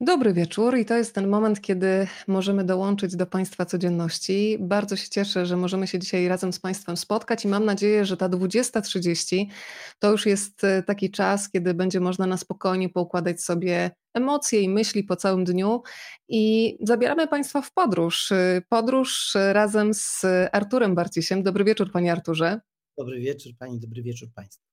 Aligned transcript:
Dobry 0.00 0.32
wieczór 0.32 0.78
i 0.78 0.84
to 0.84 0.96
jest 0.96 1.14
ten 1.14 1.28
moment, 1.28 1.60
kiedy 1.60 2.06
możemy 2.28 2.64
dołączyć 2.64 3.16
do 3.16 3.26
Państwa 3.26 3.64
codzienności. 3.64 4.56
Bardzo 4.60 4.96
się 4.96 5.08
cieszę, 5.08 5.46
że 5.46 5.56
możemy 5.56 5.86
się 5.86 5.98
dzisiaj 5.98 6.28
razem 6.28 6.52
z 6.52 6.60
Państwem 6.60 6.96
spotkać 6.96 7.44
i 7.44 7.48
mam 7.48 7.64
nadzieję, 7.64 8.04
że 8.04 8.16
ta 8.16 8.28
20.30 8.28 9.46
to 9.98 10.10
już 10.10 10.26
jest 10.26 10.64
e, 10.64 10.82
taki 10.82 11.10
czas, 11.10 11.50
kiedy 11.50 11.74
będzie 11.74 12.00
można 12.00 12.26
na 12.26 12.36
spokojnie 12.36 12.88
poukładać 12.88 13.42
sobie 13.42 13.90
emocje 14.14 14.60
i 14.60 14.68
myśli 14.68 15.04
po 15.04 15.16
całym 15.16 15.44
dniu 15.44 15.82
i 16.28 16.76
zabieramy 16.80 17.28
Państwa 17.28 17.62
w 17.62 17.72
podróż. 17.72 18.32
E, 18.32 18.62
podróż 18.68 19.34
razem 19.52 19.94
z 19.94 20.24
Arturem 20.52 20.94
Barcisiem. 20.94 21.42
Dobry 21.42 21.64
wieczór 21.64 21.92
Panie 21.92 22.12
Arturze. 22.12 22.60
Dobry 22.98 23.20
wieczór 23.20 23.52
Pani, 23.58 23.80
dobry 23.80 24.02
wieczór 24.02 24.28
Państwu. 24.34 24.65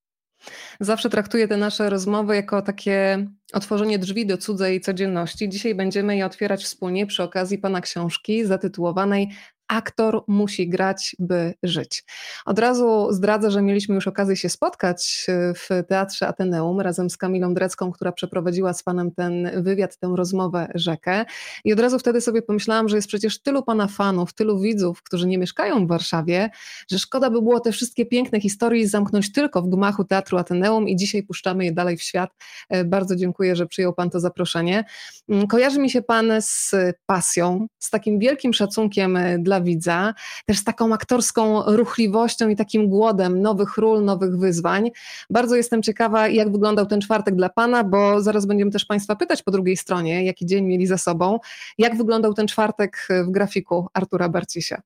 Zawsze 0.79 1.09
traktuję 1.09 1.47
te 1.47 1.57
nasze 1.57 1.89
rozmowy 1.89 2.35
jako 2.35 2.61
takie 2.61 3.27
otworzenie 3.53 3.99
drzwi 3.99 4.25
do 4.25 4.37
cudzej 4.37 4.81
codzienności. 4.81 5.49
Dzisiaj 5.49 5.75
będziemy 5.75 6.17
je 6.17 6.25
otwierać 6.25 6.63
wspólnie 6.63 7.07
przy 7.07 7.23
okazji 7.23 7.57
Pana 7.57 7.81
książki 7.81 8.45
zatytułowanej 8.45 9.29
aktor 9.67 10.23
musi 10.27 10.69
grać, 10.69 11.15
by 11.19 11.53
żyć. 11.63 12.03
Od 12.45 12.59
razu 12.59 13.07
zdradzę, 13.11 13.51
że 13.51 13.61
mieliśmy 13.61 13.95
już 13.95 14.07
okazję 14.07 14.35
się 14.35 14.49
spotkać 14.49 15.25
e, 15.29 15.53
w 15.53 15.69
Teatrze 15.87 16.27
Ateneum 16.27 16.81
razem 16.81 17.09
z 17.09 17.17
Kamilą 17.17 17.53
Drecką, 17.53 17.91
która 17.91 18.11
przeprowadziła 18.11 18.73
z 18.73 18.83
Panem 18.83 19.11
ten 19.11 19.63
wywiad, 19.63 19.97
tę 19.97 20.13
rozmowę 20.15 20.67
Rzekę. 20.75 21.25
I 21.63 21.73
od 21.73 21.79
razu 21.79 21.99
wtedy 21.99 22.21
sobie 22.21 22.41
pomyślałam, 22.41 22.89
że 22.89 22.95
jest 22.95 23.07
przecież 23.07 23.41
tylu 23.41 23.63
Pana 23.63 23.87
fanów, 23.87 24.33
tylu 24.33 24.59
widzów, 24.59 25.03
którzy 25.03 25.27
nie 25.27 25.37
mieszkają 25.37 25.85
w 25.85 25.89
Warszawie, 25.89 26.49
że 26.91 26.99
szkoda 26.99 27.29
by 27.29 27.41
było 27.41 27.59
te 27.59 27.71
wszystkie 27.71 28.05
piękne 28.05 28.41
historie 28.41 28.87
zamknąć 28.87 29.31
tylko 29.31 29.61
w 29.61 29.69
gmachu 29.69 30.03
Teatru 30.03 30.37
Ateneum 30.37 30.89
i 30.89 30.95
dzisiaj 30.95 31.23
puszczamy 31.23 31.65
je 31.65 31.71
dalej 31.71 31.97
w 31.97 32.03
świat. 32.03 32.29
E, 32.69 32.85
bardzo 32.85 33.15
dziękuję, 33.15 33.55
że 33.55 33.67
przyjął 33.67 33.93
Pan 33.93 34.09
to 34.09 34.19
zaproszenie. 34.19 34.83
Mm, 35.29 35.47
kojarzy 35.47 35.79
mi 35.79 35.89
się 35.89 36.01
Pan 36.01 36.31
z 36.39 36.71
pasją, 37.05 37.67
z 37.79 37.89
takim 37.89 38.19
wielkim 38.19 38.53
szacunkiem 38.53 39.17
e, 39.17 39.39
dla 39.53 39.61
widza, 39.61 40.13
też 40.45 40.57
z 40.57 40.63
taką 40.63 40.93
aktorską 40.93 41.63
ruchliwością 41.75 42.49
i 42.49 42.55
takim 42.55 42.89
głodem 42.89 43.41
nowych 43.41 43.77
ról, 43.77 44.03
nowych 44.03 44.37
wyzwań. 44.37 44.91
Bardzo 45.29 45.55
jestem 45.55 45.83
ciekawa, 45.83 46.27
jak 46.27 46.51
wyglądał 46.51 46.85
ten 46.85 47.01
czwartek 47.01 47.35
dla 47.35 47.49
Pana, 47.49 47.83
bo 47.83 48.21
zaraz 48.21 48.45
będziemy 48.45 48.71
też 48.71 48.85
Państwa 48.85 49.15
pytać 49.15 49.43
po 49.43 49.51
drugiej 49.51 49.77
stronie, 49.77 50.25
jaki 50.25 50.45
dzień 50.45 50.65
mieli 50.65 50.87
za 50.87 50.97
sobą. 50.97 51.39
Jak 51.77 51.97
wyglądał 51.97 52.33
ten 52.33 52.47
czwartek 52.47 53.07
w 53.27 53.31
grafiku 53.31 53.87
Artura 53.93 54.29
Barcisia? 54.29 54.81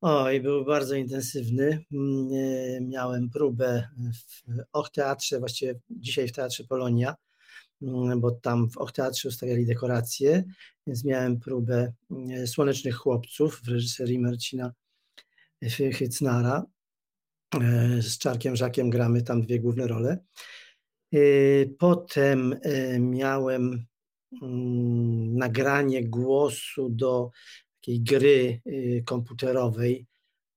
Oj, 0.00 0.40
był 0.40 0.64
bardzo 0.64 0.94
intensywny. 0.94 1.84
Mm, 1.92 2.28
e, 2.32 2.80
miałem 2.80 3.30
próbę 3.30 3.88
w 4.14 4.52
Och 4.72 4.90
Teatrze, 4.90 5.38
właściwie 5.38 5.74
dzisiaj 5.90 6.28
w 6.28 6.32
Teatrze 6.32 6.64
Polonia, 6.64 7.14
bo 8.16 8.30
tam 8.30 8.68
w 8.70 8.92
Teatrze 8.92 9.28
ustawiali 9.28 9.66
dekoracje 9.66 10.44
więc 10.86 11.04
miałem 11.04 11.40
próbę 11.40 11.92
e, 12.30 12.46
Słonecznych 12.46 12.96
Chłopców 12.96 13.60
w 13.64 13.68
reżyserii 13.68 14.18
Marcina 14.18 14.72
Hycnara. 15.92 16.64
E, 17.54 18.02
z 18.02 18.18
Czarkiem 18.18 18.56
Żakiem 18.56 18.90
gramy 18.90 19.22
tam 19.22 19.42
dwie 19.42 19.60
główne 19.60 19.86
role. 19.86 20.18
E, 21.14 21.18
potem 21.78 22.60
miałem 22.98 23.86
mm, 24.42 25.36
nagranie 25.36 26.08
głosu 26.08 26.88
do 26.90 27.30
takiej 27.80 28.00
gry 28.00 28.60
komputerowej 29.04 30.06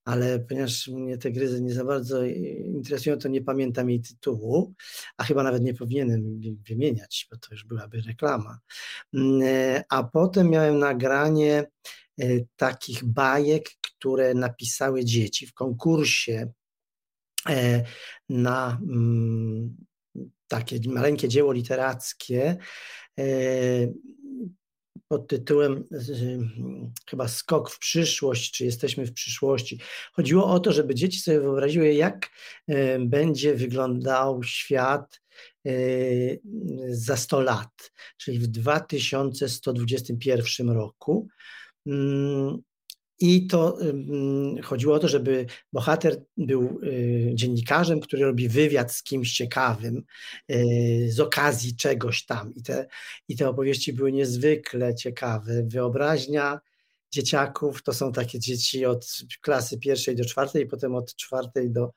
ale 0.05 0.39
ponieważ 0.39 0.87
mnie 0.87 1.17
te 1.17 1.31
gry 1.31 1.61
nie 1.61 1.73
za 1.73 1.85
bardzo 1.85 2.23
interesują, 2.23 3.17
to 3.17 3.27
nie 3.27 3.41
pamiętam 3.41 3.89
jej 3.89 4.01
tytułu, 4.01 4.73
a 5.17 5.23
chyba 5.23 5.43
nawet 5.43 5.63
nie 5.63 5.73
powinienem 5.73 6.41
wymieniać, 6.69 7.27
bo 7.31 7.37
to 7.37 7.47
już 7.51 7.63
byłaby 7.63 8.01
reklama. 8.01 8.59
Mm, 9.13 9.41
e, 9.43 9.83
a 9.89 10.03
potem 10.03 10.49
miałem 10.49 10.79
nagranie 10.79 11.65
e, 12.19 12.25
takich 12.55 13.03
bajek, 13.03 13.69
które 13.81 14.33
napisały 14.33 15.05
dzieci 15.05 15.47
w 15.47 15.53
konkursie 15.53 16.51
e, 17.49 17.83
na 18.29 18.79
mm, 18.89 19.75
takie 20.47 20.79
maleńkie 20.87 21.27
dzieło 21.27 21.51
literackie 21.51 22.57
pod 25.07 25.27
tytułem 25.27 25.83
chyba 27.09 27.27
Skok 27.27 27.71
w 27.71 27.79
przyszłość, 27.79 28.51
czy 28.51 28.65
jesteśmy 28.65 29.05
w 29.05 29.13
przyszłości. 29.13 29.79
Chodziło 30.13 30.45
o 30.45 30.59
to, 30.59 30.71
żeby 30.71 30.95
dzieci 30.95 31.19
sobie 31.19 31.39
wyobraziły, 31.39 31.93
jak 31.93 32.29
będzie 32.99 33.55
wyglądał 33.55 34.43
świat 34.43 35.21
e, 35.65 35.71
za 36.89 37.17
100 37.17 37.41
lat, 37.41 37.91
czyli 38.17 38.39
w 38.39 38.47
2121 38.47 40.69
roku. 40.69 41.27
I 43.19 43.47
to 43.47 43.77
chodziło 44.63 44.95
o 44.95 44.99
to, 44.99 45.07
żeby 45.07 45.45
bohater 45.73 46.21
był 46.37 46.79
y, 46.83 47.31
dziennikarzem, 47.33 47.99
który 47.99 48.25
robi 48.25 48.49
wywiad 48.49 48.93
z 48.93 49.03
kimś 49.03 49.33
ciekawym 49.33 50.03
y, 50.51 51.07
z 51.11 51.19
okazji 51.19 51.75
czegoś 51.75 52.25
tam. 52.25 52.53
I 52.55 52.63
te, 52.63 52.87
I 53.27 53.35
te 53.35 53.49
opowieści 53.49 53.93
były 53.93 54.11
niezwykle 54.11 54.95
ciekawe. 54.95 55.63
Wyobraźnia 55.63 56.59
dzieciaków 57.11 57.83
to 57.83 57.93
są 57.93 58.11
takie 58.11 58.39
dzieci 58.39 58.85
od 58.85 59.17
klasy 59.41 59.77
pierwszej 59.77 60.15
do 60.15 60.25
czwartej, 60.25 60.67
potem 60.67 60.95
od 60.95 61.15
czwartej 61.15 61.71
do, 61.71 61.91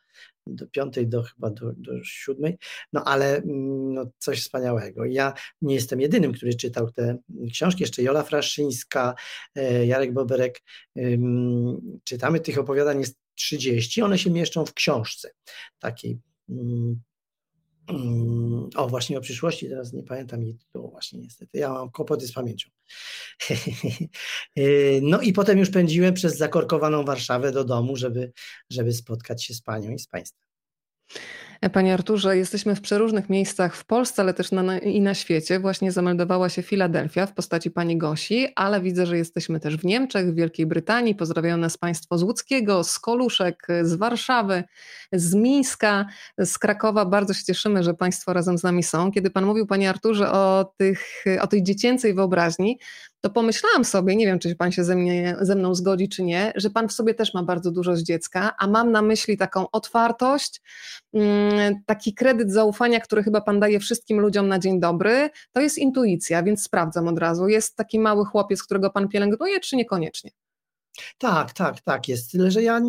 do 0.55 0.67
piątej, 0.67 1.09
do 1.09 1.23
chyba 1.23 1.51
do, 1.51 1.73
do 1.77 2.05
siódmej, 2.05 2.59
no 2.93 3.05
ale 3.05 3.37
mm, 3.37 3.95
no, 3.95 4.07
coś 4.19 4.41
wspaniałego. 4.41 5.05
Ja 5.05 5.33
nie 5.63 5.75
jestem 5.75 6.01
jedynym, 6.01 6.33
który 6.33 6.55
czytał 6.55 6.91
te 6.91 7.19
książki, 7.53 7.83
jeszcze 7.83 8.03
Jola 8.03 8.23
Fraszyńska, 8.23 9.15
e, 9.55 9.87
Jarek 9.87 10.13
Boberek, 10.13 10.63
czytamy. 12.05 12.41
Tych 12.41 12.59
opowiadań 12.59 13.01
jest 13.01 13.19
30, 13.35 14.03
one 14.03 14.19
się 14.19 14.31
mieszczą 14.31 14.67
w 14.67 14.75
książce 14.75 15.31
takiej 15.79 16.21
mm, 16.49 17.01
o, 18.77 18.89
właśnie 18.89 19.19
o 19.19 19.21
przyszłości, 19.21 19.69
teraz 19.69 19.93
nie 19.93 20.03
pamiętam 20.03 20.43
jej 20.43 20.55
tytułu 20.55 20.91
właśnie 20.91 21.21
niestety. 21.21 21.59
Ja 21.59 21.73
mam 21.73 21.91
kłopoty 21.91 22.27
z 22.27 22.33
pamięcią. 22.33 22.71
E, 24.57 25.01
no 25.03 25.21
i 25.21 25.33
potem 25.33 25.59
już 25.59 25.71
pędziłem 25.71 26.15
przez 26.15 26.37
zakorkowaną 26.37 27.05
Warszawę 27.05 27.53
do 27.53 27.65
domu, 27.65 27.97
żeby, 27.97 28.33
żeby 28.71 28.93
spotkać 28.93 29.45
się 29.45 29.55
z 29.55 29.63
panią 29.63 29.91
i 29.91 29.99
z 29.99 30.07
państwem. 30.07 30.49
Panie 31.73 31.95
Arturze, 31.95 32.37
jesteśmy 32.37 32.75
w 32.75 32.81
przeróżnych 32.81 33.29
miejscach 33.31 33.77
w 33.77 33.85
Polsce, 33.85 34.23
ale 34.23 34.35
też 34.35 34.53
na, 34.53 34.79
i 34.79 35.01
na 35.01 35.15
świecie. 35.15 35.61
Właśnie 35.61 35.93
zameldowała 35.93 36.49
się 36.49 36.63
Filadelfia 36.63 37.27
w 37.27 37.35
postaci 37.35 37.71
pani 37.71 37.99
Gosi, 37.99 38.49
ale 38.55 38.81
widzę, 38.81 39.07
że 39.07 39.17
jesteśmy 39.17 39.61
też 39.61 39.77
w 39.77 39.85
Niemczech, 39.85 40.31
w 40.31 40.35
Wielkiej 40.35 40.67
Brytanii. 40.67 41.15
Pozdrawiają 41.15 41.57
nas 41.57 41.77
Państwo 41.77 42.19
z 42.19 42.23
Łódzkiego, 42.23 42.85
z 42.85 42.99
Koluszek, 42.99 43.67
z 43.83 43.95
Warszawy, 43.95 44.65
z 45.13 45.35
Mińska, 45.35 46.07
z 46.39 46.59
Krakowa. 46.59 47.05
Bardzo 47.05 47.35
się 47.35 47.45
cieszymy, 47.45 47.83
że 47.83 47.95
Państwo 47.95 48.33
razem 48.33 48.59
z 48.59 48.63
nami 48.63 48.83
są. 48.83 49.13
Kiedy 49.13 49.31
Pan 49.31 49.45
mówił, 49.45 49.67
Panie 49.67 49.91
Arturze, 49.91 50.33
o, 50.33 50.73
tych, 50.77 51.25
o 51.41 51.47
tej 51.47 51.63
dziecięcej 51.63 52.15
wyobraźni, 52.15 52.79
to 53.21 53.31
pomyślałam 53.31 53.85
sobie, 53.85 54.17
nie 54.17 54.27
wiem, 54.27 54.39
czy 54.39 54.57
pan 54.57 54.73
się 54.73 54.85
ze, 54.85 54.97
mnie, 54.97 55.37
ze 55.41 55.55
mną 55.55 55.75
zgodzi, 55.75 56.09
czy 56.09 56.23
nie, 56.23 56.53
że 56.57 56.71
pan 56.71 56.89
w 56.89 56.93
sobie 56.93 57.15
też 57.15 57.35
ma 57.35 57.43
bardzo 57.43 57.71
dużo 57.71 57.97
z 57.97 58.03
dziecka, 58.03 58.55
a 58.59 58.67
mam 58.67 58.93
na 58.93 59.03
myśli 59.03 59.37
taką 59.37 59.71
otwartość, 59.71 60.63
mm, 61.15 61.83
taki 61.87 62.15
kredyt 62.15 62.53
zaufania, 62.53 63.01
który 63.01 63.23
chyba 63.23 63.41
pan 63.41 63.61
daje 63.61 63.81
wszystkim 63.81 64.21
ludziom 64.21 64.49
na 64.49 64.59
dzień 64.59 64.81
dobry. 64.81 65.31
To 65.53 65.61
jest 65.61 65.79
intuicja, 65.79 66.43
więc 66.43 66.63
sprawdzam 66.63 67.09
od 67.09 67.19
razu. 67.19 67.49
Jest 67.49 67.77
taki 67.77 67.99
mały 67.99 68.25
chłopiec, 68.25 68.63
którego 68.63 68.91
pan 68.91 69.09
pielęgnuje, 69.09 69.61
czy 69.61 69.77
niekoniecznie? 69.77 70.31
Tak, 71.19 71.53
tak, 71.53 71.81
tak 71.81 72.09
jest. 72.09 72.33
Tyle, 72.33 72.51
że 72.51 72.63
ja, 72.63 72.81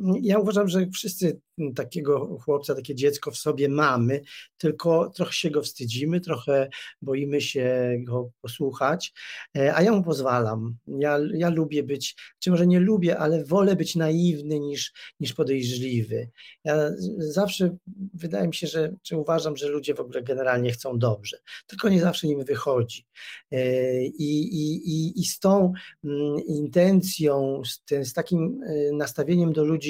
ja 0.00 0.38
uważam, 0.38 0.68
że 0.68 0.86
wszyscy 0.86 1.40
takiego 1.74 2.38
chłopca, 2.38 2.74
takie 2.74 2.94
dziecko 2.94 3.30
w 3.30 3.36
sobie 3.36 3.68
mamy, 3.68 4.20
tylko 4.58 5.10
trochę 5.10 5.32
się 5.32 5.50
go 5.50 5.62
wstydzimy, 5.62 6.20
trochę 6.20 6.68
boimy 7.02 7.40
się 7.40 7.96
go 7.98 8.30
posłuchać, 8.40 9.12
e, 9.56 9.74
a 9.74 9.82
ja 9.82 9.92
mu 9.92 10.02
pozwalam. 10.02 10.76
Ja, 10.86 11.18
ja 11.34 11.50
lubię 11.50 11.82
być, 11.82 12.16
czy 12.38 12.50
może 12.50 12.66
nie 12.66 12.80
lubię, 12.80 13.18
ale 13.18 13.44
wolę 13.44 13.76
być 13.76 13.96
naiwny 13.96 14.60
niż, 14.60 14.92
niż 15.20 15.32
podejrzliwy. 15.32 16.30
Ja 16.64 16.90
zawsze 17.18 17.76
wydaje 18.14 18.46
mi 18.46 18.54
się, 18.54 18.66
że 18.66 18.94
czy 19.02 19.16
uważam, 19.16 19.56
że 19.56 19.68
ludzie 19.68 19.94
w 19.94 20.00
ogóle 20.00 20.22
generalnie 20.22 20.72
chcą 20.72 20.98
dobrze, 20.98 21.38
tylko 21.66 21.88
nie 21.88 22.00
zawsze 22.00 22.26
im 22.26 22.44
wychodzi. 22.44 23.06
E, 23.52 24.02
I, 24.02 24.40
i, 24.40 24.90
i, 24.90 25.20
i 25.20 25.24
z 25.24 25.38
tą 25.38 25.72
mm, 26.04 26.40
intencją, 26.46 27.62
z, 27.64 27.84
tym, 27.84 28.04
z 28.04 28.12
takim 28.12 28.60
e, 28.66 28.92
nastawieniem 28.92 29.52
do 29.52 29.64
ludzi, 29.64 29.85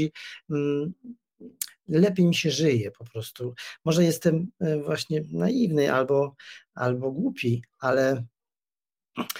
mm, 0.51 0.93
lepiej 1.89 2.27
mi 2.27 2.35
się 2.35 2.51
żyje 2.51 2.91
po 2.91 3.05
prostu. 3.05 3.55
Może 3.85 4.05
jestem 4.05 4.47
e, 4.61 4.83
właśnie 4.83 5.23
naiwny 5.33 5.93
albo, 5.93 6.37
albo 6.75 7.13
głupi, 7.13 7.63
ale, 7.79 8.25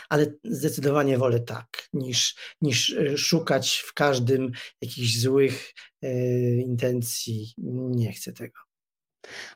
ale 0.09 0.33
zdecydowanie 0.45 1.19
wolę 1.19 1.41
tak, 1.41 1.89
niż, 1.93 2.37
niż 2.61 2.91
e, 2.91 3.19
szukać 3.19 3.77
w 3.87 3.95
każdym 3.95 4.53
jakichś 4.83 5.19
złych 5.19 5.73
e, 6.03 6.11
intencji. 6.57 7.55
Nie 7.91 8.13
chcę 8.13 8.33
tego. 8.33 8.66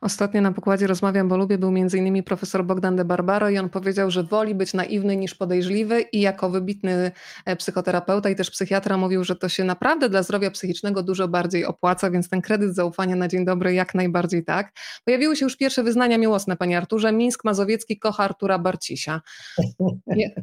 Ostatnio 0.00 0.40
na 0.40 0.52
pokładzie 0.52 0.87
Rozmawiam, 0.87 1.28
bo 1.28 1.37
lubię 1.37 1.58
był 1.58 1.69
m.in. 1.69 2.22
profesor 2.22 2.64
Bogdan 2.64 2.96
de 2.96 3.05
Barbaro 3.05 3.50
i 3.50 3.58
on 3.58 3.69
powiedział, 3.69 4.11
że 4.11 4.22
woli 4.22 4.55
być 4.55 4.75
naiwny 4.75 5.17
niż 5.17 5.34
podejrzliwy 5.34 6.00
i 6.00 6.20
jako 6.20 6.50
wybitny 6.50 7.12
e, 7.44 7.56
psychoterapeuta 7.56 8.31
i 8.31 8.37
też 8.37 8.50
psychiatra 8.50 8.96
mówił, 8.96 9.25
że 9.25 9.37
to 9.37 9.49
się 9.49 9.64
naprawdę 9.64 10.08
dla 10.08 10.22
zdrowia 10.22 10.50
psychicznego 10.50 11.02
dużo 11.02 11.28
bardziej 11.28 11.64
opłaca, 11.64 12.11
więc 12.11 12.28
ten 12.28 12.40
kredyt 12.40 12.75
zaufania 12.75 13.17
na 13.17 13.28
dzień 13.28 13.44
dobry 13.44 13.75
jak 13.75 13.94
najbardziej 13.94 14.44
tak. 14.44 14.72
Pojawiły 15.05 15.37
się 15.37 15.46
już 15.46 15.56
pierwsze 15.56 15.82
wyznania 15.82 16.19
miłosne, 16.19 16.56
panie 16.56 16.78
Arturze. 16.78 17.12
Mińsk 17.12 17.44
Mazowiecki 17.44 17.99
kocha 17.99 18.25
Artura 18.25 18.58
Barcisia. 18.58 19.20
Nie. 20.06 20.34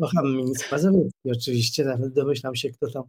Kocham 0.00 0.36
Mińsk 0.36 0.72
Mazowiecki 0.72 1.30
oczywiście, 1.32 1.84
nawet 1.84 2.12
domyślam 2.12 2.56
się, 2.56 2.70
kto 2.70 2.90
tam 2.90 3.02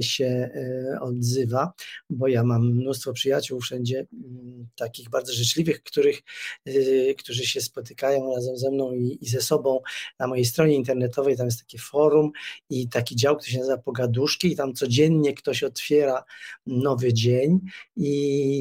się 0.00 0.24
e, 0.24 1.00
odzywa, 1.00 1.72
bo 2.10 2.28
ja 2.28 2.44
mam 2.44 2.66
mnóstwo 2.66 3.12
przyjaciół 3.12 3.60
wszędzie, 3.60 4.06
mm, 4.12 4.68
takich 4.76 5.10
bardzo 5.10 5.32
życzliwych, 5.32 5.82
których, 5.82 6.22
e, 6.66 7.14
którzy 7.14 7.46
się 7.46 7.60
spotykają 7.60 8.34
razem 8.34 8.56
ze 8.56 8.70
mną 8.70 8.92
i, 8.92 9.18
i 9.20 9.28
ze 9.28 9.40
sobą 9.40 9.80
na 10.18 10.26
mojej 10.26 10.44
stronie 10.44 10.74
internetowej. 10.74 11.36
Tam 11.36 11.46
jest 11.46 11.58
takie 11.60 11.78
forum 11.78 12.30
i 12.70 12.88
taki 12.88 13.16
dział, 13.16 13.36
który 13.36 13.52
się 13.52 13.58
nazywa 13.58 13.78
Pogaduszki, 13.78 14.52
i 14.52 14.56
tam 14.56 14.74
codziennie 14.74 15.34
ktoś 15.34 15.62
otwiera 15.62 16.24
nowy 16.66 17.14
dzień, 17.14 17.60
i, 17.96 18.10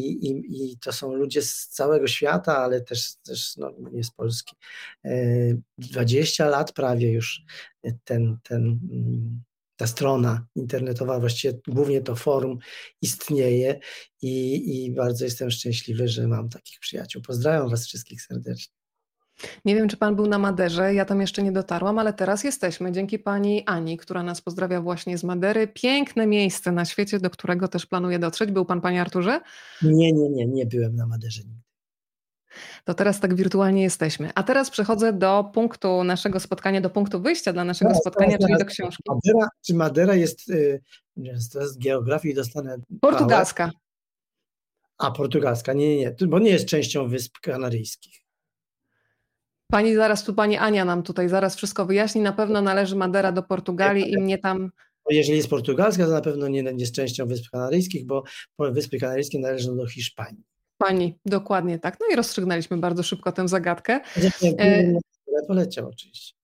i, 0.08 0.72
i 0.72 0.78
to 0.78 0.94
są 0.94 1.14
ludzie 1.14 1.42
z 1.42 1.68
całego 1.68 2.08
świata, 2.08 2.58
ale 2.58 2.82
też, 2.82 3.16
też 3.16 3.58
no, 3.58 3.72
nie 3.92 4.04
z 4.04 4.12
Polski. 4.12 4.56
20 5.78 6.48
lat 6.48 6.72
prawie 6.72 7.12
już 7.12 7.42
ten, 8.04 8.38
ten 8.44 8.80
mm, 8.92 9.42
ta 9.80 9.88
strona 9.88 10.46
internetowa, 10.56 11.20
właściwie 11.20 11.60
głównie 11.68 12.02
to 12.02 12.16
forum 12.16 12.58
istnieje 13.02 13.80
i, 14.22 14.86
i 14.86 14.92
bardzo 14.92 15.26
jestem 15.26 15.52
szczęśliwy, 15.52 16.08
że 16.08 16.28
mam 16.28 16.50
takich 16.50 16.80
przyjaciół. 16.80 17.22
Pozdrawiam 17.22 17.70
Was 17.70 17.86
wszystkich 17.86 18.22
serdecznie. 18.22 18.74
Nie 19.66 19.76
wiem, 19.76 19.90
czy 19.90 19.98
Pan 19.98 20.16
był 20.16 20.28
na 20.28 20.40
Maderze, 20.40 20.94
ja 20.94 21.06
tam 21.06 21.22
jeszcze 21.22 21.44
nie 21.44 21.52
dotarłam, 21.52 22.00
ale 22.00 22.14
teraz 22.14 22.44
jesteśmy 22.44 22.92
dzięki 22.92 23.20
Pani 23.20 23.64
Ani, 23.66 23.98
która 23.98 24.24
nas 24.24 24.42
pozdrawia 24.42 24.82
właśnie 24.82 25.18
z 25.18 25.24
Madery. 25.24 25.68
Piękne 25.68 26.28
miejsce 26.28 26.72
na 26.72 26.86
świecie, 26.86 27.20
do 27.20 27.30
którego 27.30 27.68
też 27.68 27.86
planuję 27.86 28.20
dotrzeć. 28.20 28.52
Był 28.52 28.66
Pan, 28.66 28.82
Panie 28.82 29.02
Arturze? 29.02 29.42
Nie, 29.82 30.14
nie, 30.14 30.30
nie, 30.30 30.48
nie 30.48 30.66
byłem 30.66 30.96
na 30.96 31.08
Maderze 31.08 31.42
nigdy. 31.44 31.69
To 32.86 32.94
teraz 32.94 33.20
tak 33.20 33.36
wirtualnie 33.36 33.84
jesteśmy. 33.84 34.30
A 34.36 34.44
teraz 34.44 34.70
przechodzę 34.70 35.14
do 35.14 35.52
punktu 35.54 36.04
naszego 36.04 36.40
spotkania, 36.40 36.82
do 36.82 36.90
punktu 36.90 37.22
wyjścia 37.22 37.54
dla 37.54 37.64
naszego 37.64 37.90
teraz, 37.90 38.02
spotkania, 38.02 38.38
teraz, 38.38 38.48
czyli 38.48 38.60
do 38.60 38.66
książki. 38.66 39.04
Madera, 39.08 39.50
czy 39.66 39.74
Madera 39.74 40.16
jest, 40.16 40.50
y, 40.50 40.82
z 41.44 41.78
geografii 41.78 42.36
dostanę... 42.36 42.78
Portugalska. 43.02 43.72
A, 44.98 45.12
portugalska, 45.12 45.74
nie, 45.74 45.98
nie, 45.98 45.98
nie, 46.22 46.28
bo 46.28 46.40
nie 46.40 46.52
jest 46.52 46.66
częścią 46.66 47.08
Wysp 47.08 47.40
Kanaryjskich. 47.42 48.30
Pani 49.72 49.96
zaraz 49.96 50.24
tu, 50.24 50.34
pani 50.34 50.58
Ania 50.58 50.86
nam 50.86 51.04
tutaj 51.04 51.30
zaraz 51.30 51.56
wszystko 51.56 51.86
wyjaśni. 51.86 52.22
Na 52.22 52.34
pewno 52.34 52.62
należy 52.62 52.96
Madera 52.96 53.32
do 53.32 53.44
Portugalii 53.44 54.12
i 54.12 54.18
mnie 54.18 54.38
tam... 54.38 54.72
Jeżeli 55.10 55.38
jest 55.38 55.50
portugalska, 55.50 56.06
to 56.06 56.12
na 56.12 56.22
pewno 56.22 56.48
nie 56.48 56.62
jest 56.62 56.96
częścią 56.96 57.28
Wysp 57.28 57.50
Kanaryjskich, 57.52 58.06
bo 58.06 58.24
Wyspy 58.60 59.00
Kanaryjskie 59.00 59.40
należą 59.40 59.78
do 59.78 59.88
Hiszpanii. 59.88 60.44
Pani, 60.80 61.20
dokładnie 61.26 61.80
tak. 61.80 61.98
No 62.00 62.06
i 62.14 62.16
rozstrzygnęliśmy 62.16 62.78
bardzo 62.78 63.04
szybko 63.04 63.32
tę 63.32 63.48
zagadkę. 63.48 64.00
Poleciał 65.48 65.88
oczywiście. 65.88 66.39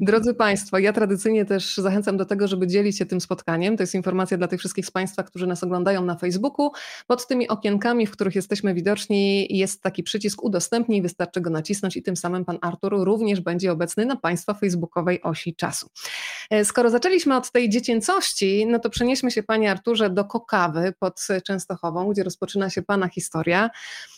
Drodzy 0.00 0.34
Państwo, 0.34 0.78
ja 0.78 0.92
tradycyjnie 0.92 1.44
też 1.44 1.76
zachęcam 1.76 2.16
do 2.16 2.24
tego, 2.24 2.48
żeby 2.48 2.66
dzielić 2.66 2.98
się 2.98 3.06
tym 3.06 3.20
spotkaniem. 3.20 3.76
To 3.76 3.82
jest 3.82 3.94
informacja 3.94 4.38
dla 4.38 4.48
tych 4.48 4.60
wszystkich 4.60 4.86
z 4.86 4.90
Państwa, 4.90 5.22
którzy 5.22 5.46
nas 5.46 5.62
oglądają 5.62 6.04
na 6.04 6.16
Facebooku. 6.16 6.70
Pod 7.06 7.26
tymi 7.26 7.48
okienkami, 7.48 8.06
w 8.06 8.10
których 8.10 8.34
jesteśmy 8.34 8.74
widoczni, 8.74 9.56
jest 9.56 9.82
taki 9.82 10.02
przycisk 10.02 10.44
udostępnij, 10.44 11.02
wystarczy 11.02 11.40
go 11.40 11.50
nacisnąć 11.50 11.96
i 11.96 12.02
tym 12.02 12.16
samym 12.16 12.44
Pan 12.44 12.58
Artur 12.60 13.04
również 13.04 13.40
będzie 13.40 13.72
obecny 13.72 14.06
na 14.06 14.16
Państwa 14.16 14.54
facebookowej 14.54 15.22
osi 15.22 15.54
czasu. 15.56 15.88
E, 16.50 16.64
skoro 16.64 16.90
zaczęliśmy 16.90 17.36
od 17.36 17.50
tej 17.50 17.68
dziecięcości, 17.68 18.66
no 18.66 18.78
to 18.78 18.90
przenieśmy 18.90 19.30
się 19.30 19.42
Panie 19.42 19.70
Arturze 19.70 20.10
do 20.10 20.24
Kokawy 20.24 20.92
pod 20.98 21.26
Częstochową, 21.44 22.08
gdzie 22.08 22.22
rozpoczyna 22.22 22.70
się 22.70 22.82
Pana 22.82 23.08
historia. 23.08 23.70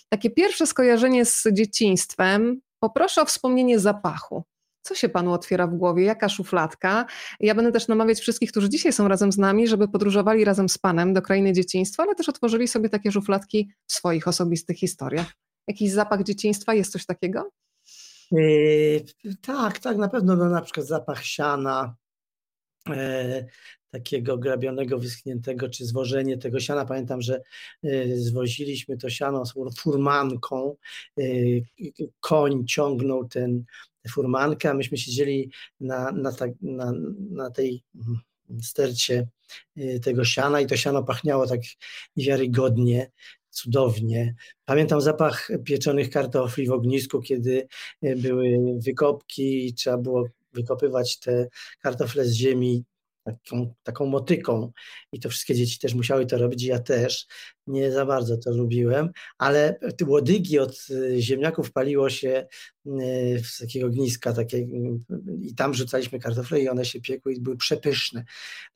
Takie 0.08 0.30
pierwsze 0.30 0.66
skojarzenie 0.66 1.24
z 1.24 1.44
dzieciństwem, 1.52 2.60
poproszę 2.80 3.22
o 3.22 3.24
wspomnienie 3.24 3.78
zapachu. 3.78 4.44
Co 4.86 4.94
się 4.94 5.08
panu 5.08 5.32
otwiera 5.32 5.66
w 5.66 5.74
głowie? 5.74 6.04
Jaka 6.04 6.28
szufladka? 6.28 7.06
Ja 7.40 7.54
będę 7.54 7.72
też 7.72 7.88
namawiać 7.88 8.20
wszystkich, 8.20 8.50
którzy 8.50 8.68
dzisiaj 8.68 8.92
są 8.92 9.08
razem 9.08 9.32
z 9.32 9.38
nami, 9.38 9.68
żeby 9.68 9.88
podróżowali 9.88 10.44
razem 10.44 10.68
z 10.68 10.78
panem 10.78 11.14
do 11.14 11.22
krainy 11.22 11.52
dzieciństwa, 11.52 12.02
ale 12.02 12.14
też 12.14 12.28
otworzyli 12.28 12.68
sobie 12.68 12.88
takie 12.88 13.12
szufladki 13.12 13.70
w 13.86 13.92
swoich 13.92 14.28
osobistych 14.28 14.78
historiach. 14.78 15.26
Jakiś 15.68 15.92
zapach 15.92 16.22
dzieciństwa? 16.22 16.74
Jest 16.74 16.92
coś 16.92 17.06
takiego? 17.06 17.50
Yy, 18.32 19.04
tak, 19.42 19.78
tak, 19.78 19.96
na 19.96 20.08
pewno 20.08 20.36
no, 20.36 20.48
na 20.50 20.62
przykład 20.62 20.86
zapach 20.86 21.24
siana, 21.24 21.96
e, 22.90 23.44
takiego 23.90 24.38
grabionego, 24.38 24.98
wyschniętego, 24.98 25.68
czy 25.68 25.84
zwożenie 25.84 26.38
tego 26.38 26.60
siana. 26.60 26.84
Pamiętam, 26.84 27.22
że 27.22 27.42
e, 27.84 28.16
zwoziliśmy 28.16 28.96
to 28.96 29.10
siano 29.10 29.44
z 29.46 29.54
furmanką, 29.78 30.76
e, 31.18 31.22
koń 32.20 32.66
ciągnął 32.66 33.28
ten, 33.28 33.64
furmankę, 34.08 34.70
a 34.70 34.74
myśmy 34.74 34.98
siedzieli 34.98 35.50
na, 35.80 36.12
na, 36.12 36.32
ta, 36.32 36.46
na, 36.62 36.92
na 37.30 37.50
tej 37.50 37.84
mm, 37.94 38.20
stercie 38.62 39.28
y, 39.78 40.00
tego 40.00 40.24
siana 40.24 40.60
i 40.60 40.66
to 40.66 40.76
siano 40.76 41.02
pachniało 41.02 41.46
tak 41.46 41.60
wiarygodnie, 42.16 43.10
cudownie. 43.50 44.34
Pamiętam 44.64 45.00
zapach 45.00 45.48
pieczonych 45.64 46.10
kartofli 46.10 46.66
w 46.66 46.72
ognisku, 46.72 47.20
kiedy 47.20 47.68
y, 48.04 48.16
były 48.16 48.58
wykopki 48.78 49.66
i 49.66 49.74
trzeba 49.74 49.98
było 49.98 50.28
wykopywać 50.52 51.18
te 51.18 51.48
kartofle 51.80 52.24
z 52.24 52.32
ziemi 52.32 52.84
taką, 53.26 53.74
taką 53.82 54.06
motyką 54.06 54.72
i 55.12 55.20
to 55.20 55.28
wszystkie 55.28 55.54
dzieci 55.54 55.78
też 55.78 55.94
musiały 55.94 56.26
to 56.26 56.38
robić, 56.38 56.62
ja 56.62 56.78
też 56.78 57.26
nie 57.66 57.92
za 57.92 58.06
bardzo 58.06 58.36
to 58.36 58.50
lubiłem, 58.50 59.10
ale 59.38 59.78
łodygi 60.06 60.58
od 60.58 60.86
y, 60.90 61.22
ziemniaków 61.22 61.72
paliło 61.72 62.10
się 62.10 62.46
y, 62.86 63.42
z 63.44 63.58
takiego 63.58 63.86
ogniska 63.86 64.32
takie, 64.32 64.58
i 65.42 65.54
tam 65.56 65.74
rzucaliśmy 65.74 66.18
kartofle 66.18 66.60
i 66.60 66.68
one 66.68 66.84
się 66.84 67.00
piekły 67.00 67.34
i 67.34 67.40
były 67.40 67.56
przepyszne. 67.56 68.24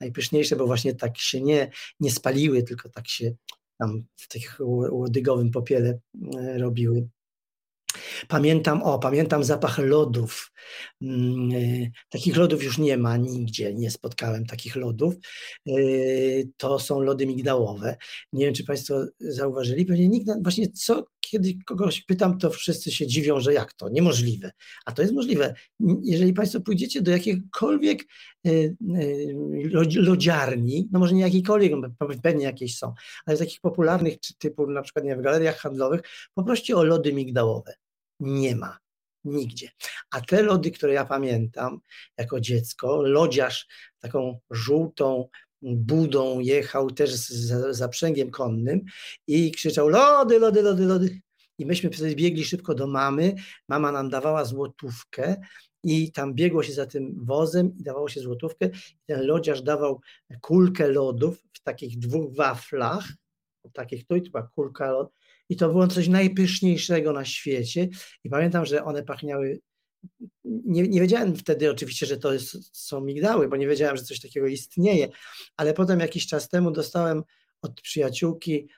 Najpyszniejsze, 0.00 0.56
bo 0.56 0.66
właśnie 0.66 0.94
tak 0.94 1.18
się 1.18 1.40
nie, 1.40 1.70
nie 2.00 2.10
spaliły, 2.10 2.62
tylko 2.62 2.88
tak 2.88 3.08
się 3.08 3.34
tam 3.78 4.04
w 4.16 4.28
takim 4.28 4.50
łodygowym 4.90 5.50
popiele 5.50 5.98
y, 6.14 6.58
robiły. 6.58 7.08
Pamiętam, 8.28 8.82
o, 8.82 8.98
pamiętam 8.98 9.44
zapach 9.44 9.78
lodów. 9.78 10.52
Mm, 11.02 11.50
e, 11.52 11.90
takich 12.08 12.36
lodów 12.36 12.62
już 12.62 12.78
nie 12.78 12.96
ma 12.96 13.16
nigdzie, 13.16 13.74
nie 13.74 13.90
spotkałem 13.90 14.46
takich 14.46 14.76
lodów. 14.76 15.14
E, 15.68 15.72
to 16.56 16.78
są 16.78 17.00
lody 17.00 17.26
migdałowe. 17.26 17.96
Nie 18.32 18.44
wiem, 18.44 18.54
czy 18.54 18.64
Państwo 18.64 19.04
zauważyli, 19.20 19.86
pewnie 19.86 20.08
nikt, 20.08 20.30
właśnie 20.42 20.68
co, 20.68 21.04
kiedy 21.20 21.54
kogoś 21.66 22.02
pytam, 22.02 22.38
to 22.38 22.50
wszyscy 22.50 22.92
się 22.92 23.06
dziwią, 23.06 23.40
że 23.40 23.54
jak 23.54 23.72
to, 23.72 23.88
niemożliwe. 23.88 24.52
A 24.86 24.92
to 24.92 25.02
jest 25.02 25.14
możliwe. 25.14 25.54
Jeżeli 26.02 26.32
Państwo 26.32 26.60
pójdziecie 26.60 27.02
do 27.02 27.10
jakiejkolwiek 27.10 28.04
e, 28.46 28.50
lodziarni, 29.96 30.88
no 30.92 30.98
może 30.98 31.14
nie 31.14 31.22
jakiejkolwiek, 31.22 31.72
pewnie 32.22 32.44
jakieś 32.44 32.78
są, 32.78 32.94
ale 33.26 33.36
takich 33.36 33.60
popularnych, 33.60 34.14
typu 34.38 34.66
na 34.66 34.82
przykład 34.82 35.04
nie, 35.04 35.16
w 35.16 35.22
galeriach 35.22 35.58
handlowych, 35.58 36.00
poproście 36.34 36.76
o 36.76 36.84
lody 36.84 37.12
migdałowe 37.12 37.74
nie 38.20 38.56
ma. 38.56 38.78
Nigdzie. 39.24 39.68
A 40.10 40.20
te 40.20 40.42
lody, 40.42 40.70
które 40.70 40.92
ja 40.92 41.04
pamiętam 41.04 41.80
jako 42.18 42.40
dziecko, 42.40 43.02
lodziarz 43.02 43.66
taką 43.98 44.38
żółtą 44.50 45.28
budą 45.62 46.40
jechał 46.40 46.90
też 46.90 47.14
z 47.14 47.76
zaprzęgiem 47.76 48.30
konnym 48.30 48.80
i 49.26 49.52
krzyczał 49.52 49.88
lody, 49.88 50.38
lody, 50.38 50.62
lody, 50.62 50.86
lody. 50.86 51.20
I 51.58 51.66
myśmy 51.66 51.90
wtedy 51.90 52.14
biegli 52.14 52.44
szybko 52.44 52.74
do 52.74 52.86
mamy. 52.86 53.34
Mama 53.68 53.92
nam 53.92 54.10
dawała 54.10 54.44
złotówkę 54.44 55.36
i 55.84 56.12
tam 56.12 56.34
biegło 56.34 56.62
się 56.62 56.72
za 56.72 56.86
tym 56.86 57.24
wozem 57.24 57.76
i 57.78 57.82
dawało 57.82 58.08
się 58.08 58.20
złotówkę. 58.20 58.70
Ten 59.06 59.26
lodziarz 59.26 59.62
dawał 59.62 60.00
kulkę 60.40 60.88
lodów 60.88 61.42
w 61.52 61.62
takich 61.62 61.98
dwóch 61.98 62.36
waflach, 62.36 63.08
takich, 63.72 64.06
to 64.06 64.16
i 64.16 64.22
to 64.22 64.30
była 64.30 64.42
kulka 64.54 64.90
lodów 64.90 65.12
i 65.48 65.56
to 65.56 65.68
było 65.68 65.86
coś 65.86 66.08
najpyszniejszego 66.08 67.12
na 67.12 67.24
świecie. 67.24 67.88
I 68.24 68.30
pamiętam, 68.30 68.66
że 68.66 68.84
one 68.84 69.02
pachniały. 69.02 69.60
Nie, 70.44 70.88
nie 70.88 71.00
wiedziałem 71.00 71.36
wtedy 71.36 71.70
oczywiście, 71.70 72.06
że 72.06 72.16
to 72.16 72.32
jest, 72.32 72.76
są 72.76 73.00
migdały, 73.00 73.48
bo 73.48 73.56
nie 73.56 73.68
wiedziałem, 73.68 73.96
że 73.96 74.02
coś 74.02 74.20
takiego 74.20 74.46
istnieje, 74.46 75.08
ale 75.56 75.74
potem 75.74 76.00
jakiś 76.00 76.26
czas 76.26 76.48
temu 76.48 76.70
dostałem 76.70 77.22
od 77.62 77.80
przyjaciółki 77.80 78.68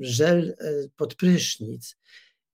żel 0.00 0.56
e, 0.58 0.88
pod 0.96 1.14
prysznic 1.14 1.96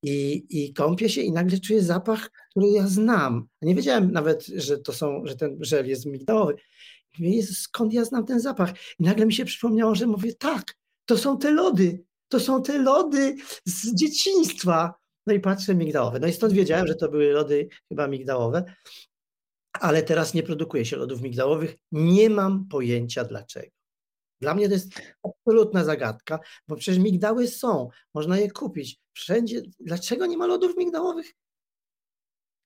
i, 0.02 0.46
i 0.50 0.72
kąpię 0.72 1.08
się 1.08 1.20
i 1.20 1.32
nagle 1.32 1.58
czuję 1.58 1.82
zapach, 1.82 2.30
który 2.50 2.68
ja 2.68 2.88
znam. 2.88 3.48
Nie 3.62 3.74
wiedziałem 3.74 4.12
nawet, 4.12 4.46
że 4.46 4.78
to 4.78 4.92
są, 4.92 5.22
że 5.24 5.36
ten 5.36 5.58
żel 5.60 5.88
jest 5.88 6.06
migdałowy. 6.06 6.56
Mówię, 7.18 7.42
skąd 7.42 7.92
ja 7.92 8.04
znam 8.04 8.26
ten 8.26 8.40
zapach? 8.40 8.72
I 8.98 9.02
nagle 9.04 9.26
mi 9.26 9.32
się 9.32 9.44
przypomniało, 9.44 9.94
że 9.94 10.06
mówię, 10.06 10.34
tak, 10.34 10.74
to 11.06 11.18
są 11.18 11.38
te 11.38 11.50
lody, 11.50 12.04
to 12.28 12.40
są 12.40 12.62
te 12.62 12.78
lody 12.78 13.36
z 13.64 13.94
dzieciństwa. 13.94 14.94
No 15.26 15.34
i 15.34 15.40
patrzę, 15.40 15.74
migdałowe. 15.74 16.20
No 16.20 16.26
i 16.26 16.32
stąd 16.32 16.52
wiedziałem, 16.52 16.86
że 16.86 16.94
to 16.94 17.08
były 17.08 17.32
lody 17.32 17.68
chyba 17.88 18.08
migdałowe, 18.08 18.64
ale 19.72 20.02
teraz 20.02 20.34
nie 20.34 20.42
produkuje 20.42 20.84
się 20.84 20.96
lodów 20.96 21.22
migdałowych. 21.22 21.76
Nie 21.92 22.30
mam 22.30 22.68
pojęcia 22.68 23.24
dlaczego. 23.24 23.70
Dla 24.40 24.54
mnie 24.54 24.68
to 24.68 24.74
jest 24.74 24.92
absolutna 25.22 25.84
zagadka, 25.84 26.38
bo 26.68 26.76
przecież 26.76 26.98
migdały 26.98 27.48
są, 27.48 27.88
można 28.14 28.38
je 28.38 28.50
kupić 28.50 29.00
wszędzie. 29.12 29.62
Dlaczego 29.80 30.26
nie 30.26 30.36
ma 30.36 30.46
lodów 30.46 30.76
migdałowych? 30.76 31.34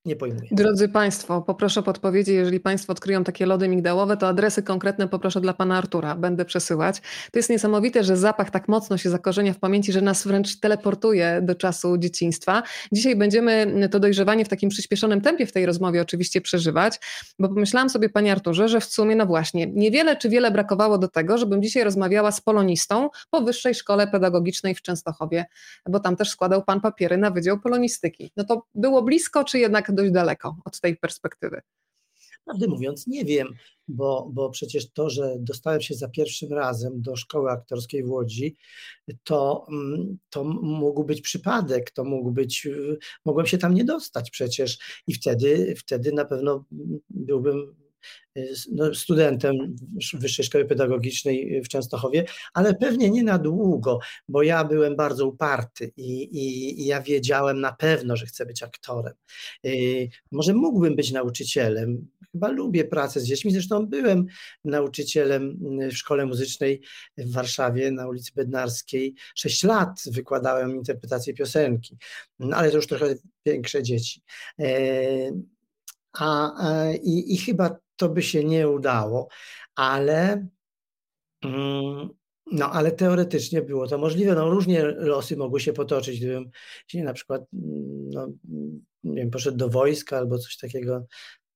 Nie 0.06 0.16
pojmuję. 0.16 0.48
Drodzy 0.50 0.88
Państwo, 0.88 1.42
poproszę 1.42 1.82
podpowiedzi, 1.82 2.34
jeżeli 2.34 2.60
Państwo 2.60 2.92
odkryją 2.92 3.24
takie 3.24 3.46
lody 3.46 3.68
migdałowe, 3.68 4.16
to 4.16 4.28
adresy 4.28 4.62
konkretne 4.62 5.08
poproszę 5.08 5.40
dla 5.40 5.54
Pana 5.54 5.78
Artura, 5.78 6.14
będę 6.14 6.44
przesyłać. 6.44 7.00
To 7.32 7.38
jest 7.38 7.50
niesamowite, 7.50 8.04
że 8.04 8.16
zapach 8.16 8.50
tak 8.50 8.68
mocno 8.68 8.96
się 8.96 9.10
zakorzenia 9.10 9.52
w 9.52 9.58
pamięci, 9.58 9.92
że 9.92 10.00
nas 10.00 10.26
wręcz 10.26 10.60
teleportuje 10.60 11.40
do 11.42 11.54
czasu 11.54 11.98
dzieciństwa. 11.98 12.62
Dzisiaj 12.92 13.16
będziemy 13.16 13.88
to 13.90 14.00
dojrzewanie 14.00 14.44
w 14.44 14.48
takim 14.48 14.70
przyspieszonym 14.70 15.20
tempie 15.20 15.46
w 15.46 15.52
tej 15.52 15.66
rozmowie 15.66 16.02
oczywiście 16.02 16.40
przeżywać, 16.40 17.00
bo 17.38 17.48
pomyślałam 17.48 17.90
sobie 17.90 18.08
Panie 18.08 18.32
Arturze, 18.32 18.68
że 18.68 18.80
w 18.80 18.84
sumie, 18.84 19.16
no 19.16 19.26
właśnie, 19.26 19.66
niewiele 19.66 20.16
czy 20.16 20.28
wiele 20.28 20.50
brakowało 20.50 20.98
do 20.98 21.08
tego, 21.08 21.38
żebym 21.38 21.62
dzisiaj 21.62 21.84
rozmawiała 21.84 22.32
z 22.32 22.40
polonistą 22.40 23.10
po 23.30 23.40
Wyższej 23.40 23.74
Szkole 23.74 24.06
Pedagogicznej 24.06 24.74
w 24.74 24.82
Częstochowie, 24.82 25.46
bo 25.88 26.00
tam 26.00 26.16
też 26.16 26.30
składał 26.30 26.62
Pan 26.62 26.80
papiery 26.80 27.16
na 27.16 27.30
Wydział 27.30 27.60
Polonistyki. 27.60 28.32
No 28.36 28.44
to 28.44 28.66
było 28.74 29.02
blisko, 29.02 29.44
czy 29.44 29.58
jednak 29.58 29.92
dość 29.96 30.12
daleko 30.12 30.56
od 30.64 30.80
tej 30.80 30.96
perspektywy? 30.96 31.60
Prawdę 32.44 32.66
mówiąc, 32.66 33.06
nie 33.06 33.24
wiem, 33.24 33.48
bo, 33.88 34.30
bo 34.32 34.50
przecież 34.50 34.92
to, 34.92 35.10
że 35.10 35.36
dostałem 35.38 35.80
się 35.80 35.94
za 35.94 36.08
pierwszym 36.08 36.52
razem 36.52 37.02
do 37.02 37.16
szkoły 37.16 37.50
aktorskiej 37.50 38.04
w 38.04 38.10
Łodzi, 38.10 38.56
to, 39.24 39.66
mm, 39.68 40.18
to 40.30 40.44
mógł 40.44 41.04
być 41.04 41.20
przypadek, 41.20 41.90
to 41.90 42.04
mógł 42.04 42.30
być, 42.30 42.68
mogłem 43.24 43.46
się 43.46 43.58
tam 43.58 43.74
nie 43.74 43.84
dostać 43.84 44.30
przecież 44.30 44.78
i 45.06 45.14
wtedy, 45.14 45.74
wtedy 45.76 46.12
na 46.12 46.24
pewno 46.24 46.64
byłbym 47.10 47.76
no, 47.78 47.85
studentem 48.94 49.76
Wyższej 50.14 50.44
Szkoły 50.44 50.64
Pedagogicznej 50.64 51.62
w 51.62 51.68
Częstochowie, 51.68 52.24
ale 52.54 52.74
pewnie 52.74 53.10
nie 53.10 53.22
na 53.22 53.38
długo, 53.38 53.98
bo 54.28 54.42
ja 54.42 54.64
byłem 54.64 54.96
bardzo 54.96 55.26
uparty 55.26 55.92
i, 55.96 56.22
i, 56.22 56.80
i 56.82 56.86
ja 56.86 57.02
wiedziałem 57.02 57.60
na 57.60 57.72
pewno, 57.72 58.16
że 58.16 58.26
chcę 58.26 58.46
być 58.46 58.62
aktorem. 58.62 59.14
Y, 59.66 60.08
może 60.32 60.54
mógłbym 60.54 60.96
być 60.96 61.12
nauczycielem, 61.12 62.08
chyba 62.32 62.48
lubię 62.48 62.84
pracę 62.84 63.20
z 63.20 63.24
dziećmi, 63.24 63.52
zresztą 63.52 63.86
byłem 63.86 64.26
nauczycielem 64.64 65.58
w 65.90 65.96
szkole 65.96 66.26
muzycznej 66.26 66.82
w 67.18 67.32
Warszawie 67.32 67.90
na 67.90 68.08
ulicy 68.08 68.32
Bednarskiej. 68.34 69.14
Sześć 69.34 69.62
lat 69.62 70.02
wykładałem 70.06 70.76
interpretację 70.76 71.34
piosenki, 71.34 71.96
no, 72.38 72.56
ale 72.56 72.70
to 72.70 72.76
już 72.76 72.86
trochę 72.86 73.14
większe 73.46 73.82
dzieci. 73.82 74.22
E, 74.60 74.66
a, 76.12 76.52
i, 77.02 77.34
I 77.34 77.36
chyba 77.36 77.76
to 77.96 78.08
by 78.08 78.22
się 78.22 78.44
nie 78.44 78.68
udało, 78.68 79.28
ale, 79.74 80.46
mm, 81.44 82.08
no, 82.52 82.70
ale 82.72 82.92
teoretycznie 82.92 83.62
było 83.62 83.86
to 83.86 83.98
możliwe. 83.98 84.34
No, 84.34 84.50
różnie 84.50 84.84
losy 84.84 85.36
mogły 85.36 85.60
się 85.60 85.72
potoczyć, 85.72 86.20
gdybym 86.20 86.50
się 86.86 87.04
na 87.04 87.12
przykład 87.12 87.42
mm, 87.52 88.10
no, 88.10 88.28
nie 89.04 89.20
wiem, 89.20 89.30
poszedł 89.30 89.56
do 89.56 89.68
wojska 89.68 90.18
albo 90.18 90.38
coś 90.38 90.56
takiego. 90.56 91.06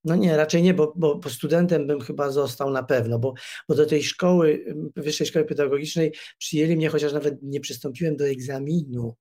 No 0.05 0.17
nie, 0.17 0.37
raczej 0.37 0.63
nie, 0.63 0.75
bo, 0.75 0.93
bo, 0.97 1.15
bo 1.15 1.31
studentem 1.31 1.87
bym 1.87 2.01
chyba 2.01 2.31
został 2.31 2.71
na 2.71 2.83
pewno, 2.83 3.19
bo, 3.19 3.35
bo 3.69 3.75
do 3.75 3.87
tej 3.87 4.03
szkoły, 4.03 4.65
Wyższej 4.97 5.27
Szkoły 5.27 5.45
Pedagogicznej 5.45 6.15
przyjęli 6.39 6.77
mnie, 6.77 6.89
chociaż 6.89 7.13
nawet 7.13 7.43
nie 7.43 7.61
przystąpiłem 7.61 8.17
do 8.17 8.29
egzaminu 8.29 9.17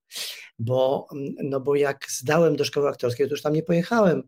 bo, 0.59 1.07
no 1.43 1.59
bo 1.59 1.75
jak 1.75 2.05
zdałem 2.09 2.55
do 2.55 2.65
szkoły 2.65 2.89
aktorskiej, 2.89 3.27
to 3.27 3.33
już 3.33 3.41
tam 3.41 3.53
nie 3.53 3.63
pojechałem 3.63 4.23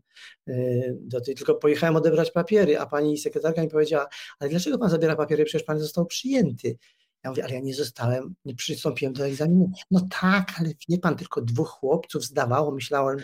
y, 0.48 0.96
do 1.00 1.20
tej, 1.20 1.34
tylko 1.34 1.54
pojechałem 1.54 1.96
odebrać 1.96 2.30
papiery, 2.30 2.78
a 2.78 2.86
pani 2.86 3.18
sekretarka 3.18 3.62
mi 3.62 3.68
powiedziała, 3.68 4.08
ale 4.38 4.50
dlaczego 4.50 4.78
pan 4.78 4.90
zabiera 4.90 5.16
papiery, 5.16 5.44
przecież 5.44 5.66
pan 5.66 5.78
został 5.78 6.06
przyjęty. 6.06 6.76
Ja 7.24 7.30
mówię, 7.30 7.44
ale 7.44 7.54
ja 7.54 7.60
nie 7.60 7.74
zostałem, 7.74 8.34
nie 8.44 8.54
przystąpiłem 8.54 9.12
do 9.12 9.26
egzaminu. 9.26 9.70
No 9.90 10.08
tak, 10.20 10.52
ale 10.58 10.70
wie 10.88 10.98
pan, 10.98 11.16
tylko 11.16 11.40
dwóch 11.40 11.68
chłopców 11.68 12.24
zdawało, 12.24 12.72
myślałem, 12.72 13.18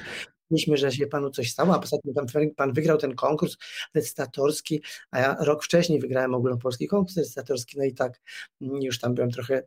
myśleliśmy, 0.50 0.76
że 0.76 0.96
się 0.96 1.06
panu 1.06 1.30
coś 1.30 1.50
stało, 1.50 1.74
a 1.74 1.78
poza 1.78 1.96
tym 1.98 2.54
pan, 2.56 2.72
wygrał 2.72 2.98
ten 2.98 3.14
konkurs 3.14 3.56
recytatorski, 3.94 4.82
a 5.10 5.18
ja 5.18 5.36
rok 5.40 5.64
wcześniej 5.64 6.00
wygrałem 6.00 6.34
ogólnopolski 6.34 6.88
konkurs 6.88 7.16
recytatorski, 7.16 7.78
no 7.78 7.84
i 7.84 7.94
tak 7.94 8.20
już 8.60 8.98
tam 8.98 9.14
byłem 9.14 9.30
trochę, 9.30 9.62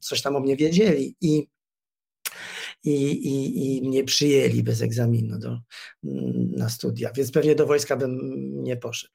coś 0.00 0.22
tam 0.22 0.36
o 0.36 0.40
mnie 0.40 0.56
wiedzieli 0.56 1.16
i 1.20 1.46
i, 2.84 3.10
i, 3.10 3.76
i 3.76 3.88
mnie 3.88 4.04
przyjęli 4.04 4.62
bez 4.62 4.82
egzaminu 4.82 5.38
do, 5.38 5.60
na 6.56 6.68
studia, 6.68 7.12
więc 7.12 7.32
pewnie 7.32 7.54
do 7.54 7.66
wojska 7.66 7.96
bym 7.96 8.20
nie 8.62 8.76
poszedł. 8.76 9.12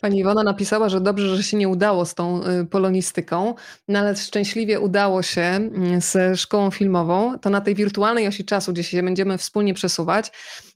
Pani 0.00 0.18
Iwona 0.18 0.42
napisała, 0.42 0.88
że 0.88 1.00
dobrze, 1.00 1.36
że 1.36 1.42
się 1.42 1.56
nie 1.56 1.68
udało 1.68 2.06
z 2.06 2.14
tą 2.14 2.42
y, 2.46 2.66
polonistyką, 2.66 3.54
no 3.88 3.98
ale 3.98 4.16
szczęśliwie 4.16 4.80
udało 4.80 5.22
się 5.22 5.40
mm, 5.40 6.00
ze 6.00 6.36
szkołą 6.36 6.70
filmową. 6.70 7.38
To 7.38 7.50
na 7.50 7.60
tej 7.60 7.74
wirtualnej 7.74 8.28
osi 8.28 8.44
czasu, 8.44 8.72
gdzie 8.72 8.82
się 8.82 9.02
będziemy 9.02 9.38
wspólnie 9.38 9.74
przesuwać. 9.74 10.32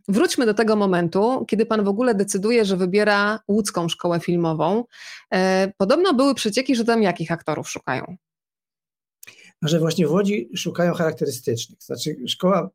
Wróćmy 0.08 0.46
do 0.46 0.54
tego 0.54 0.76
momentu, 0.76 1.44
kiedy 1.48 1.66
pan 1.66 1.84
w 1.84 1.88
ogóle 1.88 2.14
decyduje, 2.14 2.64
że 2.64 2.76
wybiera 2.76 3.40
łódzką 3.48 3.88
szkołę 3.88 4.20
filmową. 4.20 4.84
E, 5.32 5.72
podobno 5.76 6.14
były 6.14 6.34
przecieki, 6.34 6.76
że 6.76 6.84
tam 6.84 7.02
jakich 7.02 7.32
aktorów 7.32 7.70
szukają? 7.70 8.16
że 9.62 9.78
właśnie 9.78 10.06
w 10.06 10.10
Łodzi 10.10 10.48
szukają 10.56 10.94
charakterystycznych. 10.94 11.82
Znaczy 11.82 12.16
szkoła 12.26 12.70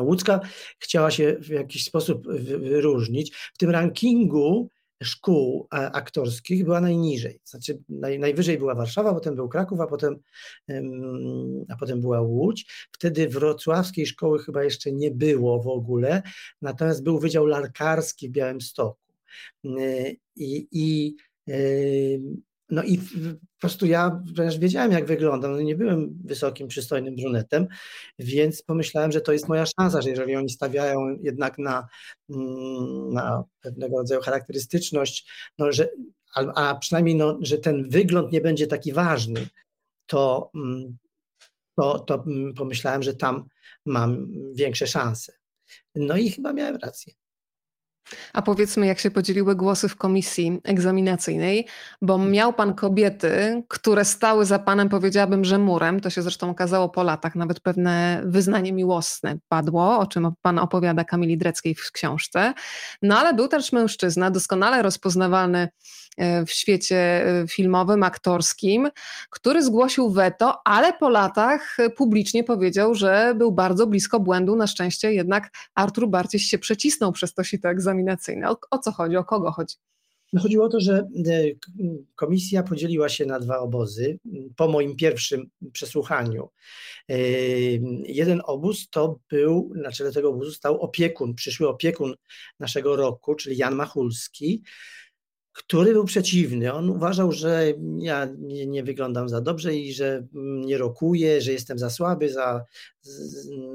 łódzka 0.00 0.40
chciała 0.78 1.10
się 1.10 1.36
w 1.40 1.48
jakiś 1.48 1.84
sposób 1.84 2.28
wyróżnić. 2.42 3.36
W 3.54 3.58
tym 3.58 3.70
rankingu 3.70 4.68
szkół 5.02 5.68
e, 5.74 5.76
aktorskich 5.76 6.64
była 6.64 6.80
najniżej. 6.80 7.40
Znaczy 7.44 7.78
naj, 7.88 8.18
najwyżej 8.18 8.58
była 8.58 8.74
Warszawa, 8.74 9.14
potem 9.14 9.34
był 9.34 9.48
Kraków, 9.48 9.80
a 9.80 9.86
potem, 9.86 10.16
a 11.68 11.76
potem 11.76 12.00
była 12.00 12.20
Łódź. 12.20 12.88
Wtedy 12.92 13.28
wrocławskiej 13.28 14.06
szkoły 14.06 14.38
chyba 14.38 14.64
jeszcze 14.64 14.92
nie 14.92 15.10
było 15.10 15.62
w 15.62 15.68
ogóle, 15.68 16.22
natomiast 16.62 17.02
był 17.02 17.18
Wydział 17.18 17.46
Larkarski 17.46 18.28
w 18.28 18.32
Białymstoku. 18.32 19.00
I, 20.36 20.68
i 20.72 21.14
no 22.70 22.82
i 22.82 22.98
po 22.98 23.60
prostu 23.60 23.86
ja 23.86 24.22
wręcz 24.34 24.56
wiedziałem, 24.56 24.92
jak 24.92 25.06
wyglądam. 25.06 25.52
No 25.52 25.60
nie 25.60 25.76
byłem 25.76 26.18
wysokim, 26.24 26.68
przystojnym 26.68 27.16
brunetem, 27.16 27.66
więc 28.18 28.62
pomyślałem, 28.62 29.12
że 29.12 29.20
to 29.20 29.32
jest 29.32 29.48
moja 29.48 29.64
szansa, 29.66 30.02
że 30.02 30.10
jeżeli 30.10 30.36
oni 30.36 30.50
stawiają 30.50 31.16
jednak 31.22 31.58
na, 31.58 31.88
mm, 32.30 33.12
na 33.12 33.44
pewnego 33.60 33.98
rodzaju 33.98 34.20
charakterystyczność, 34.20 35.30
no, 35.58 35.72
że, 35.72 35.88
a, 36.34 36.70
a 36.70 36.74
przynajmniej, 36.78 37.16
no, 37.16 37.38
że 37.40 37.58
ten 37.58 37.88
wygląd 37.90 38.32
nie 38.32 38.40
będzie 38.40 38.66
taki 38.66 38.92
ważny, 38.92 39.48
to, 40.06 40.50
mm, 40.54 40.96
to, 41.76 41.98
to 41.98 42.24
mm, 42.26 42.54
pomyślałem, 42.54 43.02
że 43.02 43.14
tam 43.14 43.44
mam 43.86 44.26
większe 44.54 44.86
szanse. 44.86 45.32
No 45.94 46.16
i 46.16 46.30
chyba 46.30 46.52
miałem 46.52 46.76
rację. 46.76 47.14
A 48.32 48.42
powiedzmy, 48.42 48.86
jak 48.86 48.98
się 48.98 49.10
podzieliły 49.10 49.56
głosy 49.56 49.88
w 49.88 49.96
komisji 49.96 50.60
egzaminacyjnej, 50.64 51.66
bo 52.02 52.18
miał 52.18 52.52
pan 52.52 52.74
kobiety, 52.74 53.62
które 53.68 54.04
stały 54.04 54.46
za 54.46 54.58
panem, 54.58 54.88
powiedziałabym, 54.88 55.44
że 55.44 55.58
murem, 55.58 56.00
to 56.00 56.10
się 56.10 56.22
zresztą 56.22 56.50
okazało 56.50 56.88
po 56.88 57.02
latach, 57.02 57.34
nawet 57.34 57.60
pewne 57.60 58.22
wyznanie 58.24 58.72
miłosne 58.72 59.36
padło, 59.48 59.98
o 59.98 60.06
czym 60.06 60.32
pan 60.42 60.58
opowiada 60.58 61.04
Kamili 61.04 61.38
Dreckiej 61.38 61.74
w 61.74 61.92
książce. 61.92 62.54
No 63.02 63.18
ale 63.18 63.34
był 63.34 63.48
też 63.48 63.72
mężczyzna, 63.72 64.30
doskonale 64.30 64.82
rozpoznawalny 64.82 65.68
w 66.46 66.50
świecie 66.50 66.96
e, 66.96 67.46
filmowym, 67.48 68.02
aktorskim, 68.02 68.88
który 69.30 69.62
zgłosił 69.62 70.10
weto, 70.10 70.54
ale 70.64 70.92
po 70.92 71.08
latach 71.08 71.76
publicznie 71.96 72.44
powiedział, 72.44 72.94
że 72.94 73.34
był 73.38 73.52
bardzo 73.52 73.86
blisko 73.86 74.20
błędu. 74.20 74.56
Na 74.56 74.66
szczęście 74.66 75.12
jednak 75.12 75.50
Artur 75.74 76.08
Barciś 76.08 76.44
się 76.44 76.58
przecisnął 76.58 77.12
przez 77.12 77.34
to 77.34 77.44
sito 77.44 77.68
egzaminacyjne. 77.68 78.50
O, 78.50 78.56
o 78.70 78.78
co 78.78 78.92
chodzi? 78.92 79.16
O 79.16 79.24
kogo 79.24 79.52
chodzi? 79.52 79.76
No 80.32 80.40
chodziło 80.40 80.64
o 80.64 80.68
to, 80.68 80.80
że 80.80 80.98
e, 80.98 81.44
komisja 82.14 82.62
podzieliła 82.62 83.08
się 83.08 83.26
na 83.26 83.40
dwa 83.40 83.58
obozy 83.58 84.18
po 84.56 84.68
moim 84.68 84.96
pierwszym 84.96 85.50
przesłuchaniu. 85.72 86.48
Jeden 88.06 88.42
obóz 88.44 88.88
to 88.90 89.18
był, 89.30 89.72
na 89.74 89.92
czele 89.92 90.12
tego 90.12 90.28
obozu 90.28 90.52
stał 90.52 90.80
opiekun, 90.80 91.34
przyszły 91.34 91.68
opiekun 91.68 92.14
naszego 92.60 92.96
roku, 92.96 93.34
czyli 93.34 93.56
Jan 93.56 93.74
Machulski, 93.74 94.62
który 95.54 95.92
był 95.92 96.04
przeciwny. 96.04 96.72
On 96.72 96.90
uważał, 96.90 97.32
że 97.32 97.72
ja 97.98 98.28
nie, 98.38 98.66
nie, 98.66 98.84
wyglądam 98.84 99.28
za 99.28 99.40
dobrze 99.40 99.76
i 99.76 99.92
że 99.92 100.26
nie 100.66 100.78
rokuję, 100.78 101.40
że 101.40 101.52
jestem 101.52 101.78
za 101.78 101.90
słaby, 101.90 102.32
za, 102.32 102.64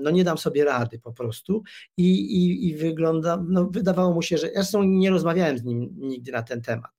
no 0.01 0.11
nie 0.11 0.23
dam 0.23 0.37
sobie 0.37 0.65
rady 0.65 0.99
po 0.99 1.13
prostu. 1.13 1.63
I, 1.97 2.19
i, 2.19 2.67
i 2.67 2.75
wygląda, 2.75 3.43
no 3.49 3.65
wydawało 3.65 4.13
mu 4.13 4.21
się, 4.21 4.37
że 4.37 4.49
zresztą 4.53 4.83
nie 4.83 5.09
rozmawiałem 5.09 5.57
z 5.57 5.63
nim 5.63 5.89
nigdy 5.97 6.31
na 6.31 6.43
ten 6.43 6.61
temat. 6.61 6.98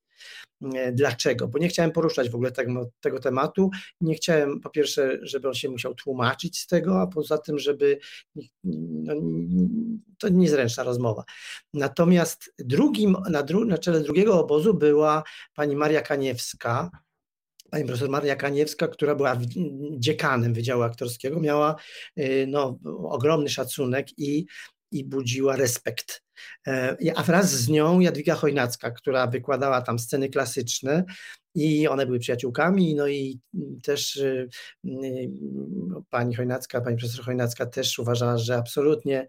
Dlaczego? 0.93 1.49
Bo 1.49 1.59
nie 1.59 1.69
chciałem 1.69 1.93
poruszać 1.93 2.31
w 2.31 2.35
ogóle 2.35 2.52
tego, 2.52 2.90
tego 3.00 3.19
tematu. 3.19 3.71
Nie 4.00 4.14
chciałem, 4.14 4.61
po 4.61 4.71
pierwsze, 4.71 5.19
żeby 5.23 5.49
on 5.49 5.55
się 5.55 5.69
musiał 5.69 5.95
tłumaczyć 5.95 6.59
z 6.59 6.67
tego, 6.67 7.00
a 7.00 7.07
poza 7.07 7.38
tym, 7.38 7.59
żeby 7.59 7.99
no, 8.64 9.14
to 10.19 10.29
niezręczna 10.29 10.83
rozmowa. 10.83 11.25
Natomiast 11.75 12.55
drugim, 12.59 13.17
na, 13.31 13.43
dru, 13.43 13.64
na 13.64 13.79
czele 13.79 14.00
drugiego 14.00 14.40
obozu 14.40 14.75
była 14.75 15.23
pani 15.55 15.76
Maria 15.76 16.02
Kaniewska, 16.02 16.90
pani 17.71 17.85
profesor 17.85 18.09
Maria 18.09 18.37
Kaniewska, 18.37 18.88
która 18.88 19.14
była 19.14 19.37
dziekanem 19.99 20.55
Wydziału 20.55 20.83
Aktorskiego, 20.83 21.40
miała 21.40 21.76
y, 22.19 22.47
no, 22.49 22.79
ogromny 23.09 23.49
szacunek 23.49 24.19
i, 24.19 24.47
i 24.93 25.05
budziła 25.05 25.57
respekt. 25.57 26.23
E, 26.66 26.97
a 27.16 27.23
wraz 27.23 27.50
z 27.50 27.68
nią 27.68 28.00
Jadwiga 28.00 28.35
Chojnacka, 28.35 28.90
która 28.90 29.26
wykładała 29.26 29.82
tam 29.82 29.99
sceny 29.99 30.28
klasyczne 30.28 31.04
i 31.54 31.88
one 31.88 32.06
były 32.06 32.18
przyjaciółkami, 32.18 32.94
no 32.94 33.09
i 33.09 33.40
też 33.82 34.16
y, 34.16 34.49
y, 34.85 35.30
pani 36.11 36.35
Chojnacka, 36.35 36.80
pani 36.80 36.97
profesor 36.97 37.25
Chojnacka 37.25 37.66
też 37.66 37.99
uważała, 37.99 38.38
że 38.38 38.56
absolutnie 38.56 39.26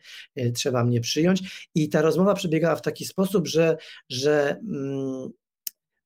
trzeba 0.53 0.83
mnie 0.83 1.01
przyjąć 1.01 1.69
i 1.75 1.89
ta 1.89 2.01
rozmowa 2.01 2.33
przebiegała 2.33 2.75
w 2.75 2.81
taki 2.81 3.05
sposób, 3.05 3.47
że, 3.47 3.77
że 4.09 4.59
mm, 4.69 5.29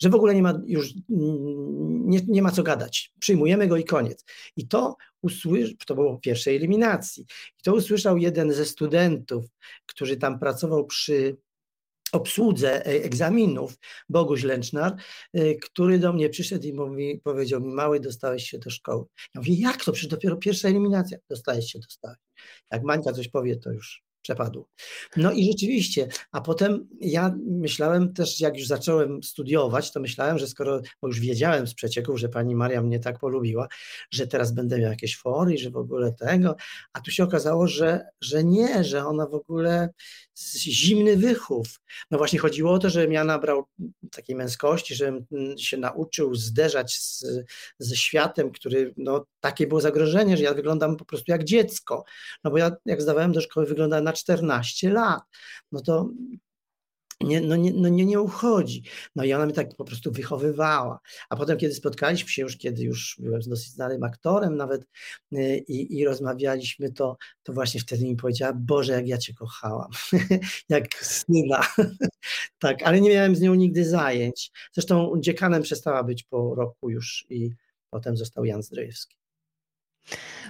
że 0.01 0.09
w 0.09 0.15
ogóle 0.15 0.35
nie 0.35 0.41
ma 0.41 0.61
już 0.65 0.93
nie, 1.09 2.19
nie 2.27 2.41
ma 2.41 2.51
co 2.51 2.63
gadać. 2.63 3.13
Przyjmujemy 3.19 3.67
go 3.67 3.77
i 3.77 3.83
koniec. 3.83 4.25
I 4.55 4.67
to 4.67 4.95
usłyszał, 5.25 5.75
to 5.87 5.95
było 5.95 6.17
pierwszej 6.17 6.55
eliminacji. 6.55 7.23
I 7.59 7.63
to 7.63 7.73
usłyszał 7.73 8.17
jeden 8.17 8.53
ze 8.53 8.65
studentów, 8.65 9.45
który 9.85 10.17
tam 10.17 10.39
pracował 10.39 10.85
przy 10.85 11.37
obsłudze 12.11 12.85
e, 12.85 13.03
egzaminów, 13.03 13.77
Boguś 14.09 14.43
Lęcznar, 14.43 14.95
e, 15.33 15.55
który 15.55 15.99
do 15.99 16.13
mnie 16.13 16.29
przyszedł 16.29 16.67
i 16.67 16.73
mówi, 16.73 17.21
powiedział 17.23 17.61
mi, 17.61 17.73
mały, 17.73 17.99
dostałeś 17.99 18.49
się 18.49 18.59
do 18.59 18.69
szkoły. 18.69 19.05
Ja 19.35 19.41
mówię, 19.41 19.53
jak 19.53 19.83
to? 19.85 19.91
Przecież 19.91 20.09
dopiero 20.09 20.37
pierwsza 20.37 20.67
eliminacja. 20.67 21.17
Dostałeś 21.29 21.71
się, 21.71 21.79
dostałeś. 21.79 22.17
Jak 22.71 22.83
Mańka 22.83 23.13
coś 23.13 23.27
powie, 23.27 23.55
to 23.55 23.71
już 23.71 24.04
przepadł. 24.25 24.65
No 25.17 25.31
i 25.31 25.45
rzeczywiście, 25.45 26.07
a 26.31 26.41
potem 26.41 26.87
ja 27.01 27.35
myślałem 27.47 28.13
też, 28.13 28.39
jak 28.39 28.57
już 28.57 28.67
zacząłem 28.67 29.23
studiować, 29.23 29.91
to 29.91 29.99
myślałem, 29.99 30.39
że 30.39 30.47
skoro, 30.47 30.81
bo 31.01 31.07
już 31.07 31.19
wiedziałem 31.19 31.67
z 31.67 31.73
przecieków, 31.73 32.19
że 32.19 32.29
pani 32.29 32.55
Maria 32.55 32.81
mnie 32.81 32.99
tak 32.99 33.19
polubiła, 33.19 33.67
że 34.11 34.27
teraz 34.27 34.51
będę 34.51 34.79
miał 34.79 34.91
jakieś 34.91 35.17
fory, 35.17 35.57
że 35.57 35.69
w 35.69 35.77
ogóle 35.77 36.13
tego, 36.13 36.55
a 36.93 37.01
tu 37.01 37.11
się 37.11 37.23
okazało, 37.23 37.67
że, 37.67 38.05
że 38.21 38.43
nie, 38.43 38.83
że 38.83 39.05
ona 39.05 39.27
w 39.27 39.33
ogóle 39.33 39.89
zimny 40.57 41.17
wychów. 41.17 41.79
No 42.11 42.17
właśnie 42.17 42.39
chodziło 42.39 42.71
o 42.71 42.79
to, 42.79 42.89
żebym 42.89 43.11
ja 43.11 43.23
nabrał 43.23 43.65
takiej 44.11 44.35
męskości, 44.35 44.95
żebym 44.95 45.25
się 45.57 45.77
nauczył 45.77 46.35
zderzać 46.35 46.95
z, 46.95 47.25
ze 47.79 47.95
światem, 47.95 48.51
który, 48.51 48.93
no 48.97 49.25
takie 49.39 49.67
było 49.67 49.81
zagrożenie, 49.81 50.37
że 50.37 50.43
ja 50.43 50.53
wyglądam 50.53 50.97
po 50.97 51.05
prostu 51.05 51.31
jak 51.31 51.43
dziecko. 51.43 52.03
No 52.43 52.51
bo 52.51 52.57
ja 52.57 52.71
jak 52.85 53.01
zdawałem 53.01 53.31
do 53.31 53.41
szkoły 53.41 53.65
wyglądałem 53.65 54.05
na 54.05 54.13
14 54.13 54.89
lat. 54.89 55.23
No 55.71 55.81
to 55.81 56.09
nie, 57.21 57.41
no 57.41 57.55
nie, 57.55 57.73
no 57.73 57.89
nie, 57.89 58.05
nie 58.05 58.21
uchodzi. 58.21 58.83
No 59.15 59.23
i 59.23 59.33
ona 59.33 59.45
mnie 59.45 59.53
tak 59.53 59.75
po 59.75 59.85
prostu 59.85 60.11
wychowywała. 60.11 60.99
A 61.29 61.35
potem, 61.35 61.57
kiedy 61.57 61.73
spotkaliśmy 61.73 62.29
się 62.29 62.41
już, 62.41 62.57
kiedy 62.57 62.83
już 62.83 63.15
byłem 63.19 63.41
dosyć 63.41 63.71
znanym 63.71 64.03
aktorem 64.03 64.55
nawet 64.55 64.81
y, 65.33 65.57
i, 65.67 65.97
i 65.97 66.05
rozmawialiśmy, 66.05 66.91
to, 66.91 67.17
to 67.43 67.53
właśnie 67.53 67.81
wtedy 67.81 68.05
mi 68.05 68.15
powiedziała, 68.15 68.53
Boże, 68.53 68.93
jak 68.93 69.07
ja 69.07 69.17
Cię 69.17 69.33
kochałam, 69.33 69.91
jak 70.69 70.93
syna. 70.93 71.61
tak, 72.59 72.83
ale 72.83 73.01
nie 73.01 73.09
miałem 73.09 73.35
z 73.35 73.41
nią 73.41 73.55
nigdy 73.55 73.85
zajęć. 73.85 74.51
Zresztą 74.73 75.13
dziekanem 75.19 75.63
przestała 75.63 76.03
być 76.03 76.23
po 76.23 76.55
roku 76.55 76.89
już 76.89 77.25
i 77.29 77.51
potem 77.89 78.17
został 78.17 78.45
Jan 78.45 78.63
Zdrojewski. 78.63 79.24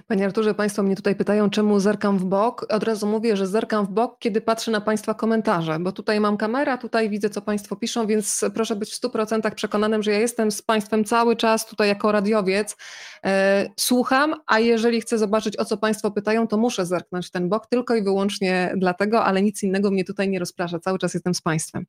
Panie 0.08 0.26
Arturze, 0.26 0.54
Państwo 0.54 0.84
mnie 0.84 0.96
tutaj 0.96 1.16
pytają, 1.16 1.50
czemu 1.50 1.80
zerkam 1.80 2.18
w 2.18 2.26
bok. 2.26 2.66
Od 2.70 2.84
razu 2.84 3.08
mówię, 3.08 3.38
że 3.38 3.48
zerkam 3.48 3.86
w 3.86 3.90
bok, 3.90 4.20
kiedy 4.20 4.42
patrzę 4.42 4.72
na 4.72 4.82
Państwa 4.82 5.14
komentarze, 5.14 5.80
bo 5.80 5.92
tutaj 5.92 6.20
mam 6.20 6.38
kamerę, 6.38 6.78
tutaj 6.78 7.10
widzę, 7.10 7.30
co 7.30 7.42
Państwo 7.42 7.76
piszą, 7.76 8.08
więc 8.08 8.46
proszę 8.54 8.76
być 8.76 8.92
w 8.92 9.02
100% 9.02 9.52
przekonanym, 9.52 10.04
że 10.04 10.12
ja 10.12 10.20
jestem 10.20 10.52
z 10.52 10.62
Państwem 10.62 11.06
cały 11.06 11.36
czas 11.36 11.66
tutaj 11.66 11.88
jako 11.88 12.12
radiowiec. 12.12 12.78
E, 13.26 13.66
słucham, 13.80 14.36
a 14.48 14.60
jeżeli 14.60 15.02
chcę 15.02 15.18
zobaczyć, 15.18 15.60
o 15.60 15.66
co 15.66 15.78
Państwo 15.78 16.12
pytają, 16.12 16.48
to 16.48 16.58
muszę 16.58 16.86
zerknąć 16.86 17.32
ten 17.32 17.50
bok 17.50 17.68
tylko 17.68 17.96
i 17.96 18.04
wyłącznie 18.04 18.74
dlatego, 18.78 19.24
ale 19.24 19.42
nic 19.42 19.64
innego 19.64 19.92
mnie 19.92 20.04
tutaj 20.04 20.30
nie 20.30 20.40
rozprasza. 20.40 20.80
Cały 20.80 21.00
czas 21.00 21.14
jestem 21.14 21.34
z 21.34 21.42
Państwem. 21.42 21.86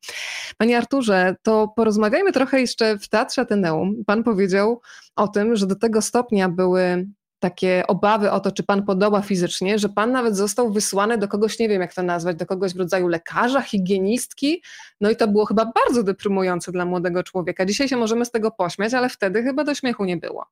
Panie 0.57 0.77
Arturze, 0.77 1.35
to 1.43 1.73
porozmawiajmy 1.75 2.31
trochę 2.31 2.61
jeszcze 2.61 2.97
w 2.97 3.09
Teatrze 3.09 3.41
Ateneum. 3.41 4.03
Pan 4.05 4.23
powiedział 4.23 4.81
o 5.15 5.27
tym, 5.27 5.55
że 5.55 5.67
do 5.67 5.75
tego 5.75 6.01
stopnia 6.01 6.49
były 6.49 7.07
takie 7.39 7.83
obawy 7.87 8.31
o 8.31 8.39
to, 8.39 8.51
czy 8.51 8.63
pan 8.63 8.85
podoba 8.85 9.21
fizycznie, 9.21 9.79
że 9.79 9.89
pan 9.89 10.11
nawet 10.11 10.35
został 10.35 10.71
wysłany 10.71 11.17
do 11.17 11.27
kogoś, 11.27 11.59
nie 11.59 11.69
wiem 11.69 11.81
jak 11.81 11.93
to 11.93 12.03
nazwać, 12.03 12.37
do 12.37 12.45
kogoś 12.45 12.73
w 12.73 12.77
rodzaju 12.77 13.07
lekarza, 13.07 13.61
higienistki. 13.61 14.61
No 15.01 15.09
i 15.09 15.15
to 15.15 15.27
było 15.27 15.45
chyba 15.45 15.71
bardzo 15.85 16.03
deprymujące 16.03 16.71
dla 16.71 16.85
młodego 16.85 17.23
człowieka. 17.23 17.65
Dzisiaj 17.65 17.87
się 17.87 17.97
możemy 17.97 18.25
z 18.25 18.31
tego 18.31 18.51
pośmiać, 18.51 18.93
ale 18.93 19.09
wtedy 19.09 19.43
chyba 19.43 19.63
do 19.63 19.75
śmiechu 19.75 20.05
nie 20.05 20.17
było. 20.17 20.45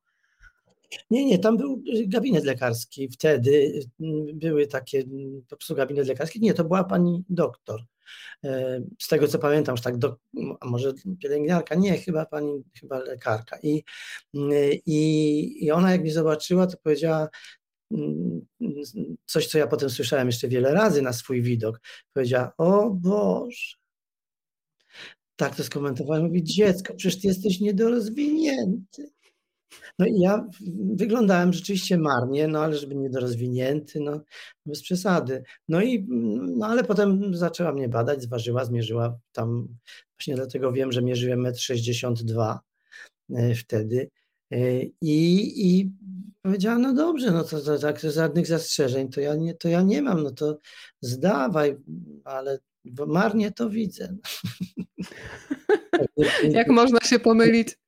Nie, 1.10 1.24
nie, 1.24 1.38
tam 1.38 1.56
był 1.56 1.82
gabinet 2.06 2.44
lekarski. 2.44 3.08
Wtedy 3.08 3.80
mm, 4.00 4.26
były 4.38 4.66
takie 4.66 5.04
po 5.48 5.56
prostu 5.56 5.74
gabinet 5.74 6.06
lekarski. 6.06 6.40
Nie, 6.40 6.54
to 6.54 6.64
była 6.64 6.84
pani 6.84 7.24
doktor. 7.28 7.84
E, 8.44 8.80
z 8.98 9.08
tego 9.08 9.28
co 9.28 9.38
pamiętam, 9.38 9.72
już 9.72 9.80
tak, 9.80 9.96
do, 9.96 10.16
może 10.64 10.92
pielęgniarka, 11.20 11.74
nie, 11.74 11.98
chyba 11.98 12.26
pani, 12.26 12.64
chyba 12.80 12.98
lekarka. 12.98 13.58
I, 13.62 13.82
i, 14.86 15.64
I 15.64 15.70
ona 15.70 15.92
jak 15.92 16.00
mnie 16.00 16.12
zobaczyła, 16.12 16.66
to 16.66 16.76
powiedziała, 16.82 17.28
mm, 17.90 18.46
coś, 19.26 19.46
co 19.46 19.58
ja 19.58 19.66
potem 19.66 19.90
słyszałem 19.90 20.26
jeszcze 20.26 20.48
wiele 20.48 20.72
razy 20.72 21.02
na 21.02 21.12
swój 21.12 21.42
widok. 21.42 21.80
Powiedziała, 22.12 22.52
o 22.58 22.90
Boże. 22.90 23.76
Tak 25.36 25.56
to 25.56 25.64
skomentowałem. 25.64 26.24
Mówi, 26.24 26.42
dziecko, 26.42 26.94
przecież 26.94 27.20
ty 27.20 27.28
jesteś 27.28 27.60
niedorozwinięty. 27.60 29.15
No 29.98 30.06
i 30.06 30.20
ja 30.20 30.46
wyglądałem 30.94 31.52
rzeczywiście 31.52 31.98
marnie, 31.98 32.48
no 32.48 32.60
ale 32.60 32.76
żeby 32.76 32.94
niedorozwinięty, 32.94 34.00
no 34.00 34.20
bez 34.66 34.82
przesady. 34.82 35.42
No 35.68 35.82
i, 35.82 36.06
no 36.56 36.66
ale 36.66 36.84
potem 36.84 37.36
zaczęła 37.36 37.72
mnie 37.72 37.88
badać, 37.88 38.22
zważyła, 38.22 38.64
zmierzyła 38.64 39.18
tam, 39.32 39.68
właśnie 40.18 40.34
dlatego 40.34 40.72
wiem, 40.72 40.92
że 40.92 41.02
mierzyłem 41.02 41.42
1,62 41.42 42.58
m 43.30 43.36
e, 43.36 43.54
wtedy 43.54 44.10
e, 44.50 44.82
i, 44.82 45.76
i 45.80 45.92
powiedziała, 46.42 46.78
no 46.78 46.94
dobrze, 46.94 47.30
no 47.30 47.44
to, 47.44 47.60
to 47.60 47.78
tak, 47.78 48.00
żadnych 48.00 48.46
zastrzeżeń 48.46 49.08
to 49.08 49.20
ja, 49.20 49.34
nie, 49.34 49.54
to 49.54 49.68
ja 49.68 49.82
nie 49.82 50.02
mam, 50.02 50.22
no 50.22 50.30
to 50.30 50.58
zdawaj, 51.00 51.76
ale 52.24 52.58
marnie 53.06 53.52
to 53.52 53.70
widzę. 53.70 54.16
Jak 56.50 56.68
można 56.68 57.00
się 57.00 57.18
pomylić? 57.18 57.78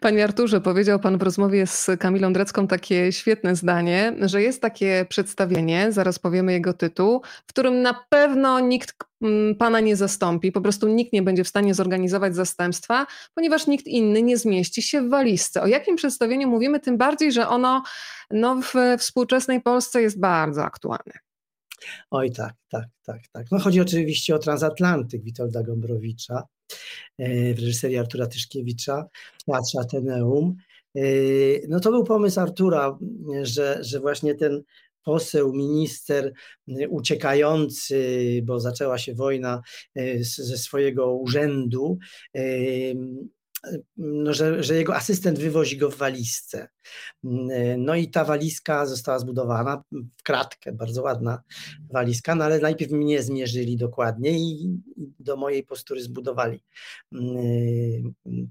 Panie 0.00 0.24
Arturze, 0.24 0.60
powiedział 0.60 1.00
Pan 1.00 1.18
w 1.18 1.22
rozmowie 1.22 1.66
z 1.66 1.90
Kamilą 1.98 2.32
Drecką 2.32 2.66
takie 2.66 3.12
świetne 3.12 3.56
zdanie, 3.56 4.16
że 4.20 4.42
jest 4.42 4.62
takie 4.62 5.06
przedstawienie, 5.08 5.92
zaraz 5.92 6.18
powiemy 6.18 6.52
jego 6.52 6.72
tytuł, 6.72 7.22
w 7.46 7.46
którym 7.46 7.82
na 7.82 8.04
pewno 8.08 8.60
nikt 8.60 8.94
mm, 9.22 9.54
Pana 9.54 9.80
nie 9.80 9.96
zastąpi, 9.96 10.52
po 10.52 10.60
prostu 10.60 10.88
nikt 10.88 11.12
nie 11.12 11.22
będzie 11.22 11.44
w 11.44 11.48
stanie 11.48 11.74
zorganizować 11.74 12.34
zastępstwa, 12.34 13.06
ponieważ 13.34 13.66
nikt 13.66 13.86
inny 13.86 14.22
nie 14.22 14.36
zmieści 14.36 14.82
się 14.82 15.02
w 15.02 15.10
walizce. 15.10 15.62
O 15.62 15.66
jakim 15.66 15.96
przedstawieniu 15.96 16.48
mówimy, 16.48 16.80
tym 16.80 16.98
bardziej, 16.98 17.32
że 17.32 17.48
ono 17.48 17.82
no, 18.30 18.60
w 18.62 18.74
współczesnej 18.98 19.60
Polsce 19.60 20.02
jest 20.02 20.20
bardzo 20.20 20.64
aktualne. 20.64 21.12
Oj 22.10 22.32
tak, 22.32 22.54
tak, 22.68 22.84
tak, 23.04 23.20
tak. 23.32 23.46
No 23.50 23.58
chodzi 23.58 23.80
oczywiście 23.80 24.34
o 24.34 24.38
transatlantyk 24.38 25.22
Witolda 25.22 25.62
Gombrowicza 25.62 26.42
w 27.18 27.58
reżyserii 27.58 27.98
Artura 27.98 28.26
Tyszkiewicza 28.26 29.04
w 29.38 29.44
Teatrze 29.44 29.80
Ateneum. 29.80 30.56
E, 30.96 31.02
no 31.68 31.80
to 31.80 31.90
był 31.90 32.04
pomysł 32.04 32.40
Artura, 32.40 32.98
że, 33.42 33.78
że 33.80 34.00
właśnie 34.00 34.34
ten 34.34 34.62
poseł, 35.04 35.52
minister 35.52 36.32
uciekający, 36.88 38.40
bo 38.44 38.60
zaczęła 38.60 38.98
się 38.98 39.14
wojna 39.14 39.62
e, 39.94 40.24
ze 40.24 40.58
swojego 40.58 41.14
urzędu, 41.14 41.98
no, 43.96 44.34
że, 44.34 44.62
że 44.62 44.74
jego 44.74 44.96
asystent 44.96 45.38
wywozi 45.38 45.76
go 45.76 45.90
w 45.90 45.96
walizce. 45.96 46.68
No 47.78 47.94
i 47.94 48.10
ta 48.10 48.24
walizka 48.24 48.86
została 48.86 49.18
zbudowana 49.18 49.82
w 50.18 50.22
kratkę, 50.22 50.72
bardzo 50.72 51.02
ładna 51.02 51.42
walizka, 51.90 52.34
no 52.34 52.44
ale 52.44 52.58
najpierw 52.58 52.92
mnie 52.92 53.22
zmierzyli 53.22 53.76
dokładnie 53.76 54.30
i 54.30 54.80
do 54.96 55.36
mojej 55.36 55.62
postury 55.62 56.02
zbudowali 56.02 56.62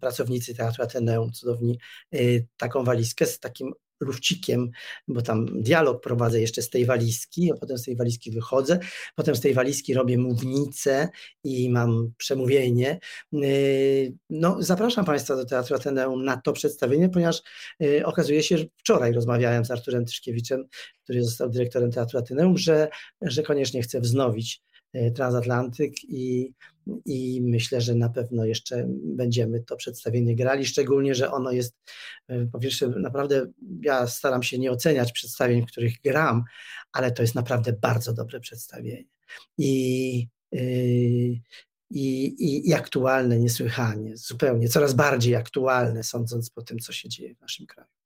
pracownicy 0.01 0.55
Teatru 0.55 0.83
Ateneum, 0.83 1.31
cudowni, 1.31 1.79
y, 2.13 2.47
taką 2.57 2.83
walizkę 2.83 3.25
z 3.25 3.39
takim 3.39 3.73
lufcikiem, 4.01 4.71
bo 5.07 5.21
tam 5.21 5.61
dialog 5.61 6.03
prowadzę 6.03 6.41
jeszcze 6.41 6.61
z 6.61 6.69
tej 6.69 6.85
walizki, 6.85 7.51
a 7.51 7.55
potem 7.55 7.77
z 7.77 7.83
tej 7.83 7.95
walizki 7.95 8.31
wychodzę, 8.31 8.79
potem 9.15 9.35
z 9.35 9.41
tej 9.41 9.53
walizki 9.53 9.93
robię 9.93 10.17
mównicę 10.17 11.09
i 11.43 11.69
mam 11.69 12.11
przemówienie. 12.17 12.99
Y, 13.33 14.13
no, 14.29 14.57
zapraszam 14.59 15.05
Państwa 15.05 15.35
do 15.35 15.45
Teatru 15.45 15.75
Ateneum 15.75 16.25
na 16.25 16.37
to 16.37 16.53
przedstawienie, 16.53 17.09
ponieważ 17.09 17.41
y, 17.83 18.05
okazuje 18.05 18.43
się, 18.43 18.57
że 18.57 18.65
wczoraj 18.77 19.13
rozmawiałem 19.13 19.65
z 19.65 19.71
Arturem 19.71 20.05
Tyszkiewiczem, 20.05 20.65
który 21.03 21.23
został 21.23 21.49
dyrektorem 21.49 21.91
Teatru 21.91 22.19
Ateneum, 22.19 22.57
że, 22.57 22.87
że 23.21 23.43
koniecznie 23.43 23.81
chce 23.81 24.01
wznowić 24.01 24.61
Transatlantyk 25.15 26.03
i, 26.03 26.53
i 27.05 27.41
myślę, 27.41 27.81
że 27.81 27.95
na 27.95 28.09
pewno 28.09 28.45
jeszcze 28.45 28.85
będziemy 29.03 29.63
to 29.63 29.75
przedstawienie 29.75 30.35
grali, 30.35 30.65
szczególnie, 30.65 31.15
że 31.15 31.31
ono 31.31 31.51
jest 31.51 31.75
po 32.51 32.59
pierwsze 32.59 32.87
naprawdę, 32.87 33.51
ja 33.81 34.07
staram 34.07 34.43
się 34.43 34.59
nie 34.59 34.71
oceniać 34.71 35.11
przedstawień, 35.11 35.61
w 35.61 35.71
których 35.71 36.01
gram, 36.03 36.43
ale 36.91 37.11
to 37.11 37.21
jest 37.21 37.35
naprawdę 37.35 37.73
bardzo 37.73 38.13
dobre 38.13 38.39
przedstawienie. 38.39 39.03
I, 39.57 40.27
i, 41.91 42.25
i, 42.25 42.69
i 42.69 42.73
aktualne 42.73 43.39
niesłychanie, 43.39 44.17
zupełnie, 44.17 44.69
coraz 44.69 44.93
bardziej 44.93 45.35
aktualne, 45.35 46.03
sądząc 46.03 46.49
po 46.49 46.61
tym, 46.61 46.79
co 46.79 46.93
się 46.93 47.09
dzieje 47.09 47.35
w 47.35 47.41
naszym 47.41 47.65
kraju. 47.65 48.00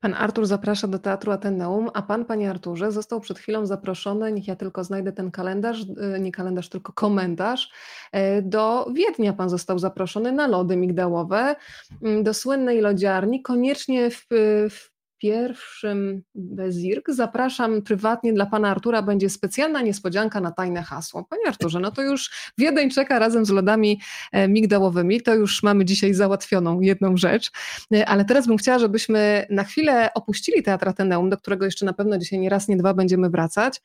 Pan 0.00 0.14
Artur 0.14 0.46
zaprasza 0.46 0.86
do 0.86 0.98
Teatru 0.98 1.32
Ateneum, 1.32 1.90
a 1.94 2.02
pan, 2.02 2.24
panie 2.24 2.50
Arturze, 2.50 2.92
został 2.92 3.20
przed 3.20 3.38
chwilą 3.38 3.66
zaproszony, 3.66 4.32
niech 4.32 4.48
ja 4.48 4.56
tylko 4.56 4.84
znajdę 4.84 5.12
ten 5.12 5.30
kalendarz, 5.30 5.80
y, 6.16 6.20
nie 6.20 6.32
kalendarz, 6.32 6.68
tylko 6.68 6.92
komentarz, 6.92 7.72
y, 8.16 8.42
do 8.42 8.86
Wiednia 8.94 9.32
pan 9.32 9.50
został 9.50 9.78
zaproszony 9.78 10.32
na 10.32 10.46
lody 10.46 10.76
migdałowe, 10.76 11.56
mm, 12.02 12.22
do 12.22 12.34
słynnej 12.34 12.80
lodziarni, 12.80 13.42
koniecznie 13.42 14.10
w, 14.10 14.26
w 14.70 14.91
pierwszym 15.22 16.22
Bezirk 16.34 17.10
zapraszam 17.10 17.82
prywatnie 17.82 18.32
dla 18.32 18.46
pana 18.46 18.68
Artura, 18.68 19.02
będzie 19.02 19.30
specjalna 19.30 19.82
niespodzianka 19.82 20.40
na 20.40 20.50
tajne 20.50 20.82
hasło. 20.82 21.24
Panie 21.24 21.42
Arturze, 21.48 21.80
no 21.80 21.90
to 21.90 22.02
już 22.02 22.30
Wiedeń 22.58 22.90
czeka 22.90 23.18
razem 23.18 23.46
z 23.46 23.50
lodami 23.50 24.00
e, 24.32 24.48
migdałowymi, 24.48 25.20
to 25.20 25.34
już 25.34 25.62
mamy 25.62 25.84
dzisiaj 25.84 26.14
załatwioną 26.14 26.80
jedną 26.80 27.16
rzecz, 27.16 27.50
e, 27.94 28.06
ale 28.06 28.24
teraz 28.24 28.46
bym 28.46 28.56
chciała, 28.56 28.78
żebyśmy 28.78 29.46
na 29.50 29.64
chwilę 29.64 30.10
opuścili 30.14 30.62
Teatr 30.62 30.88
Ateneum, 30.88 31.30
do 31.30 31.36
którego 31.36 31.64
jeszcze 31.64 31.86
na 31.86 31.92
pewno 31.92 32.18
dzisiaj 32.18 32.38
nie 32.38 32.48
raz, 32.48 32.68
nie 32.68 32.76
dwa 32.76 32.94
będziemy 32.94 33.30
wracać 33.30 33.80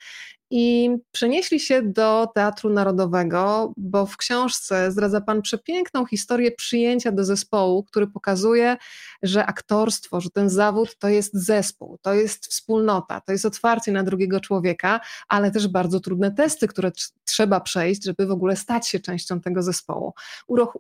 i 0.50 0.90
przenieśli 1.12 1.60
się 1.60 1.82
do 1.82 2.28
Teatru 2.36 2.70
Narodowego, 2.70 3.74
bo 3.78 4.06
w 4.06 4.18
książce 4.18 4.92
zdradza 4.92 5.22
Pan 5.22 5.42
przepiękną 5.42 6.06
historię 6.06 6.52
przyjęcia 6.52 7.12
do 7.12 7.26
zespołu, 7.26 7.84
który 7.84 8.08
pokazuje, 8.08 8.78
że 9.24 9.46
aktorstwo, 9.46 10.22
że 10.22 10.30
ten 10.30 10.50
zawód 10.50 10.98
to 11.00 11.10
jest 11.10 11.27
zespół, 11.34 11.98
to 12.02 12.14
jest 12.14 12.48
wspólnota, 12.48 13.22
to 13.22 13.32
jest 13.32 13.46
otwarcie 13.46 13.92
na 13.92 14.04
drugiego 14.04 14.40
człowieka, 14.40 15.00
ale 15.28 15.52
też 15.52 15.68
bardzo 15.68 16.00
trudne 16.00 16.32
testy, 16.32 16.68
które 16.68 16.92
trzeba 17.26 17.60
przejść, 17.60 18.06
żeby 18.06 18.26
w 18.26 18.32
ogóle 18.32 18.56
stać 18.56 18.88
się 18.88 19.00
częścią 19.00 19.42
tego 19.42 19.64
zespołu. 19.64 20.14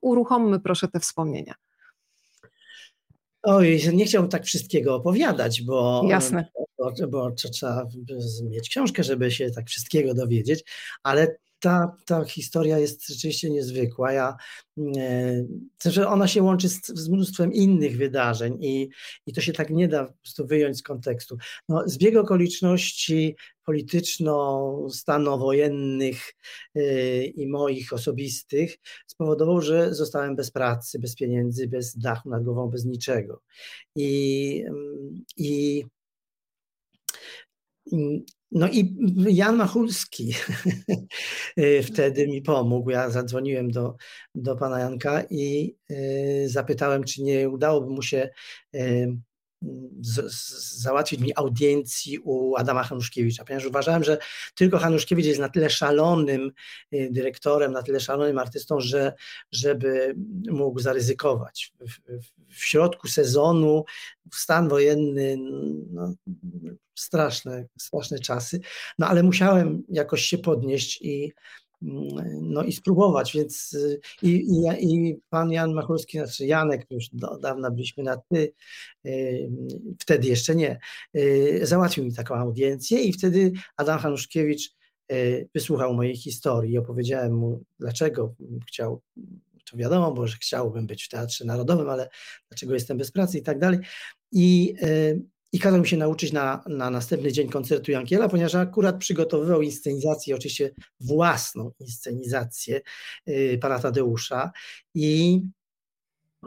Uruchommy 0.01 0.59
proszę 0.59 0.87
te 0.87 0.99
wspomnienia. 0.99 1.53
Oj, 3.43 3.81
nie 3.93 4.05
chciałbym 4.05 4.31
tak 4.31 4.45
wszystkiego 4.45 4.95
opowiadać, 4.95 5.61
bo, 5.61 6.03
Jasne. 6.09 6.45
bo, 6.77 6.91
bo 7.07 7.31
trzeba 7.31 7.87
mieć 8.49 8.69
książkę, 8.69 9.03
żeby 9.03 9.31
się 9.31 9.51
tak 9.51 9.67
wszystkiego 9.67 10.13
dowiedzieć, 10.13 10.63
ale 11.03 11.37
ta, 11.59 11.95
ta 12.05 12.25
historia 12.25 12.79
jest 12.79 13.07
rzeczywiście 13.07 13.49
niezwykła. 13.49 14.11
Ja, 14.11 14.37
znaczy 15.81 16.07
ona 16.07 16.27
się 16.27 16.43
łączy 16.43 16.69
z, 16.69 16.87
z, 16.87 17.09
mnóstwem 17.09 17.53
innych 17.53 17.97
wydarzeń 17.97 18.57
i, 18.61 18.89
i 19.25 19.33
to 19.33 19.41
się 19.41 19.53
tak 19.53 19.69
nie 19.69 19.87
da 19.87 20.05
po 20.05 20.13
prostu 20.13 20.47
wyjąć 20.47 20.77
z 20.77 20.83
kontekstu. 20.83 21.37
No, 21.69 21.83
zbieg 21.85 22.17
okoliczności 22.17 23.35
polityczno-stanowojennych 23.63 26.33
e, 26.75 27.23
i 27.23 27.47
moich 27.47 27.93
osobistych 27.93 28.77
spowodował, 29.07 29.61
że 29.61 29.93
zostałem 29.93 30.35
bez 30.35 30.51
pracy, 30.51 30.99
bez 30.99 31.15
pieniędzy, 31.15 31.67
bez 31.67 31.97
dachu 31.97 32.29
nad 32.29 32.43
głową, 32.43 32.69
bez 32.69 32.85
niczego. 32.85 33.41
I, 33.95 34.63
i 35.37 35.85
no 38.51 38.67
i 38.67 38.95
Jan 39.29 39.55
Machulski 39.55 40.33
wtedy 41.83 42.27
mi 42.27 42.41
pomógł. 42.41 42.89
Ja 42.89 43.09
zadzwoniłem 43.09 43.71
do, 43.71 43.95
do 44.35 44.55
pana 44.55 44.79
Janka 44.79 45.23
i 45.29 45.75
e, 45.89 46.49
zapytałem, 46.49 47.03
czy 47.03 47.23
nie 47.23 47.49
udałoby 47.49 47.89
mu 47.89 48.01
się 48.01 48.29
e, 48.75 49.07
z, 50.01 50.33
z, 50.33 50.81
załatwić 50.81 51.19
mi 51.19 51.35
audiencji 51.35 52.19
u 52.19 52.55
Adama 52.55 52.83
Hanuszkiewicza, 52.83 53.45
ponieważ 53.45 53.65
uważałem, 53.65 54.03
że 54.03 54.17
tylko 54.55 54.77
Hanuszkiewicz 54.77 55.25
jest 55.25 55.39
na 55.39 55.49
tyle 55.49 55.69
szalonym 55.69 56.51
y, 56.93 57.09
dyrektorem, 57.11 57.71
na 57.71 57.83
tyle 57.83 57.99
szalonym 57.99 58.37
artystą, 58.37 58.79
że 58.79 59.13
żeby 59.51 60.15
mógł 60.49 60.79
zaryzykować. 60.79 61.73
W, 61.79 62.23
w, 62.53 62.65
środku 62.65 63.07
sezonu, 63.07 63.83
stan 64.33 64.69
wojenny, 64.69 65.37
no, 65.91 66.13
straszne, 66.95 67.65
straszne 67.79 68.19
czasy, 68.19 68.59
no 68.99 69.07
ale 69.07 69.23
musiałem 69.23 69.83
jakoś 69.89 70.21
się 70.21 70.37
podnieść 70.37 71.01
i 71.01 71.33
no 71.81 72.63
i 72.63 72.71
spróbować, 72.71 73.33
więc 73.33 73.73
y, 73.73 73.99
i, 74.21 74.29
i, 74.29 74.85
i 74.93 75.19
pan 75.29 75.51
Jan 75.51 75.73
Machulski, 75.73 76.17
znaczy 76.17 76.45
Janek, 76.45 76.85
już 76.89 77.09
do 77.13 77.37
dawna 77.37 77.71
byliśmy 77.71 78.03
na 78.03 78.17
ty, 78.17 78.53
y, 79.05 79.49
wtedy 79.99 80.27
jeszcze 80.27 80.55
nie, 80.55 80.79
y, 81.17 81.59
załatwił 81.63 82.03
mi 82.03 82.13
taką 82.13 82.35
audiencję 82.35 83.01
i 83.01 83.13
wtedy 83.13 83.51
Adam 83.77 83.99
Hanuszkiewicz 83.99 84.77
wysłuchał 85.55 85.93
mojej 85.93 86.15
historii 86.15 86.77
opowiedziałem 86.77 87.33
mu, 87.35 87.63
dlaczego 87.79 88.35
chciał, 88.67 89.01
to 89.71 89.77
wiadomo, 89.77 90.11
bo 90.13 90.27
że 90.27 90.37
chciałbym 90.37 90.87
być 90.87 91.03
w 91.03 91.09
Teatrze 91.09 91.45
Narodowym, 91.45 91.89
ale 91.89 92.09
dlaczego 92.49 92.73
jestem 92.73 92.97
bez 92.97 93.11
pracy 93.11 93.37
i 93.37 93.41
tak 93.41 93.59
dalej. 93.59 93.79
I 94.31 94.73
i 95.51 95.59
kazał 95.59 95.79
mi 95.81 95.87
się 95.87 95.97
nauczyć 95.97 96.31
na, 96.31 96.63
na 96.67 96.89
następny 96.89 97.31
dzień 97.31 97.49
koncertu 97.49 97.91
Jankiela, 97.91 98.29
ponieważ 98.29 98.55
akurat 98.55 98.97
przygotowywał 98.97 99.61
inscenizację, 99.61 100.35
oczywiście 100.35 100.71
własną 100.99 101.71
inscenizację 101.79 102.81
y, 103.29 103.57
pana 103.61 103.79
Tadeusza. 103.79 104.51
I 104.93 105.41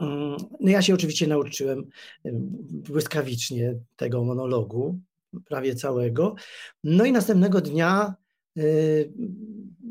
mm, 0.01 0.37
no 0.59 0.71
ja 0.71 0.81
się 0.81 0.93
oczywiście 0.93 1.27
nauczyłem 1.27 1.79
y, 1.79 2.31
błyskawicznie 2.71 3.75
tego 3.95 4.23
monologu, 4.23 4.99
prawie 5.45 5.75
całego. 5.75 6.35
No 6.83 7.05
i 7.05 7.11
następnego 7.11 7.61
dnia 7.61 8.15
y, 8.57 9.11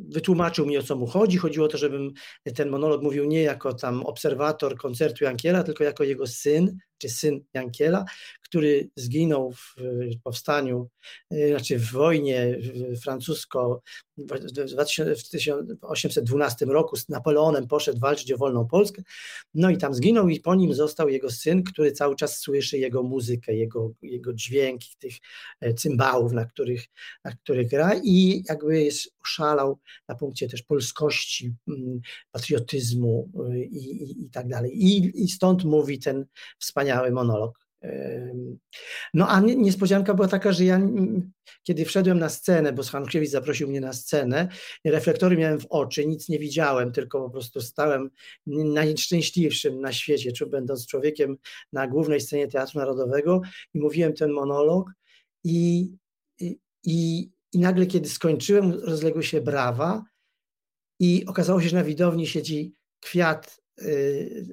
wytłumaczył 0.09 0.67
mi 0.67 0.79
o 0.79 0.83
co 0.83 0.97
mu 0.97 1.07
chodzi. 1.07 1.39
Chodziło 1.39 1.67
o 1.67 1.69
to, 1.69 1.79
żebym 1.79 2.13
ten 2.55 2.69
monolog 2.69 3.03
mówił 3.03 3.25
nie 3.25 3.43
jako 3.43 3.75
tam 3.75 4.03
obserwator 4.03 4.77
koncertu 4.77 5.25
Jankiela, 5.25 5.63
tylko 5.63 5.85
jako 5.85 6.05
jego 6.05 6.27
syn, 6.27 6.79
czy 6.99 7.09
syn 7.09 7.41
Jankiela, 7.55 8.05
który 8.51 8.91
zginął 8.97 9.53
w 9.53 9.77
powstaniu, 10.23 10.89
y, 11.33 11.49
znaczy 11.49 11.79
w 11.79 11.93
wojnie 11.93 12.59
francusko 13.03 13.83
w 14.19 15.29
1812 15.31 16.67
roku 16.67 16.97
z 16.97 17.09
Napoleonem 17.09 17.69
poszedł 17.69 18.01
walczyć 18.01 18.33
o 18.33 18.37
wolną 18.37 18.67
Polskę, 18.67 19.03
no 19.55 19.71
i 19.71 19.79
tam 19.79 19.95
zginął 19.95 20.29
i 20.29 20.41
po 20.41 20.55
nim 20.55 20.75
został 20.75 21.09
jego 21.09 21.31
syn, 21.31 21.63
który 21.63 21.93
cały 21.93 22.17
czas 22.17 22.39
słyszy 22.39 22.79
jego 22.79 23.03
muzykę, 23.03 23.55
jego, 23.55 23.93
jego 24.03 24.33
dźwięk, 24.33 24.81
tych 24.99 25.15
e, 25.61 25.75
cymbałów, 25.75 26.33
na 26.33 26.45
których, 26.45 26.87
na 27.25 27.33
których 27.33 27.69
gra 27.69 27.91
i 28.05 28.45
jakby 28.49 28.83
jest 28.83 29.13
szalał 29.25 29.79
na 30.09 30.15
punkcie 30.15 30.49
też 30.49 30.63
polskości, 30.63 31.55
mm, 31.69 32.01
patriotyzmu 32.33 33.31
y, 33.53 33.65
i, 33.65 34.03
i, 34.03 34.25
i 34.25 34.31
tak 34.31 34.49
dalej. 34.49 34.85
I, 34.85 35.23
I 35.25 35.29
stąd 35.29 35.65
mówi 35.65 35.99
ten 35.99 36.27
wspaniały 36.59 37.11
monolog. 37.11 37.70
No 39.15 39.29
a 39.29 39.41
niespodzianka 39.41 40.15
była 40.15 40.29
taka, 40.29 40.53
że 40.53 40.65
ja 40.65 40.81
kiedy 41.63 41.85
wszedłem 41.85 42.19
na 42.19 42.29
scenę, 42.29 42.73
bo 42.73 42.83
Hankiewicz 42.83 43.31
zaprosił 43.31 43.69
mnie 43.69 43.81
na 43.81 43.93
scenę, 43.93 44.49
reflektory 44.85 45.37
miałem 45.37 45.61
w 45.61 45.67
oczy, 45.67 46.07
nic 46.07 46.29
nie 46.29 46.39
widziałem, 46.39 46.93
tylko 46.93 47.21
po 47.21 47.31
prostu 47.31 47.61
stałem 47.61 48.11
najszczęśliwszym 48.47 49.81
na 49.81 49.93
świecie, 49.93 50.33
czy 50.33 50.47
będąc 50.47 50.87
człowiekiem 50.87 51.37
na 51.73 51.87
głównej 51.87 52.21
scenie 52.21 52.49
Teatru 52.49 52.81
Narodowego 52.81 53.41
i 53.75 53.79
mówiłem 53.79 54.13
ten 54.13 54.33
monolog 54.33 54.91
i, 55.45 55.89
i, 56.41 56.59
i, 56.85 57.31
i 57.53 57.59
nagle 57.59 57.87
kiedy 57.87 58.09
skończyłem, 58.09 58.73
rozległy 58.73 59.23
się 59.23 59.41
brawa 59.41 60.05
i 61.01 61.25
okazało 61.27 61.61
się, 61.61 61.69
że 61.69 61.77
na 61.77 61.85
widowni 61.85 62.27
siedzi 62.27 62.75
kwiat 63.01 63.60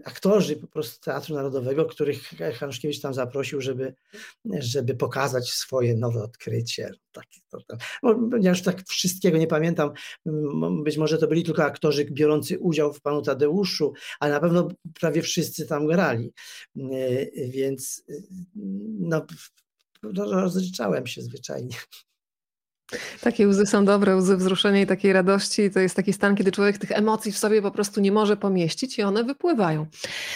aktorzy 0.03 0.55
po 0.55 0.67
prostu 0.67 1.05
Teatru 1.05 1.35
Narodowego, 1.35 1.85
których 1.85 2.21
Hanuszkiewicz 2.53 3.01
tam 3.01 3.13
zaprosił, 3.13 3.61
żeby, 3.61 3.93
żeby 4.45 4.95
pokazać 4.95 5.49
swoje 5.49 5.95
nowe 5.95 6.23
odkrycie. 6.23 6.91
Takie, 7.11 7.39
to, 7.49 7.57
to. 7.67 7.77
Ja 8.41 8.49
już 8.49 8.61
tak 8.61 8.83
wszystkiego 8.87 9.37
nie 9.37 9.47
pamiętam. 9.47 9.91
Być 10.83 10.97
może 10.97 11.17
to 11.17 11.27
byli 11.27 11.43
tylko 11.43 11.63
aktorzy 11.63 12.05
biorący 12.05 12.59
udział 12.59 12.93
w 12.93 13.01
Panu 13.01 13.21
Tadeuszu, 13.21 13.93
ale 14.19 14.33
na 14.33 14.39
pewno 14.39 14.67
prawie 14.99 15.21
wszyscy 15.21 15.67
tam 15.67 15.87
grali. 15.87 16.33
Więc 17.49 18.03
no, 18.99 19.25
no 20.03 20.41
rozliczałem 20.41 21.07
się 21.07 21.21
zwyczajnie. 21.21 21.75
Takie 23.21 23.47
łzy 23.47 23.65
są 23.65 23.86
dobre, 23.86 24.15
łzy 24.15 24.38
wzruszenia 24.38 24.82
i 24.82 24.86
takiej 24.86 25.13
radości. 25.13 25.71
To 25.71 25.80
jest 25.80 25.95
taki 25.95 26.13
stan, 26.13 26.36
kiedy 26.36 26.52
człowiek 26.52 26.78
tych 26.78 26.91
emocji 26.91 27.32
w 27.32 27.38
sobie 27.38 27.62
po 27.62 27.71
prostu 27.71 28.02
nie 28.02 28.12
może 28.12 28.38
pomieścić 28.38 29.00
i 29.00 29.04
one 29.04 29.23
wypływają. 29.23 29.86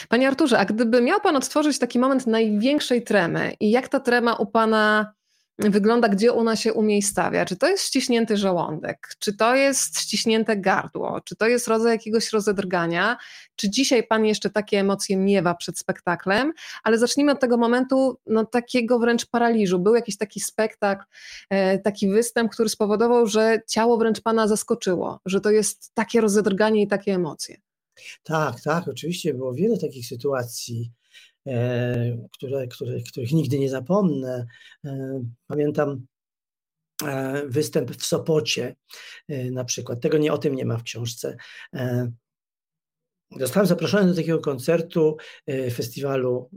Panie 0.09 0.27
Arturze, 0.27 0.59
a 0.59 0.65
gdyby 0.65 1.01
miał 1.01 1.19
Pan 1.19 1.35
odtworzyć 1.35 1.79
taki 1.79 1.99
moment 1.99 2.27
największej 2.27 3.03
tremy 3.03 3.53
i 3.59 3.71
jak 3.71 3.87
ta 3.87 3.99
trema 3.99 4.33
u 4.33 4.45
Pana 4.45 5.13
wygląda, 5.59 6.09
gdzie 6.09 6.33
ona 6.33 6.55
się 6.55 6.73
umiejscawia. 6.73 7.45
Czy 7.45 7.55
to 7.55 7.67
jest 7.67 7.83
ściśnięty 7.83 8.37
żołądek, 8.37 9.15
czy 9.19 9.37
to 9.37 9.55
jest 9.55 9.99
ściśnięte 9.99 10.57
gardło, 10.57 11.21
czy 11.21 11.35
to 11.35 11.47
jest 11.47 11.67
rodzaj 11.67 11.91
jakiegoś 11.91 12.31
rozedrgania, 12.31 13.17
czy 13.55 13.69
dzisiaj 13.69 14.07
pan 14.07 14.25
jeszcze 14.25 14.49
takie 14.49 14.79
emocje 14.79 15.17
miewa 15.17 15.55
przed 15.55 15.79
spektaklem, 15.79 16.53
ale 16.83 16.97
zacznijmy 16.97 17.31
od 17.31 17.39
tego 17.39 17.57
momentu 17.57 18.17
no, 18.25 18.45
takiego 18.45 18.99
wręcz 18.99 19.25
paraliżu. 19.25 19.79
Był 19.79 19.95
jakiś 19.95 20.17
taki 20.17 20.39
spektakl, 20.39 21.03
e, 21.49 21.79
taki 21.79 22.09
występ, 22.09 22.51
który 22.51 22.69
spowodował, 22.69 23.27
że 23.27 23.61
ciało 23.67 23.97
wręcz 23.97 24.21
pana 24.21 24.47
zaskoczyło, 24.47 25.19
że 25.25 25.41
to 25.41 25.51
jest 25.51 25.91
takie 25.93 26.21
rozedrganie 26.21 26.81
i 26.81 26.87
takie 26.87 27.13
emocje. 27.13 27.57
Tak, 28.23 28.61
tak, 28.61 28.87
oczywiście 28.87 29.33
było 29.33 29.53
wiele 29.53 29.77
takich 29.77 30.07
sytuacji. 30.07 30.91
E, 31.47 32.27
które, 32.33 32.67
które, 32.67 33.01
których 33.01 33.31
nigdy 33.31 33.59
nie 33.59 33.69
zapomnę. 33.69 34.45
E, 34.85 35.23
pamiętam 35.47 36.05
e, 37.03 37.43
występ 37.47 37.91
w 37.91 38.05
Sopocie 38.05 38.75
na 39.51 39.65
przykład. 39.65 40.01
Tego 40.01 40.17
nie 40.17 40.33
o 40.33 40.37
tym 40.37 40.55
nie 40.55 40.65
ma 40.65 40.77
w 40.77 40.83
książce. 40.83 41.37
Zostałem 43.39 43.67
zaproszony 43.67 44.07
do 44.07 44.15
takiego 44.15 44.39
koncertu 44.39 45.17
festiwalu 45.73 46.49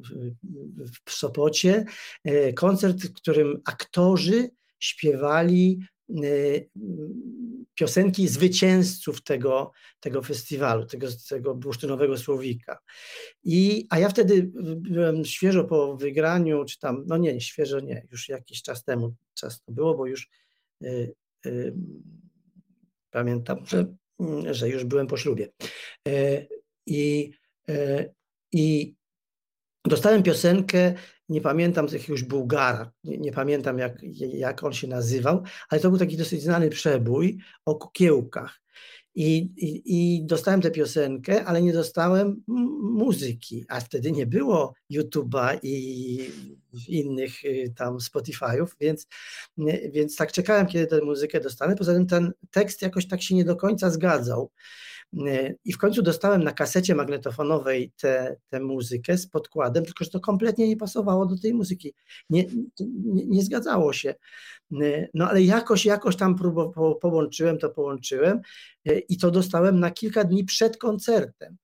w 1.07 1.13
Sopocie. 1.13 1.85
Koncert, 2.55 2.97
w 2.97 3.13
którym 3.13 3.61
aktorzy 3.65 4.51
śpiewali 4.79 5.81
piosenki 7.75 8.29
zwycięzców 8.29 9.23
tego, 9.23 9.73
tego 10.01 10.23
festiwalu, 10.23 10.87
tego, 10.87 11.07
tego 11.29 11.55
bursztynowego 11.55 12.19
słowika. 12.19 12.79
I, 13.45 13.87
a 13.91 13.99
ja 13.99 14.09
wtedy 14.09 14.51
byłem 14.77 15.25
świeżo 15.25 15.65
po 15.65 15.97
wygraniu, 15.97 16.65
czy 16.65 16.79
tam, 16.79 17.05
no 17.07 17.17
nie, 17.17 17.41
świeżo 17.41 17.81
nie, 17.81 18.07
już 18.11 18.29
jakiś 18.29 18.63
czas 18.63 18.85
temu 18.85 19.15
czas 19.35 19.63
to 19.63 19.73
było, 19.73 19.95
bo 19.95 20.07
już 20.07 20.31
y, 20.83 21.15
y, 21.47 21.75
pamiętam, 23.11 23.67
że, 23.67 23.95
że 24.51 24.69
już 24.69 24.85
byłem 24.85 25.07
po 25.07 25.17
ślubie. 25.17 25.49
Y, 26.09 26.49
I, 26.87 27.33
y, 27.71 28.15
i 28.53 28.95
dostałem 29.85 30.23
piosenkę 30.23 30.95
nie 31.29 31.41
pamiętam 31.41 31.89
z 31.89 31.93
jakiegoś 31.93 32.23
Bułgara, 32.23 32.93
nie, 33.05 33.19
nie, 33.19 33.33
pamiętam 33.33 33.79
jak, 33.79 34.03
jak 34.35 34.65
on 34.65 34.73
się 34.73 34.89
nazywał, 34.89 35.43
ale 35.69 35.81
to 35.81 35.91
był 35.91 35.99
taki 35.99 36.17
dosyć 36.17 36.43
znany 36.43 36.71
przebój 36.71 37.39
o 37.65 37.75
kukiełkach. 37.75 38.61
I, 39.17 39.37
i, 39.57 39.83
I, 39.87 40.27
dostałem 40.27 40.61
tę 40.61 40.71
piosenkę, 40.71 41.45
ale 41.45 41.63
nie 41.63 41.73
dostałem 41.73 42.43
muzyki, 42.83 43.65
a 43.69 43.81
wtedy 43.81 44.13
nie 44.13 44.27
było 44.27 44.75
YouTube'a 44.93 45.59
i 45.63 46.31
innych 46.89 47.45
y, 47.45 47.73
tam 47.77 47.99
Spotify'ów, 47.99 48.67
więc, 48.81 49.07
więc 49.93 50.17
tak 50.17 50.33
czekałem, 50.33 50.67
kiedy 50.67 50.87
tę 50.87 51.01
muzykę 51.05 51.41
dostanę. 51.41 51.77
Poza 51.77 51.93
tym 51.93 52.07
ten 52.07 52.33
tekst 52.51 52.83
jakoś 52.83 53.09
tak 53.09 53.23
się 53.23 53.35
nie 53.35 53.45
do 53.45 53.57
końca 53.57 53.91
zgadzał. 53.91 54.51
I 55.65 55.73
w 55.73 55.79
końcu 55.79 56.03
dostałem 56.03 56.45
na 56.45 56.53
kasecie 56.53 56.95
magnetofonowej 56.95 57.93
tę 58.51 58.61
muzykę 58.61 59.19
z 59.19 59.27
podkładem, 59.27 59.85
tylko 59.85 60.05
że 60.05 60.11
to 60.11 60.21
kompletnie 60.21 60.69
nie 60.69 60.77
pasowało 60.77 61.27
do 61.27 61.39
tej 61.39 61.55
muzyki. 61.55 61.95
Nie, 62.31 62.45
nie, 62.81 63.27
nie 63.27 63.43
zgadzało 63.43 63.93
się. 63.93 64.15
No 65.15 65.29
ale 65.29 65.43
jakoś, 65.43 65.87
jakoś 65.87 66.17
tam 66.17 66.37
próbowo, 66.37 66.95
połączyłem, 66.95 67.59
to 67.59 67.71
połączyłem 67.71 68.41
i 69.09 69.19
to 69.19 69.31
dostałem 69.31 69.81
na 69.81 69.91
kilka 69.91 70.25
dni 70.25 70.45
przed 70.45 70.77
koncertem. 70.77 71.57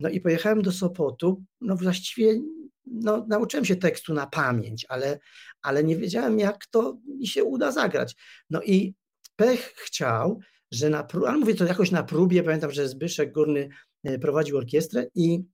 No 0.00 0.08
i 0.08 0.20
pojechałem 0.20 0.62
do 0.62 0.72
Sopotu, 0.72 1.42
no 1.60 1.76
właściwie 1.76 2.40
no, 2.86 3.26
nauczyłem 3.28 3.64
się 3.64 3.76
tekstu 3.76 4.14
na 4.14 4.26
pamięć, 4.26 4.86
ale, 4.88 5.18
ale 5.62 5.84
nie 5.84 5.96
wiedziałem, 5.96 6.38
jak 6.38 6.66
to 6.66 6.98
mi 7.18 7.26
się 7.26 7.44
uda 7.44 7.72
zagrać. 7.72 8.16
No 8.50 8.62
i 8.62 8.94
pech 9.36 9.74
chciał, 9.76 10.40
że 10.70 10.90
na 10.90 11.04
próbie, 11.04 11.28
ale 11.28 11.38
mówię 11.38 11.54
to 11.54 11.64
jakoś 11.64 11.90
na 11.90 12.02
próbie, 12.02 12.42
pamiętam, 12.42 12.70
że 12.70 12.88
Zbyszek 12.88 13.32
Górny 13.32 13.68
e, 14.04 14.18
prowadził 14.18 14.56
orkiestrę 14.56 15.06
i, 15.14 15.44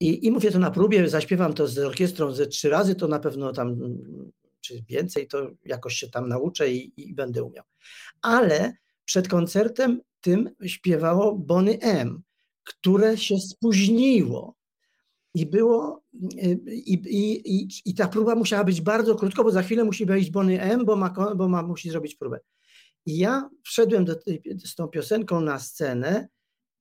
i, 0.00 0.26
i 0.26 0.30
mówię 0.30 0.50
to 0.50 0.58
na 0.58 0.70
próbie, 0.70 1.08
zaśpiewam 1.08 1.54
to 1.54 1.66
z 1.66 1.78
orkiestrą 1.78 2.32
ze 2.32 2.46
trzy 2.46 2.68
razy, 2.68 2.94
to 2.94 3.08
na 3.08 3.18
pewno 3.18 3.52
tam, 3.52 3.76
czy 4.60 4.82
więcej, 4.88 5.26
to 5.26 5.50
jakoś 5.64 5.94
się 5.94 6.08
tam 6.08 6.28
nauczę 6.28 6.72
i, 6.72 6.92
i 6.96 7.14
będę 7.14 7.42
umiał. 7.42 7.64
Ale 8.22 8.72
przed 9.04 9.28
koncertem 9.28 10.00
tym 10.20 10.50
śpiewało 10.66 11.34
Bony 11.34 11.78
M, 11.80 12.22
które 12.64 13.16
się 13.16 13.38
spóźniło. 13.38 14.54
I 15.34 15.46
było, 15.46 16.02
e, 16.42 16.50
i, 16.72 16.92
i, 16.92 17.56
i, 17.56 17.68
i 17.84 17.94
ta 17.94 18.08
próba 18.08 18.34
musiała 18.34 18.64
być 18.64 18.80
bardzo 18.80 19.14
krótko, 19.14 19.44
bo 19.44 19.50
za 19.50 19.62
chwilę 19.62 19.84
musi 19.84 20.06
wejść 20.06 20.30
Bony 20.30 20.62
M, 20.62 20.84
bo, 20.84 20.96
ma, 20.96 21.34
bo 21.36 21.48
ma, 21.48 21.62
musi 21.62 21.90
zrobić 21.90 22.14
próbę. 22.14 22.40
I 23.06 23.18
ja 23.18 23.50
wszedłem 23.64 24.04
do 24.04 24.16
tej, 24.16 24.42
z 24.64 24.74
tą 24.74 24.88
piosenką 24.88 25.40
na 25.40 25.58
scenę 25.58 26.28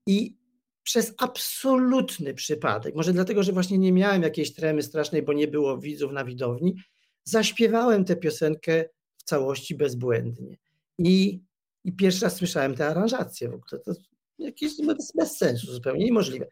i 0.07 0.37
przez 0.83 1.13
absolutny 1.17 2.33
przypadek, 2.33 2.95
może 2.95 3.13
dlatego, 3.13 3.43
że 3.43 3.51
właśnie 3.51 3.77
nie 3.77 3.91
miałem 3.93 4.21
jakiejś 4.21 4.53
tremy 4.53 4.83
strasznej, 4.83 5.23
bo 5.23 5.33
nie 5.33 5.47
było 5.47 5.77
widzów 5.77 6.11
na 6.11 6.25
widowni, 6.25 6.75
zaśpiewałem 7.23 8.05
tę 8.05 8.15
piosenkę 8.15 8.85
w 9.17 9.23
całości 9.23 9.75
bezbłędnie. 9.75 10.57
I, 10.97 11.41
i 11.83 11.93
pierwszy 11.93 12.25
raz 12.25 12.35
słyszałem 12.35 12.75
tę 12.75 12.87
aranżację 12.87 13.49
w 13.49 13.53
ogóle. 13.53 13.81
To 13.85 13.93
jakieś 14.39 14.71
bez, 14.85 15.11
bez 15.15 15.37
sensu, 15.37 15.73
zupełnie 15.73 16.05
niemożliwe. 16.05 16.47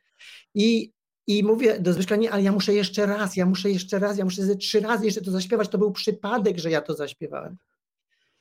I, 0.54 0.92
i 1.28 1.44
mówię 1.44 1.80
do 1.80 1.94
Zbyszka, 1.94 2.16
nie, 2.16 2.32
ale 2.32 2.44
ja 2.44 2.52
muszę 2.52 2.74
jeszcze 2.74 3.06
raz, 3.06 3.36
ja 3.36 3.46
muszę 3.46 3.70
jeszcze 3.70 4.00
raz, 4.00 4.18
ja 4.18 4.26
muszę 4.26 4.46
ze 4.46 4.56
trzy 4.56 4.80
razy 4.80 5.06
jeszcze 5.06 5.22
to 5.22 5.32
zaśpiewać. 5.32 5.70
To 5.70 5.78
był 5.78 5.92
przypadek, 5.92 6.58
że 6.58 6.72
ja 6.72 6.82
to 6.82 6.94
zaśpiewałem. 6.94 7.58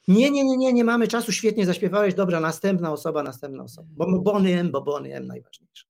Nie, 0.09 0.31
nie, 0.31 0.45
nie, 0.45 0.57
nie, 0.57 0.73
nie 0.73 0.85
mamy 0.85 1.09
czasu, 1.09 1.33
świetnie 1.33 1.67
zaśpiewałeś, 1.67 2.15
dobra, 2.15 2.41
następna 2.41 2.93
osoba, 2.93 3.23
następna 3.23 3.63
osoba. 3.63 3.89
Bo 3.91 4.21
Bonny 4.21 4.61
M, 4.61 4.71
bo 4.71 4.83
Bonny 4.83 5.15
M 5.15 5.27
najważniejsze. 5.27 5.85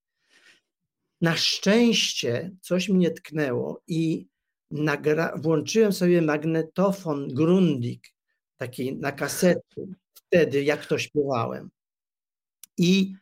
Na 1.20 1.36
szczęście 1.36 2.50
coś 2.60 2.88
mnie 2.88 3.10
tknęło 3.10 3.82
i 3.86 4.26
nagra- 4.70 5.42
włączyłem 5.42 5.92
sobie 5.92 6.22
magnetofon 6.22 7.28
Grundig, 7.28 8.14
taki 8.56 8.96
na 8.96 9.12
kasety, 9.12 9.86
wtedy 10.14 10.64
jak 10.64 10.86
to 10.86 10.98
śpiewałem. 10.98 11.70
I, 12.78 13.14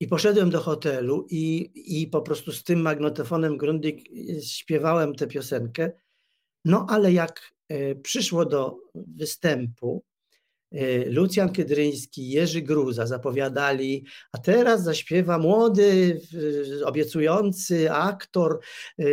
i 0.00 0.06
poszedłem 0.06 0.50
do 0.50 0.60
hotelu 0.60 1.26
i, 1.30 1.70
i 1.74 2.06
po 2.06 2.22
prostu 2.22 2.52
z 2.52 2.64
tym 2.64 2.80
magnetofonem 2.80 3.56
Grundig 3.56 4.08
śpiewałem 4.42 5.14
tę 5.14 5.26
piosenkę. 5.26 5.92
No 6.64 6.86
ale 6.88 7.12
jak 7.12 7.54
y, 7.72 8.00
przyszło 8.02 8.44
do 8.44 8.76
występu, 8.94 10.04
Lucjan 11.06 11.52
Kydryński, 11.52 12.28
Jerzy 12.28 12.62
Gruza 12.62 13.06
zapowiadali, 13.06 14.04
a 14.32 14.38
teraz 14.38 14.82
zaśpiewa 14.82 15.38
młody, 15.38 16.20
obiecujący 16.84 17.92
aktor, 17.92 18.60
e, 18.98 19.04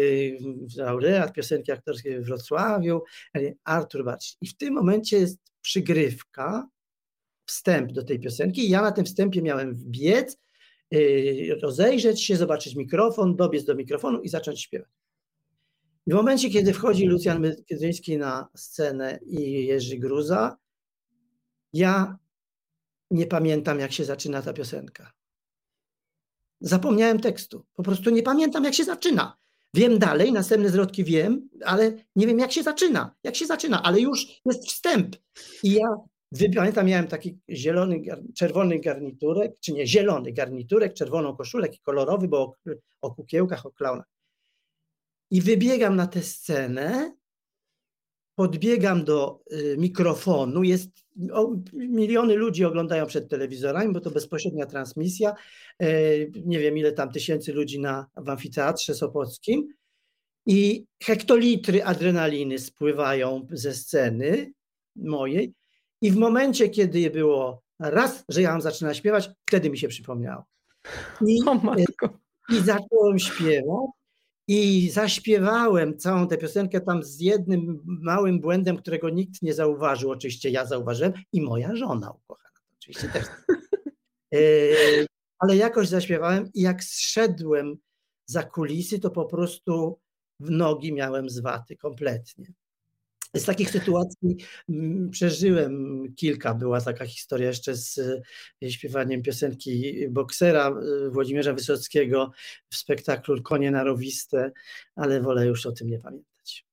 laureat 0.78 1.34
piosenki 1.34 1.72
aktorskiej 1.72 2.22
w 2.22 2.26
Wrocławiu, 2.26 3.02
Artur 3.64 4.06
Bacz. 4.06 4.38
I 4.42 4.48
w 4.48 4.58
tym 4.58 4.74
momencie 4.74 5.18
jest 5.18 5.40
przygrywka, 5.62 6.68
wstęp 7.46 7.92
do 7.92 8.04
tej 8.04 8.20
piosenki. 8.20 8.70
Ja 8.70 8.82
na 8.82 8.92
tym 8.92 9.06
wstępie 9.06 9.42
miałem 9.42 9.74
wbiec, 9.74 10.38
e, 10.94 10.98
rozejrzeć 11.62 12.24
się, 12.24 12.36
zobaczyć 12.36 12.76
mikrofon, 12.76 13.36
dobiec 13.36 13.66
do 13.66 13.76
mikrofonu 13.76 14.22
i 14.22 14.30
zacząć 14.30 14.62
śpiewać. 14.62 14.90
I 16.08 16.12
w 16.12 16.14
momencie, 16.16 16.50
kiedy 16.50 16.74
wchodzi 16.74 17.06
Lucjan 17.06 17.56
Kydryński 17.68 18.18
na 18.18 18.48
scenę 18.56 19.20
i 19.26 19.66
Jerzy 19.66 19.98
Gruza, 19.98 20.58
ja 21.74 22.18
nie 23.12 23.28
pamiętam, 23.28 23.80
jak 23.80 23.92
się 23.92 24.06
zaczyna 24.06 24.42
ta 24.42 24.54
piosenka. 24.54 25.12
Zapomniałem 26.62 27.20
tekstu. 27.20 27.66
Po 27.74 27.84
prostu 27.84 28.10
nie 28.10 28.24
pamiętam, 28.24 28.64
jak 28.64 28.74
się 28.74 28.84
zaczyna. 28.84 29.38
Wiem 29.74 30.00
dalej, 30.00 30.32
następne 30.32 30.70
zwrotki 30.70 31.04
wiem, 31.04 31.50
ale 31.66 31.92
nie 32.16 32.28
wiem, 32.28 32.40
jak 32.40 32.52
się 32.52 32.64
zaczyna. 32.64 33.16
Jak 33.24 33.36
się 33.36 33.46
zaczyna, 33.46 33.84
ale 33.84 34.00
już 34.00 34.28
jest 34.46 34.68
wstęp. 34.68 35.16
I 35.64 35.74
ja 35.74 35.88
Pamiętam, 36.56 36.86
miałem 36.86 37.08
taki 37.08 37.40
zielony, 37.50 38.02
czerwony 38.36 38.80
garniturek, 38.80 39.60
czy 39.60 39.74
nie, 39.74 39.88
zielony 39.88 40.32
garniturek, 40.32 40.94
czerwoną 40.94 41.36
koszulę, 41.36 41.70
kolorowy, 41.82 42.28
bo 42.28 42.38
o, 42.38 42.56
o 43.02 43.16
kukiełkach, 43.16 43.66
o 43.66 43.72
klaunach. 43.72 44.06
I 45.32 45.42
wybiegam 45.42 45.96
na 45.96 46.08
tę 46.08 46.22
scenę, 46.22 47.16
podbiegam 48.36 49.04
do 49.04 49.40
y, 49.52 49.76
mikrofonu, 49.78 50.64
jest, 50.64 50.90
o, 51.32 51.56
miliony 51.74 52.36
ludzi 52.36 52.66
oglądają 52.66 53.06
przed 53.06 53.30
telewizorami, 53.30 53.94
bo 53.94 54.00
to 54.00 54.12
bezpośrednia 54.12 54.66
transmisja, 54.66 55.34
y, 55.84 56.32
nie 56.46 56.60
wiem 56.60 56.78
ile 56.78 56.92
tam 56.92 57.12
tysięcy 57.12 57.54
ludzi 57.54 57.80
na, 57.80 58.08
w 58.16 58.30
amfiteatrze 58.30 58.96
sopockim. 58.96 59.68
I 60.46 60.86
hektolitry 61.04 61.84
adrenaliny 61.84 62.60
spływają 62.60 63.48
ze 63.52 63.74
sceny 63.74 64.54
mojej. 64.96 65.54
I 66.02 66.12
w 66.12 66.16
momencie, 66.16 66.70
kiedy 66.70 67.10
było 67.10 67.62
raz, 67.80 68.24
że 68.30 68.42
ja 68.42 68.52
mam 68.52 68.62
zaczyna 68.62 68.94
śpiewać, 68.94 69.30
wtedy 69.46 69.70
mi 69.70 69.78
się 69.78 69.88
przypomniało. 69.88 70.44
I, 71.28 71.40
I 72.50 72.60
zacząłem 72.60 73.20
śpiewać 73.20 74.01
i 74.54 74.90
zaśpiewałem 74.90 75.98
całą 75.98 76.28
tę 76.28 76.38
piosenkę 76.38 76.82
tam 76.82 77.04
z 77.04 77.20
jednym 77.20 77.82
małym 77.86 78.40
błędem, 78.40 78.78
którego 78.78 79.10
nikt 79.10 79.42
nie 79.42 79.54
zauważył. 79.54 80.12
Oczywiście 80.12 80.50
ja 80.50 80.66
zauważyłem 80.66 81.14
i 81.34 81.42
moja 81.42 81.76
żona 81.76 82.12
ukochana. 82.12 82.60
Oczywiście 82.80 83.10
też. 83.10 83.26
E, 84.34 84.38
ale 85.40 85.56
jakoś 85.56 85.88
zaśpiewałem 85.88 86.50
i 86.54 86.62
jak 86.62 86.84
zszedłem 86.84 87.78
za 88.26 88.44
kulisy, 88.44 89.00
to 89.00 89.10
po 89.10 89.26
prostu 89.26 90.00
w 90.40 90.50
nogi 90.50 90.94
miałem 90.94 91.30
zwaty 91.30 91.78
kompletnie. 91.78 92.54
Z 93.36 93.46
takich 93.46 93.70
sytuacji 93.70 94.38
mm, 94.70 95.10
przeżyłem 95.10 96.06
kilka. 96.16 96.54
Była 96.54 96.82
taka 96.82 97.06
historia 97.06 97.48
jeszcze 97.48 97.76
z 97.76 98.00
e, 98.64 98.72
śpiewaniem 98.72 99.22
piosenki 99.22 100.08
boksera 100.10 100.70
e, 100.70 101.10
Włodzimierza 101.10 101.54
Wysockiego 101.54 102.32
w 102.70 102.76
spektaklu 102.76 103.44
Konie 103.44 103.72
narowiste, 103.72 104.52
ale 104.96 105.22
wolę 105.22 105.46
już 105.46 105.66
o 105.66 105.72
tym 105.72 105.88
nie 105.90 106.00
pamiętać. 106.00 106.66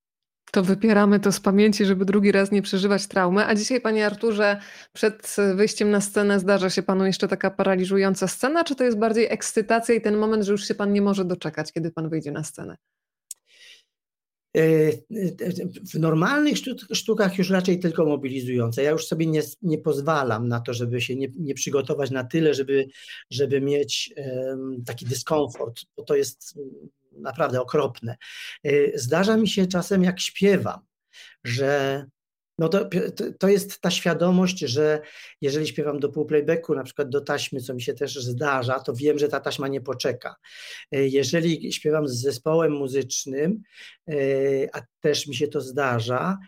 To 0.53 0.63
wypieramy 0.63 1.21
to 1.21 1.33
z 1.33 1.41
pamięci, 1.41 1.85
żeby 1.85 2.05
drugi 2.05 2.33
raz 2.33 2.53
nie 2.53 2.63
przeżywać 2.63 3.07
traumy. 3.07 3.47
A 3.47 3.55
dzisiaj, 3.55 3.81
panie 3.81 4.07
Arturze, 4.07 4.61
przed 4.93 5.37
wyjściem 5.55 5.91
na 5.91 6.01
scenę 6.01 6.41
zdarza 6.41 6.71
się 6.71 6.83
panu 6.83 7.07
jeszcze 7.07 7.29
taka 7.29 7.51
paraliżująca 7.51 8.29
scena, 8.29 8.65
czy 8.65 8.75
to 8.75 8.85
jest 8.85 8.99
bardziej 8.99 9.27
ekscytacja 9.31 9.95
i 9.95 10.01
ten 10.01 10.17
moment, 10.17 10.45
że 10.45 10.53
już 10.53 10.69
się 10.69 10.75
pan 10.75 10.93
nie 10.93 11.03
może 11.03 11.25
doczekać, 11.25 11.73
kiedy 11.73 11.91
pan 11.91 12.09
wyjdzie 12.09 12.33
na 12.33 12.45
scenę? 12.45 12.77
E, 14.57 14.61
w 15.93 15.99
normalnych 15.99 16.57
sztukach 16.93 17.39
już 17.39 17.51
raczej 17.51 17.79
tylko 17.79 18.05
mobilizujące. 18.05 18.83
Ja 18.83 18.91
już 18.91 19.07
sobie 19.07 19.27
nie, 19.27 19.43
nie 19.63 19.79
pozwalam 19.79 20.49
na 20.49 20.61
to, 20.61 20.75
żeby 20.75 21.01
się 21.01 21.17
nie, 21.17 21.29
nie 21.39 21.55
przygotować 21.55 22.11
na 22.11 22.25
tyle, 22.25 22.55
żeby, 22.55 22.89
żeby 23.31 23.61
mieć 23.61 24.15
taki 24.87 25.07
dyskomfort, 25.07 25.81
bo 25.97 26.03
to 26.03 26.17
jest 26.17 26.59
naprawdę 27.13 27.61
okropne. 27.61 28.17
E, 28.65 28.99
zdarza 28.99 29.37
mi 29.37 29.49
się 29.49 29.67
czasem, 29.67 30.05
jak 30.05 30.21
śpiewam, 30.21 30.81
że 31.45 32.05
no 32.59 32.69
to, 32.69 32.89
to 33.39 33.49
jest 33.49 33.81
ta 33.81 33.91
świadomość, 33.91 34.59
że 34.59 35.01
jeżeli 35.41 35.67
śpiewam 35.67 36.01
do 36.01 36.09
półplaybacku, 36.09 36.75
na 36.75 36.85
przykład 36.85 37.09
do 37.09 37.21
taśmy, 37.21 37.61
co 37.61 37.75
mi 37.75 37.83
się 37.83 37.95
też 37.95 38.15
zdarza, 38.17 38.81
to 38.81 38.95
wiem, 38.95 39.19
że 39.19 39.29
ta 39.29 39.41
taśma 39.41 39.69
nie 39.69 39.81
poczeka. 39.81 40.37
E, 40.93 41.09
jeżeli 41.09 41.73
śpiewam 41.73 42.09
z 42.09 42.21
zespołem 42.21 42.73
muzycznym, 42.73 43.63
e, 44.09 44.15
a 44.73 44.81
też 45.01 45.27
mi 45.27 45.35
się 45.35 45.49
to 45.49 45.61
zdarza, 45.61 46.39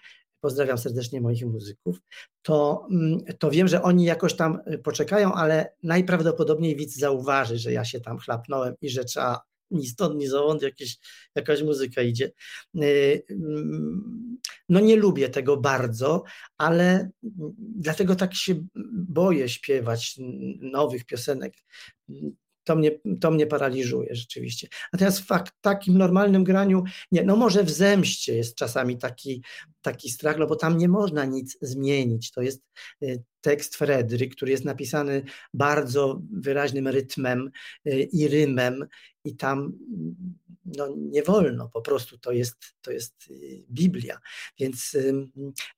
pozdrawiam 0.40 0.78
serdecznie 0.78 1.20
moich 1.20 1.46
muzyków, 1.46 1.98
to, 2.42 2.86
mm, 2.90 3.18
to 3.38 3.50
wiem, 3.50 3.68
że 3.68 3.82
oni 3.82 4.04
jakoś 4.04 4.34
tam 4.34 4.58
poczekają, 4.84 5.34
ale 5.34 5.72
najprawdopodobniej 5.82 6.76
widz 6.76 6.96
zauważy, 6.96 7.58
że 7.58 7.72
ja 7.72 7.84
się 7.84 8.00
tam 8.00 8.18
chlapnąłem 8.18 8.74
i 8.82 8.90
że 8.90 9.04
trzeba 9.04 9.49
ni 9.70 9.86
stąd, 9.86 10.16
ni 10.16 10.26
zowąd 10.26 10.62
jakieś, 10.62 10.98
jakaś 11.34 11.62
muzyka 11.62 12.02
idzie. 12.02 12.32
Y, 12.76 13.22
mm, 13.30 14.38
no 14.68 14.80
nie 14.80 14.96
lubię 14.96 15.28
tego 15.28 15.56
bardzo, 15.56 16.22
ale 16.58 17.10
dlatego 17.58 18.16
tak 18.16 18.34
się 18.34 18.66
boję 18.92 19.48
śpiewać 19.48 20.16
nowych 20.60 21.04
piosenek. 21.04 21.54
To 22.70 22.76
mnie, 22.76 22.90
to 23.20 23.30
mnie 23.30 23.46
paraliżuje 23.46 24.14
rzeczywiście. 24.14 24.68
Natomiast 24.92 25.20
w 25.20 25.26
takim 25.60 25.98
normalnym 25.98 26.44
graniu, 26.44 26.84
nie, 27.12 27.22
no 27.22 27.36
może 27.36 27.64
w 27.64 27.70
zemście 27.70 28.36
jest 28.36 28.54
czasami 28.54 28.98
taki, 28.98 29.42
taki 29.82 30.10
strach, 30.10 30.38
no 30.38 30.46
bo 30.46 30.56
tam 30.56 30.78
nie 30.78 30.88
można 30.88 31.24
nic 31.24 31.58
zmienić. 31.62 32.30
To 32.30 32.42
jest 32.42 32.62
y, 33.02 33.22
tekst 33.40 33.76
Fredry, 33.76 34.28
który 34.28 34.52
jest 34.52 34.64
napisany 34.64 35.22
bardzo 35.54 36.20
wyraźnym 36.32 36.88
rytmem 36.88 37.50
y, 37.86 38.08
i 38.12 38.28
rymem 38.28 38.86
i 39.24 39.36
tam 39.36 39.72
no, 40.64 40.88
nie 40.96 41.22
wolno, 41.22 41.68
po 41.68 41.82
prostu 41.82 42.18
to 42.18 42.32
jest, 42.32 42.56
to 42.80 42.90
jest 42.90 43.14
y, 43.30 43.64
Biblia. 43.70 44.18
Więc, 44.58 44.96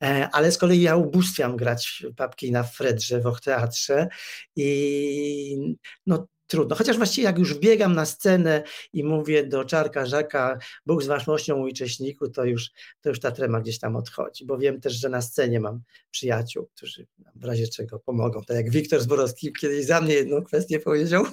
e, 0.03 0.29
ale 0.33 0.53
z 0.53 0.59
kolei 0.59 0.81
ja 0.81 0.97
ubóstwiam 0.97 1.57
grać 1.57 2.07
papki 2.17 2.53
na 2.53 2.63
Fredrze 2.63 3.21
w 3.21 3.41
teatrze 3.41 4.09
i 4.57 5.77
no, 6.07 6.27
trudno. 6.53 6.77
Chociaż 6.77 6.97
właściwie 6.97 7.25
jak 7.25 7.39
już 7.39 7.55
wbiegam 7.55 7.95
na 7.95 8.07
scenę 8.07 8.63
i 8.93 9.05
mówię 9.05 9.47
do 9.47 9.65
Czarka 9.65 10.07
Żaka, 10.07 10.59
Bóg 10.87 11.03
z 11.03 11.07
waszmością 11.07 11.57
mój 11.57 11.73
cześniku, 11.73 12.29
to 12.29 12.45
już, 12.45 12.71
to 13.01 13.09
już 13.09 13.21
ta 13.21 13.31
trema 13.31 13.61
gdzieś 13.61 13.79
tam 13.79 13.97
odchodzi, 13.97 14.47
bo 14.47 14.59
wiem 14.59 14.81
też, 14.81 14.93
że 14.93 15.09
na 15.09 15.23
scenie 15.23 15.61
mam 15.61 15.83
przyjaciół, 16.11 16.69
którzy 16.75 17.07
w 17.35 17.45
razie 17.45 17.69
czego 17.69 17.99
pomogą. 17.99 18.43
Tak 18.43 18.57
jak 18.57 18.71
Wiktor 18.71 19.01
Zborowski 19.01 19.53
kiedyś 19.61 19.87
za 19.87 20.01
mnie 20.01 20.15
jedną 20.15 20.45
kwestię 20.45 20.81
powiedział. 20.81 21.25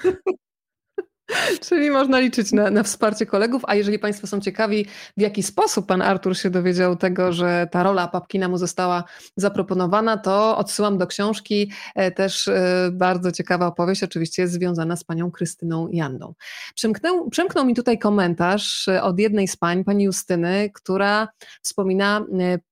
Czyli 1.70 1.92
można 1.92 2.20
liczyć 2.20 2.52
na, 2.52 2.72
na, 2.72 2.84
wsparcie 2.84 3.26
kolegów, 3.26 3.62
a 3.68 3.76
jeżeli 3.76 4.00
Państwo 4.00 4.28
są 4.28 4.42
ciekawi, 4.42 4.86
w 5.18 5.22
jaki 5.22 5.44
sposób 5.44 5.88
Pan 5.88 6.02
Artur 6.02 6.38
się 6.38 6.50
dowiedział 6.50 6.96
tego, 6.96 7.34
że 7.34 7.68
ta 7.72 7.84
rola 7.84 8.08
Papkina 8.08 8.48
mu 8.48 8.58
została 8.58 9.04
zaproponowana, 9.36 10.18
to 10.18 10.58
odsyłam 10.58 10.98
do 10.98 11.08
książki. 11.08 11.72
E, 11.96 12.12
też 12.12 12.48
e, 12.48 12.90
bardzo 12.94 13.32
ciekawa 13.32 13.68
opowieść, 13.68 14.04
oczywiście 14.04 14.48
związana 14.48 14.96
z 14.96 15.04
Panią 15.04 15.32
Krystyną 15.32 15.88
Jandą. 15.92 16.34
Przemknął, 16.76 17.30
przemknął 17.30 17.66
mi 17.66 17.76
tutaj 17.76 18.00
komentarz 18.00 18.88
e, 18.88 19.04
od 19.04 19.20
jednej 19.20 19.48
z 19.48 19.58
pań, 19.58 19.84
Pani 19.84 20.04
Justyny, 20.04 20.70
która 20.74 21.28
wspomina 21.62 22.26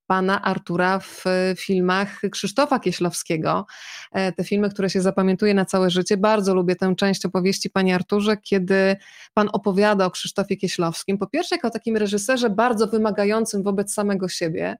pana 0.07 0.41
Artura 0.41 0.99
w 0.99 1.23
filmach 1.57 2.21
Krzysztofa 2.31 2.79
Kieślowskiego. 2.79 3.65
E, 4.11 4.31
te 4.31 4.43
filmy, 4.43 4.69
które 4.69 4.89
się 4.89 5.01
zapamiętuje 5.01 5.53
na 5.53 5.65
całe 5.65 5.89
życie. 5.89 6.17
Bardzo 6.17 6.55
lubię 6.55 6.75
tę 6.75 6.95
część 6.95 7.25
opowieści, 7.25 7.69
panie 7.69 7.95
Arturze, 7.95 8.37
kiedy 8.37 8.95
pan 9.33 9.49
opowiada 9.53 10.05
o 10.05 10.11
Krzysztofie 10.11 10.57
Kieślowskim. 10.57 11.17
Po 11.17 11.27
pierwsze, 11.27 11.55
jako 11.55 11.69
takim 11.69 11.97
reżyserze 11.97 12.49
bardzo 12.49 12.87
wymagającym 12.87 13.63
wobec 13.63 13.93
samego 13.93 14.29
siebie, 14.29 14.77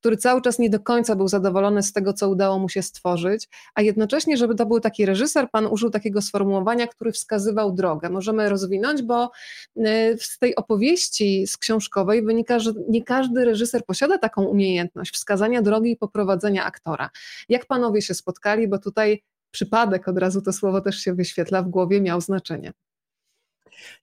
który 0.00 0.16
cały 0.16 0.42
czas 0.42 0.58
nie 0.58 0.70
do 0.70 0.80
końca 0.80 1.16
był 1.16 1.28
zadowolony 1.28 1.82
z 1.82 1.92
tego, 1.92 2.12
co 2.12 2.28
udało 2.28 2.58
mu 2.58 2.68
się 2.68 2.82
stworzyć, 2.82 3.48
a 3.74 3.82
jednocześnie, 3.82 4.36
żeby 4.36 4.54
to 4.54 4.66
był 4.66 4.80
taki 4.80 5.06
reżyser, 5.06 5.50
pan 5.50 5.66
użył 5.66 5.90
takiego 5.90 6.22
sformułowania, 6.22 6.86
który 6.86 7.12
wskazywał 7.12 7.72
drogę. 7.72 8.10
Możemy 8.10 8.48
rozwinąć, 8.48 9.02
bo 9.02 9.30
e, 9.76 10.18
z 10.18 10.38
tej 10.38 10.56
opowieści 10.56 11.46
z 11.46 11.56
książkowej 11.56 12.22
wynika, 12.22 12.58
że 12.58 12.72
nie 12.88 13.04
każdy 13.04 13.44
reżyser 13.44 13.84
posiada 13.84 14.18
taką 14.18 14.42
umiejętność, 14.44 14.69
umiejętność 14.70 15.14
wskazania 15.14 15.62
drogi 15.62 15.90
i 15.90 15.96
poprowadzenia 15.96 16.64
aktora. 16.64 17.10
Jak 17.48 17.66
panowie 17.66 18.02
się 18.02 18.14
spotkali, 18.14 18.68
bo 18.68 18.78
tutaj 18.78 19.22
przypadek, 19.50 20.08
od 20.08 20.18
razu 20.18 20.42
to 20.42 20.52
słowo 20.52 20.80
też 20.80 20.96
się 20.96 21.14
wyświetla 21.14 21.62
w 21.62 21.68
głowie, 21.68 22.00
miał 22.00 22.20
znaczenie. 22.20 22.72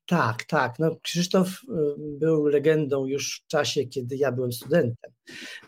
Tak, 0.06 0.44
tak. 0.44 0.80
No, 0.80 0.96
Krzysztof 1.02 1.48
y, 1.48 1.66
był 1.98 2.46
legendą 2.46 3.06
już 3.06 3.42
w 3.46 3.48
czasie, 3.48 3.86
kiedy 3.86 4.16
ja 4.16 4.32
byłem 4.32 4.52
studentem. 4.52 5.12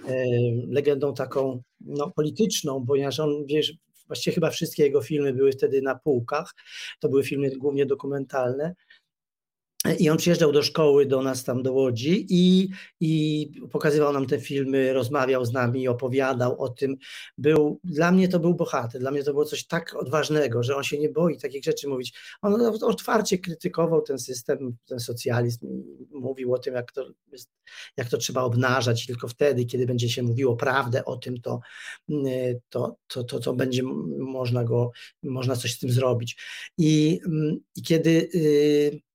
Y, 0.10 0.68
legendą 0.68 1.14
taką 1.14 1.62
no, 1.82 2.12
polityczną, 2.12 2.86
ponieważ 2.86 3.20
on, 3.20 3.46
wiesz, 3.46 3.74
właściwie 4.08 4.36
chyba 4.36 4.50
wszystkie 4.50 4.84
jego 4.84 5.02
filmy 5.02 5.34
były 5.34 5.52
wtedy 5.52 5.82
na 5.82 5.96
półkach. 5.96 6.54
To 7.00 7.10
były 7.10 7.24
filmy 7.24 7.50
głównie 7.50 7.86
dokumentalne. 7.86 8.76
I 10.00 10.10
on 10.10 10.18
przyjeżdżał 10.18 10.52
do 10.52 10.64
szkoły, 10.64 11.06
do 11.06 11.22
nas 11.22 11.44
tam 11.44 11.64
do 11.64 11.74
Łodzi 11.74 12.26
i, 12.30 12.70
i 13.00 13.52
pokazywał 13.72 14.14
nam 14.14 14.26
te 14.26 14.40
filmy, 14.40 14.94
rozmawiał 14.94 15.46
z 15.46 15.54
nami, 15.54 15.88
opowiadał 15.88 16.62
o 16.62 16.70
tym. 16.70 16.98
Był, 17.38 17.80
dla 17.84 18.12
mnie 18.12 18.28
to 18.28 18.40
był 18.40 18.56
bohater, 18.56 19.02
dla 19.02 19.12
mnie 19.12 19.24
to 19.24 19.32
było 19.32 19.46
coś 19.46 19.68
tak 19.68 19.96
odważnego, 19.96 20.64
że 20.64 20.76
on 20.76 20.84
się 20.84 21.00
nie 21.00 21.10
boi 21.10 21.38
takich 21.38 21.64
rzeczy 21.64 21.88
mówić. 21.88 22.14
On 22.42 22.62
otwarcie 22.82 23.38
krytykował 23.38 24.02
ten 24.02 24.20
system, 24.20 24.78
ten 24.86 25.00
socjalizm 25.00 25.68
mówił 26.12 26.54
o 26.54 26.60
tym, 26.60 26.74
jak 26.74 26.92
to, 26.92 27.06
jak 27.98 28.10
to 28.10 28.18
trzeba 28.18 28.42
obnażać. 28.42 29.06
Tylko 29.06 29.28
wtedy, 29.28 29.66
kiedy 29.66 29.86
będzie 29.86 30.10
się 30.10 30.24
mówiło 30.24 30.56
prawdę 30.56 31.06
o 31.06 31.18
tym, 31.18 31.42
to, 31.42 31.60
to, 32.70 32.96
to, 33.08 33.24
to, 33.24 33.40
to 33.40 33.54
będzie 33.54 33.84
można 34.18 34.64
go, 34.64 34.92
można 35.24 35.56
coś 35.56 35.74
z 35.74 35.80
tym 35.80 35.92
zrobić. 35.92 36.38
I, 36.78 37.20
i 37.76 37.82
kiedy 37.82 38.30
y, 38.36 39.09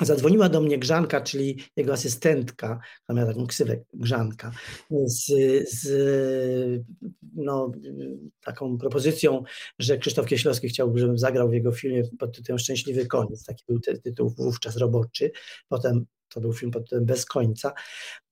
Zadzwoniła 0.00 0.48
do 0.48 0.60
mnie 0.60 0.78
Grzanka, 0.78 1.20
czyli 1.20 1.58
jego 1.76 1.92
asystentka, 1.92 2.80
która 3.02 3.18
miała 3.18 3.32
taką 3.32 3.46
ksywę 3.46 3.76
Grzanka, 3.94 4.52
z, 4.90 5.26
z 5.70 5.88
no, 7.34 7.72
taką 8.44 8.78
propozycją, 8.78 9.42
że 9.78 9.98
Krzysztof 9.98 10.26
Kieślowski 10.26 10.68
chciałby, 10.68 11.00
żebym 11.00 11.18
zagrał 11.18 11.48
w 11.48 11.52
jego 11.52 11.72
filmie 11.72 12.02
pod 12.18 12.36
tytułem 12.36 12.58
Szczęśliwy 12.58 13.06
koniec. 13.06 13.44
Taki 13.44 13.64
był 13.68 13.80
tytuł 13.80 14.30
wówczas 14.30 14.76
roboczy. 14.76 15.30
Potem 15.68 16.06
to 16.28 16.40
był 16.40 16.52
film 16.52 16.70
pod 16.70 16.84
tytułem 16.84 17.04
Bez 17.04 17.26
końca. 17.26 17.72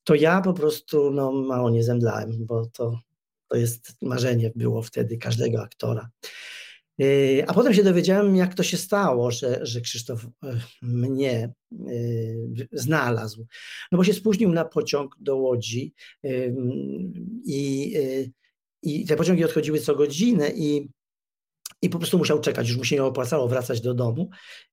To 0.05 0.15
ja 0.15 0.41
po 0.41 0.53
prostu 0.53 1.11
no, 1.11 1.33
mało 1.33 1.71
nie 1.71 1.85
zemdlałem, 1.85 2.47
bo 2.47 2.67
to, 2.67 2.99
to 3.49 3.57
jest 3.57 4.03
marzenie 4.03 4.53
było 4.55 4.83
wtedy 4.83 5.19
każdego 5.19 5.63
aktora. 5.63 6.09
Yy, 6.99 7.45
a 7.47 7.55
potem 7.55 7.75
się 7.75 7.83
dowiedziałem, 7.83 8.37
jak 8.37 8.55
to 8.55 8.63
się 8.63 8.77
stało, 8.77 9.31
że, 9.31 9.59
że 9.63 9.81
Krzysztof 9.81 10.25
e, 10.25 10.61
mnie 10.83 11.53
yy, 11.71 12.69
znalazł. 12.73 13.47
No 13.93 13.99
bo 13.99 14.05
się 14.05 14.15
spóźnił 14.15 14.53
na 14.53 14.65
pociąg 14.65 15.17
do 15.21 15.37
Łodzi 15.37 15.95
i, 17.45 17.95
i 18.83 19.07
te 19.07 19.17
pociągi 19.17 19.45
odchodziły 19.45 19.81
co 19.81 19.95
godzinę 19.95 20.51
i, 20.51 20.89
i 21.83 21.91
po 21.91 21.99
prostu 21.99 22.19
musiał 22.19 22.41
czekać, 22.41 22.69
już 22.69 22.77
mu 22.77 22.85
się 22.85 22.97
nie 22.97 23.05
opłacało 23.05 23.49
wracać 23.49 23.81
do 23.81 23.95
domu. 23.95 24.31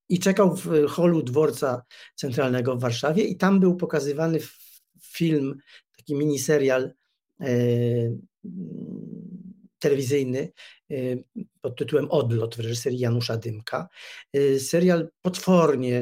I 0.10 0.20
czekał 0.20 0.56
w 0.56 0.88
holu 0.88 1.24
dworca 1.24 1.82
centralnego 2.16 2.76
w 2.76 2.80
Warszawie 2.80 3.24
i 3.24 3.38
tam 3.38 3.60
był 3.60 3.76
pokazywany 3.76 4.40
film, 5.02 5.58
taki 5.98 6.16
miniserial 6.16 6.94
telewizyjny 9.86 10.52
y, 10.92 11.24
pod 11.62 11.76
tytułem 11.76 12.12
Odlot 12.12 12.56
w 12.56 12.60
reżyserii 12.60 13.00
Janusza 13.00 13.38
Dymka. 13.38 13.88
Y, 14.36 14.60
serial 14.60 15.10
potwornie 15.22 16.02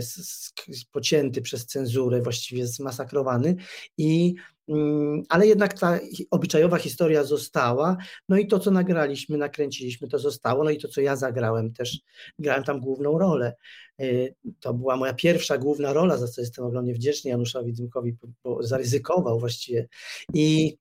pocięty 0.92 1.42
przez 1.42 1.66
cenzurę, 1.66 2.22
właściwie 2.22 2.68
zmasakrowany, 2.68 3.56
i, 3.98 4.36
mm, 4.68 5.24
ale 5.30 5.48
jednak 5.48 5.80
ta 5.80 6.00
obyczajowa 6.32 6.78
historia 6.78 7.24
została. 7.24 7.98
No 8.30 8.38
i 8.38 8.48
to, 8.48 8.60
co 8.60 8.72
nagraliśmy, 8.72 9.38
nakręciliśmy, 9.38 10.08
to 10.08 10.20
zostało. 10.20 10.64
No 10.64 10.70
i 10.70 10.78
to, 10.78 10.88
co 10.88 11.02
ja 11.02 11.16
zagrałem, 11.16 11.74
też 11.74 12.00
grałem 12.40 12.64
tam 12.64 12.80
główną 12.80 13.18
rolę. 13.18 13.56
Y, 14.02 14.36
to 14.60 14.74
była 14.74 14.98
moja 14.98 15.14
pierwsza 15.14 15.58
główna 15.58 15.94
rola, 15.94 16.18
za 16.18 16.28
co 16.28 16.42
jestem 16.42 16.66
ogromnie 16.66 16.94
wdzięczny 16.94 17.30
Januszowi 17.30 17.74
Dymkowi, 17.74 18.16
bo 18.44 18.64
zaryzykował 18.64 19.40
właściwie. 19.40 19.88
I 20.34 20.78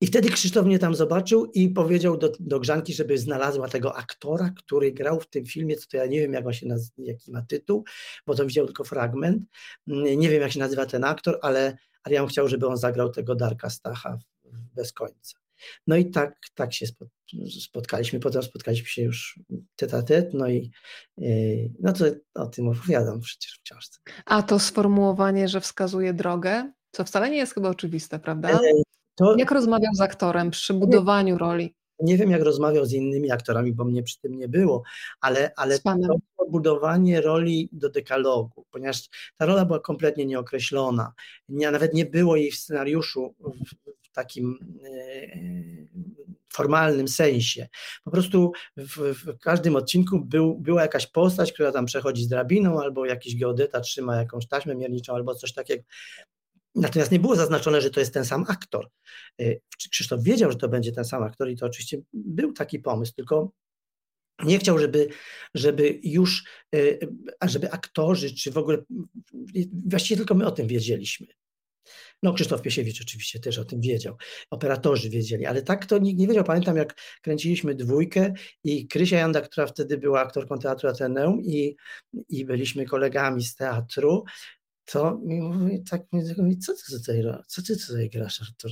i 0.00 0.06
wtedy 0.06 0.30
Krzysztof 0.30 0.66
mnie 0.66 0.78
tam 0.78 0.94
zobaczył 0.94 1.50
i 1.54 1.68
powiedział 1.68 2.16
do, 2.16 2.32
do 2.40 2.60
Grzanki, 2.60 2.94
żeby 2.94 3.18
znalazła 3.18 3.68
tego 3.68 3.96
aktora, 3.96 4.50
który 4.56 4.92
grał 4.92 5.20
w 5.20 5.26
tym 5.26 5.46
filmie, 5.46 5.76
co 5.76 5.88
to 5.90 5.96
ja 5.96 6.06
nie 6.06 6.20
wiem, 6.20 6.32
jak 6.32 6.46
on 6.46 6.52
się 6.52 6.66
naz- 6.66 6.92
jaki 6.98 7.32
ma 7.32 7.42
tytuł, 7.42 7.84
bo 8.26 8.34
to 8.34 8.46
widział 8.46 8.66
tylko 8.66 8.84
fragment. 8.84 9.42
Mm, 9.88 10.18
nie 10.18 10.28
wiem, 10.28 10.42
jak 10.42 10.52
się 10.52 10.58
nazywa 10.58 10.86
ten 10.86 11.04
aktor, 11.04 11.38
ale, 11.42 11.76
ale 12.02 12.14
ja 12.14 12.20
bym 12.20 12.28
chciał, 12.28 12.48
żeby 12.48 12.66
on 12.66 12.76
zagrał 12.76 13.10
tego 13.10 13.34
Darka 13.34 13.70
Stacha 13.70 14.18
bez 14.74 14.92
końca. 14.92 15.42
No 15.86 15.96
i 15.96 16.10
tak, 16.10 16.36
tak 16.54 16.74
się 16.74 16.86
spotkaliśmy. 17.60 18.20
Potem 18.20 18.42
spotkaliśmy 18.42 18.88
się 18.88 19.02
już 19.02 19.40
tet 19.76 20.34
no 20.34 20.48
i 20.48 20.70
yy, 21.18 21.72
no 21.80 21.92
to 21.92 22.04
o 22.34 22.46
tym 22.46 22.68
opowiadam 22.68 23.20
przecież 23.20 23.58
w 23.58 23.62
książce. 23.62 24.00
A 24.26 24.42
to 24.42 24.58
sformułowanie, 24.58 25.48
że 25.48 25.60
wskazuje 25.60 26.14
drogę, 26.14 26.72
co 26.92 27.04
wcale 27.04 27.30
nie 27.30 27.36
jest 27.36 27.54
chyba 27.54 27.68
oczywiste, 27.68 28.18
prawda? 28.18 28.60
To, 29.14 29.36
jak 29.38 29.50
rozmawiał 29.50 29.94
z 29.94 30.00
aktorem 30.00 30.50
przy 30.50 30.74
budowaniu 30.74 31.38
roli? 31.38 31.74
Nie 32.00 32.16
wiem, 32.16 32.30
jak 32.30 32.42
rozmawiał 32.42 32.84
z 32.84 32.92
innymi 32.92 33.30
aktorami, 33.30 33.72
bo 33.72 33.84
mnie 33.84 34.02
przy 34.02 34.20
tym 34.20 34.38
nie 34.38 34.48
było, 34.48 34.82
ale, 35.20 35.52
ale 35.56 35.78
to 35.78 36.46
budowanie 36.50 37.20
roli 37.20 37.68
do 37.72 37.90
dekalogu, 37.90 38.66
ponieważ 38.70 39.08
ta 39.36 39.46
rola 39.46 39.64
była 39.64 39.80
kompletnie 39.80 40.26
nieokreślona. 40.26 41.12
Nie, 41.48 41.70
nawet 41.70 41.94
nie 41.94 42.06
było 42.06 42.36
jej 42.36 42.50
w 42.50 42.56
scenariuszu 42.56 43.34
w, 43.40 43.74
w 44.02 44.12
takim 44.12 44.58
e, 44.84 44.92
formalnym 46.52 47.08
sensie. 47.08 47.68
Po 48.04 48.10
prostu 48.10 48.52
w, 48.76 48.96
w, 48.96 49.38
każdym 49.38 49.76
odcinku 49.76 50.20
był, 50.20 50.58
była 50.58 50.82
jakaś 50.82 51.06
postać, 51.06 51.52
która 51.52 51.72
tam 51.72 51.86
przechodzi 51.86 52.24
z 52.24 52.28
drabiną, 52.28 52.82
albo 52.82 53.06
jakiś 53.06 53.36
geodeta 53.36 53.80
trzyma 53.80 54.16
jakąś 54.16 54.46
taśmę 54.46 54.74
mierniczą, 54.74 55.14
albo 55.14 55.34
coś 55.34 55.52
takiego. 55.52 55.82
Natomiast 56.74 57.12
nie 57.12 57.20
było 57.20 57.36
zaznaczone, 57.36 57.80
że 57.80 57.90
to 57.90 58.00
jest 58.00 58.14
ten 58.14 58.24
sam 58.24 58.44
aktor. 58.48 58.88
Y, 59.40 59.60
Krzysztof 59.90 60.22
wiedział, 60.22 60.50
że 60.50 60.58
to 60.58 60.68
będzie 60.68 60.92
ten 60.92 61.04
sam 61.04 61.22
aktor 61.22 61.50
i 61.50 61.56
to 61.56 61.66
oczywiście 61.66 61.98
był 62.12 62.52
taki 62.52 62.78
pomysł, 62.78 63.12
tylko 63.16 63.52
nie 64.44 64.58
chciał, 64.58 64.78
żeby, 64.78 65.08
żeby 65.54 66.00
już, 66.02 66.44
y, 66.74 66.98
żeby 67.42 67.70
aktorzy, 67.70 68.34
czy 68.34 68.50
w 68.50 68.58
ogóle, 68.58 68.78
właściwie 69.86 70.16
tylko 70.16 70.34
my 70.34 70.46
o 70.46 70.50
tym 70.50 70.66
wiedzieliśmy. 70.66 71.26
No, 72.22 72.32
Krzysztof 72.32 72.62
Piesiewicz 72.62 73.00
oczywiście 73.02 73.40
też 73.40 73.58
o 73.58 73.64
tym 73.64 73.80
wiedział, 73.80 74.16
operatorzy 74.50 75.10
wiedzieli, 75.10 75.46
ale 75.46 75.62
tak 75.62 75.86
to 75.86 75.98
nikt 75.98 76.20
nie 76.20 76.28
wiedział. 76.28 76.44
Pamiętam, 76.44 76.76
jak 76.76 76.94
kręciliśmy 77.22 77.74
dwójkę 77.74 78.32
i 78.64 78.88
Krysia 78.88 79.16
Janda, 79.16 79.40
która 79.40 79.66
wtedy 79.66 79.98
była 79.98 80.20
aktorką 80.20 80.58
Teatru 80.58 80.88
Ateneum 80.88 81.42
i, 81.42 81.76
i 82.28 82.44
byliśmy 82.44 82.86
kolegami 82.86 83.44
z 83.44 83.56
teatru, 83.56 84.24
to 84.92 85.18
mi 85.24 85.40
mówi, 85.40 85.82
tak 85.90 86.02
mówi, 86.12 86.58
co 86.58 86.72
ty 86.72 86.98
tutaj, 86.98 87.24
co 87.46 87.62
ty 87.62 87.76
tutaj 87.76 88.10
grasz, 88.10 88.42
Artur? 88.42 88.70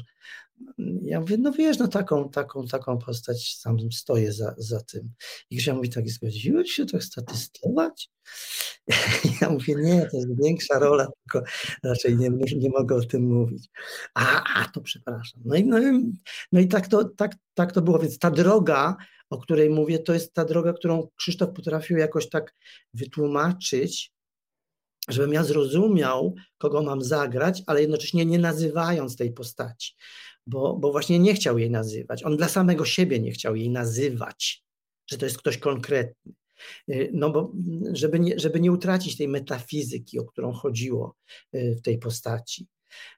Ja 1.03 1.21
mówię, 1.21 1.37
no 1.39 1.53
wiesz, 1.53 1.79
no 1.79 1.89
taką, 1.89 2.31
taką, 2.31 2.67
taką 2.67 2.99
postać 2.99 3.57
sam 3.59 3.93
stoję 3.93 4.33
za, 4.33 4.55
za 4.59 4.81
tym. 4.81 5.13
I 5.51 5.57
Grzesia 5.57 5.75
mówi, 5.75 5.91
tak, 5.91 6.09
zgodziłeś 6.09 6.71
się 6.71 6.87
tak 6.87 7.05
statystować? 7.05 8.11
Ja 9.41 9.51
mówię, 9.51 9.75
nie, 9.75 10.07
to 10.11 10.17
jest 10.17 10.43
większa 10.43 10.79
rola, 10.79 11.07
tylko 11.07 11.49
raczej 11.85 12.17
nie, 12.17 12.31
nie 12.57 12.71
mogę 12.71 12.97
o 12.97 13.01
tym 13.01 13.23
mówić. 13.23 13.69
A, 14.15 14.43
a 14.61 14.69
to 14.69 14.81
przepraszam. 14.81 15.41
No 15.45 15.57
i, 15.57 15.65
no, 15.65 15.79
no 16.53 16.61
i 16.61 16.69
tak, 16.69 16.89
to, 16.89 17.05
tak, 17.05 17.37
tak 17.55 17.73
to 17.73 17.83
było, 17.83 17.99
więc 17.99 18.19
ta 18.19 18.31
droga, 18.31 18.97
o 19.31 19.39
której 19.39 19.71
mówię, 19.71 19.99
to 19.99 20.13
jest 20.13 20.35
ta 20.35 20.45
droga, 20.45 20.73
którą 20.73 21.09
Krzysztof 21.17 21.51
potrafił 21.55 21.97
jakoś 21.97 22.29
tak 22.29 22.55
wytłumaczyć, 22.95 24.13
żebym 25.09 25.33
ja 25.33 25.45
zrozumiał, 25.45 26.35
kogo 26.59 26.83
mam 26.83 27.03
zagrać, 27.03 27.63
ale 27.67 27.81
jednocześnie 27.81 28.27
nie 28.27 28.39
nazywając 28.39 29.17
tej 29.17 29.33
postaci, 29.33 29.95
bo, 30.47 30.77
bo 30.77 30.93
właśnie 30.93 31.19
nie 31.19 31.35
chciał 31.35 31.59
jej 31.59 31.71
nazywać. 31.71 32.25
On 32.25 32.37
dla 32.37 32.49
samego 32.49 32.85
siebie 32.85 33.21
nie 33.21 33.31
chciał 33.33 33.57
jej 33.57 33.71
nazywać, 33.71 34.65
że 35.11 35.19
to 35.19 35.27
jest 35.27 35.39
ktoś 35.39 35.59
konkretny. 35.59 36.33
Y, 36.91 37.11
no 37.13 37.31
bo 37.31 37.53
żeby 37.93 38.21
nie, 38.21 38.39
żeby 38.39 38.61
nie 38.61 38.73
utracić 38.73 39.17
tej 39.17 39.29
metafizyki, 39.29 40.19
o 40.19 40.25
którą 40.25 40.53
chodziło 40.53 41.17
y, 41.55 41.77
w 41.79 41.83
tej 41.83 41.99
postaci. 41.99 42.69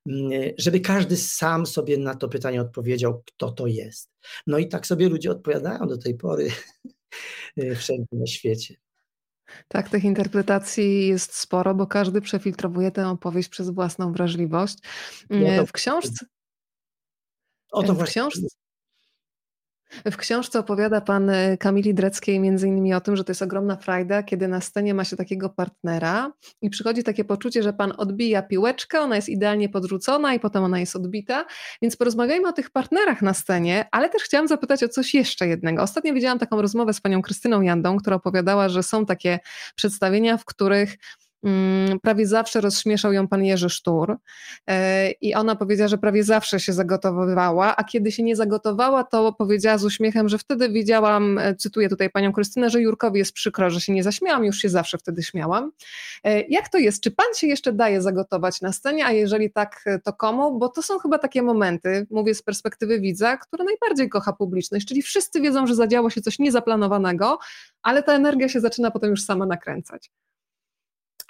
Y, 0.08 0.54
żeby 0.58 0.80
każdy 0.80 1.16
sam 1.16 1.66
sobie 1.66 1.96
na 1.96 2.14
to 2.14 2.28
pytanie 2.28 2.60
odpowiedział, 2.60 3.22
kto 3.26 3.52
to 3.52 3.66
jest. 3.66 4.10
No 4.46 4.58
i 4.58 4.68
tak 4.68 4.86
sobie 4.86 5.08
ludzie 5.08 5.30
odpowiadają 5.30 5.86
do 5.86 5.98
tej 5.98 6.14
pory 6.14 6.50
wszędzie 7.76 8.06
na 8.12 8.26
świecie. 8.26 8.74
Tak, 9.68 9.88
tych 9.88 10.04
interpretacji 10.04 11.06
jest 11.08 11.36
sporo, 11.36 11.74
bo 11.74 11.86
każdy 11.86 12.20
przefiltrowuje 12.20 12.90
tę 12.90 13.08
opowieść 13.08 13.48
przez 13.48 13.70
własną 13.70 14.12
wrażliwość. 14.12 14.78
No 15.30 15.66
w 15.66 15.72
książce. 15.72 16.26
O 17.72 17.82
to 17.82 17.94
w 17.94 17.96
właśnie. 17.96 18.22
Książce, 18.22 18.46
w 20.10 20.16
książce 20.16 20.58
opowiada 20.58 21.00
pan 21.00 21.30
e, 21.30 21.56
Kamili 21.56 21.94
Dreckiej 21.94 22.40
między 22.40 22.68
innymi 22.68 22.94
o 22.94 23.00
tym, 23.00 23.16
że 23.16 23.24
to 23.24 23.30
jest 23.30 23.42
ogromna 23.42 23.76
frajda, 23.76 24.22
kiedy 24.22 24.48
na 24.48 24.60
scenie 24.60 24.94
ma 24.94 25.04
się 25.04 25.16
takiego 25.16 25.48
partnera 25.48 26.32
i 26.62 26.70
przychodzi 26.70 27.02
takie 27.04 27.24
poczucie, 27.24 27.62
że 27.62 27.72
pan 27.72 27.92
odbija 27.96 28.42
piłeczkę, 28.42 29.00
ona 29.00 29.16
jest 29.16 29.28
idealnie 29.28 29.68
podrzucona 29.68 30.34
i 30.34 30.40
potem 30.40 30.64
ona 30.64 30.80
jest 30.80 30.96
odbita. 30.96 31.44
Więc 31.82 31.96
porozmawiajmy 31.96 32.48
o 32.48 32.52
tych 32.52 32.70
partnerach 32.70 33.22
na 33.22 33.34
scenie, 33.34 33.88
ale 33.90 34.08
też 34.08 34.22
chciałam 34.22 34.48
zapytać 34.48 34.82
o 34.82 34.88
coś 34.88 35.14
jeszcze 35.14 35.46
jednego. 35.46 35.82
Ostatnio 35.82 36.14
widziałam 36.14 36.38
taką 36.38 36.62
rozmowę 36.62 36.94
z 36.94 37.00
panią 37.00 37.22
Krystyną 37.22 37.60
Jandą, 37.60 37.96
która 37.96 38.16
opowiadała, 38.16 38.68
że 38.68 38.82
są 38.82 39.06
takie 39.06 39.38
przedstawienia, 39.76 40.36
w 40.36 40.44
których 40.44 40.96
prawie 42.02 42.26
zawsze 42.26 42.60
rozśmieszał 42.60 43.12
ją 43.12 43.28
pan 43.28 43.44
Jerzy 43.44 43.70
Sztur 43.70 44.16
e, 44.66 45.10
i 45.10 45.34
ona 45.34 45.56
powiedziała, 45.56 45.88
że 45.88 45.98
prawie 45.98 46.24
zawsze 46.24 46.60
się 46.60 46.72
zagotowywała, 46.72 47.76
a 47.76 47.84
kiedy 47.84 48.12
się 48.12 48.22
nie 48.22 48.36
zagotowała, 48.36 49.04
to 49.04 49.32
powiedziała 49.32 49.78
z 49.78 49.84
uśmiechem, 49.84 50.28
że 50.28 50.38
wtedy 50.38 50.68
widziałam, 50.68 51.38
e, 51.38 51.54
cytuję 51.54 51.88
tutaj 51.88 52.10
panią 52.10 52.32
Krystynę, 52.32 52.70
że 52.70 52.80
Jurkowi 52.80 53.18
jest 53.18 53.32
przykro, 53.32 53.70
że 53.70 53.80
się 53.80 53.92
nie 53.92 54.02
zaśmiałam, 54.02 54.44
już 54.44 54.56
się 54.58 54.68
zawsze 54.68 54.98
wtedy 54.98 55.22
śmiałam. 55.22 55.72
E, 56.24 56.40
jak 56.40 56.68
to 56.68 56.78
jest? 56.78 57.02
Czy 57.02 57.10
pan 57.10 57.34
się 57.36 57.46
jeszcze 57.46 57.72
daje 57.72 58.02
zagotować 58.02 58.60
na 58.60 58.72
scenie, 58.72 59.06
a 59.06 59.12
jeżeli 59.12 59.50
tak, 59.50 59.84
to 60.04 60.12
komu? 60.12 60.58
Bo 60.58 60.68
to 60.68 60.82
są 60.82 60.98
chyba 60.98 61.18
takie 61.18 61.42
momenty, 61.42 62.06
mówię 62.10 62.34
z 62.34 62.42
perspektywy 62.42 63.00
widza, 63.00 63.36
które 63.36 63.64
najbardziej 63.64 64.08
kocha 64.08 64.32
publiczność, 64.32 64.86
czyli 64.86 65.02
wszyscy 65.02 65.40
wiedzą, 65.40 65.66
że 65.66 65.74
zadziało 65.74 66.10
się 66.10 66.20
coś 66.20 66.38
niezaplanowanego, 66.38 67.38
ale 67.82 68.02
ta 68.02 68.14
energia 68.14 68.48
się 68.48 68.60
zaczyna 68.60 68.90
potem 68.90 69.10
już 69.10 69.24
sama 69.24 69.46
nakręcać. 69.46 70.10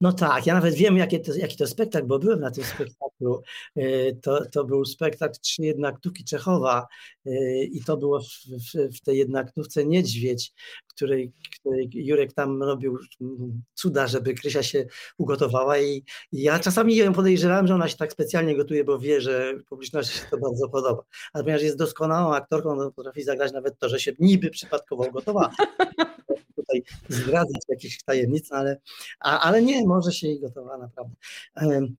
No 0.00 0.12
tak, 0.12 0.46
ja 0.46 0.54
nawet 0.54 0.74
wiem, 0.74 0.96
jaki 0.96 1.20
to, 1.20 1.34
jaki 1.34 1.56
to 1.56 1.66
spektakl, 1.66 2.06
bo 2.06 2.18
byłem 2.18 2.40
na 2.40 2.50
tym 2.50 2.64
spektaklu. 2.64 3.42
Y, 3.78 4.18
to, 4.22 4.44
to 4.46 4.64
był 4.64 4.84
spektakl 4.84 5.34
Trzy 5.40 5.62
Jednaktówki 5.62 6.24
Czechowa 6.24 6.86
y, 7.26 7.68
i 7.72 7.84
to 7.84 7.96
było 7.96 8.20
w, 8.20 8.24
w, 8.24 8.96
w 8.96 9.00
tej 9.00 9.18
jednaktówce 9.18 9.86
Niedźwiedź, 9.86 10.52
której, 10.88 11.32
której 11.60 11.90
Jurek 11.92 12.32
tam 12.32 12.62
robił 12.62 12.98
mm, 13.20 13.62
cuda, 13.74 14.06
żeby 14.06 14.34
Krysia 14.34 14.62
się 14.62 14.86
ugotowała 15.18 15.78
i, 15.78 16.04
i 16.32 16.42
ja 16.42 16.58
czasami 16.58 16.96
ją 16.96 17.12
podejrzewałem, 17.12 17.66
że 17.66 17.74
ona 17.74 17.88
się 17.88 17.96
tak 17.96 18.12
specjalnie 18.12 18.56
gotuje, 18.56 18.84
bo 18.84 18.98
wie, 18.98 19.20
że 19.20 19.54
publiczności 19.68 20.18
się 20.18 20.24
to 20.30 20.38
bardzo 20.38 20.68
podoba. 20.68 21.02
A 21.32 21.38
ponieważ 21.38 21.62
jest 21.62 21.78
doskonałą 21.78 22.34
aktorką, 22.34 22.76
no 22.76 22.92
potrafi 22.92 23.22
zagrać 23.22 23.52
nawet 23.52 23.78
to, 23.78 23.88
że 23.88 24.00
się 24.00 24.12
niby 24.18 24.50
przypadkowo 24.50 25.04
ugotowała 25.04 25.50
tutaj 26.56 26.82
zdradzać 27.08 27.62
jakichś 27.68 28.02
tajemnic, 28.02 28.50
no 28.50 28.56
ale, 28.56 28.80
a, 29.20 29.40
ale 29.40 29.62
nie, 29.62 29.81
może 29.86 30.12
się 30.12 30.28
jej 30.28 30.40
gotowa 30.40 30.78
naprawdę. 30.78 31.16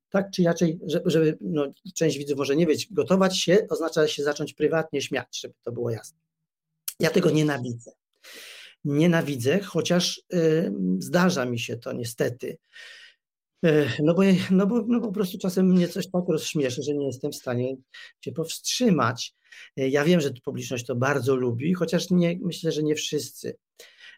Tak 0.09 0.31
czy 0.31 0.41
inaczej, 0.41 0.79
żeby, 1.05 1.37
no, 1.41 1.65
część 1.93 2.17
widzów 2.17 2.37
może 2.37 2.55
nie 2.55 2.67
wiedzieć, 2.67 2.93
gotować 2.93 3.39
się 3.39 3.67
oznacza 3.69 4.07
się 4.07 4.23
zacząć 4.23 4.53
prywatnie 4.53 5.01
śmiać, 5.01 5.39
żeby 5.39 5.53
to 5.63 5.71
było 5.71 5.89
jasne. 5.89 6.17
Ja 6.99 7.09
tego 7.09 7.29
nienawidzę. 7.29 7.91
Nienawidzę, 8.85 9.59
chociaż 9.59 10.21
zdarza 10.99 11.45
mi 11.45 11.59
się 11.59 11.77
to 11.77 11.93
niestety. 11.93 12.57
No 13.99 14.13
bo, 14.13 14.21
no, 14.51 14.67
bo, 14.67 14.83
no 14.87 15.01
po 15.01 15.11
prostu 15.11 15.37
czasem 15.37 15.65
mnie 15.65 15.87
coś 15.87 16.11
tak 16.11 16.23
rozśmieszy, 16.27 16.83
że 16.83 16.93
nie 16.93 17.05
jestem 17.05 17.31
w 17.31 17.35
stanie 17.35 17.75
się 18.21 18.31
powstrzymać. 18.31 19.33
Ja 19.77 20.03
wiem, 20.03 20.21
że 20.21 20.31
publiczność 20.43 20.85
to 20.85 20.95
bardzo 20.95 21.35
lubi, 21.35 21.73
chociaż 21.73 22.09
nie, 22.09 22.39
myślę, 22.41 22.71
że 22.71 22.83
nie 22.83 22.95
wszyscy. 22.95 23.57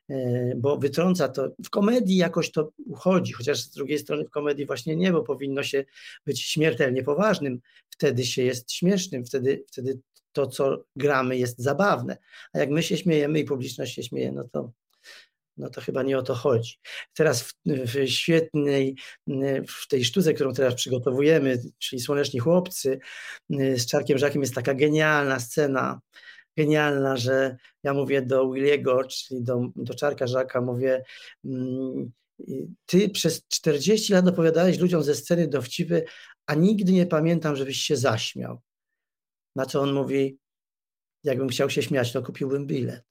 E, 0.09 0.53
bo 0.55 0.77
wytrąca 0.77 1.27
to. 1.27 1.49
W 1.65 1.69
komedii 1.69 2.17
jakoś 2.17 2.51
to 2.51 2.71
uchodzi, 2.85 3.33
chociaż 3.33 3.59
z 3.59 3.69
drugiej 3.69 3.99
strony 3.99 4.25
w 4.25 4.29
komedii 4.29 4.65
właśnie 4.65 4.95
nie, 4.95 5.11
bo 5.11 5.23
powinno 5.23 5.63
się 5.63 5.85
być 6.25 6.41
śmiertelnie 6.41 7.03
poważnym. 7.03 7.59
Wtedy 7.89 8.25
się 8.25 8.43
jest 8.43 8.71
śmiesznym, 8.71 9.25
wtedy, 9.25 9.63
wtedy 9.67 9.99
to, 10.31 10.47
co 10.47 10.83
gramy, 10.95 11.37
jest 11.37 11.59
zabawne. 11.59 12.17
A 12.53 12.59
jak 12.59 12.69
my 12.69 12.83
się 12.83 12.97
śmiejemy 12.97 13.39
i 13.39 13.45
publiczność 13.45 13.95
się 13.95 14.03
śmieje, 14.03 14.31
no 14.31 14.43
to, 14.51 14.71
no 15.57 15.69
to 15.69 15.81
chyba 15.81 16.03
nie 16.03 16.17
o 16.17 16.23
to 16.23 16.35
chodzi. 16.35 16.75
Teraz 17.13 17.43
w, 17.43 17.53
w, 17.65 18.07
świetnej, 18.07 18.95
w 19.67 19.87
tej 19.89 20.05
sztuce, 20.05 20.33
którą 20.33 20.53
teraz 20.53 20.75
przygotowujemy, 20.75 21.61
czyli 21.79 22.01
Słoneczni 22.01 22.39
Chłopcy, 22.39 22.99
z 23.49 23.85
Czarkiem 23.85 24.17
Żakiem 24.17 24.41
jest 24.41 24.55
taka 24.55 24.73
genialna 24.73 25.39
scena, 25.39 25.99
genialna, 26.57 27.17
że 27.17 27.57
ja 27.83 27.93
mówię 27.93 28.21
do 28.21 28.51
Williego, 28.51 29.03
czyli 29.03 29.43
do, 29.43 29.61
do 29.75 29.93
Czarka 29.93 30.27
Żaka, 30.27 30.61
mówię, 30.61 31.03
mm, 31.45 32.11
ty 32.85 33.09
przez 33.09 33.47
40 33.47 34.13
lat 34.13 34.27
opowiadałeś 34.27 34.79
ludziom 34.79 35.03
ze 35.03 35.15
sceny 35.15 35.47
dowcipy, 35.47 36.05
a 36.45 36.55
nigdy 36.55 36.93
nie 36.93 37.05
pamiętam, 37.05 37.55
żebyś 37.55 37.77
się 37.77 37.95
zaśmiał. 37.97 38.61
Na 39.55 39.65
co 39.65 39.81
on 39.81 39.93
mówi, 39.93 40.37
jakbym 41.23 41.49
chciał 41.49 41.69
się 41.69 41.81
śmiać, 41.81 42.11
to 42.11 42.23
kupiłbym 42.23 42.67
bilet. 42.67 43.03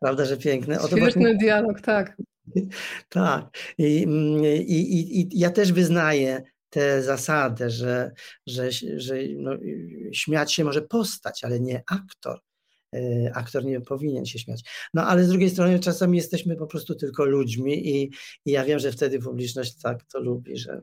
Prawda, 0.00 0.24
że 0.24 0.36
piękny? 0.36 0.74
Świetny 0.74 1.00
właśnie... 1.00 1.34
dialog, 1.34 1.80
tak. 1.80 2.16
tak. 3.08 3.58
I, 3.78 4.02
mm, 4.02 4.44
i, 4.44 4.80
i, 4.80 5.20
I 5.20 5.38
ja 5.38 5.50
też 5.50 5.72
wyznaję, 5.72 6.42
tę 6.72 7.02
zasadę, 7.02 7.70
że, 7.70 8.12
że, 8.46 8.72
że 8.96 9.14
no, 9.36 9.52
śmiać 10.12 10.54
się 10.54 10.64
może 10.64 10.82
postać, 10.82 11.44
ale 11.44 11.60
nie 11.60 11.82
aktor. 11.86 12.40
E, 12.94 13.32
aktor 13.34 13.64
nie 13.64 13.80
powinien 13.80 14.26
się 14.26 14.38
śmiać. 14.38 14.62
No 14.94 15.06
ale 15.06 15.24
z 15.24 15.28
drugiej 15.28 15.50
strony 15.50 15.78
czasami 15.78 16.18
jesteśmy 16.18 16.56
po 16.56 16.66
prostu 16.66 16.94
tylko 16.94 17.24
ludźmi 17.24 17.88
i, 17.88 18.10
i 18.44 18.50
ja 18.50 18.64
wiem, 18.64 18.78
że 18.78 18.92
wtedy 18.92 19.18
publiczność 19.18 19.74
tak 19.82 20.04
to 20.04 20.20
lubi, 20.20 20.58
że, 20.58 20.82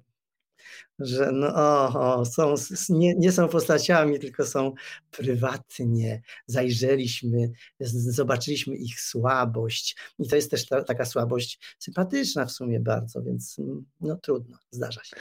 że 1.00 1.32
no 1.32 1.56
o, 1.56 2.20
o 2.20 2.26
są, 2.26 2.56
nie, 2.90 3.16
nie 3.16 3.32
są 3.32 3.48
postaciami, 3.48 4.20
tylko 4.20 4.46
są 4.46 4.74
prywatnie. 5.12 6.22
Zajrzeliśmy, 6.48 7.52
zobaczyliśmy 7.80 8.76
ich 8.76 9.02
słabość 9.02 9.98
i 10.20 10.28
to 10.28 10.36
jest 10.36 10.52
też 10.52 10.66
ta, 10.66 10.84
taka 10.84 11.06
słabość 11.06 11.76
sympatyczna 11.80 12.46
w 12.46 12.52
sumie 12.52 12.80
bardzo, 12.80 13.22
więc 13.22 13.58
no 14.02 14.16
trudno, 14.16 14.58
zdarza 14.72 15.04
się. 15.04 15.16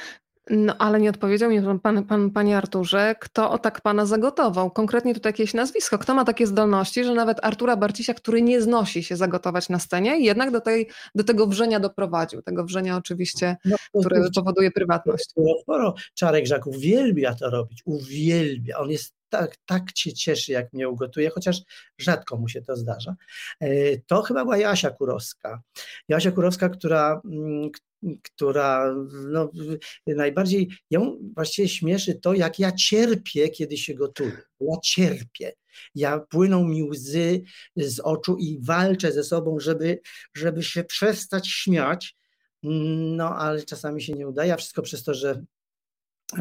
No 0.50 0.76
ale 0.78 1.00
nie 1.00 1.10
odpowiedział 1.10 1.50
mi 1.50 1.60
pan, 1.82 2.04
pan, 2.04 2.30
panie 2.30 2.56
Arturze, 2.56 3.14
kto 3.20 3.50
o 3.50 3.58
tak 3.58 3.80
pana 3.80 4.06
zagotował. 4.06 4.70
Konkretnie 4.70 5.14
tutaj 5.14 5.30
jakieś 5.30 5.54
nazwisko. 5.54 5.98
Kto 5.98 6.14
ma 6.14 6.24
takie 6.24 6.46
zdolności, 6.46 7.04
że 7.04 7.14
nawet 7.14 7.38
Artura 7.42 7.76
Barcisia, 7.76 8.14
który 8.14 8.42
nie 8.42 8.62
znosi 8.62 9.02
się 9.02 9.16
zagotować 9.16 9.68
na 9.68 9.78
scenie, 9.78 10.20
jednak 10.20 10.50
do, 10.50 10.60
tej, 10.60 10.88
do 11.14 11.24
tego 11.24 11.46
wrzenia 11.46 11.80
doprowadził. 11.80 12.42
Tego 12.42 12.64
wrzenia 12.64 12.96
oczywiście, 12.96 13.56
no, 13.64 13.76
które 14.00 14.22
to, 14.24 14.40
powoduje 14.40 14.70
prywatność. 14.70 15.34
Sporo 15.62 15.94
Czarek 16.14 16.46
Żak 16.46 16.66
uwielbia 16.66 17.34
to 17.34 17.50
robić, 17.50 17.82
uwielbia. 17.84 18.78
On 18.78 18.90
jest 18.90 19.14
tak, 19.28 19.56
tak 19.66 19.92
cię 19.92 20.12
cieszy, 20.12 20.52
jak 20.52 20.72
mnie 20.72 20.88
ugotuje, 20.88 21.30
chociaż 21.30 21.60
rzadko 21.98 22.36
mu 22.36 22.48
się 22.48 22.62
to 22.62 22.76
zdarza. 22.76 23.16
E, 23.60 23.98
to 23.98 24.22
chyba 24.22 24.44
była 24.44 24.56
Jasia 24.56 24.90
Kurowska. 24.90 25.62
Jasia 26.08 26.30
Kurowska, 26.30 26.68
która, 26.68 27.20
mm, 27.24 27.70
która 28.22 28.94
no, 29.28 29.50
najbardziej 30.06 30.68
ją 30.90 31.18
właściwie 31.34 31.68
śmieszy 31.68 32.14
to, 32.14 32.34
jak 32.34 32.58
ja 32.58 32.72
cierpię, 32.72 33.48
kiedy 33.48 33.76
się 33.76 33.94
gotuję. 33.94 34.42
Ja 34.60 34.76
cierpię. 34.82 35.52
Ja 35.94 36.18
płyną 36.18 36.64
mi 36.64 36.82
łzy 36.82 37.42
z 37.76 38.00
oczu 38.00 38.36
i 38.36 38.58
walczę 38.62 39.12
ze 39.12 39.24
sobą, 39.24 39.60
żeby, 39.60 40.00
żeby 40.34 40.62
się 40.62 40.84
przestać 40.84 41.48
śmiać. 41.48 42.16
No, 42.62 43.36
ale 43.36 43.62
czasami 43.62 44.02
się 44.02 44.12
nie 44.12 44.28
udaje, 44.28 44.56
wszystko 44.56 44.82
przez 44.82 45.04
to, 45.04 45.14
że 45.14 45.44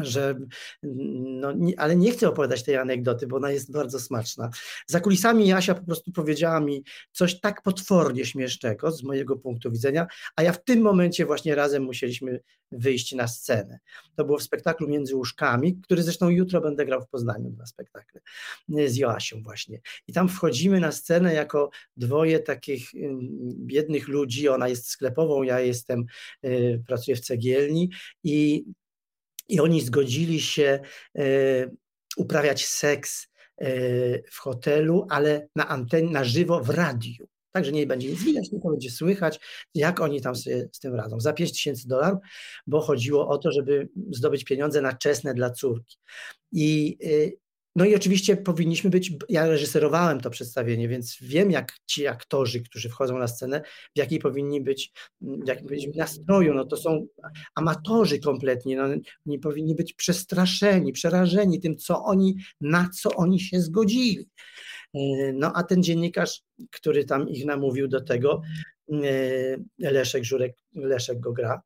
że, 0.02 0.38
no, 0.82 1.52
nie, 1.52 1.80
ale 1.80 1.96
nie 1.96 2.12
chcę 2.12 2.28
opowiadać 2.28 2.62
tej 2.62 2.76
anegdoty, 2.76 3.26
bo 3.26 3.36
ona 3.36 3.50
jest 3.50 3.72
bardzo 3.72 4.00
smaczna. 4.00 4.50
Za 4.86 5.00
kulisami 5.00 5.46
Jasia 5.46 5.74
po 5.74 5.84
prostu 5.84 6.12
powiedziała 6.12 6.60
mi 6.60 6.84
coś 7.12 7.40
tak 7.40 7.62
potwornie 7.62 8.26
śmiesznego 8.26 8.92
z 8.92 9.02
mojego 9.02 9.36
punktu 9.36 9.70
widzenia, 9.70 10.06
a 10.36 10.42
ja 10.42 10.52
w 10.52 10.64
tym 10.64 10.80
momencie 10.80 11.26
właśnie 11.26 11.54
razem 11.54 11.82
musieliśmy 11.82 12.40
wyjść 12.72 13.12
na 13.12 13.28
scenę. 13.28 13.78
To 14.16 14.24
było 14.24 14.38
w 14.38 14.42
spektaklu 14.42 14.88
Między 14.88 15.16
Łóżkami, 15.16 15.80
który 15.80 16.02
zresztą 16.02 16.28
jutro 16.28 16.60
będę 16.60 16.86
grał 16.86 17.02
w 17.02 17.08
Poznaniu, 17.08 17.50
dwa 17.50 17.66
spektakle 17.66 18.20
z 18.68 18.96
Joasią 18.96 19.42
właśnie. 19.42 19.80
I 20.08 20.12
tam 20.12 20.28
wchodzimy 20.28 20.80
na 20.80 20.92
scenę 20.92 21.34
jako 21.34 21.70
dwoje 21.96 22.40
takich 22.40 22.90
biednych 23.48 24.08
ludzi, 24.08 24.48
ona 24.48 24.68
jest 24.68 24.88
sklepową, 24.88 25.42
ja 25.42 25.60
jestem, 25.60 26.04
y, 26.44 26.82
pracuję 26.86 27.16
w 27.16 27.20
cegielni 27.20 27.90
i 28.24 28.64
i 29.48 29.60
oni 29.60 29.80
zgodzili 29.80 30.40
się 30.40 30.80
e, 31.18 31.24
uprawiać 32.16 32.66
seks 32.66 33.28
e, 33.58 33.68
w 34.22 34.38
hotelu, 34.38 35.06
ale 35.10 35.48
na 35.56 35.68
antenie, 35.68 36.10
na 36.10 36.24
żywo 36.24 36.60
w 36.60 36.70
radiu. 36.70 37.28
Także 37.52 37.72
nie 37.72 37.86
będzie 37.86 38.10
nic 38.10 38.22
widać, 38.22 38.50
tylko 38.50 38.70
będzie 38.70 38.90
słychać, 38.90 39.40
jak 39.74 40.00
oni 40.00 40.20
tam 40.20 40.36
sobie 40.36 40.68
z 40.72 40.78
tym 40.78 40.94
radzą. 40.94 41.20
Za 41.20 41.32
5 41.32 41.52
tysięcy 41.52 41.88
dolarów, 41.88 42.18
bo 42.66 42.80
chodziło 42.80 43.28
o 43.28 43.38
to, 43.38 43.52
żeby 43.52 43.88
zdobyć 44.10 44.44
pieniądze 44.44 44.82
na 44.82 44.92
czesne 44.92 45.34
dla 45.34 45.50
córki. 45.50 45.96
I 46.52 46.98
e, 47.04 47.08
no 47.76 47.84
i 47.84 47.94
oczywiście 47.94 48.36
powinniśmy 48.36 48.90
być, 48.90 49.12
ja 49.28 49.46
reżyserowałem 49.46 50.20
to 50.20 50.30
przedstawienie, 50.30 50.88
więc 50.88 51.16
wiem, 51.20 51.50
jak 51.50 51.72
ci 51.86 52.06
aktorzy, 52.06 52.60
którzy 52.60 52.88
wchodzą 52.88 53.18
na 53.18 53.28
scenę, 53.28 53.62
w 53.94 53.98
jakiej 53.98 54.18
powinni 54.18 54.60
być, 54.60 54.92
w 55.20 55.46
jakim 55.48 55.66
powinni 55.66 55.86
być 55.86 55.96
nastroju. 55.96 56.54
No 56.54 56.64
to 56.64 56.76
są 56.76 57.06
amatorzy 57.54 58.18
kompletnie, 58.18 58.76
no, 58.76 58.84
oni 59.26 59.38
powinni 59.38 59.74
być 59.74 59.94
przestraszeni, 59.94 60.92
przerażeni 60.92 61.60
tym, 61.60 61.76
co 61.76 62.04
oni, 62.04 62.36
na 62.60 62.88
co 62.88 63.10
oni 63.10 63.40
się 63.40 63.60
zgodzili. 63.60 64.28
E, 64.94 65.32
no 65.32 65.52
a 65.54 65.62
ten 65.62 65.82
dziennikarz, 65.82 66.42
który 66.70 67.04
tam 67.04 67.28
ich 67.28 67.46
namówił 67.46 67.88
do 67.88 68.00
tego, 68.00 68.42
e, 68.92 69.56
Leszek 69.78 70.24
Żurek, 70.24 70.56
Leszek 70.74 71.20
go 71.20 71.32
gra, 71.32 71.62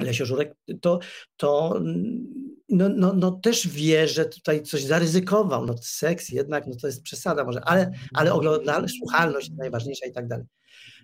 Lesio 0.00 0.26
Żurek, 0.26 0.54
to, 0.80 0.98
to 1.36 1.80
no, 2.68 2.88
no, 2.88 3.12
no 3.12 3.30
też 3.30 3.68
wie, 3.68 4.08
że 4.08 4.24
tutaj 4.24 4.62
coś 4.62 4.84
zaryzykował. 4.84 5.66
No 5.66 5.74
seks 5.82 6.28
jednak, 6.28 6.66
no 6.66 6.74
to 6.80 6.86
jest 6.86 7.02
przesada 7.02 7.44
może, 7.44 7.60
ale, 7.64 7.92
ale 8.14 8.32
oglądalność, 8.32 8.98
słuchalność 8.98 9.50
najważniejsza 9.50 10.06
i 10.06 10.12
tak 10.12 10.28
dalej. 10.28 10.46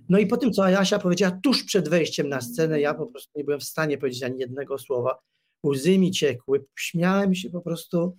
No 0.09 0.19
i 0.19 0.27
po 0.27 0.37
tym, 0.37 0.53
co 0.53 0.67
Asia 0.67 0.99
powiedziała 0.99 1.39
tuż 1.43 1.65
przed 1.65 1.89
wejściem 1.89 2.29
na 2.29 2.41
scenę, 2.41 2.81
ja 2.81 2.95
po 2.95 3.07
prostu 3.07 3.31
nie 3.39 3.45
byłem 3.45 3.61
w 3.61 3.65
stanie 3.65 3.99
powiedzieć 3.99 4.23
ani 4.23 4.39
jednego 4.39 4.79
słowa. 4.79 5.19
Łzy 5.67 5.99
mi 5.99 6.11
ciekły, 6.11 6.65
śmiałem 6.79 7.35
się 7.35 7.51
po 7.51 7.61
prostu, 7.61 8.17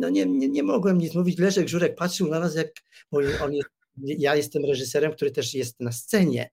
no 0.00 0.08
nie, 0.10 0.26
nie, 0.26 0.48
nie 0.48 0.62
mogłem 0.62 0.98
nic 0.98 1.14
mówić. 1.14 1.38
Leszek 1.38 1.68
Żurek 1.68 1.94
patrzył 1.94 2.28
na 2.28 2.40
nas, 2.40 2.54
jak, 2.54 2.68
on 3.42 3.54
jest, 3.54 3.68
ja 4.02 4.36
jestem 4.36 4.64
reżyserem, 4.64 5.12
który 5.12 5.30
też 5.30 5.54
jest 5.54 5.80
na 5.80 5.92
scenie 5.92 6.50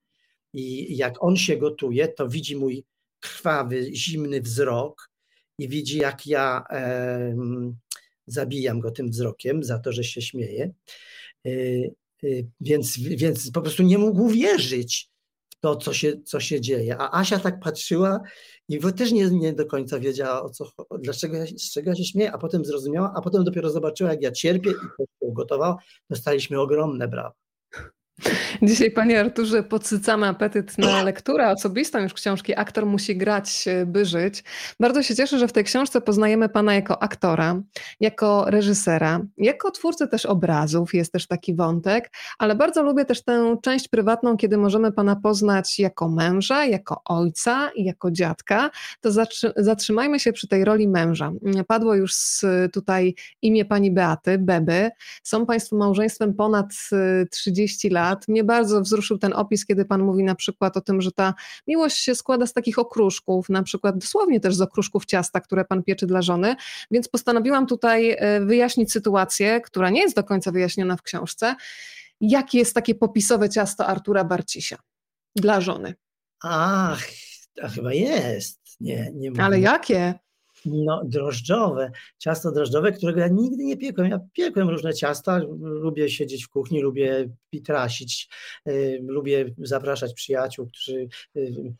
i 0.54 0.98
jak 0.98 1.24
on 1.24 1.38
się 1.38 1.58
gotuje, 1.58 2.08
to 2.08 2.28
widzi 2.28 2.56
mój 2.56 2.86
krwawy, 3.20 3.90
zimny 3.94 4.42
wzrok 4.42 5.11
i 5.58 5.68
widzi, 5.68 5.98
jak 5.98 6.28
ja 6.28 6.64
e, 6.70 7.36
zabijam 8.28 8.80
go 8.80 8.92
tym 8.92 9.10
wzrokiem 9.10 9.64
za 9.64 9.80
to, 9.80 9.92
że 9.92 10.04
się 10.04 10.22
śmieje. 10.22 10.74
E, 11.46 11.50
e, 12.24 12.28
więc, 12.62 13.00
więc 13.00 13.52
po 13.52 13.62
prostu 13.62 13.84
nie 13.84 13.98
mógł 13.98 14.30
wierzyć 14.30 15.12
w 15.50 15.60
to, 15.60 15.76
co 15.76 15.94
się, 15.94 16.22
co 16.24 16.40
się 16.40 16.62
dzieje. 16.62 16.98
A 16.98 17.20
Asia 17.20 17.40
tak 17.40 17.60
patrzyła 17.60 18.22
i 18.68 18.80
też 18.80 19.12
nie, 19.12 19.30
nie 19.30 19.54
do 19.54 19.66
końca 19.66 20.00
wiedziała, 20.00 20.44
o 20.44 20.50
co, 20.50 20.72
dlaczego 21.00 21.38
ja, 21.38 21.46
z 21.46 21.72
czego 21.72 21.90
ja 21.90 21.96
się 21.96 22.04
śmieję, 22.04 22.32
a 22.32 22.38
potem 22.38 22.66
zrozumiała, 22.66 23.14
a 23.16 23.22
potem 23.22 23.44
dopiero 23.44 23.70
zobaczyła, 23.70 24.12
jak 24.12 24.22
ja 24.22 24.32
cierpię 24.32 24.70
i 24.70 24.74
to 24.74 25.04
się 25.04 25.26
ugotowała. 25.26 25.78
Dostaliśmy 26.10 26.60
ogromne 26.60 27.08
brawa. 27.08 27.41
Dzisiaj, 28.62 28.92
panie 28.92 29.20
Arturze, 29.20 29.64
podsycamy 29.64 30.28
apetyt 30.28 30.78
na 30.78 31.04
lekturę 31.04 31.52
osobistą 31.52 32.00
już 32.00 32.14
książki 32.14 32.56
Aktor 32.56 32.86
musi 32.86 33.18
grać, 33.18 33.66
by 33.86 34.06
żyć. 34.06 34.44
Bardzo 34.80 35.04
się 35.04 35.16
cieszę, 35.16 35.40
że 35.40 35.48
w 35.48 35.52
tej 35.52 35.64
książce 35.64 36.02
poznajemy 36.02 36.50
pana 36.50 36.76
jako 36.76 37.04
aktora, 37.04 37.62
jako 38.00 38.46
reżysera, 38.48 39.22
jako 39.38 39.72
twórcę 39.72 40.08
też 40.08 40.26
obrazów, 40.26 40.94
jest 40.94 41.12
też 41.12 41.28
taki 41.28 41.56
wątek, 41.56 42.12
ale 42.40 42.56
bardzo 42.56 42.84
lubię 42.84 43.06
też 43.06 43.24
tę 43.24 43.58
część 43.64 43.88
prywatną, 43.88 44.38
kiedy 44.38 44.58
możemy 44.58 44.92
pana 44.92 45.16
poznać 45.16 45.80
jako 45.80 46.10
męża, 46.10 46.66
jako 46.66 47.02
ojca 47.06 47.72
i 47.76 47.84
jako 47.84 48.12
dziadka. 48.12 48.70
To 49.02 49.10
zatrzymajmy 49.58 50.20
się 50.20 50.34
przy 50.34 50.48
tej 50.48 50.66
roli 50.66 50.88
męża. 50.88 51.32
Padło 51.68 51.96
już 51.96 52.14
tutaj 52.74 53.16
imię 53.42 53.66
pani 53.66 53.92
Beaty, 53.92 54.38
Beby. 54.38 54.90
Są 55.24 55.46
państwo 55.46 55.76
małżeństwem 55.76 56.34
ponad 56.34 56.68
30 57.32 57.90
lat 57.90 58.11
lat. 58.12 58.28
Mnie 58.28 58.44
bardzo 58.44 58.82
wzruszył 58.82 59.18
ten 59.18 59.34
opis, 59.34 59.66
kiedy 59.66 59.86
pan 59.86 60.02
mówi 60.02 60.24
na 60.24 60.36
przykład 60.36 60.78
o 60.78 60.82
tym, 60.82 61.02
że 61.02 61.12
ta 61.12 61.34
miłość 61.68 61.98
się 61.98 62.16
składa 62.16 62.46
z 62.46 62.54
takich 62.54 62.80
okruszków, 62.80 63.50
na 63.50 63.64
przykład 63.64 63.98
dosłownie 63.98 64.40
też 64.40 64.56
z 64.56 64.62
okruszków 64.62 65.06
ciasta, 65.06 65.42
które 65.42 65.66
pan 65.66 65.84
pieczy 65.84 66.08
dla 66.08 66.22
żony, 66.22 66.56
więc 66.92 67.08
postanowiłam 67.08 67.68
tutaj 67.68 68.12
e, 68.12 68.42
wyjaśnić 68.42 68.92
sytuację, 68.92 69.62
która 69.62 69.90
nie 69.90 70.02
jest 70.02 70.16
do 70.16 70.24
końca 70.24 70.52
wyjaśniona 70.52 70.98
w 70.98 71.02
książce. 71.02 71.56
Jakie 72.22 72.58
jest 72.58 72.76
takie 72.76 72.96
popisowe 72.96 73.50
ciasto 73.50 73.88
Artura 73.88 74.24
Barcisia 74.24 74.78
dla 75.36 75.62
żony? 75.62 75.96
Ach, 76.44 77.08
to 77.56 77.70
chyba 77.70 77.94
jest. 77.94 78.62
Nie, 78.80 79.12
nie 79.14 79.32
Ale 79.42 79.60
jakie? 79.60 80.20
No, 80.66 81.02
drożdżowe, 81.06 81.92
ciasto 82.18 82.52
drożdżowe, 82.52 82.92
którego 82.92 83.20
ja 83.20 83.28
nigdy 83.28 83.64
nie 83.64 83.78
piekłem. 83.78 84.12
Ja 84.12 84.20
piekłem 84.34 84.70
różne 84.70 84.94
ciasta, 84.94 85.42
lubię 85.60 86.10
siedzieć 86.10 86.46
w 86.46 86.50
kuchni, 86.50 86.82
lubię 86.82 87.30
pitrasić, 87.50 88.30
y, 88.68 89.00
lubię 89.08 89.54
zapraszać 89.58 90.14
przyjaciół, 90.14 90.68
którzy... 90.68 91.08
Y, 91.38 91.74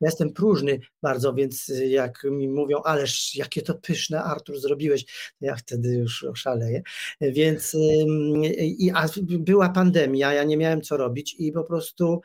jestem 0.00 0.32
próżny 0.32 0.80
bardzo, 1.02 1.34
więc 1.34 1.72
jak 1.88 2.24
mi 2.24 2.48
mówią, 2.48 2.82
ależ 2.84 3.36
jakie 3.36 3.62
to 3.62 3.74
pyszne 3.74 4.22
Artur 4.22 4.60
zrobiłeś, 4.60 5.04
ja 5.40 5.56
wtedy 5.56 5.88
już 5.88 6.24
oszaleję. 6.24 6.82
Więc 7.20 7.76
i, 8.58 8.90
a 8.94 9.06
była 9.22 9.68
pandemia, 9.68 10.34
ja 10.34 10.44
nie 10.44 10.56
miałem 10.56 10.82
co 10.82 10.96
robić 10.96 11.36
i 11.38 11.52
po 11.52 11.64
prostu 11.64 12.20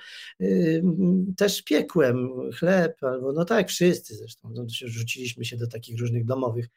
też 1.37 1.61
piekłem 1.61 2.29
chleb, 2.51 3.03
albo 3.03 3.33
no 3.33 3.45
tak 3.45 3.69
wszyscy 3.69 4.15
zresztą, 4.15 4.49
no, 4.53 4.65
rzuciliśmy 4.67 5.45
się 5.45 5.57
do 5.57 5.67
takich 5.67 5.92
takich 5.93 6.01
różnych 6.01 6.25
domowych 6.25 6.67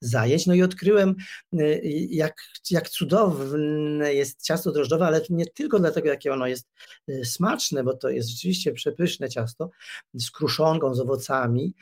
zajęć. 0.00 0.46
No 0.46 0.54
i 0.54 0.62
odkryłem, 0.62 1.16
y, 1.54 1.80
jak, 2.10 2.34
jak 2.70 2.88
cudowne 2.88 4.14
jest 4.14 4.42
ciasto 4.42 4.72
drożdżowe, 4.72 5.06
ale 5.06 5.20
nie 5.30 5.46
tylko 5.46 5.78
dlatego, 5.78 6.08
jakie 6.08 6.32
ono 6.32 6.46
jest 6.46 6.68
y, 7.08 7.24
smaczne, 7.24 7.84
bo 7.84 7.96
to 7.96 8.08
jest 8.08 8.28
rzeczywiście 8.28 8.72
przepyszne 8.72 9.28
ciasto 9.28 9.70
z 10.14 10.30
kruszonką, 10.30 10.94
z 10.94 11.00
owocami, 11.00 11.74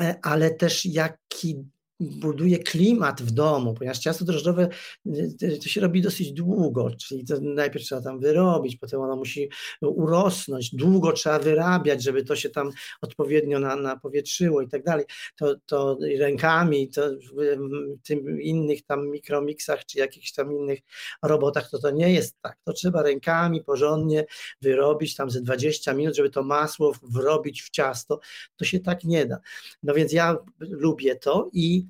e, 0.00 0.18
ale 0.22 0.50
też 0.50 0.86
jaki 0.86 1.64
buduje 2.00 2.58
klimat 2.58 3.22
w 3.22 3.30
domu, 3.30 3.74
ponieważ 3.74 3.98
ciasto 3.98 4.24
drożdżowe 4.24 4.68
y, 5.06 5.34
y, 5.42 5.58
to 5.58 5.68
się 5.68 5.80
robi 5.80 6.02
dosyć 6.02 6.32
długo, 6.32 6.90
czyli 6.90 7.24
to 7.24 7.34
najpierw 7.40 7.84
trzeba 7.84 8.02
tam 8.02 8.20
wyrobić, 8.20 8.76
potem 8.76 9.00
ono 9.00 9.16
musi 9.16 9.48
urosnąć, 9.82 10.74
długo 10.74 11.12
trzeba 11.12 11.38
wyrabiać, 11.38 12.02
żeby 12.02 12.24
to 12.24 12.36
się 12.36 12.50
tam 12.50 12.70
odpowiednio 13.02 13.58
na, 13.58 13.76
napowietrzyło 13.76 14.62
i 14.62 14.68
tak 14.68 14.82
dalej. 14.82 15.04
To, 15.36 15.54
to 15.66 15.98
rękami, 16.18 16.88
to 16.88 17.10
w 17.10 18.02
tym 18.02 18.40
innych 18.40 18.82
tam 18.82 19.10
mikromixach 19.10 19.84
czy 19.84 19.98
jakichś 19.98 20.32
tam 20.32 20.52
innych 20.52 20.80
robotach, 21.22 21.70
to 21.70 21.78
to 21.78 21.90
nie 21.90 22.12
jest 22.12 22.36
tak. 22.40 22.56
To 22.64 22.72
trzeba 22.72 23.02
rękami 23.02 23.64
porządnie 23.64 24.24
wyrobić 24.62 25.14
tam 25.14 25.30
ze 25.30 25.40
20 25.40 25.94
minut, 25.94 26.16
żeby 26.16 26.30
to 26.30 26.42
masło 26.42 26.92
wrobić 27.02 27.62
w 27.62 27.70
ciasto. 27.70 28.20
To 28.56 28.64
się 28.64 28.80
tak 28.80 29.04
nie 29.04 29.26
da. 29.26 29.38
No 29.82 29.94
więc 29.94 30.12
ja 30.12 30.36
lubię 30.60 31.16
to 31.16 31.50
i 31.52 31.86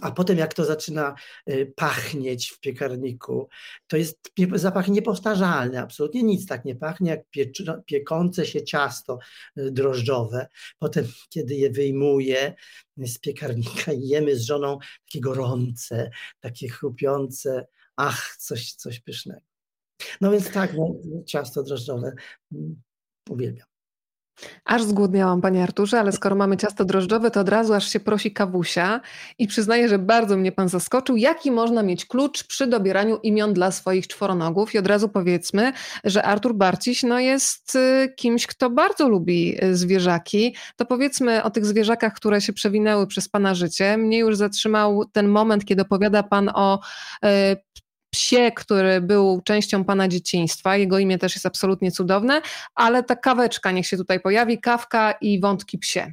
a 0.00 0.10
potem 0.10 0.38
jak 0.38 0.54
to 0.54 0.64
zaczyna 0.64 1.14
y, 1.50 1.72
pachnieć 1.76 2.50
w 2.50 2.60
piekarniku, 2.60 3.48
to 3.86 3.96
jest 3.96 4.30
zapach 4.54 4.88
niepowtarzalny, 4.88 5.80
absolutnie 5.80 6.22
nic 6.22 6.46
tak 6.46 6.64
nie 6.64 6.76
pachnie 6.76 7.10
jak 7.10 7.20
piekące 7.86 8.46
się 8.46 8.64
ciasto 8.64 9.18
y, 9.58 9.70
drożdżowe. 9.70 10.46
Potem, 10.78 11.04
kiedy 11.28 11.54
je 11.54 11.70
wyjmuję 11.70 12.54
z 12.96 13.18
piekarnika 13.18 13.92
i 13.92 14.08
jemy 14.08 14.36
z 14.36 14.42
żoną, 14.42 14.78
takie 15.06 15.20
gorące, 15.20 16.10
takie 16.40 16.68
chrupiące, 16.68 17.66
ach, 17.96 18.36
coś, 18.36 18.72
coś 18.72 19.00
pysznego. 19.00 19.40
No 20.20 20.30
więc 20.30 20.50
tak, 20.50 20.74
no, 20.74 20.94
ciasto 21.26 21.62
drożdżowe 21.62 22.12
mm, 22.52 22.82
uwielbiam. 23.30 23.73
Aż 24.64 24.82
zgłodniałam, 24.82 25.40
panie 25.40 25.62
Arturze, 25.62 26.00
ale 26.00 26.12
skoro 26.12 26.36
mamy 26.36 26.56
ciasto 26.56 26.84
drożdżowe, 26.84 27.30
to 27.30 27.40
od 27.40 27.48
razu 27.48 27.74
aż 27.74 27.88
się 27.88 28.00
prosi 28.00 28.32
kawusia 28.32 29.00
i 29.38 29.46
przyznaję, 29.46 29.88
że 29.88 29.98
bardzo 29.98 30.36
mnie 30.36 30.52
pan 30.52 30.68
zaskoczył. 30.68 31.16
Jaki 31.16 31.50
można 31.50 31.82
mieć 31.82 32.06
klucz 32.06 32.44
przy 32.44 32.66
dobieraniu 32.66 33.18
imion 33.22 33.52
dla 33.52 33.70
swoich 33.70 34.06
czworonogów? 34.06 34.74
I 34.74 34.78
od 34.78 34.86
razu 34.86 35.08
powiedzmy, 35.08 35.72
że 36.04 36.22
Artur 36.22 36.54
Barciś 36.54 37.02
no, 37.02 37.18
jest 37.18 37.74
y, 37.74 38.14
kimś, 38.16 38.46
kto 38.46 38.70
bardzo 38.70 39.08
lubi 39.08 39.64
y, 39.64 39.76
zwierzaki. 39.76 40.54
To 40.76 40.84
powiedzmy 40.84 41.42
o 41.42 41.50
tych 41.50 41.66
zwierzakach, 41.66 42.14
które 42.14 42.40
się 42.40 42.52
przewinęły 42.52 43.06
przez 43.06 43.28
pana 43.28 43.54
życie. 43.54 43.96
Mnie 43.96 44.18
już 44.18 44.36
zatrzymał 44.36 45.04
ten 45.12 45.28
moment, 45.28 45.64
kiedy 45.64 45.82
opowiada 45.82 46.22
pan 46.22 46.50
o 46.54 46.80
y, 47.24 47.28
psie, 48.14 48.52
który 48.56 49.00
był 49.00 49.40
częścią 49.44 49.84
pana 49.84 50.08
dzieciństwa. 50.08 50.76
Jego 50.76 50.98
imię 50.98 51.18
też 51.18 51.34
jest 51.34 51.46
absolutnie 51.46 51.90
cudowne, 51.90 52.42
ale 52.74 53.02
ta 53.02 53.16
kaweczka 53.16 53.72
niech 53.72 53.86
się 53.86 53.96
tutaj 53.96 54.20
pojawi, 54.20 54.60
kawka 54.60 55.12
i 55.12 55.40
wątki 55.40 55.78
psie. 55.78 56.12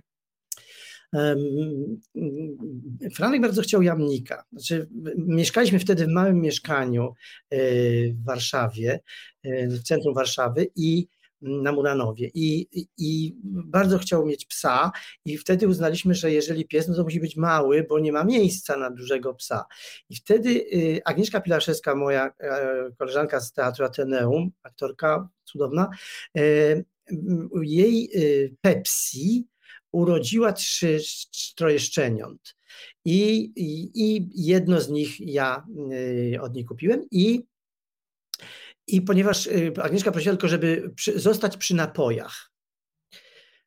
Franek 3.16 3.42
bardzo 3.42 3.62
chciał 3.62 3.82
jamnika. 3.82 4.44
Znaczy, 4.52 4.90
mieszkaliśmy 5.18 5.80
wtedy 5.80 6.06
w 6.06 6.10
małym 6.10 6.42
mieszkaniu 6.42 7.14
e, 7.50 7.58
w 8.14 8.24
Warszawie, 8.26 9.00
e, 9.44 9.68
w 9.68 9.84
centrum 9.84 10.14
Warszawy 10.14 10.68
i 10.76 11.08
na 11.42 11.72
Muranowie 11.72 12.30
I, 12.34 12.68
i, 12.98 13.36
bardzo 13.44 13.98
chciał 13.98 14.26
mieć 14.26 14.46
psa 14.46 14.92
i 15.26 15.38
wtedy 15.38 15.68
uznaliśmy, 15.68 16.16
że 16.16 16.32
jeżeli 16.32 16.68
pies, 16.68 16.88
no 16.88 16.96
to 16.96 17.04
musi 17.04 17.20
być 17.20 17.38
mały, 17.38 17.86
bo 17.90 18.00
nie 18.00 18.12
ma 18.12 18.24
miejsca 18.24 18.78
na 18.78 18.92
dużego 18.92 19.34
psa. 19.34 19.66
I 20.10 20.16
wtedy 20.16 20.50
y, 20.50 21.02
Agnieszka 21.06 21.42
Pilaszewska, 21.42 21.96
moja 21.96 22.32
e, 22.40 22.92
koleżanka 22.98 23.40
z 23.40 23.54
Teatru 23.54 23.86
Ateneum, 23.86 24.52
aktorka 24.64 25.30
cudowna, 25.44 25.90
e, 26.38 26.42
jej 27.62 28.10
y, 28.16 28.56
Pepsi 28.62 29.48
urodziła 29.92 30.54
trzy, 30.54 31.00
troje 31.56 31.80
szczeniąt. 31.80 32.56
I, 33.06 33.52
i, 33.56 33.92
I 33.94 34.30
jedno 34.34 34.82
z 34.82 34.90
nich 34.90 35.20
ja 35.20 35.66
y, 36.34 36.42
od 36.42 36.56
niej 36.56 36.66
kupiłem 36.66 37.06
i 37.12 37.44
i 38.96 39.02
ponieważ 39.02 39.48
y, 39.48 39.74
Agnieszka 39.82 40.12
prosiła 40.12 40.34
tylko, 40.36 40.48
żeby 40.48 40.92
przy, 40.96 41.20
zostać 41.20 41.58
przy 41.58 41.76
napojach. 41.76 42.52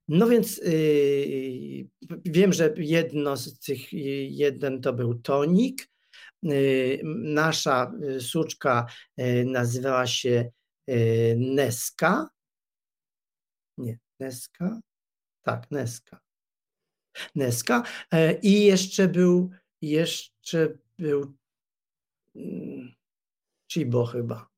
No 0.08 0.28
więc 0.28 0.58
yy, 0.58 1.88
wiem, 2.24 2.52
że 2.52 2.74
jedno 2.76 3.36
z 3.36 3.58
tych, 3.58 3.92
jeden 4.30 4.80
to 4.80 4.92
był 4.92 5.14
tonik. 5.14 5.88
Yy, 6.42 7.00
nasza 7.04 7.92
y, 8.02 8.20
suczka 8.20 8.86
yy, 9.16 9.44
nazywała 9.44 10.06
się 10.06 10.50
y, 10.90 11.36
Neska. 11.38 12.28
Nie, 13.78 13.98
Neska? 14.20 14.80
Tak, 15.42 15.70
Neska. 15.70 16.20
Neska. 17.34 17.82
E, 18.12 18.38
I 18.40 18.64
jeszcze 18.64 19.08
był, 19.08 19.50
jeszcze 19.82 20.78
był 20.98 21.34
mm, 22.36 22.94
Chibo 23.72 24.06
chyba 24.06 24.53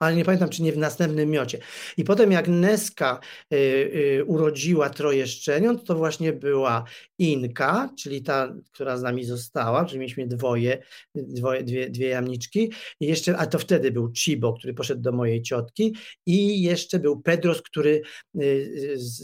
ale 0.00 0.16
nie 0.16 0.24
pamiętam, 0.24 0.48
czy 0.48 0.62
nie 0.62 0.72
w 0.72 0.78
następnym 0.78 1.30
miocie. 1.30 1.58
I 1.96 2.04
potem 2.04 2.32
jak 2.32 2.48
Neska 2.48 3.20
y, 3.52 3.56
y, 3.56 4.24
urodziła 4.26 4.90
troje 4.90 5.26
szczeniąt, 5.26 5.84
to 5.84 5.94
właśnie 5.94 6.32
była 6.32 6.84
Inka, 7.18 7.90
czyli 7.98 8.22
ta, 8.22 8.54
która 8.72 8.96
z 8.96 9.02
nami 9.02 9.24
została, 9.24 9.84
czyli 9.84 10.00
mieliśmy 10.00 10.26
dwoje, 10.26 10.82
dwoje 11.14 11.62
dwie, 11.62 11.90
dwie 11.90 12.08
jamniczki, 12.08 12.72
I 13.00 13.06
jeszcze, 13.06 13.36
a 13.36 13.46
to 13.46 13.58
wtedy 13.58 13.90
był 13.90 14.12
Chibo, 14.12 14.52
który 14.52 14.74
poszedł 14.74 15.02
do 15.02 15.12
mojej 15.12 15.42
ciotki 15.42 15.94
i 16.26 16.62
jeszcze 16.62 16.98
był 16.98 17.20
Pedros, 17.20 17.62
który 17.62 18.02
y, 18.42 18.94
z, 18.96 19.18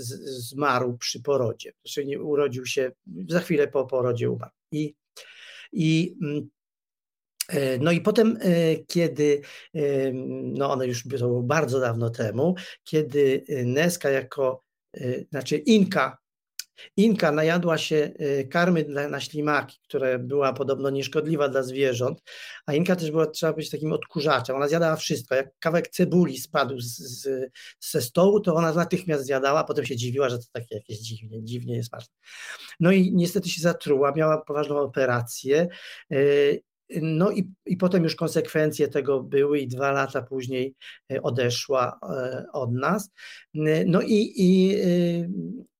zmarł 0.48 0.98
przy 0.98 1.22
porodzie, 1.22 1.72
czyli 1.86 2.18
urodził 2.18 2.66
się, 2.66 2.92
za 3.28 3.40
chwilę 3.40 3.68
po 3.68 3.86
porodzie 3.86 4.30
umarł. 4.30 4.52
I, 4.72 4.94
i 5.72 6.16
mm, 6.22 6.50
No 7.80 7.92
i 7.92 8.00
potem, 8.00 8.38
kiedy, 8.86 9.40
no 10.42 10.72
one 10.72 10.86
już 10.86 11.04
było 11.04 11.42
bardzo 11.42 11.80
dawno 11.80 12.10
temu, 12.10 12.54
kiedy 12.84 13.44
Neska 13.64 14.10
jako, 14.10 14.62
znaczy 15.30 15.56
Inka 15.56 16.18
Inka 16.96 17.32
najadła 17.32 17.78
się 17.78 18.12
karmy 18.50 18.84
na 18.84 19.20
ślimaki, 19.20 19.78
która 19.84 20.18
była 20.18 20.52
podobno 20.52 20.90
nieszkodliwa 20.90 21.48
dla 21.48 21.62
zwierząt, 21.62 22.22
a 22.66 22.74
Inka 22.74 22.96
też 22.96 23.10
była, 23.10 23.26
trzeba 23.26 23.52
być 23.52 23.70
takim 23.70 23.92
odkurzaczem. 23.92 24.56
Ona 24.56 24.68
zjadała 24.68 24.96
wszystko. 24.96 25.34
Jak 25.34 25.48
kawałek 25.58 25.88
cebuli 25.88 26.38
spadł 26.38 26.80
z, 26.80 26.96
z, 26.96 27.50
ze 27.80 28.02
stołu, 28.02 28.40
to 28.40 28.54
ona 28.54 28.72
natychmiast 28.72 29.24
zjadała, 29.24 29.60
a 29.60 29.64
potem 29.64 29.86
się 29.86 29.96
dziwiła, 29.96 30.28
że 30.28 30.38
to 30.38 30.44
takie 30.52 30.74
jakieś 30.74 30.98
dziwnie, 30.98 31.44
dziwnie 31.44 31.76
jest 31.76 31.88
smaczne. 31.88 32.14
No 32.80 32.92
i 32.92 33.12
niestety 33.14 33.48
się 33.48 33.60
zatruła, 33.60 34.12
miała 34.12 34.38
poważną 34.38 34.78
operację. 34.78 35.68
No 37.02 37.30
i, 37.30 37.50
i 37.66 37.76
potem 37.76 38.02
już 38.02 38.16
konsekwencje 38.16 38.88
tego 38.88 39.22
były 39.22 39.58
i 39.58 39.68
dwa 39.68 39.92
lata 39.92 40.22
później 40.22 40.74
y, 41.12 41.22
odeszła 41.22 41.98
od 42.52 42.72
nas. 42.72 43.10
No 43.86 44.00
i, 44.02 44.32
i 44.36 44.76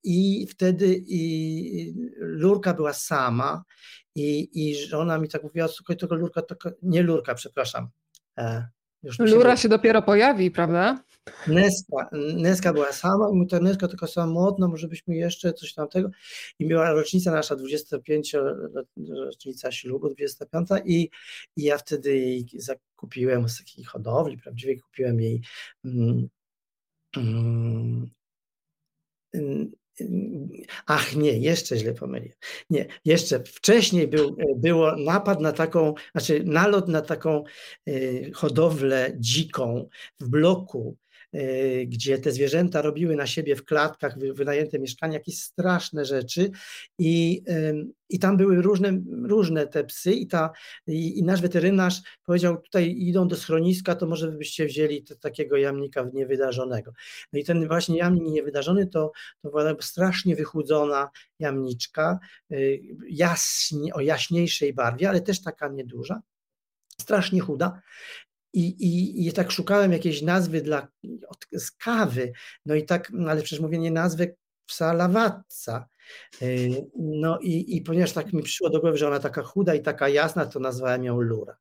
i 0.04 0.46
wtedy 0.46 1.02
i 1.06 1.94
Lurka 2.18 2.74
była 2.74 2.92
sama 2.92 3.64
i, 4.14 4.48
i 4.52 4.86
żona 4.86 5.18
mi 5.18 5.28
tak 5.28 5.42
mówiła, 5.42 5.68
słuchaj, 5.68 5.96
tego 5.96 6.14
Lurka, 6.14 6.42
to, 6.42 6.70
nie 6.82 7.02
Lurka, 7.02 7.34
przepraszam. 7.34 7.88
Lura 9.18 9.56
się, 9.56 9.62
się 9.62 9.68
dopiero 9.68 10.02
pojawi, 10.02 10.50
prawda? 10.50 11.04
Neska, 11.46 12.10
Neska 12.36 12.72
była 12.72 12.92
sama 12.92 13.30
i 13.30 13.34
mówi, 13.34 13.50
ta 13.50 13.60
Neska 13.60 13.88
taka 13.88 14.06
samotna, 14.06 14.68
może 14.68 14.88
byśmy 14.88 15.16
jeszcze 15.16 15.52
coś 15.52 15.74
tamtego. 15.74 16.10
I 16.58 16.66
była 16.66 16.90
rocznica 16.92 17.30
nasza, 17.30 17.56
25, 17.56 18.36
rocznica 19.24 19.72
ślubu, 19.72 20.08
25 20.08 20.68
i, 20.84 21.10
i 21.56 21.62
ja 21.62 21.78
wtedy 21.78 22.16
jej 22.16 22.46
zakupiłem 22.54 23.48
z 23.48 23.58
takiej 23.58 23.84
hodowli, 23.84 24.38
prawdziwie 24.38 24.80
kupiłem 24.80 25.20
jej 25.20 25.42
mm, 25.84 26.28
mm, 27.16 28.10
Ach 30.86 31.16
nie, 31.16 31.38
jeszcze 31.38 31.76
źle 31.76 31.94
pomyliłem. 31.94 32.36
Nie, 32.70 32.86
jeszcze 33.04 33.44
wcześniej 33.44 34.08
był, 34.08 34.36
było 34.56 34.96
napad 34.96 35.40
na 35.40 35.52
taką, 35.52 35.94
znaczy 36.12 36.42
nalot 36.44 36.88
na 36.88 37.02
taką 37.02 37.44
y, 37.88 38.30
hodowlę 38.34 39.12
dziką 39.18 39.88
w 40.20 40.28
bloku 40.28 40.96
E, 41.09 41.09
gdzie 41.86 42.18
te 42.18 42.32
zwierzęta 42.32 42.82
robiły 42.82 43.16
na 43.16 43.26
siebie 43.26 43.56
w 43.56 43.64
klatkach, 43.64 44.18
wynajęte 44.18 44.78
mieszkania, 44.78 45.14
jakieś 45.14 45.38
straszne 45.38 46.04
rzeczy 46.04 46.50
i, 46.98 47.42
i 48.08 48.18
tam 48.18 48.36
były 48.36 48.62
różne, 48.62 49.00
różne 49.22 49.66
te 49.66 49.84
psy 49.84 50.12
i, 50.12 50.26
ta, 50.26 50.50
i, 50.86 51.18
i 51.18 51.22
nasz 51.22 51.40
weterynarz 51.40 52.00
powiedział, 52.24 52.60
tutaj 52.60 52.96
idą 52.98 53.28
do 53.28 53.36
schroniska, 53.36 53.94
to 53.94 54.06
może 54.06 54.32
byście 54.32 54.66
wzięli 54.66 55.04
takiego 55.20 55.56
jamnika 55.56 56.06
niewydarzonego. 56.14 56.92
No 57.32 57.38
i 57.38 57.44
ten 57.44 57.68
właśnie 57.68 57.98
jamnik 57.98 58.24
niewydarzony 58.24 58.86
to, 58.86 59.12
to 59.42 59.50
była 59.50 59.74
strasznie 59.80 60.36
wychudzona 60.36 61.10
jamniczka, 61.38 62.18
y, 62.52 62.80
jaśnie, 63.08 63.94
o 63.94 64.00
jaśniejszej 64.00 64.72
barwie, 64.72 65.08
ale 65.08 65.20
też 65.20 65.42
taka 65.42 65.68
nieduża 65.68 66.22
strasznie 67.00 67.40
chuda 67.40 67.82
i, 68.52 68.60
i, 68.60 69.28
I 69.28 69.32
tak 69.32 69.50
szukałem 69.50 69.92
jakiejś 69.92 70.22
nazwy 70.22 70.62
dla, 70.62 70.88
z 71.52 71.70
kawy, 71.70 72.32
no 72.66 72.74
i 72.74 72.84
tak, 72.84 73.10
no 73.12 73.30
ale 73.30 73.42
przecież 73.42 73.60
mówię 73.60 73.78
nie 73.78 73.90
nazwę 73.90 74.26
psa 74.66 74.92
lawatca. 74.92 75.88
Y, 76.42 76.86
no 76.98 77.38
i, 77.38 77.76
i 77.76 77.82
ponieważ 77.82 78.12
tak 78.12 78.32
mi 78.32 78.42
przyszło 78.42 78.70
do 78.70 78.80
głowy, 78.80 78.98
że 78.98 79.08
ona 79.08 79.18
taka 79.18 79.42
chuda 79.42 79.74
i 79.74 79.82
taka 79.82 80.08
jasna, 80.08 80.46
to 80.46 80.60
nazwałem 80.60 81.04
ją 81.04 81.20
Lura. 81.20 81.56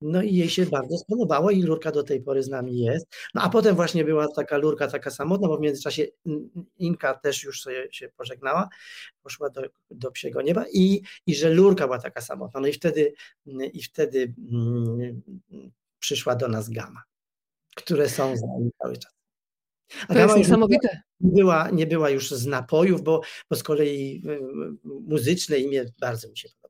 No 0.00 0.22
i 0.22 0.34
jej 0.34 0.48
się 0.48 0.66
bardzo 0.66 0.98
spodobało 0.98 1.50
i 1.50 1.62
Lurka 1.62 1.92
do 1.92 2.02
tej 2.02 2.22
pory 2.22 2.42
z 2.42 2.48
nami 2.48 2.80
jest. 2.80 3.06
No 3.34 3.42
a 3.42 3.48
potem 3.48 3.76
właśnie 3.76 4.04
była 4.04 4.26
taka 4.36 4.56
Lurka 4.56 4.88
taka 4.88 5.10
samotna, 5.10 5.48
bo 5.48 5.56
w 5.56 5.60
międzyczasie 5.60 6.06
Inka 6.78 7.14
też 7.14 7.44
już 7.44 7.62
sobie 7.62 7.88
się 7.92 8.08
pożegnała, 8.16 8.68
poszła 9.22 9.50
do, 9.50 9.62
do 9.90 10.10
psiego 10.10 10.42
nieba 10.42 10.64
i, 10.72 11.02
i 11.26 11.34
że 11.34 11.50
Lurka 11.50 11.84
była 11.86 11.98
taka 11.98 12.20
samotna. 12.20 12.60
No 12.60 12.66
i 12.66 12.72
wtedy, 12.72 13.12
i 13.72 13.82
wtedy 13.82 14.34
mm, 14.52 15.22
przyszła 16.02 16.36
do 16.36 16.48
nas 16.48 16.70
gama, 16.70 17.02
które 17.76 18.08
są 18.08 18.36
z 18.36 18.42
nami 18.42 18.70
cały 18.82 18.96
czas. 18.96 19.12
A 20.08 20.14
to 20.14 20.20
jest 20.20 20.36
niesamowite. 20.36 21.02
Nie 21.20 21.42
była, 21.42 21.70
nie 21.70 21.86
była 21.86 22.10
już 22.10 22.30
z 22.30 22.46
napojów, 22.46 23.02
bo, 23.02 23.20
bo 23.50 23.56
z 23.56 23.62
kolei 23.62 24.22
y, 24.26 24.40
muzyczne 24.84 25.58
imię 25.58 25.84
bardzo 26.00 26.28
mi 26.28 26.38
się 26.38 26.48
podoba. 26.48 26.61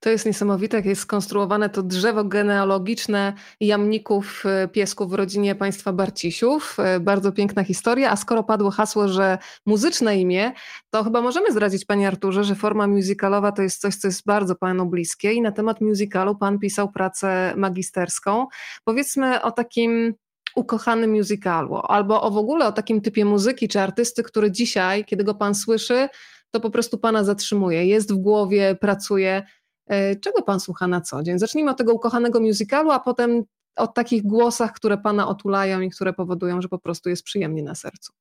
To 0.00 0.10
jest 0.10 0.26
niesamowite, 0.26 0.76
jak 0.76 0.86
jest 0.86 1.00
skonstruowane 1.00 1.70
to 1.70 1.82
drzewo 1.82 2.24
genealogiczne 2.24 3.32
jamników 3.60 4.42
e, 4.46 4.68
piesków 4.68 5.10
w 5.10 5.14
rodzinie 5.14 5.54
państwa 5.54 5.92
Barcisiów. 5.92 6.76
E, 6.78 7.00
bardzo 7.00 7.32
piękna 7.32 7.64
historia, 7.64 8.10
a 8.10 8.16
skoro 8.16 8.44
padło 8.44 8.70
hasło, 8.70 9.08
że 9.08 9.38
muzyczne 9.66 10.20
imię, 10.20 10.52
to 10.90 11.04
chyba 11.04 11.22
możemy 11.22 11.52
zdradzić 11.52 11.84
Panie 11.84 12.08
Arturze, 12.08 12.44
że 12.44 12.54
forma 12.54 12.86
musicalowa 12.86 13.52
to 13.52 13.62
jest 13.62 13.80
coś, 13.80 13.96
co 13.96 14.08
jest 14.08 14.26
bardzo 14.26 14.54
Panu 14.54 14.86
bliskie 14.86 15.32
i 15.32 15.40
na 15.40 15.52
temat 15.52 15.80
musicalu 15.80 16.36
Pan 16.36 16.58
pisał 16.58 16.92
pracę 16.92 17.54
magisterską. 17.56 18.46
Powiedzmy 18.84 19.42
o 19.42 19.50
takim 19.52 20.14
ukochanym 20.56 21.10
musicalu, 21.10 21.76
albo 21.76 22.22
o 22.22 22.30
w 22.30 22.36
ogóle 22.36 22.66
o 22.66 22.72
takim 22.72 23.00
typie 23.00 23.24
muzyki 23.24 23.68
czy 23.68 23.80
artysty, 23.80 24.22
który 24.22 24.50
dzisiaj, 24.50 25.04
kiedy 25.04 25.24
go 25.24 25.34
Pan 25.34 25.54
słyszy, 25.54 26.08
to 26.50 26.60
po 26.60 26.70
prostu 26.70 26.98
Pana 26.98 27.24
zatrzymuje, 27.24 27.86
jest 27.86 28.12
w 28.12 28.16
głowie, 28.16 28.76
pracuje. 28.80 29.46
E, 29.86 30.16
czego 30.16 30.42
pan 30.42 30.60
słucha 30.60 30.86
na 30.86 31.00
co 31.00 31.22
dzień? 31.22 31.38
Zacznijmy 31.38 31.70
od 31.70 31.78
tego 31.78 31.94
ukochanego 31.94 32.40
musicalu, 32.40 32.90
a 32.90 33.00
potem 33.00 33.44
o 33.76 33.86
takich 33.86 34.22
głosach, 34.22 34.72
które 34.72 34.98
pana 34.98 35.28
otulają 35.28 35.80
i 35.80 35.90
które 35.90 36.12
powodują, 36.12 36.62
że 36.62 36.68
po 36.68 36.78
prostu 36.78 37.08
jest 37.08 37.22
przyjemnie 37.22 37.62
na 37.62 37.74
sercu. 37.74 38.12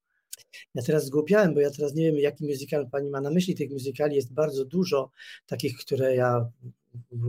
Ja 0.76 0.84
teraz 0.84 1.06
zgłupiałem, 1.06 1.54
bo 1.54 1.60
ja 1.60 1.72
teraz 1.72 1.94
nie 1.94 2.06
wiem, 2.06 2.16
jaki 2.16 2.46
musical 2.46 2.90
pani 2.90 3.10
ma 3.10 3.22
na 3.22 3.32
myśli. 3.32 3.56
Tych 3.56 3.72
musicali 3.72 4.16
jest 4.16 4.34
bardzo 4.34 4.66
dużo, 4.66 5.10
takich, 5.46 5.78
które 5.78 6.16
ja 6.16 6.50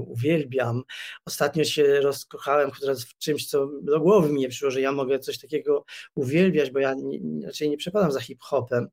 uwielbiam. 0.06 0.82
Ostatnio 1.24 1.64
się 1.64 2.00
rozkochałem 2.00 2.70
w 2.70 3.18
czymś, 3.18 3.46
co 3.46 3.68
do 3.82 4.00
głowy 4.00 4.28
mi 4.28 4.40
nie 4.40 4.48
przyszło, 4.48 4.70
że 4.70 4.80
ja 4.80 4.92
mogę 4.92 5.18
coś 5.18 5.38
takiego 5.38 5.84
uwielbiać, 6.14 6.70
bo 6.70 6.78
ja 6.78 6.94
nie, 6.94 7.46
raczej 7.46 7.70
nie 7.70 7.76
przepadam 7.76 8.12
za 8.12 8.20
hip-hopem, 8.20 8.88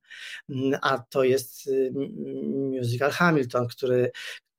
a 0.81 0.97
to 0.97 1.23
jest 1.23 1.67
y, 1.67 1.91
musical 2.79 3.11
Hamilton, 3.11 3.67
który, 3.67 4.11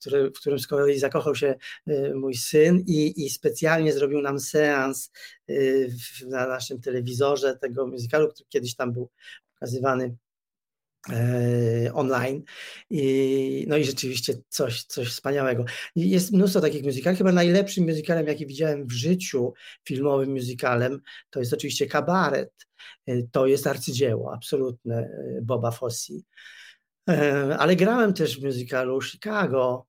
który, 0.02 0.30
w 0.30 0.40
którym 0.40 0.58
z 0.58 0.66
kolei 0.66 0.98
zakochał 0.98 1.34
się 1.34 1.54
y, 1.88 2.14
mój 2.14 2.34
syn 2.34 2.84
i, 2.86 3.24
i 3.24 3.30
specjalnie 3.30 3.92
zrobił 3.92 4.20
nam 4.20 4.40
seans 4.40 5.10
y, 5.50 5.92
na 6.26 6.46
naszym 6.46 6.80
telewizorze 6.80 7.56
tego 7.56 7.86
musicalu, 7.86 8.28
który 8.28 8.48
kiedyś 8.48 8.74
tam 8.74 8.92
był 8.92 9.10
pokazywany 9.54 10.16
e, 11.10 11.94
online. 11.94 12.42
I, 12.90 13.64
no 13.68 13.76
i 13.76 13.84
rzeczywiście 13.84 14.34
coś, 14.48 14.84
coś 14.84 15.08
wspaniałego. 15.08 15.64
Jest 15.96 16.32
mnóstwo 16.32 16.60
takich 16.60 16.84
musicali. 16.84 17.16
Chyba 17.16 17.32
najlepszym 17.32 17.84
musicalem, 17.84 18.26
jaki 18.26 18.46
widziałem 18.46 18.86
w 18.86 18.92
życiu, 18.92 19.52
filmowym 19.84 20.30
musicalem, 20.30 21.00
to 21.30 21.40
jest 21.40 21.52
oczywiście 21.52 21.86
kabaret. 21.86 22.52
E, 23.06 23.22
to 23.22 23.46
jest 23.46 23.66
arcydzieło 23.66 24.34
absolutne 24.34 24.96
e, 24.96 25.40
Boba 25.42 25.70
Fosse. 25.70 26.14
Ale 27.58 27.76
grałem 27.76 28.14
też 28.14 28.40
w 28.40 28.44
musicalu 28.44 29.02
Chicago, 29.02 29.86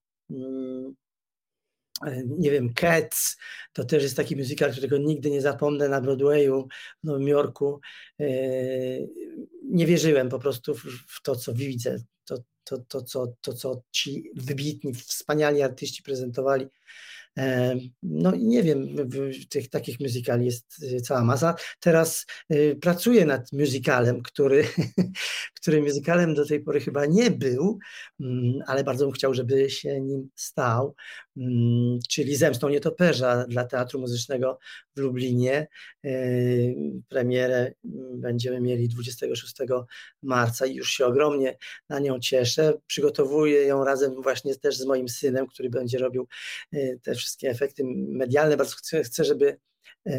nie 2.26 2.52
wiem, 2.52 2.74
Cats, 2.74 3.38
to 3.74 3.84
też 3.84 4.04
jest 4.04 4.18
taki 4.18 4.36
musical, 4.36 4.72
którego 4.72 4.98
nigdy 4.98 5.32
nie 5.32 5.42
zapomnę 5.42 5.90
na 5.90 6.02
Broadwayu 6.02 6.68
w 7.04 7.08
Nowym 7.08 7.28
Jorku. 7.28 7.82
E, 8.20 8.26
nie 9.64 9.86
wierzyłem 9.86 10.30
po 10.30 10.40
prostu 10.40 10.76
w 11.08 11.22
to, 11.24 11.36
co 11.36 11.54
widzę, 11.54 11.98
to, 12.26 12.38
to, 12.64 12.78
to, 12.78 13.02
co, 13.02 13.34
to, 13.42 13.54
co 13.54 13.84
ci 13.92 14.32
wybitni, 14.36 14.94
wspaniali 14.94 15.62
artyści 15.62 16.04
prezentowali. 16.04 16.68
No 18.04 18.34
i 18.34 18.46
nie 18.46 18.64
wiem, 18.64 18.96
tych 19.50 19.70
takich 19.70 20.00
musicali 20.00 20.46
jest 20.46 20.84
y, 20.84 21.02
cała 21.02 21.24
masa. 21.24 21.56
Teraz 21.80 22.26
y, 22.52 22.78
pracuję 22.82 23.26
nad 23.26 23.52
musicalem, 23.52 24.22
który, 24.22 24.68
który 25.62 25.82
musicalem 25.82 26.34
do 26.34 26.46
tej 26.46 26.64
pory 26.64 26.80
chyba 26.80 27.06
nie 27.06 27.32
był, 27.32 27.80
mm, 28.20 28.54
ale 28.68 28.84
bardzo 28.84 29.06
bym 29.06 29.14
chciał, 29.14 29.34
żeby 29.34 29.70
się 29.70 30.02
nim 30.02 30.30
stał, 30.36 30.96
czyli 32.10 32.36
Zemstą 32.36 32.70
Nietoperza 32.70 33.46
dla 33.48 33.66
Teatru 33.66 34.00
Muzycznego 34.00 34.60
w 34.96 35.00
Lublinie. 35.00 35.68
Y, 36.06 36.76
premierę 37.10 37.74
mm, 37.86 38.22
będziemy 38.22 38.62
mieli 38.62 38.90
26 38.90 39.56
marca 40.24 40.66
i 40.66 40.76
już 40.76 40.90
się 40.90 41.06
ogromnie 41.06 41.58
na 41.90 42.00
nią 42.00 42.20
cieszę. 42.20 42.74
Przygotowuję 42.88 43.62
ją 43.62 43.84
razem 43.84 44.22
właśnie 44.22 44.56
też 44.56 44.78
z 44.78 44.86
moim 44.86 45.10
synem, 45.10 45.48
który 45.48 45.70
będzie 45.70 45.98
robił 45.98 46.28
te 47.04 47.16
wszystkie 47.16 47.50
efekty 47.50 47.84
medialne. 48.08 48.58
Bardzo 48.58 48.76
chcę, 49.04 49.24
żeby 49.24 49.48
e, 49.50 49.58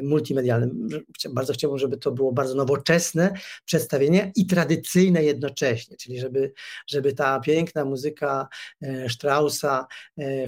multimedialnym. 0.03 0.89
Bardzo 1.31 1.53
chciałbym, 1.53 1.79
żeby 1.79 1.97
to 1.97 2.13
było 2.13 2.33
bardzo 2.33 2.55
nowoczesne 2.55 3.35
przedstawienie 3.65 4.33
i 4.37 4.47
tradycyjne 4.47 5.25
jednocześnie, 5.25 5.97
czyli 5.97 6.21
żeby, 6.21 6.53
żeby 6.87 7.13
ta 7.13 7.41
piękna 7.41 7.85
muzyka 7.85 8.49
e, 8.83 9.09
Straussa 9.09 9.87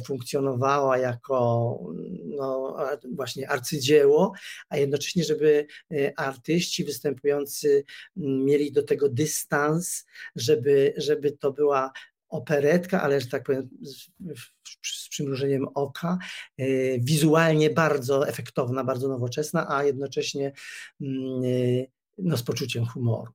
funkcjonowała 0.04 0.98
jako 0.98 1.78
no, 2.24 2.76
właśnie 3.14 3.50
arcydzieło, 3.50 4.32
a 4.68 4.76
jednocześnie, 4.76 5.24
żeby 5.24 5.66
artyści 6.16 6.84
występujący 6.84 7.84
mieli 8.16 8.72
do 8.72 8.82
tego 8.82 9.08
dystans, 9.08 10.06
żeby, 10.36 10.94
żeby 10.96 11.32
to 11.32 11.52
była 11.52 11.92
operetka, 12.28 13.02
ale 13.02 13.20
że 13.20 13.26
tak 13.26 13.42
powiem 13.42 13.68
z, 13.80 14.10
z 14.82 15.08
przymrużeniem 15.08 15.66
oka, 15.74 16.18
e, 16.58 16.64
wizualnie 16.98 17.70
bardzo 17.70 18.28
efektowna, 18.28 18.84
bardzo 18.84 19.08
nowoczesna, 19.08 19.66
a 19.68 19.84
jednocześnie 19.84 20.52
mm, 21.00 21.44
e, 21.44 21.86
no, 22.18 22.36
z 22.36 22.42
poczuciem 22.42 22.86
humoru. 22.86 23.32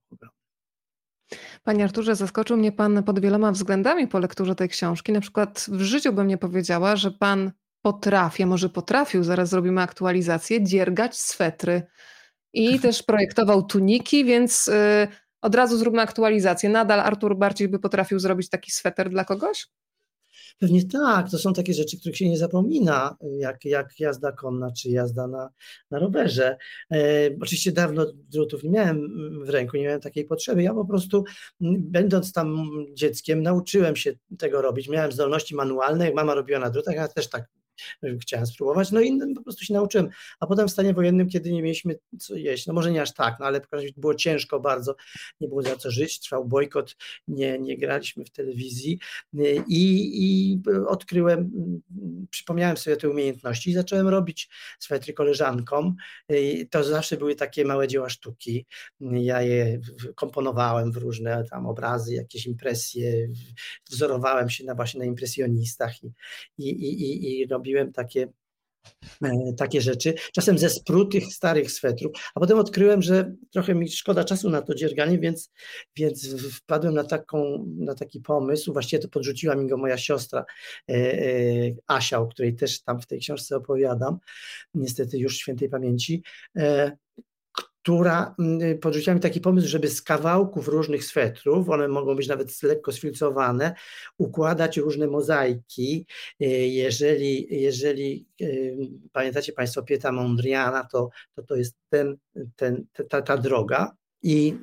Panie 1.63 1.83
Arturze, 1.83 2.15
zaskoczył 2.15 2.57
mnie 2.57 2.71
Pan 2.71 3.03
pod 3.03 3.19
wieloma 3.19 3.51
względami 3.51 4.07
po 4.07 4.19
lekturze 4.19 4.55
tej 4.55 4.69
książki. 4.69 5.11
Na 5.11 5.21
przykład 5.21 5.65
w 5.71 5.81
życiu 5.81 6.13
bym 6.13 6.27
nie 6.27 6.37
powiedziała, 6.37 6.95
że 6.95 7.11
Pan 7.11 7.51
potrafi, 7.81 8.45
może 8.45 8.69
potrafił, 8.69 9.23
zaraz 9.23 9.49
zrobimy 9.49 9.81
aktualizację, 9.81 10.63
dziergać 10.63 11.17
swetry. 11.17 11.83
I 12.53 12.79
też 12.79 13.03
projektował 13.03 13.63
tuniki, 13.63 14.25
więc 14.25 14.67
y, 14.67 15.07
od 15.41 15.55
razu 15.55 15.77
zróbmy 15.77 16.01
aktualizację. 16.01 16.69
Nadal 16.69 16.99
Artur 16.99 17.37
bardziej 17.37 17.67
by 17.67 17.79
potrafił 17.79 18.19
zrobić 18.19 18.49
taki 18.49 18.71
sweter 18.71 19.09
dla 19.09 19.25
kogoś? 19.25 19.67
Pewnie 20.59 20.85
tak, 20.85 21.31
to 21.31 21.37
są 21.37 21.53
takie 21.53 21.73
rzeczy, 21.73 21.99
których 21.99 22.17
się 22.17 22.29
nie 22.29 22.37
zapomina, 22.37 23.17
jak, 23.37 23.65
jak 23.65 23.99
jazda 23.99 24.31
konna 24.31 24.71
czy 24.71 24.89
jazda 24.89 25.27
na, 25.27 25.49
na 25.91 25.99
rowerze. 25.99 26.57
E, 26.91 26.97
oczywiście 27.41 27.71
dawno 27.71 28.05
drutów 28.29 28.63
nie 28.63 28.69
miałem 28.69 29.09
w 29.45 29.49
ręku, 29.49 29.77
nie 29.77 29.83
miałem 29.83 30.01
takiej 30.01 30.25
potrzeby. 30.25 30.63
Ja 30.63 30.73
po 30.73 30.85
prostu, 30.85 31.23
będąc 31.77 32.33
tam 32.33 32.69
dzieckiem, 32.93 33.43
nauczyłem 33.43 33.95
się 33.95 34.13
tego 34.37 34.61
robić. 34.61 34.89
Miałem 34.89 35.11
zdolności 35.11 35.55
manualne, 35.55 36.05
jak 36.05 36.15
mama 36.15 36.33
robiła 36.33 36.59
na 36.59 36.69
drutach, 36.69 36.95
ja 36.95 37.07
też 37.07 37.29
tak 37.29 37.60
chciałem 38.21 38.45
spróbować, 38.45 38.91
no 38.91 39.01
i 39.01 39.19
po 39.35 39.43
prostu 39.43 39.65
się 39.65 39.73
nauczyłem. 39.73 40.09
A 40.39 40.47
potem 40.47 40.67
w 40.67 40.71
stanie 40.71 40.93
wojennym, 40.93 41.29
kiedy 41.29 41.51
nie 41.51 41.63
mieliśmy 41.63 41.95
co 42.19 42.35
jeść, 42.35 42.67
no 42.67 42.73
może 42.73 42.91
nie 42.91 43.01
aż 43.01 43.13
tak, 43.13 43.35
no 43.39 43.45
ale 43.45 43.61
było 43.97 44.15
ciężko 44.15 44.59
bardzo, 44.59 44.95
nie 45.41 45.47
było 45.47 45.61
za 45.61 45.75
co 45.75 45.91
żyć, 45.91 46.19
trwał 46.19 46.45
bojkot, 46.45 46.95
nie, 47.27 47.59
nie 47.59 47.77
graliśmy 47.77 48.25
w 48.25 48.29
telewizji 48.29 48.99
i, 49.67 50.11
i 50.13 50.59
odkryłem, 50.87 51.51
przypomniałem 52.29 52.77
sobie 52.77 52.97
te 52.97 53.09
umiejętności 53.09 53.69
i 53.69 53.73
zacząłem 53.73 54.07
robić 54.07 54.49
swetry 54.79 55.13
koleżankom. 55.13 55.95
To 56.69 56.83
zawsze 56.83 57.17
były 57.17 57.35
takie 57.35 57.65
małe 57.65 57.87
dzieła 57.87 58.09
sztuki. 58.09 58.65
Ja 59.01 59.41
je 59.41 59.79
komponowałem 60.15 60.91
w 60.91 60.97
różne 60.97 61.43
tam 61.49 61.65
obrazy, 61.65 62.13
jakieś 62.13 62.45
impresje, 62.45 63.29
wzorowałem 63.89 64.49
się 64.49 64.63
na 64.63 64.75
właśnie 64.75 64.99
na 64.99 65.05
impresjonistach 65.05 66.03
i, 66.03 66.13
i, 66.57 67.03
i, 67.03 67.41
i 67.41 67.47
robiłem 67.61 67.93
takie, 67.93 68.27
e, 69.23 69.53
takie 69.57 69.81
rzeczy, 69.81 70.13
czasem 70.33 70.57
ze 70.57 70.69
sprutych 70.69 71.25
starych 71.33 71.71
swetrów, 71.71 72.11
a 72.35 72.39
potem 72.39 72.59
odkryłem, 72.59 73.01
że 73.01 73.35
trochę 73.51 73.75
mi 73.75 73.91
szkoda 73.91 74.23
czasu 74.23 74.49
na 74.49 74.61
to 74.61 74.75
dzierganie, 74.75 75.19
więc, 75.19 75.51
więc 75.95 76.43
wpadłem 76.51 76.93
na, 76.93 77.03
taką, 77.03 77.65
na 77.77 77.95
taki 77.95 78.19
pomysł, 78.19 78.73
właściwie 78.73 79.01
to 79.01 79.09
podrzuciła 79.09 79.55
mi 79.55 79.67
go 79.67 79.77
moja 79.77 79.97
siostra 79.97 80.45
e, 80.89 80.93
e, 80.93 81.27
Asia, 81.87 82.19
o 82.19 82.27
której 82.27 82.55
też 82.55 82.81
tam 82.83 83.01
w 83.01 83.07
tej 83.07 83.19
książce 83.19 83.55
opowiadam, 83.55 84.17
niestety 84.73 85.17
już 85.17 85.37
świętej 85.37 85.69
pamięci, 85.69 86.23
która 87.81 88.35
mm, 88.39 88.79
podrzuciła 88.79 89.13
mi 89.13 89.19
taki 89.21 89.41
pomysł, 89.41 89.67
żeby 89.67 89.89
z 89.89 90.01
kawałków 90.01 90.67
różnych 90.67 91.05
swetrów, 91.05 91.69
one 91.69 91.87
mogą 91.87 92.15
być 92.15 92.27
nawet 92.27 92.63
lekko 92.63 92.91
sfilcowane, 92.91 93.75
układać 94.17 94.77
różne 94.77 95.07
mozaiki. 95.07 96.05
E, 96.39 96.45
jeżeli, 96.67 97.61
jeżeli 97.61 98.25
e, 98.41 98.45
pamiętacie 99.11 99.53
Państwo 99.53 99.83
Pieta 99.83 100.11
Mondriana, 100.11 100.87
to, 100.91 101.09
to 101.35 101.43
to 101.43 101.55
jest 101.55 101.75
ten, 101.89 102.17
ten, 102.55 102.85
ta, 103.09 103.21
ta 103.21 103.37
droga. 103.37 103.91
I 104.23 104.57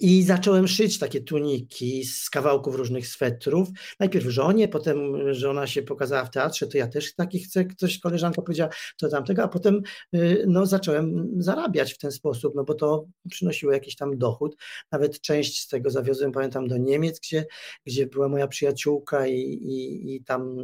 i 0.00 0.22
zacząłem 0.22 0.68
szyć 0.68 0.98
takie 0.98 1.20
tuniki 1.20 2.04
z 2.04 2.30
kawałków 2.30 2.74
różnych 2.74 3.08
swetrów. 3.08 3.68
Najpierw 4.00 4.26
żonie, 4.26 4.68
potem 4.68 4.98
żona 5.34 5.66
się 5.66 5.82
pokazała 5.82 6.24
w 6.24 6.30
teatrze, 6.30 6.66
to 6.66 6.78
ja 6.78 6.86
też 6.88 7.14
taki 7.14 7.40
chcę, 7.40 7.64
ktoś, 7.64 7.98
koleżanka 7.98 8.42
powiedziała 8.42 8.70
to 8.98 9.08
tamtego, 9.08 9.42
a 9.42 9.48
potem 9.48 9.82
y, 10.14 10.44
no, 10.46 10.66
zacząłem 10.66 11.34
zarabiać 11.38 11.94
w 11.94 11.98
ten 11.98 12.12
sposób, 12.12 12.54
no 12.54 12.64
bo 12.64 12.74
to 12.74 13.06
przynosiło 13.30 13.72
jakiś 13.72 13.96
tam 13.96 14.18
dochód. 14.18 14.56
Nawet 14.92 15.20
część 15.20 15.60
z 15.60 15.68
tego 15.68 15.90
zawiozłem, 15.90 16.32
pamiętam, 16.32 16.68
do 16.68 16.76
Niemiec, 16.76 17.20
gdzie, 17.20 17.46
gdzie 17.86 18.06
była 18.06 18.28
moja 18.28 18.48
przyjaciółka 18.48 19.26
i, 19.26 19.40
i, 19.40 20.14
i 20.14 20.24
tam 20.24 20.56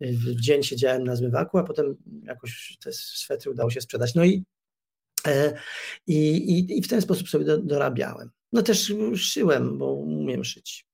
w 0.00 0.40
dzień 0.40 0.62
siedziałem 0.62 1.04
na 1.04 1.16
zmywaku, 1.16 1.58
a 1.58 1.64
potem 1.64 1.96
jakoś 2.22 2.76
te 2.84 2.92
swetry 2.92 3.50
udało 3.50 3.70
się 3.70 3.80
sprzedać. 3.80 4.14
No 4.14 4.24
i 4.24 4.44
I, 6.06 6.16
i, 6.16 6.78
I, 6.78 6.82
w 6.82 6.88
ten 6.88 7.00
sposób 7.00 7.28
sobie 7.28 7.44
dorabiałem. 7.58 8.30
No 8.52 8.62
też 8.62 8.92
szyłem, 9.16 9.78
bo 9.78 9.92
umiem 9.92 10.44
szyć. 10.44 10.85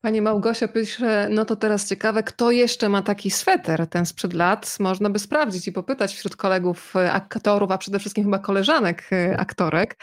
Pani 0.00 0.22
Małgosia 0.22 0.68
pisze, 0.68 1.28
no 1.30 1.44
to 1.44 1.56
teraz 1.56 1.88
ciekawe, 1.88 2.22
kto 2.22 2.50
jeszcze 2.50 2.88
ma 2.88 3.02
taki 3.02 3.30
sweter, 3.30 3.86
ten 3.86 4.06
sprzed 4.06 4.32
lat? 4.32 4.76
Można 4.80 5.10
by 5.10 5.18
sprawdzić 5.18 5.68
i 5.68 5.72
popytać 5.72 6.14
wśród 6.14 6.36
kolegów 6.36 6.96
e, 6.96 7.12
aktorów, 7.12 7.70
a 7.70 7.78
przede 7.78 7.98
wszystkim 7.98 8.24
chyba 8.24 8.38
koleżanek 8.38 9.10
e, 9.12 9.40
aktorek. 9.40 9.96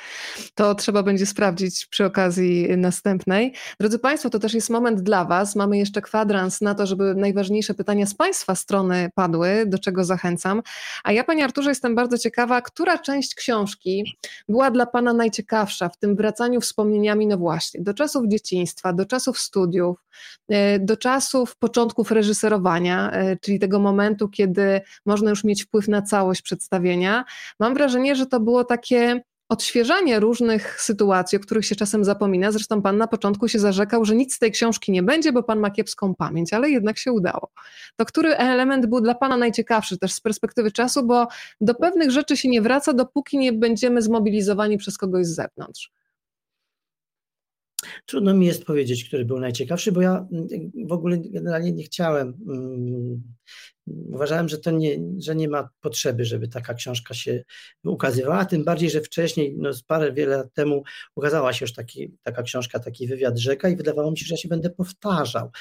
To 0.56 0.76
trzeba 0.76 1.04
będzie 1.04 1.26
sprawdzić 1.26 1.86
przy 1.86 2.06
okazji 2.06 2.78
następnej. 2.78 3.54
Drodzy 3.80 4.00
Państwo, 4.00 4.30
to 4.30 4.40
też 4.40 4.54
jest 4.54 4.70
moment 4.70 5.02
dla 5.02 5.26
Was. 5.26 5.56
Mamy 5.56 5.78
jeszcze 5.78 6.02
kwadrans 6.02 6.62
na 6.62 6.76
to, 6.76 6.86
żeby 6.86 7.16
najważniejsze 7.16 7.74
pytania 7.74 8.06
z 8.06 8.16
Państwa 8.16 8.56
strony 8.56 9.10
padły, 9.16 9.64
do 9.66 9.80
czego 9.80 10.04
zachęcam. 10.04 10.62
A 11.04 11.12
ja, 11.12 11.24
Panie 11.24 11.44
Arturze, 11.44 11.70
jestem 11.70 11.96
bardzo 11.96 12.18
ciekawa, 12.18 12.62
która 12.62 12.98
część 12.98 13.36
książki 13.36 14.18
była 14.50 14.72
dla 14.72 14.86
Pana 14.86 15.14
najciekawsza 15.14 15.90
w 15.90 15.98
tym 15.98 16.16
wracaniu 16.16 16.62
wspomnieniami, 16.62 17.28
no 17.28 17.38
właśnie, 17.38 17.82
do 17.82 17.94
czasów 17.94 18.28
dzieciństwa, 18.28 18.94
do 18.94 19.06
czasów 19.06 19.40
studiów, 19.40 19.55
studiów, 19.56 19.98
e, 20.50 20.80
do 20.80 20.98
czasów 20.98 21.56
początków 21.56 22.12
reżyserowania, 22.12 23.12
e, 23.12 23.38
czyli 23.38 23.60
tego 23.60 23.80
momentu, 23.80 24.30
kiedy 24.30 24.82
można 25.06 25.30
już 25.30 25.44
mieć 25.44 25.64
wpływ 25.64 25.88
na 25.88 26.02
całość 26.02 26.42
przedstawienia. 26.42 27.26
Mam 27.60 27.74
wrażenie, 27.74 28.16
że 28.16 28.26
to 28.26 28.40
było 28.40 28.64
takie 28.64 29.22
odświeżanie 29.50 30.20
różnych 30.20 30.82
sytuacji, 30.82 31.38
o 31.38 31.42
których 31.42 31.66
się 31.66 31.76
czasem 31.76 32.04
zapomina. 32.04 32.52
Zresztą 32.52 32.82
pan 32.82 32.98
na 32.98 33.08
początku 33.08 33.48
się 33.48 33.60
zarzekał, 33.60 34.06
że 34.06 34.16
nic 34.16 34.36
z 34.36 34.40
tej 34.40 34.52
książki 34.52 34.92
nie 34.92 35.04
będzie, 35.04 35.32
bo 35.32 35.44
pan 35.44 35.60
ma 35.60 35.72
kiepską 35.72 36.16
pamięć, 36.16 36.54
ale 36.54 36.70
jednak 36.70 36.98
się 36.98 37.12
udało. 37.12 37.52
To 37.96 38.06
który 38.06 38.36
element 38.38 38.86
był 38.86 39.02
dla 39.02 39.16
pana 39.16 39.38
najciekawszy 39.38 39.98
też 39.98 40.14
z 40.14 40.22
perspektywy 40.22 40.72
czasu, 40.72 41.06
bo 41.06 41.28
do 41.62 41.76
pewnych 41.76 42.12
rzeczy 42.12 42.38
się 42.38 42.50
nie 42.50 42.62
wraca, 42.62 42.94
dopóki 42.94 43.38
nie 43.38 43.54
będziemy 43.54 44.02
zmobilizowani 44.02 44.78
przez 44.78 44.98
kogoś 44.98 45.26
z 45.26 45.36
zewnątrz. 45.36 45.95
Trudno 48.06 48.34
mi 48.34 48.46
jest 48.46 48.66
powiedzieć, 48.66 49.08
który 49.08 49.26
był 49.26 49.40
najciekawszy, 49.40 49.92
bo 49.92 50.02
ja 50.02 50.28
mm, 50.32 50.48
w 50.88 50.92
ogóle 50.92 51.18
generalnie 51.18 51.72
nie 51.72 51.84
chciałem 51.84 52.34
mm, 52.50 53.24
Uważałem, 53.88 54.50
że 54.50 54.58
to 54.58 54.72
nie, 54.72 55.00
że 55.18 55.36
nie 55.36 55.50
ma 55.50 55.70
potrzeby, 55.82 56.26
żeby 56.26 56.48
taka 56.48 56.74
książka 56.74 57.14
się 57.14 57.44
ukazywała, 57.84 58.46
tym 58.46 58.64
bardziej, 58.64 58.90
że 58.90 59.02
wcześniej, 59.02 59.56
no 59.58 59.72
parę 59.88 60.14
wiele 60.14 60.38
lat 60.38 60.54
temu 60.54 60.84
ukazała 61.16 61.54
się 61.54 61.64
już 61.64 61.74
taki, 61.74 62.12
taka 62.24 62.44
książka, 62.44 62.80
taki 62.80 63.08
wywiad 63.08 63.38
rzeka 63.38 63.70
i 63.70 63.76
wydawało 63.76 64.12
mi 64.12 64.18
się, 64.18 64.26
że 64.26 64.34
ja 64.34 64.38
się 64.38 64.50
będę 64.50 64.70
powtarzał. 64.70 65.52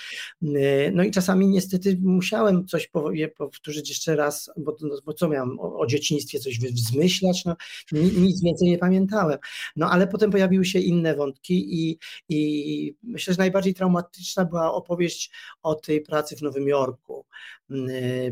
No 0.92 1.02
i 1.02 1.10
czasami 1.10 1.48
niestety 1.48 1.98
musiałem 2.02 2.66
coś 2.66 2.90
powtórzyć 3.36 3.88
jeszcze 3.88 4.16
raz, 4.16 4.50
bo, 4.56 4.76
no, 4.80 4.96
bo 5.04 5.12
co 5.12 5.28
miałem 5.28 5.60
o, 5.60 5.78
o, 5.78 5.86
dzieciństwie 5.86 6.38
coś 6.38 6.60
wzmyślać, 6.60 7.44
no 7.44 7.56
nic 7.92 8.42
więcej 8.42 8.68
nie 8.68 8.78
pamiętałem. 8.78 9.38
No 9.76 9.90
ale 9.90 10.06
potem 10.06 10.30
pojawiły 10.30 10.64
się 10.64 10.78
inne 10.78 11.14
wątki 11.14 11.82
i, 11.82 11.98
i 12.28 12.94
myślę, 13.02 13.34
że 13.34 13.38
najbardziej 13.38 13.74
traumatyczna 13.74 14.44
była 14.44 14.74
opowieść 14.74 15.30
o 15.62 15.74
tej 15.74 16.00
pracy 16.00 16.36
w 16.36 16.42
Nowym 16.42 16.68
Jorku 16.68 17.26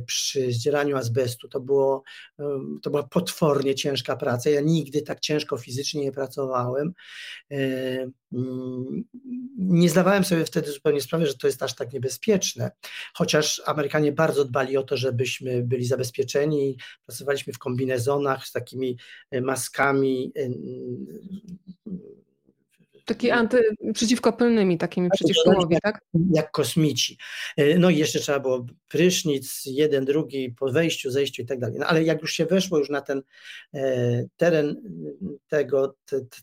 przy 0.06 0.52
zdzieraniu 0.52 0.96
azbestu. 0.96 1.48
To, 1.48 1.60
było, 1.60 2.02
to 2.82 2.90
była 2.90 3.02
potwornie 3.02 3.74
ciężka 3.74 4.16
praca. 4.16 4.50
Ja 4.50 4.60
nigdy 4.60 5.02
tak 5.02 5.20
ciężko 5.20 5.56
fizycznie 5.56 6.02
nie 6.02 6.12
pracowałem. 6.12 6.92
Nie 9.58 9.88
zdawałem 9.88 10.24
sobie 10.24 10.44
wtedy 10.44 10.72
zupełnie 10.72 11.00
sprawy, 11.00 11.26
że 11.26 11.34
to 11.34 11.46
jest 11.46 11.62
aż 11.62 11.74
tak 11.74 11.92
niebezpieczne, 11.92 12.70
chociaż 13.14 13.62
Amerykanie 13.66 14.12
bardzo 14.12 14.44
dbali 14.44 14.76
o 14.76 14.82
to, 14.82 14.96
żebyśmy 14.96 15.62
byli 15.62 15.84
zabezpieczeni. 15.84 16.76
Pracowaliśmy 17.06 17.52
w 17.52 17.58
kombinezonach 17.58 18.46
z 18.46 18.52
takimi 18.52 18.98
e, 19.30 19.40
maskami 19.40 20.32
Taki 23.04 23.30
anty, 23.30 23.62
przeciwko 23.94 24.32
pylnymi, 24.32 24.78
takimi 24.78 25.08
tak, 25.08 25.14
przeciwszymowi, 25.14 25.76
tak? 25.82 26.00
Jak 26.34 26.50
kosmici. 26.50 27.18
E, 27.56 27.78
no 27.78 27.90
i 27.90 27.98
jeszcze 27.98 28.20
trzeba 28.20 28.40
było 28.40 28.66
prysznic, 28.88 29.62
jeden, 29.66 30.04
drugi, 30.04 30.54
po 30.58 30.72
wejściu, 30.72 31.10
zejściu 31.10 31.42
i 31.42 31.46
tak 31.46 31.58
dalej. 31.58 31.78
No 31.78 31.86
ale 31.86 32.04
jak 32.04 32.22
już 32.22 32.32
się 32.32 32.46
weszło 32.46 32.78
już 32.78 32.90
na 32.90 33.00
ten 33.00 33.22
e, 33.74 34.24
teren 34.36 34.76
tego, 35.48 35.96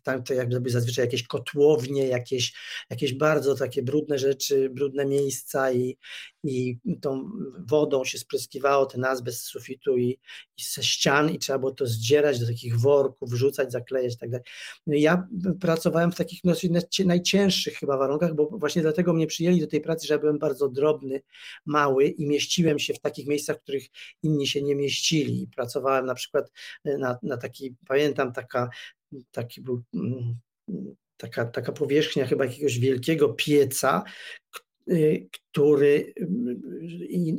tam 0.04 0.24
to 0.24 0.34
jakby 0.34 0.70
zazwyczaj 0.70 1.06
jakieś 1.06 1.28
kotłownie, 1.28 2.08
jakieś, 2.08 2.54
jakieś 2.90 3.14
bardzo 3.14 3.56
takie 3.56 3.84
brudne 3.84 4.20
rzeczy, 4.20 4.70
brudne 4.70 5.06
miejsca 5.06 5.72
i, 5.72 5.98
i 6.44 6.78
tą 7.02 7.30
wodą 7.68 8.06
się 8.06 8.18
spryskiwało 8.18 8.86
ten 8.86 9.06
azbest 9.06 9.40
z 9.40 9.44
sufitu 9.44 9.98
i, 9.98 10.10
i 10.58 10.64
ze 10.64 10.84
ścian 10.84 11.30
i 11.30 11.40
trzeba 11.40 11.60
było 11.60 11.72
to 11.72 11.86
zdzierać 11.86 12.40
do 12.40 12.48
takich 12.48 12.80
worków, 12.80 13.30
wrzucać, 13.30 13.72
zaklejać 13.72 14.14
i 14.14 14.18
tak 14.18 14.30
dalej. 14.30 14.46
No 14.88 14.94
ja 14.96 15.28
pracowałem 15.60 16.12
w 16.12 16.16
takich 16.16 16.44
najcięższych 17.06 17.74
chyba 17.74 17.98
warunkach, 17.98 18.36
bo 18.36 18.46
właśnie 18.46 18.82
dlatego 18.82 19.14
mnie 19.14 19.28
przyjęli 19.28 19.60
do 19.60 19.68
tej 19.68 19.82
pracy, 19.82 20.08
że 20.08 20.14
ja 20.14 20.20
byłem 20.20 20.40
bardzo 20.40 20.70
drobny, 20.70 21.22
mały 21.66 22.06
i 22.06 22.28
mieściłem 22.28 22.80
się 22.80 22.94
w 22.94 23.00
takich 23.00 23.28
miejscach, 23.28 23.58
w 23.58 23.62
których 23.62 23.84
inni 24.24 24.48
się 24.48 24.62
nie 24.62 24.76
mieścili. 24.76 25.48
Pracowałem 25.56 26.06
na 26.06 26.16
przykład 26.16 26.52
na, 26.86 27.20
na 27.24 27.38
taki, 27.38 27.76
pamiętam 27.88 28.34
taka, 28.34 28.70
taki 29.32 29.62
był 29.62 29.84
mm, 29.94 30.38
taka, 31.18 31.46
taka 31.46 31.72
powierzchnia 31.72 32.26
chyba 32.26 32.46
jakiegoś 32.46 32.80
wielkiego 32.80 33.30
pieca, 33.30 34.04
który 35.52 36.14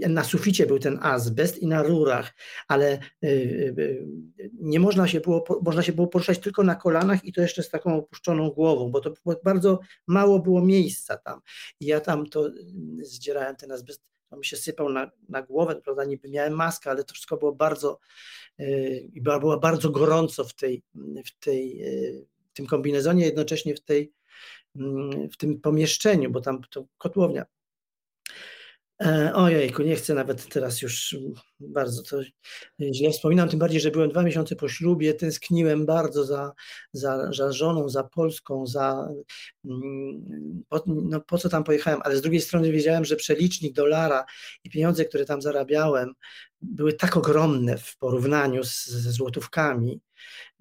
na 0.08 0.24
suficie 0.24 0.66
był 0.66 0.78
ten 0.78 0.98
azbest 1.02 1.58
i 1.58 1.66
na 1.66 1.82
rurach, 1.82 2.34
ale 2.68 2.98
y, 3.24 3.28
y, 3.28 4.50
nie 4.60 4.80
można 4.80 5.08
się 5.08 5.20
było, 5.20 5.44
można 5.62 5.82
się 5.82 5.92
było 5.92 6.06
poruszać 6.06 6.38
tylko 6.38 6.62
na 6.62 6.74
kolanach 6.74 7.24
i 7.24 7.32
to 7.32 7.40
jeszcze 7.40 7.62
z 7.62 7.70
taką 7.70 7.96
opuszczoną 7.96 8.50
głową, 8.50 8.90
bo 8.90 9.00
to 9.00 9.12
bardzo 9.44 9.80
mało 10.06 10.38
było 10.38 10.62
miejsca 10.62 11.16
tam. 11.16 11.40
I 11.80 11.86
ja 11.86 12.00
tam 12.00 12.26
to 12.26 12.50
zdzierałem 13.02 13.56
ten 13.56 13.72
azbest, 13.72 14.02
to 14.30 14.36
mi 14.36 14.44
się 14.44 14.56
sypał 14.56 14.88
na, 14.88 15.10
na 15.28 15.42
głowę, 15.42 15.76
prawda, 15.84 16.04
niby 16.04 16.28
miałem 16.28 16.52
maskę, 16.52 16.90
ale 16.90 17.04
to 17.04 17.14
wszystko 17.14 17.36
było 17.36 17.52
bardzo 17.52 17.98
i 19.12 19.20
było 19.22 19.58
bardzo 19.58 19.90
gorąco 19.90 20.44
w 20.44 20.54
tej, 20.54 20.82
w 21.26 21.44
tej 21.44 21.84
w 22.50 22.52
tym 22.52 22.66
kombinezonie, 22.66 23.24
jednocześnie 23.24 23.74
w 23.74 23.80
tej 23.80 24.12
w 25.32 25.36
tym 25.38 25.60
pomieszczeniu, 25.60 26.30
bo 26.30 26.40
tam 26.40 26.60
to 26.70 26.84
kotłownia. 26.98 27.44
E, 29.02 29.32
ojejku, 29.34 29.82
nie 29.82 29.96
chcę 29.96 30.14
nawet 30.14 30.48
teraz 30.48 30.82
już 30.82 31.16
bardzo 31.60 32.02
to 32.02 32.16
źle 32.92 33.10
wspominam, 33.10 33.48
tym 33.48 33.58
bardziej, 33.58 33.80
że 33.80 33.90
byłem 33.90 34.10
dwa 34.10 34.22
miesiące 34.22 34.56
po 34.56 34.68
ślubie, 34.68 35.14
tęskniłem 35.14 35.86
bardzo 35.86 36.24
za, 36.24 36.52
za, 36.92 37.32
za 37.32 37.52
żoną, 37.52 37.88
za 37.88 38.04
Polską, 38.04 38.66
za 38.66 39.08
mm, 39.64 40.62
po, 40.68 40.82
no 40.86 41.20
po 41.20 41.38
co 41.38 41.48
tam 41.48 41.64
pojechałem, 41.64 42.00
ale 42.04 42.16
z 42.16 42.20
drugiej 42.20 42.40
strony 42.40 42.72
wiedziałem, 42.72 43.04
że 43.04 43.16
przelicznik 43.16 43.74
dolara 43.74 44.24
i 44.64 44.70
pieniądze, 44.70 45.04
które 45.04 45.24
tam 45.24 45.42
zarabiałem, 45.42 46.12
były 46.62 46.92
tak 46.92 47.16
ogromne 47.16 47.78
w 47.78 47.96
porównaniu 47.96 48.64
z, 48.64 48.86
ze 48.86 49.12
złotówkami, 49.12 50.00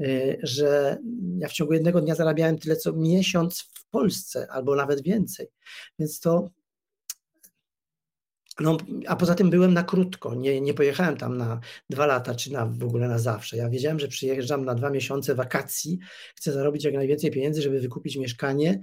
y, 0.02 0.40
że 0.44 0.98
ja 1.38 1.48
w 1.48 1.54
ciągu 1.54 1.74
jednego 1.74 2.02
dnia 2.02 2.16
zarabiałem 2.16 2.58
tyle, 2.58 2.76
co 2.76 2.94
miesiąc 2.94 3.62
w 3.62 3.90
Polsce, 3.90 4.48
albo 4.52 4.76
nawet 4.76 5.02
więcej. 5.02 5.48
Więc 6.00 6.20
to 6.20 6.50
no, 8.60 8.78
a 9.08 9.16
poza 9.16 9.36
tym 9.36 9.50
byłem 9.50 9.74
na 9.74 9.84
krótko, 9.84 10.36
nie, 10.36 10.62
nie 10.62 10.74
pojechałem 10.74 11.18
tam 11.18 11.38
na 11.38 11.60
dwa 11.90 12.06
lata, 12.06 12.36
czy 12.36 12.52
na, 12.52 12.66
w 12.66 12.84
ogóle 12.84 13.08
na 13.08 13.20
zawsze. 13.20 13.58
Ja 13.58 13.70
wiedziałem, 13.70 14.00
że 14.00 14.08
przyjeżdżam 14.08 14.66
na 14.66 14.76
dwa 14.76 14.90
miesiące 14.90 15.36
wakacji, 15.36 16.00
chcę 16.36 16.52
zarobić 16.54 16.84
jak 16.84 16.94
najwięcej 16.94 17.32
pieniędzy, 17.32 17.62
żeby 17.62 17.80
wykupić 17.80 18.18
mieszkanie 18.18 18.80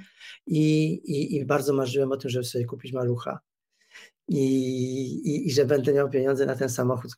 i, 0.46 0.88
i, 0.92 1.36
i 1.36 1.44
bardzo 1.44 1.72
marzyłem 1.72 2.12
o 2.12 2.16
tym, 2.16 2.30
żeby 2.30 2.44
sobie 2.44 2.64
kupić 2.64 2.92
malucha 2.92 3.40
i, 4.28 4.42
i, 5.24 5.48
i 5.48 5.52
że 5.52 5.64
będę 5.64 5.92
miał 5.92 6.10
pieniądze 6.10 6.46
na 6.46 6.56
ten 6.56 6.68
samochód 6.68 7.10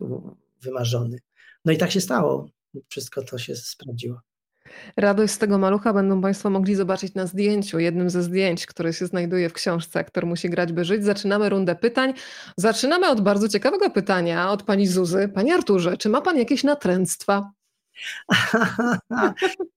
wymarzony. 0.62 1.18
No 1.64 1.72
i 1.72 1.76
tak 1.78 1.90
się 1.90 2.00
stało. 2.00 2.48
Wszystko 2.88 3.22
to 3.22 3.38
się 3.38 3.56
sprawdziło. 3.56 4.20
Radość 4.96 5.32
z 5.32 5.38
tego 5.38 5.58
malucha 5.58 5.92
będą 5.92 6.20
Państwo 6.20 6.50
mogli 6.50 6.74
zobaczyć 6.74 7.14
na 7.14 7.26
zdjęciu, 7.26 7.78
jednym 7.78 8.10
ze 8.10 8.22
zdjęć, 8.22 8.66
które 8.66 8.92
się 8.92 9.06
znajduje 9.06 9.48
w 9.48 9.52
książce 9.52 10.00
Aktor 10.00 10.26
musi 10.26 10.50
grać, 10.50 10.72
by 10.72 10.84
żyć. 10.84 11.04
Zaczynamy 11.04 11.48
rundę 11.48 11.76
pytań. 11.76 12.14
Zaczynamy 12.56 13.08
od 13.08 13.20
bardzo 13.20 13.48
ciekawego 13.48 13.90
pytania 13.90 14.50
od 14.50 14.62
Pani 14.62 14.86
Zuzy. 14.86 15.28
Panie 15.34 15.54
Arturze, 15.54 15.96
czy 15.96 16.08
ma 16.08 16.20
Pan 16.20 16.38
jakieś 16.38 16.64
natręctwa? 16.64 17.50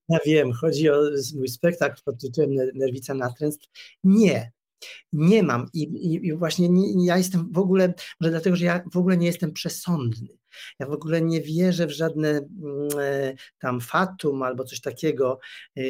ja 0.08 0.18
wiem, 0.26 0.52
chodzi 0.52 0.90
o 0.90 1.02
mój 1.36 1.48
spektakl 1.48 2.02
pod 2.04 2.20
tytułem 2.20 2.50
Nerwica 2.74 3.14
natręstw. 3.14 3.66
Nie, 4.04 4.52
nie 5.12 5.42
mam 5.42 5.66
i, 5.74 5.82
i, 5.82 6.26
i 6.26 6.32
właśnie 6.36 6.68
nie, 6.68 7.06
ja 7.06 7.18
jestem 7.18 7.52
w 7.52 7.58
ogóle, 7.58 7.94
może 8.20 8.30
dlatego, 8.30 8.56
że 8.56 8.64
ja 8.64 8.82
w 8.92 8.96
ogóle 8.96 9.16
nie 9.16 9.26
jestem 9.26 9.52
przesądny. 9.52 10.28
Ja 10.80 10.86
w 10.86 10.92
ogóle 10.92 11.22
nie 11.22 11.40
wierzę 11.40 11.86
w 11.86 11.90
żadne 11.90 12.28
mm, 12.28 12.88
e, 13.00 13.34
tam 13.58 13.80
fatum 13.80 14.42
albo 14.42 14.64
coś 14.64 14.80
takiego. 14.80 15.38
E, 15.76 15.82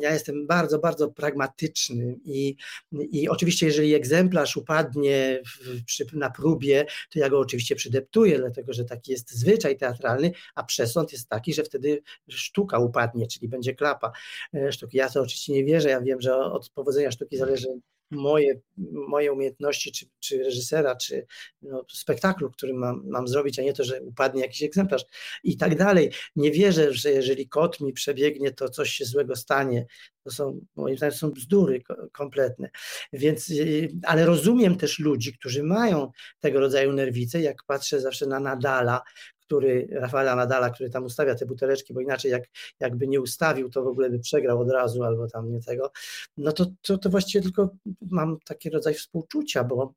ja 0.00 0.12
jestem 0.12 0.46
bardzo, 0.46 0.78
bardzo 0.78 1.10
pragmatyczny 1.10 2.16
i, 2.24 2.56
i 2.92 3.28
oczywiście, 3.28 3.66
jeżeli 3.66 3.94
egzemplarz 3.94 4.56
upadnie 4.56 5.42
w, 5.46 5.84
przy, 5.84 6.06
na 6.12 6.30
próbie, 6.30 6.86
to 7.10 7.18
ja 7.18 7.28
go 7.28 7.38
oczywiście 7.38 7.74
przydeptuję, 7.74 8.38
dlatego 8.38 8.72
że 8.72 8.84
taki 8.84 9.12
jest 9.12 9.30
zwyczaj 9.30 9.76
teatralny, 9.76 10.32
a 10.54 10.64
przesąd 10.64 11.12
jest 11.12 11.28
taki, 11.28 11.54
że 11.54 11.62
wtedy 11.62 12.02
sztuka 12.28 12.78
upadnie, 12.78 13.26
czyli 13.26 13.48
będzie 13.48 13.74
klapa 13.74 14.12
e, 14.54 14.72
sztuki. 14.72 14.96
Ja 14.96 15.10
to 15.10 15.20
oczywiście 15.20 15.52
nie 15.52 15.64
wierzę, 15.64 15.88
ja 15.88 16.00
wiem, 16.00 16.20
że 16.20 16.36
od 16.36 16.70
powodzenia 16.70 17.10
sztuki 17.10 17.36
zależy 17.36 17.68
moje, 18.10 18.60
moje 19.08 19.32
umiejętności, 19.32 19.92
czy, 19.92 20.06
czy 20.20 20.42
reżysera, 20.42 20.96
czy 20.96 21.26
no, 21.62 21.84
spektaklu, 21.88 22.50
który 22.50 22.74
mam, 22.74 23.02
mam 23.06 23.28
zrobić, 23.28 23.58
a 23.58 23.62
nie 23.62 23.72
to, 23.72 23.84
że 23.84 24.02
upadnie 24.02 24.42
jakiś 24.42 24.62
egzemplarz 24.62 25.04
i 25.44 25.56
tak 25.56 25.76
dalej. 25.76 26.10
Nie 26.36 26.50
wierzę, 26.50 26.92
że 26.92 27.10
jeżeli 27.10 27.48
kot 27.48 27.80
mi 27.80 27.92
przebiegnie, 27.92 28.50
to 28.50 28.68
coś 28.68 28.90
się 28.90 29.04
złego 29.04 29.36
stanie. 29.36 29.86
To 30.24 30.30
są, 30.30 30.60
moim 30.76 30.96
zdaniem, 30.96 31.16
są 31.16 31.30
bzdury 31.30 31.82
kompletne. 32.12 32.70
Więc, 33.12 33.50
y, 33.50 33.88
ale 34.02 34.26
rozumiem 34.26 34.76
też 34.76 34.98
ludzi, 34.98 35.32
którzy 35.32 35.62
mają 35.62 36.10
tego 36.40 36.60
rodzaju 36.60 36.92
nerwice, 36.92 37.40
jak 37.40 37.64
patrzę 37.66 38.00
zawsze 38.00 38.26
na 38.26 38.40
Nadala, 38.40 39.02
który, 39.50 39.88
Rafaela 39.92 40.36
Nadala, 40.36 40.70
który 40.70 40.90
tam 40.90 41.04
ustawia 41.04 41.34
te 41.34 41.46
buteleczki, 41.46 41.94
bo 41.94 42.00
inaczej 42.00 42.30
jak, 42.30 42.44
jakby 42.80 43.08
nie 43.08 43.20
ustawił, 43.20 43.70
to 43.70 43.82
w 43.82 43.86
ogóle 43.86 44.10
by 44.10 44.18
przegrał 44.18 44.60
od 44.60 44.70
razu 44.70 45.02
albo 45.02 45.28
tam 45.28 45.52
nie 45.52 45.60
tego, 45.60 45.92
no 46.36 46.52
to, 46.52 46.66
to, 46.82 46.98
to 46.98 47.10
właściwie 47.10 47.42
tylko 47.42 47.70
mam 48.10 48.38
taki 48.44 48.70
rodzaj 48.70 48.94
współczucia, 48.94 49.64
bo, 49.64 49.94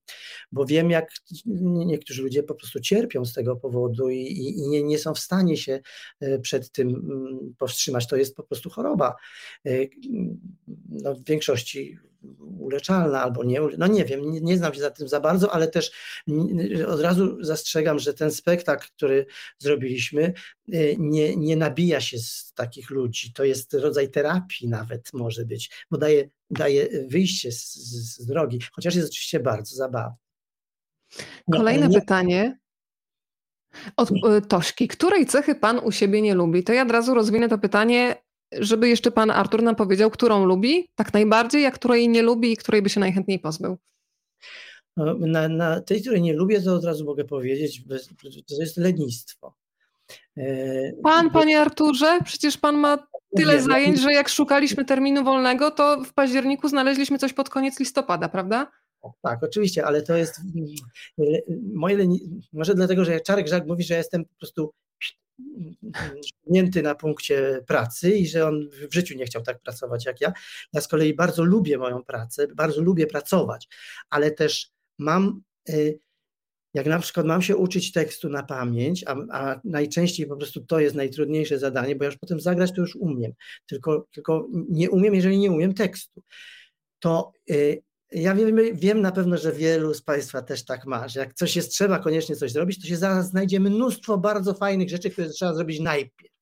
bo 0.51 0.65
wiem 0.65 0.89
jak 0.89 1.11
niektórzy 1.85 2.21
ludzie 2.21 2.43
po 2.43 2.55
prostu 2.55 2.79
cierpią 2.79 3.25
z 3.25 3.33
tego 3.33 3.55
powodu 3.55 4.09
i, 4.09 4.17
i, 4.17 4.57
i 4.57 4.67
nie, 4.67 4.83
nie 4.83 4.99
są 4.99 5.13
w 5.13 5.19
stanie 5.19 5.57
się 5.57 5.79
e, 6.19 6.39
przed 6.39 6.71
tym 6.71 6.89
mm, 6.89 7.55
powstrzymać. 7.57 8.07
To 8.07 8.15
jest 8.15 8.35
po 8.35 8.43
prostu 8.43 8.69
choroba. 8.69 9.15
E, 9.65 9.71
no, 10.89 11.15
w 11.15 11.23
większości 11.23 11.97
uleczalna 12.59 13.21
albo 13.21 13.43
nie, 13.43 13.61
no 13.77 13.87
nie 13.87 14.05
wiem, 14.05 14.31
nie, 14.31 14.41
nie, 14.41 14.57
znam 14.57 14.73
się 14.73 14.79
za 14.79 14.91
tym 14.91 15.07
za 15.07 15.19
bardzo, 15.19 15.53
ale 15.53 15.67
też 15.67 15.91
od 16.87 17.01
razu 17.01 17.43
zastrzegam, 17.43 17.99
że 17.99 18.13
ten 18.13 18.31
spektakl, 18.31 18.87
który 18.95 19.25
zrobiliśmy, 19.57 20.33
y, 20.73 20.95
nie, 20.99 21.35
nie 21.35 21.57
nabija 21.57 22.01
się 22.01 22.17
z 22.19 22.53
takich 22.55 22.89
ludzi. 22.89 23.33
To 23.33 23.43
jest 23.43 23.73
rodzaj 23.73 24.11
terapii 24.11 24.67
nawet 24.67 25.13
może 25.13 25.45
być, 25.45 25.71
bo 25.91 25.97
daje, 25.97 26.29
daje 26.49 27.07
wyjście 27.07 27.51
z, 27.51 27.73
z 27.73 28.25
drogi, 28.25 28.59
chociaż 28.71 28.95
jest 28.95 29.09
oczywiście 29.09 29.39
bardzo 29.39 29.75
zabawny. 29.75 30.17
Kolejne 31.51 31.87
nie, 31.87 31.99
pytanie. 31.99 32.59
Od 33.97 34.11
y, 34.11 34.41
Tośki. 34.47 34.87
Której 34.87 35.25
cechy 35.25 35.55
pan 35.55 35.79
u 35.79 35.91
siebie 35.91 36.21
nie 36.21 36.33
lubi? 36.33 36.63
To 36.63 36.73
ja 36.73 36.83
od 36.83 36.91
razu 36.91 37.13
rozwinę 37.13 37.49
to 37.49 37.57
pytanie 37.57 38.22
żeby 38.59 38.89
jeszcze 38.89 39.11
pan 39.11 39.31
Artur 39.31 39.63
nam 39.63 39.75
powiedział, 39.75 40.09
którą 40.09 40.45
lubi 40.45 40.89
tak 40.95 41.13
najbardziej, 41.13 41.65
a 41.65 41.71
której 41.71 42.09
nie 42.09 42.21
lubi 42.21 42.51
i 42.51 42.57
której 42.57 42.81
by 42.81 42.89
się 42.89 42.99
najchętniej 42.99 43.39
pozbył. 43.39 43.77
No, 44.97 45.15
na, 45.19 45.47
na 45.47 45.81
tej, 45.81 46.01
której 46.01 46.21
nie 46.21 46.33
lubię, 46.33 46.61
to 46.61 46.75
od 46.75 46.85
razu 46.85 47.05
mogę 47.05 47.25
powiedzieć, 47.25 47.83
to 48.47 48.61
jest 48.61 48.77
lenistwo. 48.77 49.55
E, 50.37 50.93
pan, 51.03 51.29
panie 51.29 51.61
Arturze, 51.61 52.19
przecież 52.25 52.57
pan 52.57 52.75
ma 52.77 53.07
tyle 53.37 53.61
zajęć, 53.61 53.99
że 53.99 54.13
jak 54.13 54.29
szukaliśmy 54.29 54.85
terminu 54.85 55.23
wolnego, 55.23 55.71
to 55.71 56.03
w 56.03 56.13
październiku 56.13 56.69
znaleźliśmy 56.69 57.17
coś 57.17 57.33
pod 57.33 57.49
koniec 57.49 57.79
listopada, 57.79 58.29
prawda? 58.29 58.71
Tak, 59.21 59.43
oczywiście, 59.43 59.85
ale 59.85 60.01
to 60.01 60.15
jest 60.15 60.41
e, 61.19 61.23
moje 61.73 62.07
może 62.53 62.75
dlatego, 62.75 63.05
że 63.05 63.19
Czarek 63.19 63.47
Żak 63.47 63.67
mówi, 63.67 63.83
że 63.83 63.95
jestem 63.95 64.25
po 64.25 64.35
prostu 64.39 64.73
na 66.83 66.95
punkcie 66.95 67.61
pracy 67.67 68.11
i 68.11 68.27
że 68.27 68.47
on 68.47 68.69
w 68.89 68.93
życiu 68.93 69.17
nie 69.17 69.25
chciał 69.25 69.41
tak 69.41 69.61
pracować 69.61 70.05
jak 70.05 70.21
ja. 70.21 70.33
Ja 70.73 70.81
z 70.81 70.87
kolei 70.87 71.13
bardzo 71.13 71.43
lubię 71.43 71.77
moją 71.77 72.03
pracę, 72.03 72.47
bardzo 72.47 72.81
lubię 72.81 73.07
pracować, 73.07 73.67
ale 74.09 74.31
też 74.31 74.71
mam 74.99 75.41
y, 75.69 75.99
jak 76.73 76.85
na 76.85 76.99
przykład 76.99 77.25
mam 77.25 77.41
się 77.41 77.57
uczyć 77.57 77.91
tekstu 77.91 78.29
na 78.29 78.43
pamięć, 78.43 79.03
a, 79.07 79.15
a, 79.31 79.61
najczęściej 79.63 80.27
po 80.27 80.37
prostu 80.37 80.65
to 80.65 80.79
jest 80.79 80.95
najtrudniejsze 80.95 81.59
zadanie, 81.59 81.95
bo 81.95 82.03
ja 82.03 82.09
już 82.09 82.19
potem 82.19 82.39
zagrać 82.39 82.71
to 82.71 82.81
już 82.81 82.95
umiem, 82.95 83.31
tylko, 83.65 84.07
tylko 84.11 84.47
nie 84.69 84.89
umiem, 84.89 85.15
jeżeli 85.15 85.37
nie 85.37 85.51
umiem 85.51 85.73
tekstu, 85.73 86.23
to 86.99 87.31
y, 87.51 87.81
ja 88.13 88.35
wiem, 88.35 88.57
wiem 88.73 89.01
na 89.01 89.11
pewno, 89.11 89.37
że 89.37 89.51
wielu 89.51 89.93
z 89.93 90.01
Państwa 90.01 90.41
też 90.41 90.65
tak 90.65 90.85
ma, 90.85 91.07
że 91.07 91.19
jak 91.19 91.33
coś 91.33 91.55
jest 91.55 91.71
trzeba 91.71 91.99
koniecznie 91.99 92.35
coś 92.35 92.51
zrobić, 92.51 92.81
to 92.81 92.87
się 92.87 92.97
zaraz 92.97 93.29
znajdzie 93.29 93.59
mnóstwo 93.59 94.17
bardzo 94.17 94.53
fajnych 94.53 94.89
rzeczy, 94.89 95.09
które 95.09 95.29
trzeba 95.29 95.53
zrobić 95.53 95.79
najpierw. 95.79 96.33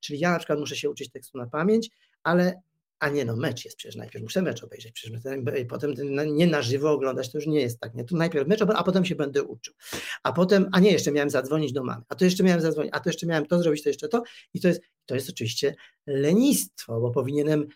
Czyli 0.00 0.18
ja 0.18 0.30
na 0.30 0.38
przykład 0.38 0.58
muszę 0.58 0.76
się 0.76 0.90
uczyć 0.90 1.10
tekstu 1.10 1.38
na 1.38 1.46
pamięć, 1.46 1.90
ale 2.22 2.60
a 2.98 3.08
nie 3.08 3.24
no, 3.24 3.36
mecz 3.36 3.64
jest 3.64 3.76
przecież 3.76 3.96
najpierw, 3.96 4.22
muszę 4.22 4.42
mecz 4.42 4.64
obejrzeć, 4.64 4.92
przecież 4.92 5.20
potem 5.68 5.94
nie 6.26 6.46
na 6.46 6.62
żywo 6.62 6.90
oglądać, 6.90 7.32
to 7.32 7.38
już 7.38 7.46
nie 7.46 7.60
jest 7.60 7.80
tak, 7.80 7.94
nie? 7.94 8.04
Tu 8.04 8.16
najpierw 8.16 8.48
mecz, 8.48 8.62
a 8.62 8.84
potem 8.84 9.04
się 9.04 9.14
będę 9.14 9.42
uczył. 9.42 9.74
A 10.22 10.32
potem, 10.32 10.68
a 10.72 10.80
nie, 10.80 10.92
jeszcze 10.92 11.12
miałem 11.12 11.30
zadzwonić 11.30 11.72
do 11.72 11.84
mamy, 11.84 12.02
a 12.08 12.14
to 12.14 12.24
jeszcze 12.24 12.44
miałem 12.44 12.60
zadzwonić, 12.60 12.92
a 12.94 13.00
to 13.00 13.08
jeszcze 13.08 13.26
miałem 13.26 13.46
to 13.46 13.62
zrobić, 13.62 13.82
to 13.82 13.88
jeszcze 13.88 14.08
to 14.08 14.22
i 14.54 14.60
to 14.60 14.68
jest, 14.68 14.80
to 15.06 15.14
jest 15.14 15.30
oczywiście 15.30 15.74
lenistwo, 16.06 17.00
bo 17.00 17.10
powinienem 17.10 17.66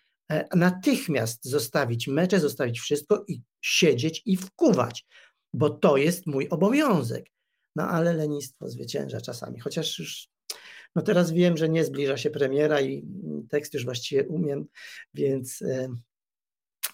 natychmiast 0.54 1.44
zostawić 1.44 2.08
mecze, 2.08 2.40
zostawić 2.40 2.80
wszystko 2.80 3.24
i 3.28 3.42
siedzieć 3.60 4.22
i 4.26 4.36
wkuwać, 4.36 5.06
bo 5.52 5.70
to 5.70 5.96
jest 5.96 6.26
mój 6.26 6.48
obowiązek. 6.48 7.26
No 7.76 7.88
ale 7.88 8.14
lenistwo 8.14 8.68
zwycięża 8.68 9.20
czasami, 9.20 9.60
chociaż 9.60 9.98
już 9.98 10.28
no 10.96 11.02
teraz 11.02 11.32
wiem, 11.32 11.56
że 11.56 11.68
nie 11.68 11.84
zbliża 11.84 12.16
się 12.16 12.30
premiera 12.30 12.80
i 12.80 13.04
tekst 13.48 13.74
już 13.74 13.84
właściwie 13.84 14.28
umiem, 14.28 14.66
więc 15.14 15.62
e, 15.62 15.88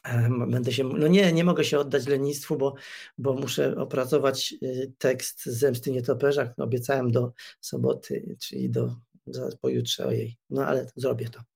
e, 0.05 0.29
będę 0.49 0.73
się, 0.73 0.85
no 0.85 1.07
nie, 1.07 1.33
nie 1.33 1.45
mogę 1.45 1.65
się 1.65 1.79
oddać 1.79 2.07
lenistwu, 2.07 2.57
bo, 2.57 2.75
bo 3.19 3.35
muszę 3.35 3.77
opracować 3.77 4.55
e, 4.63 4.67
tekst 4.99 5.47
Zemsty 5.47 5.91
Nietoperza, 5.91 6.55
obiecałem 6.57 7.11
do 7.11 7.33
soboty, 7.61 8.37
czyli 8.41 8.71
do, 8.71 8.97
do 9.27 9.49
pojutrze, 9.61 10.07
ojej, 10.07 10.37
no 10.51 10.67
ale 10.67 10.87
zrobię 10.97 11.29
to. 11.29 11.56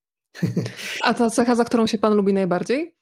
A 1.03 1.15
ta 1.15 1.31
cecha, 1.31 1.55
za 1.55 1.65
którą 1.65 1.87
się 1.87 1.99
Pan 1.99 2.15
lubi 2.15 2.33
najbardziej? 2.33 2.95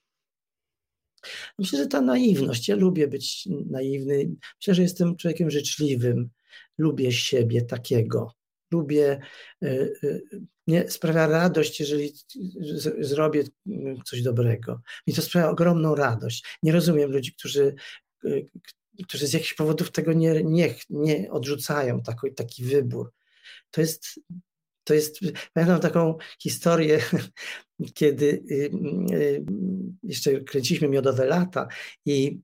Myślę, 1.59 1.79
że 1.79 1.87
ta 1.87 2.01
naiwność. 2.01 2.69
Ja 2.69 2.77
lubię 2.77 3.09
być 3.09 3.49
naiwny. 3.71 4.31
Myślę, 4.61 4.75
że 4.75 4.83
jestem 4.83 5.17
człowiekiem 5.17 5.51
życzliwym. 5.51 6.31
Lubię 6.79 7.13
siebie 7.13 7.63
takiego 7.63 8.39
lubię, 8.71 9.21
mnie 10.67 10.85
y, 10.85 10.91
sprawia 10.91 11.27
radość, 11.27 11.81
jeżeli 11.81 12.13
zrobię 12.99 13.45
coś 14.05 14.23
dobrego. 14.23 14.81
Mi 15.07 15.15
to 15.15 15.23
sprawia 15.23 15.51
ogromną 15.51 15.95
radość. 15.95 16.59
Nie 16.63 16.73
rozumiem 16.73 17.11
ludzi, 17.11 17.33
którzy, 17.33 17.75
y, 18.25 18.47
którzy 19.09 19.27
z 19.27 19.33
jakichś 19.33 19.55
powodów 19.55 19.93
tego 19.93 20.13
nie, 20.13 20.45
nie, 20.45 20.75
nie 20.91 21.31
odrzucają, 21.31 22.03
taki, 22.03 22.35
taki 22.35 22.65
wybór. 22.65 23.13
To 23.71 23.81
jest, 23.81 24.21
to 24.89 24.95
jest, 24.95 25.21
pamiętam 25.53 25.81
taką 25.81 26.17
historię, 26.43 27.01
kiedy 27.95 28.43
y, 28.51 29.45
jeszcze 30.03 30.41
kręciliśmy 30.41 30.89
Miodowe 30.89 31.27
Lata 31.27 31.69
i 32.07 32.41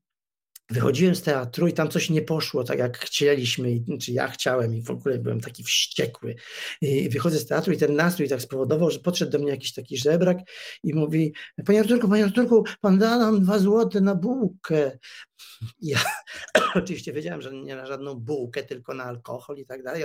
wychodziłem 0.70 1.14
z 1.14 1.22
teatru 1.22 1.66
i 1.66 1.72
tam 1.72 1.88
coś 1.88 2.10
nie 2.10 2.22
poszło 2.22 2.64
tak 2.64 2.78
jak 2.78 2.98
chcieliśmy, 2.98 3.68
czy 4.00 4.12
ja 4.12 4.28
chciałem 4.28 4.74
i 4.74 4.82
w 4.82 4.90
ogóle 4.90 5.18
byłem 5.18 5.40
taki 5.40 5.64
wściekły. 5.64 6.34
I 6.80 7.08
wychodzę 7.08 7.38
z 7.38 7.46
teatru 7.46 7.72
i 7.72 7.76
ten 7.76 7.96
nastrój 7.96 8.28
tak 8.28 8.42
spowodował, 8.42 8.90
że 8.90 8.98
podszedł 8.98 9.32
do 9.32 9.38
mnie 9.38 9.50
jakiś 9.50 9.72
taki 9.72 9.98
żebrak 9.98 10.38
i 10.82 10.94
mówi, 10.94 11.34
panie 11.66 11.80
Arturku, 11.80 12.08
panie 12.08 12.24
Arturku, 12.24 12.64
pan 12.80 12.98
da 12.98 13.18
nam 13.18 13.42
dwa 13.42 13.58
złote 13.58 14.00
na 14.00 14.14
bułkę. 14.14 14.98
Ja 15.80 15.98
oczywiście 16.74 17.12
wiedziałem, 17.12 17.42
że 17.42 17.52
nie 17.52 17.76
na 17.76 17.86
żadną 17.86 18.14
bułkę, 18.14 18.62
tylko 18.62 18.94
na 18.94 19.04
alkohol 19.04 19.56
i 19.56 19.66
tak 19.66 19.82
dalej. 19.82 20.04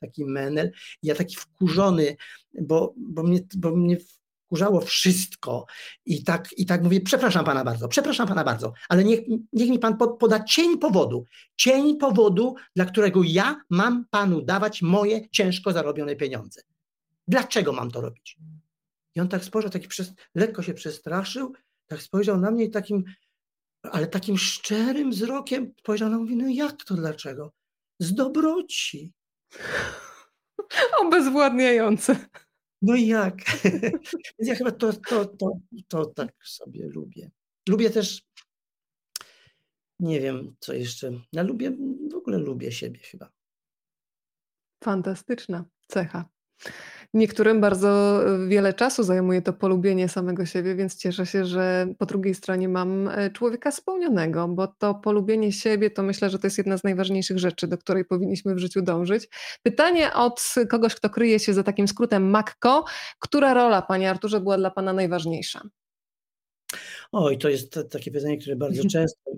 Taki 0.00 0.24
menel. 0.24 0.72
Ja 1.02 1.14
taki 1.14 1.36
wkurzony, 1.36 2.16
bo, 2.60 2.94
bo, 2.96 3.22
mnie, 3.22 3.40
bo 3.56 3.76
mnie 3.76 3.96
kurzało 4.48 4.80
wszystko 4.80 5.66
i 6.04 6.24
tak, 6.24 6.48
i 6.56 6.66
tak 6.66 6.82
mówię, 6.82 7.00
przepraszam 7.00 7.44
pana 7.44 7.64
bardzo, 7.64 7.88
przepraszam 7.88 8.28
pana 8.28 8.44
bardzo, 8.44 8.72
ale 8.88 9.04
niech, 9.04 9.20
niech 9.52 9.70
mi 9.70 9.78
pan 9.78 9.96
poda 9.96 10.44
cień 10.44 10.78
powodu, 10.78 11.24
cień 11.56 11.98
powodu, 11.98 12.54
dla 12.76 12.84
którego 12.84 13.20
ja 13.24 13.60
mam 13.70 14.04
panu 14.10 14.42
dawać 14.42 14.82
moje 14.82 15.28
ciężko 15.28 15.72
zarobione 15.72 16.16
pieniądze. 16.16 16.60
Dlaczego 17.28 17.72
mam 17.72 17.90
to 17.90 18.00
robić? 18.00 18.36
I 19.14 19.20
on 19.20 19.28
tak 19.28 19.44
spojrzał, 19.44 19.70
taki 19.70 19.88
przez, 19.88 20.12
lekko 20.34 20.62
się 20.62 20.74
przestraszył, 20.74 21.52
tak 21.86 22.02
spojrzał 22.02 22.40
na 22.40 22.50
mnie 22.50 22.64
i 22.64 22.70
takim, 22.70 23.04
ale 23.82 24.06
takim 24.06 24.38
szczerym 24.38 25.10
wzrokiem 25.10 25.72
spojrzał 25.78 26.10
na 26.10 26.18
mnie, 26.18 26.36
no 26.36 26.48
jak 26.48 26.84
to 26.84 26.94
dlaczego? 26.94 27.52
Z 27.98 28.14
dobroci. 28.14 29.12
Obezwładniające. 31.02 32.16
No 32.82 32.94
i 32.94 33.06
jak? 33.06 33.34
Ja 34.38 34.54
chyba 34.54 34.70
to, 34.70 34.92
to, 34.92 35.26
to, 35.26 35.58
to 35.88 36.06
tak 36.06 36.32
sobie 36.44 36.86
lubię. 36.86 37.30
Lubię 37.68 37.90
też, 37.90 38.22
nie 40.00 40.20
wiem 40.20 40.56
co 40.60 40.72
jeszcze, 40.72 41.10
ja 41.32 41.42
lubię, 41.42 41.76
w 42.12 42.14
ogóle 42.14 42.38
lubię 42.38 42.72
siebie 42.72 43.00
chyba. 43.00 43.30
Fantastyczna 44.84 45.64
cecha. 45.88 46.28
Niektórym 47.14 47.60
bardzo 47.60 48.20
e, 48.26 48.48
wiele 48.48 48.74
czasu 48.74 49.02
zajmuje 49.02 49.42
to 49.42 49.52
polubienie 49.52 50.08
samego 50.08 50.46
siebie, 50.46 50.74
więc 50.74 50.96
cieszę 50.96 51.26
się, 51.26 51.44
że 51.44 51.86
po 51.98 52.06
drugiej 52.06 52.34
stronie 52.34 52.68
mam 52.68 53.08
e, 53.08 53.30
człowieka 53.30 53.70
spełnionego, 53.70 54.48
bo 54.48 54.66
to 54.66 54.94
polubienie 54.94 55.52
siebie 55.52 55.90
to 55.90 56.02
myślę, 56.02 56.30
że 56.30 56.38
to 56.38 56.46
jest 56.46 56.58
jedna 56.58 56.78
z 56.78 56.84
najważniejszych 56.84 57.38
rzeczy, 57.38 57.66
do 57.66 57.78
której 57.78 58.04
powinniśmy 58.04 58.54
w 58.54 58.58
życiu 58.58 58.82
dążyć. 58.82 59.28
Pytanie 59.62 60.14
od 60.14 60.54
kogoś, 60.70 60.94
kto 60.94 61.10
kryje 61.10 61.38
się 61.38 61.54
za 61.54 61.62
takim 61.62 61.88
skrótem 61.88 62.30
MAKKO. 62.30 62.84
Która 63.18 63.54
rola, 63.54 63.82
panie 63.82 64.10
Arturze, 64.10 64.40
była 64.40 64.56
dla 64.56 64.70
pana 64.70 64.92
najważniejsza? 64.92 65.60
Oj, 67.12 67.38
to 67.38 67.48
jest 67.48 67.78
takie 67.90 68.10
pytanie, 68.10 68.38
które 68.38 68.56
bardzo 68.56 68.82
często 68.92 69.30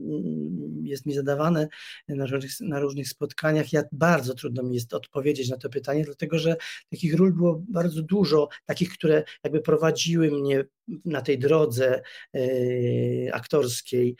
jest 0.83 1.07
mi 1.07 1.15
zadawane 1.15 1.69
na 2.09 2.27
różnych, 2.27 2.61
na 2.61 2.81
różnych 2.81 3.09
spotkaniach. 3.09 3.73
Ja 3.73 3.83
bardzo 3.93 4.35
trudno 4.35 4.63
mi 4.63 4.75
jest 4.75 4.95
odpowiedzieć 4.95 5.49
na 5.49 5.57
to 5.57 5.69
pytanie, 5.69 6.05
dlatego 6.05 6.39
że 6.39 6.57
takich 6.91 7.15
ról 7.15 7.33
było 7.33 7.63
bardzo 7.69 8.03
dużo, 8.03 8.49
takich, 8.67 8.93
które 8.93 9.25
jakby 9.45 9.61
prowadziły 9.61 10.31
mnie 10.31 10.65
na 11.05 11.21
tej 11.21 11.39
drodze 11.39 12.03
y, 12.37 13.31
aktorskiej. 13.33 14.17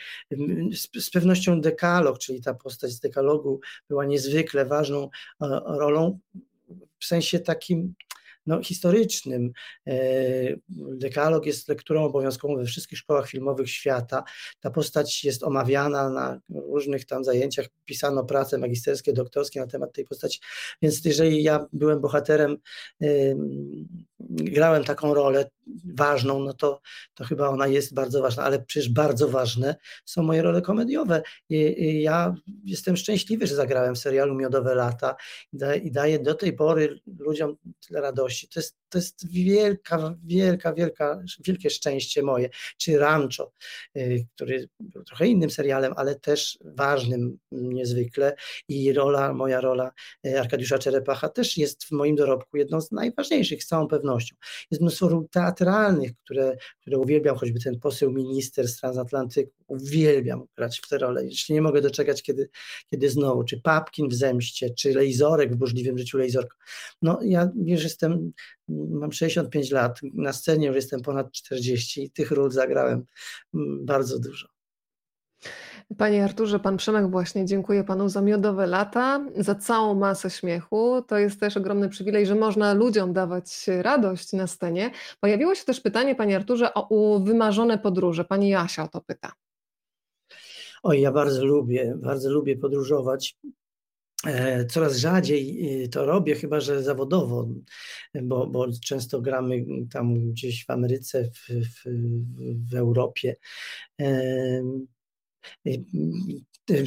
Z, 0.73 1.05
z, 1.05 1.11
pewnością 1.11 1.61
dekalog, 1.61 2.19
czyli 2.19 2.43
ta 2.43 2.55
postać 2.55 2.91
z 2.91 3.01
dekalogu 3.01 3.61
była 3.89 4.05
niezwykle 4.05 4.65
ważną 4.65 5.03
e, 5.03 5.09
rolą 5.67 6.19
w 6.99 7.05
sensie 7.05 7.39
takim 7.39 7.95
no, 8.49 8.63
historycznym. 8.63 9.53
E, 9.87 9.93
dekalog 10.69 11.47
jest 11.47 11.69
lekturą 11.69 12.05
obowiązkową 12.05 12.57
we 12.57 12.65
wszystkich 12.65 12.99
szkołach 12.99 13.29
filmowych 13.29 13.71
świata. 13.71 14.25
Ta 14.61 14.71
postać 14.71 15.25
jest 15.25 15.43
omawiana 15.43 16.11
na 16.11 16.41
różnych 16.51 17.05
tam 17.05 17.25
zajęciach, 17.25 17.67
pisano 17.85 18.25
prace 18.25 18.59
magisterskie, 18.59 19.13
doktorskie 19.13 19.61
na 19.61 19.67
temat 19.67 19.93
tej 19.93 20.05
postaci, 20.05 20.41
więc 20.83 21.05
jeżeli 21.05 21.43
ja 21.43 21.67
byłem 21.73 22.01
bohaterem, 22.01 22.57
grałem 24.21 24.85
taką 24.85 25.15
rolę 25.15 25.51
ważną, 25.95 26.41
no 26.41 26.55
to, 26.55 26.81
to 27.15 27.25
chyba 27.25 27.49
ona 27.49 27.67
jest 27.67 27.95
bardzo 27.95 28.23
ważna, 28.23 28.43
ale 28.43 28.63
przecież 28.63 28.93
bardzo 28.93 29.29
ważne 29.29 29.77
są 30.05 30.23
moje 30.23 30.43
role 30.43 30.63
komediowe. 30.63 31.23
I, 31.49 32.03
ja 32.03 32.35
jestem 32.65 32.97
szczęśliwy, 32.97 33.47
że 33.47 33.55
zagrałem 33.55 33.95
w 33.95 33.99
serialu 33.99 34.35
Miodowe 34.35 34.75
Lata 34.75 35.17
i 35.83 35.93
daję 35.93 36.19
do 36.19 36.35
tej 36.35 36.53
pory 36.53 37.01
ludziom 37.19 37.57
tyle 37.87 38.01
radości, 38.01 38.49
to 38.49 38.61
jest, 38.61 38.77
to 38.89 38.99
jest 38.99 39.31
wielka, 39.31 40.15
wielka, 40.25 40.75
wielka, 40.75 41.23
wielkie 41.45 41.71
szczęście 41.71 42.23
moje. 42.23 42.51
Czy 42.77 42.99
Rancho, 42.99 43.53
y, 43.97 44.27
który 44.35 44.69
był 44.81 45.05
trochę 45.05 45.27
innym 45.27 45.51
serialem, 45.51 45.93
ale 45.97 46.15
też 46.15 46.59
ważnym 46.65 47.39
niezwykle 47.53 48.37
i 48.69 48.93
rola, 48.93 49.33
moja 49.33 49.61
rola 49.61 49.93
y, 50.27 50.41
Arkadiusza 50.41 50.79
Czerepacha 50.79 51.29
też 51.29 51.57
jest 51.57 51.85
w 51.85 51.91
moim 51.91 52.17
dorobku 52.17 52.57
jedną 52.57 52.81
z 52.81 52.93
najważniejszych, 52.93 53.65
z 53.65 53.67
całą 53.67 53.89
pewnością. 53.89 54.37
Jest 54.71 54.81
mnóstwo 54.81 55.09
ról 55.09 55.29
teatralnych, 55.31 56.11
które, 56.25 56.57
które 56.81 56.99
uwielbiam, 56.99 57.37
choćby 57.37 57.61
ten 57.61 57.81
poseł 57.81 58.13
minister 58.13 58.69
z 58.69 58.77
Transatlantyku, 58.77 59.53
uwielbiam 59.67 60.45
grać 60.57 60.81
w 60.81 60.89
te 60.89 60.99
role. 60.99 61.25
Jeśli 61.25 61.55
nie 61.55 61.63
mogę 61.63 61.81
doczekać, 61.81 62.23
kiedy, 62.23 62.51
kiedy 62.91 63.11
znowu, 63.11 63.45
czy 63.45 63.61
Papkin 63.61 64.09
w 64.09 64.15
Zemście, 64.15 64.71
czy 64.71 64.93
Lejzorek 64.93 65.55
w 65.55 65.57
burzliwym 65.57 65.99
życiu 65.99 66.19
Lejzorka. 66.19 66.57
No 67.03 67.19
ja 67.23 67.51
już 67.65 67.83
jestem, 67.83 68.33
mam 68.69 69.13
65 69.13 69.71
lat, 69.71 70.01
na 70.15 70.33
scenie 70.33 70.67
już 70.67 70.77
jestem 70.77 71.01
ponad 71.01 71.33
40 71.33 72.05
i 72.05 72.11
tych 72.11 72.31
ról 72.31 72.51
zagrałem 72.51 73.05
mm, 73.55 73.87
bardzo 73.87 74.19
dużo. 74.19 74.49
Panie 75.97 76.25
Arturze, 76.25 76.59
pan 76.61 76.77
Przemek 76.77 77.11
właśnie 77.11 77.45
dziękuję 77.45 77.85
panu 77.85 78.09
za 78.09 78.23
miodowe 78.23 78.67
lata, 78.67 79.27
za 79.37 79.55
całą 79.55 79.95
masę 79.95 80.31
śmiechu. 80.31 81.03
To 81.03 81.19
jest 81.19 81.41
też 81.41 81.57
ogromny 81.57 81.89
przywilej, 81.89 82.27
że 82.27 82.35
można 82.35 82.75
ludziom 82.75 83.13
dawać 83.13 83.67
radość 83.83 84.33
na 84.33 84.47
scenie. 84.47 84.91
Pojawiło 85.21 85.55
się 85.55 85.65
też 85.65 85.81
pytanie, 85.81 86.15
panie 86.15 86.37
Arturze, 86.37 86.75
o 86.75 87.21
wymarzone 87.25 87.79
podróże. 87.79 88.25
Pani 88.25 88.49
Jasia 88.49 88.85
o 88.85 88.89
to 88.89 89.01
pyta. 89.01 89.33
Oj, 90.83 91.01
ja 91.01 91.13
bardzo 91.13 91.45
lubię, 91.45 91.95
bardzo 91.97 92.31
lubię 92.31 92.57
podróżować. 92.57 93.39
E, 94.29 94.67
coraz 94.67 94.97
rzadziej 94.97 95.59
y, 95.85 95.89
to 95.89 96.07
robię, 96.07 96.35
chyba 96.35 96.61
że 96.61 96.83
zawodowo, 96.83 97.49
bo, 98.23 98.47
bo 98.47 98.67
często 98.85 99.21
gramy 99.21 99.65
tam 99.91 100.31
gdzieś 100.31 100.67
w 100.67 100.71
Ameryce, 100.71 101.31
w, 101.31 101.49
w, 101.49 101.85
w 102.71 102.75
Europie. 102.75 103.37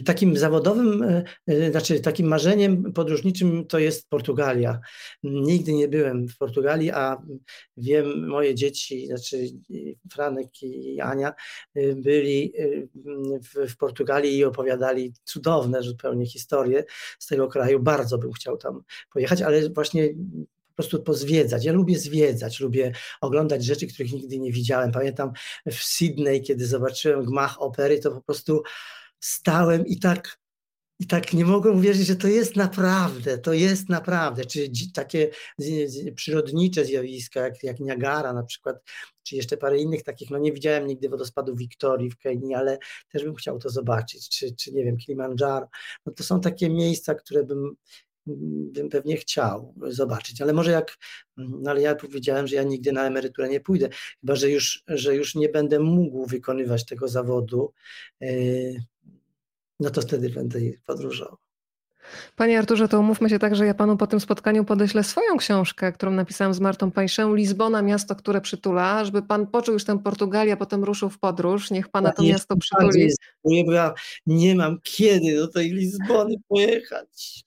Takim 0.06 0.38
zawodowym, 0.38 1.04
e, 1.04 1.24
e, 1.48 1.72
znaczy 1.72 2.00
takim 2.00 2.28
marzeniem 2.28 2.94
podróżniczym 2.94 3.66
to 3.68 3.80
jest 3.80 4.10
Portugalia. 4.10 4.80
Nigdy 5.24 5.74
nie 5.74 5.88
byłem 5.88 6.28
w 6.28 6.38
Portugalii, 6.38 6.92
a 6.92 7.22
wiem, 7.78 8.28
moje 8.28 8.56
dzieci, 8.56 9.08
znaczy 9.08 9.38
Franek 10.12 10.64
i 10.64 11.02
Ania 11.02 11.34
e, 11.76 11.96
byli 11.96 12.54
w, 13.44 13.72
w 13.72 13.78
Portugalii 13.78 14.38
i 14.38 14.46
opowiadali 14.46 15.14
cudowne 15.24 15.84
zupełnie 15.84 16.26
historie 16.26 16.84
z 17.20 17.28
tego 17.28 17.48
kraju. 17.48 17.80
Bardzo 17.80 18.18
bym 18.18 18.32
chciał 18.32 18.58
tam 18.58 18.84
pojechać, 19.14 19.42
ale 19.42 19.70
właśnie 19.70 20.10
po 20.10 20.76
prostu 20.76 21.04
pozwiedzać. 21.04 21.66
Ja 21.66 21.74
lubię 21.74 22.00
zwiedzać, 22.00 22.60
lubię 22.60 22.92
oglądać 23.22 23.66
rzeczy, 23.66 23.88
których 23.88 24.12
nigdy 24.12 24.40
nie 24.40 24.52
widziałem. 24.52 24.92
Pamiętam 24.92 25.32
w 25.66 25.76
Sydney, 25.76 26.42
kiedy 26.42 26.66
zobaczyłem 26.66 27.26
gmach 27.26 27.62
opery, 27.62 28.00
to 28.00 28.12
po 28.12 28.22
prostu 28.22 28.64
stałem 29.22 29.86
i 29.86 30.00
tak, 30.00 30.42
i 31.02 31.08
tak 31.08 31.34
nie 31.34 31.46
mogłem 31.46 31.78
uwierzyć, 31.78 32.08
że 32.08 32.16
to 32.16 32.28
jest 32.28 32.56
naprawdę, 32.56 33.38
to 33.38 33.54
jest 33.54 33.90
naprawdę, 33.90 34.46
czy 34.46 34.72
takie 34.94 35.30
przyrodnicze 36.16 36.86
zjawiska, 36.86 37.40
jak, 37.40 37.64
jak 37.64 37.80
Niagara 37.80 38.34
na 38.34 38.44
przykład, 38.44 38.84
czy 39.24 39.36
jeszcze 39.36 39.58
parę 39.58 39.80
innych 39.80 40.04
takich, 40.04 40.30
no 40.30 40.38
nie 40.38 40.52
widziałem 40.52 40.88
nigdy 40.88 41.10
wodospadu 41.10 41.56
Wiktorii 41.56 42.10
w 42.10 42.18
Kenii, 42.18 42.54
ale 42.56 42.78
też 43.10 43.24
bym 43.24 43.36
chciał 43.36 43.60
to 43.60 43.70
zobaczyć, 43.70 44.30
czy, 44.30 44.56
czy 44.56 44.72
nie 44.74 44.84
wiem, 44.84 44.98
Kilimandżaro, 44.98 45.68
no 46.06 46.14
to 46.14 46.24
są 46.24 46.42
takie 46.42 46.70
miejsca, 46.70 47.16
które 47.16 47.44
bym, 47.44 47.76
bym 48.72 48.90
pewnie 48.90 49.18
chciał 49.18 49.76
zobaczyć, 49.88 50.42
ale 50.42 50.54
może 50.54 50.72
jak, 50.72 50.98
no 51.38 51.72
ale 51.72 51.82
ja 51.82 51.96
powiedziałem, 51.96 52.48
że 52.48 52.56
ja 52.56 52.64
nigdy 52.64 52.92
na 52.92 53.08
emeryturę 53.08 53.50
nie 53.50 53.60
pójdę, 53.60 53.90
chyba 54.22 54.36
że 54.36 54.50
już, 54.50 54.84
że 54.88 55.16
już 55.16 55.36
nie 55.36 55.50
będę 55.50 55.80
mógł 55.80 56.26
wykonywać 56.26 56.86
tego 56.86 57.08
zawodu, 57.08 57.74
yy, 58.20 58.84
no 59.82 59.90
to 59.90 60.02
wtedy 60.02 60.30
będę 60.30 60.60
podróżował. 60.86 61.38
Panie 62.36 62.60
Arturze, 62.60 62.88
to 62.88 63.00
umówmy 63.00 63.30
się 63.30 63.40
tak, 63.40 63.56
że 63.56 63.66
ja 63.66 63.74
panu 63.74 63.98
po 63.98 64.08
tym 64.08 64.20
spotkaniu 64.20 64.66
podeślę 64.66 65.04
swoją 65.04 65.38
książkę, 65.38 65.92
którą 65.92 66.12
napisałam 66.12 66.54
z 66.54 66.60
Martą 66.60 66.92
Pańszą, 66.92 67.36
Lizbona, 67.36 67.82
miasto, 67.82 68.16
które 68.16 68.42
przytula, 68.42 69.06
żeby 69.06 69.22
pan 69.22 69.48
poczuł 69.48 69.74
już 69.74 69.84
tę 69.84 70.00
Portugalię, 70.00 70.54
a 70.54 70.58
potem 70.58 70.84
ruszył 70.84 71.10
w 71.10 71.20
podróż. 71.20 71.72
Niech 71.72 71.90
pana 71.90 72.12
to 72.12 72.24
miasto 72.24 72.56
przytuli. 72.58 73.12
Bo 73.44 73.72
ja 73.72 73.94
nie 74.26 74.56
mam 74.56 74.78
kiedy 74.84 75.36
do 75.36 75.48
tej 75.48 75.72
Lizbony 75.72 76.36
pojechać. 76.48 77.44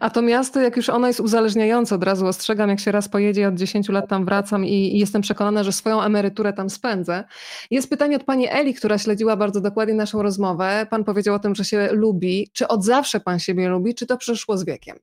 A 0.00 0.10
to 0.10 0.22
miasto, 0.22 0.60
jak 0.60 0.76
już 0.76 0.88
ono 0.88 1.06
jest 1.06 1.20
uzależniające, 1.20 1.94
od 1.94 2.04
razu 2.04 2.26
ostrzegam, 2.26 2.70
jak 2.70 2.80
się 2.80 2.92
raz 2.92 3.08
pojedzie, 3.08 3.48
od 3.48 3.54
10 3.54 3.88
lat 3.88 4.08
tam 4.08 4.24
wracam 4.24 4.66
i, 4.66 4.96
i, 4.96 4.98
jestem 4.98 5.22
przekonana, 5.22 5.64
że 5.64 5.72
swoją 5.72 6.02
emeryturę 6.02 6.52
tam 6.52 6.70
spędzę. 6.70 7.24
Jest 7.70 7.90
pytanie 7.90 8.16
od 8.16 8.24
pani 8.24 8.48
Eli, 8.50 8.74
która 8.74 8.98
śledziła 8.98 9.36
bardzo 9.36 9.60
dokładnie 9.60 9.94
naszą 9.94 10.22
rozmowę. 10.22 10.86
Pan 10.90 11.04
powiedział 11.04 11.34
o 11.34 11.38
tym, 11.38 11.54
że 11.54 11.64
się 11.64 11.88
lubi. 11.92 12.50
Czy 12.52 12.68
od 12.68 12.84
zawsze 12.84 13.20
pan 13.20 13.38
siebie 13.38 13.68
lubi, 13.68 13.94
czy 13.94 14.06
to 14.06 14.16
przyszło 14.16 14.56
z 14.58 14.64
wiekiem? 14.64 14.98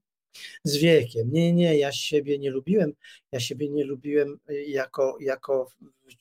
Z 0.64 0.77
wiekiem. 0.77 1.32
Nie, 1.32 1.53
nie, 1.53 1.77
ja 1.77 1.91
siebie 1.91 2.40
nie 2.40 2.52
lubiłem. 2.52 2.94
Ja 3.32 3.40
siebie 3.40 3.69
nie 3.69 3.86
lubiłem 3.86 4.40
jako, 4.68 5.18
jako 5.19 5.72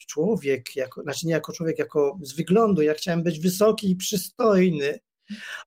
człowiek, 0.07 0.77
jako, 0.77 1.03
znaczy 1.03 1.27
nie 1.27 1.33
jako 1.33 1.53
człowiek, 1.53 1.79
jako 1.79 2.19
z 2.23 2.33
wyglądu. 2.33 2.83
Ja 2.83 2.95
chciałem 2.95 3.23
być 3.23 3.41
wysoki 3.41 3.91
i 3.91 3.97
przystojny 3.97 4.99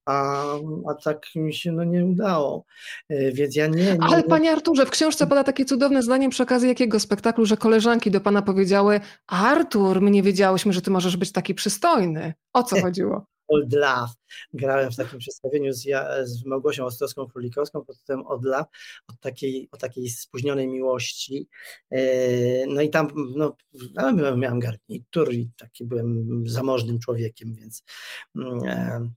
a, 0.06 0.44
a 0.90 0.94
tak 1.04 1.26
mi 1.36 1.54
się 1.54 1.72
no, 1.72 1.84
nie 1.84 2.06
udało. 2.06 2.66
E, 3.10 3.32
więc 3.32 3.56
ja 3.56 3.68
nie, 3.68 3.84
nie. 3.84 3.98
Ale 4.02 4.24
panie 4.24 4.52
Arturze, 4.52 4.86
w 4.86 4.90
książce 4.90 5.28
pada 5.28 5.44
takie 5.44 5.66
cudowne 5.66 6.04
zdanie 6.04 6.30
przy 6.30 6.44
okazji 6.44 6.70
jakiego 6.70 7.00
spektaklu, 7.00 7.46
że 7.46 7.58
koleżanki 7.58 8.12
do 8.12 8.22
pana 8.22 8.42
powiedziały: 8.42 9.00
Artur, 9.28 10.02
my 10.02 10.12
nie 10.12 10.24
wiedziałyśmy, 10.24 10.74
że 10.74 10.82
ty 10.82 10.92
możesz 10.92 11.18
być 11.18 11.32
taki 11.32 11.56
przystojny. 11.56 12.34
O 12.54 12.64
co 12.64 12.82
chodziło? 12.86 13.26
Old 13.48 13.74
Love. 13.74 14.14
Grałem 14.54 14.92
w 14.92 14.96
takim 14.96 15.20
przedstawieniu 15.20 15.74
z, 15.74 15.86
ja, 15.86 16.26
z 16.26 16.46
Małgosią 16.46 16.86
Ostrowską-Królikowską 16.86 17.86
pod 17.86 17.98
tytułem 18.00 18.28
Old 18.28 18.46
Love, 18.46 18.66
od 19.08 19.20
takiej, 19.20 19.70
o 19.72 19.78
takiej 19.78 20.10
spóźnionej 20.10 20.68
miłości. 20.68 21.48
E, 21.92 22.00
no 22.68 22.82
i 22.82 22.90
tam 22.90 23.08
no, 23.36 23.56
miałem 24.38 24.60
garnitur 24.60 25.34
i 25.34 25.50
taki 25.58 25.86
byłem 25.86 26.44
zamożnym 26.48 27.00
człowiekiem, 27.00 27.56
więc 27.56 27.84
mm, 28.36 28.60
e. 28.66 29.10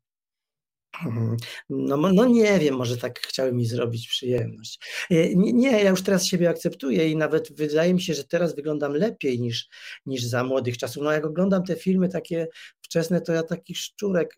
No, 1.70 1.96
no 1.96 2.24
nie 2.24 2.58
wiem, 2.58 2.76
może 2.76 2.96
tak 2.96 3.20
chciały 3.20 3.52
mi 3.52 3.66
zrobić 3.66 4.08
przyjemność. 4.08 4.80
E, 5.10 5.34
nie, 5.34 5.52
nie, 5.52 5.70
ja 5.70 5.90
już 5.90 6.02
teraz 6.02 6.26
siebie 6.26 6.48
akceptuję 6.48 7.08
i 7.08 7.16
nawet 7.16 7.56
wydaje 7.56 7.94
mi 7.94 8.02
się, 8.02 8.14
że 8.14 8.24
teraz 8.24 8.56
wyglądam 8.56 8.92
lepiej 8.92 9.40
niż, 9.40 9.68
niż 10.06 10.24
za 10.24 10.44
młodych 10.44 10.78
czasów. 10.78 11.02
No 11.02 11.12
jak 11.12 11.26
oglądam 11.26 11.64
te 11.64 11.76
filmy 11.76 12.08
takie 12.08 12.48
wczesne, 12.90 13.20
to 13.20 13.32
ja 13.32 13.42
taki 13.42 13.74
szczurek, 13.74 14.36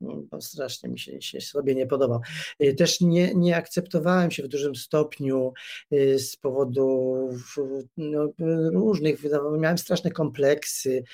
mm, 0.00 0.28
strasznie 0.40 0.88
mi 0.88 0.98
się, 0.98 1.22
się, 1.22 1.40
sobie 1.40 1.74
nie 1.74 1.86
podobał. 1.86 2.20
E, 2.58 2.74
też 2.74 3.00
nie, 3.00 3.34
nie 3.34 3.56
akceptowałem 3.56 4.30
się 4.30 4.42
w 4.42 4.48
dużym 4.48 4.74
stopniu 4.74 5.52
e, 5.90 6.18
z 6.18 6.36
powodów 6.36 7.56
no, 7.96 8.28
różnych, 8.72 9.22
miałem 9.58 9.78
straszne 9.78 10.10
kompleksy, 10.10 11.04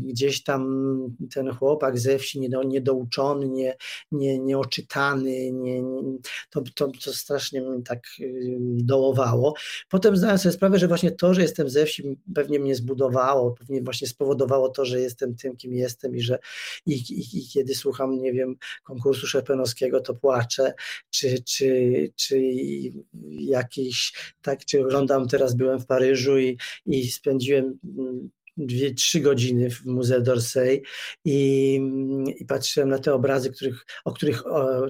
gdzieś 0.00 0.42
tam 0.42 1.16
ten 1.34 1.50
chłopak 1.50 1.98
ze 1.98 2.18
wsi 2.18 2.40
niedouczony, 2.66 3.48
nie, 3.48 3.76
nie, 4.12 4.38
nieoczytany, 4.38 5.52
nie, 5.52 5.82
nie, 5.82 6.02
to, 6.50 6.62
to, 6.74 6.88
to 7.04 7.12
strasznie 7.12 7.60
mi 7.60 7.82
tak 7.82 8.06
dołowało. 8.68 9.54
Potem 9.88 10.16
zdałem 10.16 10.38
sobie 10.38 10.52
sprawę, 10.52 10.78
że 10.78 10.88
właśnie 10.88 11.10
to, 11.10 11.34
że 11.34 11.42
jestem 11.42 11.70
ze 11.70 11.86
wsi 11.86 12.16
pewnie 12.34 12.58
mnie 12.58 12.74
zbudowało, 12.74 13.50
pewnie 13.50 13.82
właśnie 13.82 14.08
spowodowało 14.08 14.68
to, 14.68 14.84
że 14.84 15.00
jestem 15.00 15.34
tym, 15.34 15.56
kim 15.56 15.72
jestem 15.72 15.87
i 16.14 16.20
że 16.22 16.38
i, 16.86 16.92
i, 16.92 17.38
i 17.38 17.48
kiedy 17.48 17.74
słucham, 17.74 18.18
nie 18.18 18.32
wiem, 18.32 18.56
konkursu 18.82 19.26
Szepenowskiego, 19.26 20.00
to 20.00 20.14
płaczę, 20.14 20.74
czy, 21.10 21.42
czy, 21.42 22.12
czy 22.16 22.40
jakiś, 23.40 24.12
tak, 24.42 24.64
czy 24.64 24.80
oglądam, 24.80 25.28
teraz 25.28 25.54
byłem 25.54 25.78
w 25.78 25.86
Paryżu 25.86 26.38
i, 26.38 26.58
i 26.86 27.10
spędziłem 27.10 27.78
dwie, 28.58 28.94
trzy 28.94 29.20
godziny 29.20 29.70
w 29.70 29.84
Muzeum 29.84 30.22
d'Orsay 30.22 30.80
i, 31.24 31.80
i, 32.38 32.44
patrzyłem 32.44 32.88
na 32.88 32.98
te 32.98 33.14
obrazy, 33.14 33.50
których, 33.50 33.86
o 34.04 34.12
których 34.12 34.42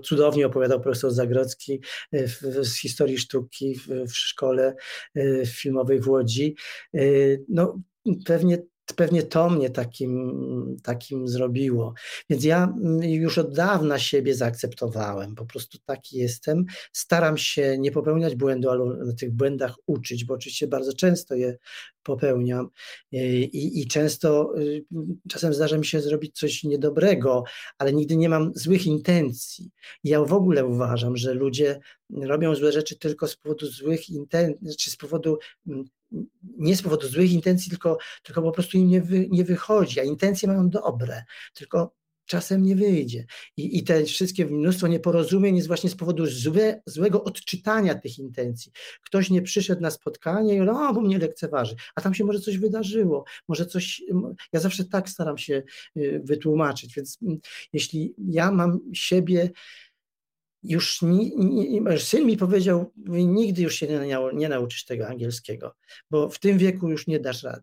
cudownie 0.02 0.46
opowiadał 0.46 0.80
profesor 0.80 1.10
Zagrodzki 1.10 1.80
e, 2.12 2.28
w, 2.28 2.42
w, 2.42 2.64
z 2.64 2.80
historii 2.80 3.18
sztuki 3.18 3.74
w, 3.74 3.86
w 3.86 4.16
szkole 4.16 4.76
e, 5.14 5.46
filmowej 5.46 6.00
w 6.00 6.08
Łodzi. 6.08 6.56
E, 6.94 7.00
no, 7.48 7.80
pewnie 8.24 8.58
pewnie 8.94 9.22
to 9.22 9.50
mnie 9.50 9.70
takim, 9.70 10.76
takim 10.82 11.28
zrobiło. 11.28 11.94
Więc 12.30 12.44
ja 12.44 12.74
już 13.02 13.38
od 13.38 13.54
dawna 13.54 13.98
siebie 13.98 14.34
zaakceptowałem, 14.34 15.34
po 15.34 15.46
prostu 15.46 15.78
taki 15.84 16.18
jestem. 16.18 16.64
Staram 16.92 17.38
się 17.38 17.78
nie 17.78 17.92
popełniać 17.92 18.34
błędu, 18.34 18.70
ale 18.70 18.84
na 18.84 19.12
tych 19.12 19.32
błędach 19.32 19.74
uczyć, 19.86 20.24
bo 20.24 20.34
oczywiście 20.34 20.66
bardzo 20.66 20.92
często 20.92 21.34
je 21.34 21.56
popełniam 22.02 22.68
i, 23.12 23.80
i 23.80 23.86
często 23.86 24.58
y, 24.58 24.84
czasem 25.28 25.54
zdarza 25.54 25.78
mi 25.78 25.86
się 25.86 26.00
zrobić 26.00 26.38
coś 26.38 26.64
niedobrego, 26.64 27.44
ale 27.78 27.92
nigdy 27.92 28.16
nie 28.16 28.28
mam 28.28 28.52
złych 28.54 28.86
intencji. 28.86 29.70
Ja 30.04 30.24
w 30.24 30.32
ogóle 30.32 30.66
uważam, 30.66 31.16
że 31.16 31.34
ludzie 31.34 31.80
robią 32.10 32.54
złe 32.54 32.72
rzeczy 32.72 32.98
tylko 32.98 33.28
z 33.28 33.36
powodu 33.36 33.66
złych 33.66 34.08
intencji, 34.08 34.76
czy 34.76 34.90
z 34.90 34.96
powodu 34.96 35.38
nie 36.58 36.76
z 36.76 36.82
powodu 36.82 37.08
złych 37.08 37.32
intencji, 37.32 37.70
tylko, 37.70 37.98
tylko 38.22 38.42
po 38.42 38.52
prostu 38.52 38.78
im 38.78 38.88
nie, 38.88 39.02
wy, 39.02 39.28
nie 39.30 39.44
wychodzi, 39.44 40.00
a 40.00 40.02
intencje 40.02 40.48
mają 40.48 40.70
dobre, 40.70 41.24
tylko 41.54 41.98
czasem 42.28 42.62
nie 42.62 42.76
wyjdzie. 42.76 43.26
I, 43.56 43.78
i 43.78 43.84
te 43.84 44.04
wszystkie 44.04 44.46
mnóstwo 44.46 44.86
nieporozumień 44.86 45.56
jest 45.56 45.68
właśnie 45.68 45.90
z 45.90 45.96
powodu 45.96 46.26
złe, 46.26 46.82
złego 46.86 47.24
odczytania 47.24 47.94
tych 47.94 48.18
intencji. 48.18 48.72
Ktoś 49.02 49.30
nie 49.30 49.42
przyszedł 49.42 49.82
na 49.82 49.90
spotkanie 49.90 50.54
i 50.54 50.60
o, 50.60 50.92
bo 50.94 51.00
mnie 51.00 51.18
lekceważy, 51.18 51.74
a 51.94 52.00
tam 52.00 52.14
się 52.14 52.24
może 52.24 52.40
coś 52.40 52.58
wydarzyło, 52.58 53.24
może 53.48 53.66
coś, 53.66 54.02
ja 54.52 54.60
zawsze 54.60 54.84
tak 54.84 55.08
staram 55.08 55.38
się 55.38 55.62
y, 55.96 56.20
wytłumaczyć, 56.24 56.94
więc 56.94 57.18
jeśli 57.72 58.14
ja 58.18 58.52
mam 58.52 58.80
siebie 58.92 59.50
już 60.62 61.00
syn 61.98 62.26
mi 62.26 62.36
powiedział, 62.36 62.92
nigdy 63.06 63.62
już 63.62 63.74
się 63.74 63.86
nie, 63.86 64.18
nie 64.34 64.48
nauczysz 64.48 64.84
tego 64.84 65.08
angielskiego, 65.08 65.74
bo 66.10 66.28
w 66.28 66.38
tym 66.38 66.58
wieku 66.58 66.90
już 66.90 67.06
nie 67.06 67.20
dasz 67.20 67.42
rady. 67.42 67.62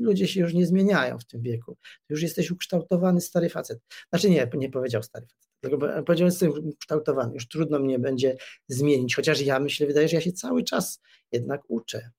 Ludzie 0.00 0.28
się 0.28 0.40
już 0.40 0.54
nie 0.54 0.66
zmieniają 0.66 1.18
w 1.18 1.24
tym 1.24 1.42
wieku. 1.42 1.76
Już 2.08 2.22
jesteś 2.22 2.50
ukształtowany 2.50 3.20
stary 3.20 3.48
facet. 3.48 3.78
Znaczy 4.10 4.30
nie, 4.30 4.50
nie 4.54 4.70
powiedział 4.70 5.02
stary 5.02 5.26
facet, 5.26 5.50
tylko 5.60 6.02
powiedział, 6.06 6.26
jestem 6.26 6.50
ukształtowany. 6.50 7.34
Już 7.34 7.48
trudno 7.48 7.78
mnie 7.78 7.98
będzie 7.98 8.36
zmienić, 8.68 9.16
chociaż 9.16 9.40
ja 9.40 9.60
myślę, 9.60 9.86
wydaje, 9.86 10.08
że 10.08 10.16
ja 10.16 10.20
się 10.20 10.32
cały 10.32 10.64
czas 10.64 11.00
jednak 11.32 11.62
uczę. 11.68 12.10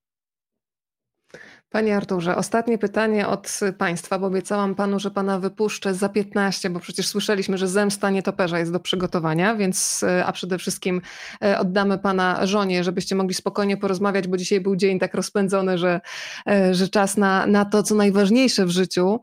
Panie 1.71 1.97
Arturze, 1.97 2.35
ostatnie 2.35 2.77
pytanie 2.77 3.27
od 3.27 3.59
Państwa, 3.77 4.19
bo 4.19 4.27
obiecałam 4.27 4.75
Panu, 4.75 4.99
że 4.99 5.11
Pana 5.11 5.39
wypuszczę 5.39 5.93
za 5.93 6.09
15, 6.09 6.69
bo 6.69 6.79
przecież 6.79 7.07
słyszeliśmy, 7.07 7.57
że 7.57 7.67
zemsta 7.67 8.09
nietoperza 8.09 8.59
jest 8.59 8.71
do 8.71 8.79
przygotowania, 8.79 9.55
więc 9.55 10.03
e, 10.03 10.25
a 10.25 10.31
przede 10.31 10.57
wszystkim 10.57 11.01
e, 11.43 11.59
oddamy 11.59 11.97
Pana 11.97 12.45
żonie, 12.45 12.83
żebyście 12.83 13.15
mogli 13.15 13.33
spokojnie 13.33 13.77
porozmawiać, 13.77 14.27
bo 14.27 14.37
dzisiaj 14.37 14.61
był 14.61 14.75
dzień 14.75 14.99
tak 14.99 15.13
rozpędzony, 15.13 15.77
że, 15.77 16.01
e, 16.47 16.73
że 16.73 16.87
czas 16.87 17.17
na, 17.17 17.47
na 17.47 17.65
to, 17.65 17.83
co 17.83 17.95
najważniejsze 17.95 18.65
w 18.65 18.69
życiu. 18.69 19.19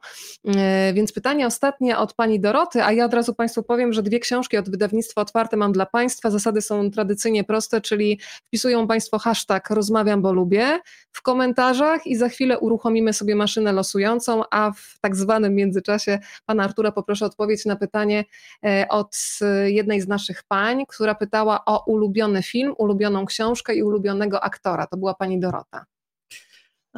Więc 0.94 1.12
pytanie 1.12 1.46
ostatnie 1.46 1.98
od 1.98 2.14
Pani 2.14 2.40
Doroty, 2.40 2.84
a 2.84 2.92
ja 2.92 3.04
od 3.04 3.14
razu 3.14 3.34
Państwu 3.34 3.62
powiem, 3.62 3.92
że 3.92 4.02
dwie 4.02 4.20
książki 4.20 4.56
od 4.56 4.70
wydawnictwa 4.70 5.20
Otwarte 5.20 5.56
mam 5.56 5.72
dla 5.72 5.86
Państwa. 5.86 6.30
Zasady 6.30 6.62
są 6.62 6.90
tradycyjnie 6.90 7.44
proste, 7.44 7.80
czyli 7.80 8.20
wpisują 8.46 8.86
Państwo 8.86 9.18
hashtag 9.18 9.70
rozmawiam, 9.70 10.22
bo 10.22 10.32
lubię 10.32 10.80
w 11.12 11.22
komentarzach 11.22 12.06
i 12.06 12.16
za 12.16 12.28
chwilę 12.28 12.37
chwilę 12.38 12.58
uruchomimy 12.58 13.12
sobie 13.12 13.36
maszynę 13.36 13.72
losującą, 13.72 14.42
a 14.50 14.70
w 14.70 14.98
tak 15.00 15.16
zwanym 15.16 15.54
międzyczasie 15.54 16.18
pana 16.46 16.64
Artura 16.64 16.92
poproszę 16.92 17.26
odpowiedź 17.26 17.64
na 17.64 17.76
pytanie 17.76 18.24
e, 18.64 18.86
od 18.88 19.16
e, 19.42 19.70
jednej 19.70 20.00
z 20.00 20.08
naszych 20.08 20.42
pań, 20.48 20.84
która 20.88 21.14
pytała 21.14 21.64
o 21.64 21.84
ulubiony 21.86 22.42
film, 22.42 22.74
ulubioną 22.78 23.26
książkę 23.26 23.74
i 23.74 23.82
ulubionego 23.82 24.44
aktora. 24.44 24.86
To 24.86 24.96
była 24.96 25.14
pani 25.14 25.40
Dorota. 25.40 25.84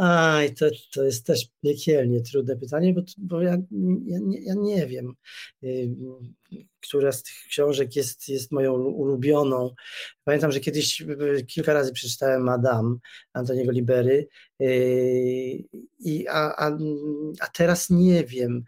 Aj, 0.00 0.54
to, 0.54 0.66
to 0.92 1.04
jest 1.04 1.26
też 1.26 1.48
piekielnie 1.62 2.20
trudne 2.20 2.56
pytanie, 2.56 2.94
bo, 2.94 3.02
bo 3.18 3.42
ja, 3.42 3.56
ja, 4.06 4.18
ja 4.40 4.54
nie 4.54 4.86
wiem 4.86 5.14
która 6.80 7.12
z 7.12 7.22
tych 7.22 7.34
książek 7.34 7.96
jest, 7.96 8.28
jest 8.28 8.52
moją 8.52 8.74
ulubioną. 8.74 9.74
Pamiętam, 10.24 10.52
że 10.52 10.60
kiedyś 10.60 11.04
kilka 11.46 11.72
razy 11.72 11.92
przeczytałem 11.92 12.42
Madame 12.42 12.96
Antoniego 13.32 13.72
Libery, 13.72 14.28
i, 15.98 16.26
a, 16.28 16.56
a, 16.56 16.78
a 17.40 17.46
teraz 17.54 17.90
nie 17.90 18.24
wiem. 18.24 18.64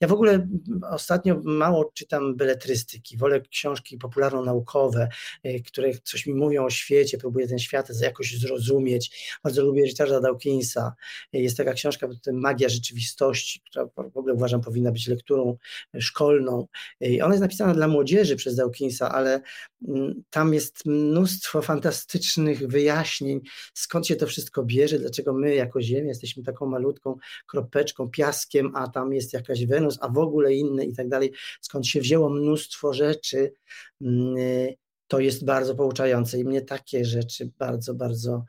Ja 0.00 0.08
w 0.08 0.12
ogóle 0.12 0.48
ostatnio 0.90 1.40
mało 1.44 1.90
czytam 1.94 2.36
beletrystyki, 2.36 3.16
wolę 3.16 3.40
książki 3.40 3.98
popularno-naukowe, 3.98 5.08
yy, 5.44 5.62
które 5.62 5.92
coś 6.04 6.26
mi 6.26 6.34
mówią 6.34 6.64
o 6.64 6.70
świecie, 6.70 7.18
próbuję 7.18 7.48
ten 7.48 7.58
świat 7.58 7.88
jakoś 8.00 8.38
zrozumieć. 8.38 9.38
Bardzo 9.44 9.62
lubię 9.62 9.84
Richarda 9.84 10.20
Dawkinsa. 10.20 10.94
Jest 11.32 11.56
taka 11.56 11.72
książka 11.72 12.08
Magia 12.32 12.68
rzeczywistości, 12.68 13.60
która 13.60 13.86
w 13.86 14.16
ogóle 14.16 14.34
uważam 14.34 14.60
powinna 14.60 14.92
być 14.92 15.08
lekturą 15.08 15.56
szkolną. 16.00 16.66
Ona 17.00 17.34
jest 17.34 17.40
napisana 17.40 17.74
dla 17.74 17.88
młodzieży 17.88 18.36
przez 18.36 18.56
Dawkinsa, 18.56 19.12
ale 19.12 19.40
mm, 19.88 20.22
tam 20.30 20.54
jest 20.54 20.86
mnóstwo 20.86 21.62
fantastycznych 21.72 22.68
wyjaśnień, 22.68 23.40
skąd 23.74 24.06
się 24.06 24.16
to 24.16 24.26
wszystko 24.26 24.64
bierze, 24.64 24.98
dlaczego 24.98 25.32
my 25.32 25.54
jako 25.54 25.82
Ziemia 25.82 26.08
jesteśmy 26.08 26.42
taką 26.42 26.66
malutką 26.66 27.16
kropeczką, 27.46 28.10
piaskiem, 28.10 28.72
a 28.76 28.88
tam 28.88 29.12
jest 29.12 29.32
jakaś 29.32 29.65
Wenus, 29.66 29.98
a 30.00 30.08
w 30.08 30.18
ogóle 30.18 30.54
inne 30.54 30.84
i 30.84 30.94
tak 30.94 31.08
dalej, 31.08 31.32
skąd 31.60 31.86
się 31.86 32.00
wzięło 32.00 32.30
mnóstwo 32.30 32.92
rzeczy 32.92 33.52
mm, 34.00 34.36
to 35.08 35.20
jest 35.20 35.44
bardzo 35.44 35.74
pouczające 35.74 36.38
i 36.38 36.44
mnie 36.44 36.62
takie 36.62 37.04
rzeczy 37.04 37.50
bardzo, 37.58 37.94
bardzo 37.94 38.44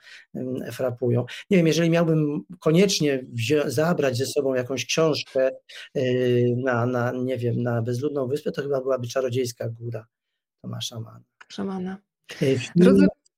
frapują. 0.71 1.25
Nie 1.49 1.57
wiem, 1.57 1.67
jeżeli 1.67 1.89
miałbym 1.89 2.41
koniecznie 2.59 3.25
zabrać 3.65 4.17
ze 4.17 4.25
sobą 4.25 4.53
jakąś 4.53 4.85
książkę 4.85 5.51
y, 5.97 6.55
na, 6.57 6.85
na, 6.85 7.11
nie 7.11 7.37
wiem, 7.37 7.63
na 7.63 7.81
bezludną 7.81 8.27
wyspę, 8.27 8.51
to 8.51 8.61
chyba 8.61 8.81
byłaby 8.81 9.07
Czarodziejska 9.07 9.69
Góra 9.69 10.05
Tomasza 10.61 10.99
Mana. 10.99 11.23
Szamana. 11.47 11.97
Y, 12.41 12.59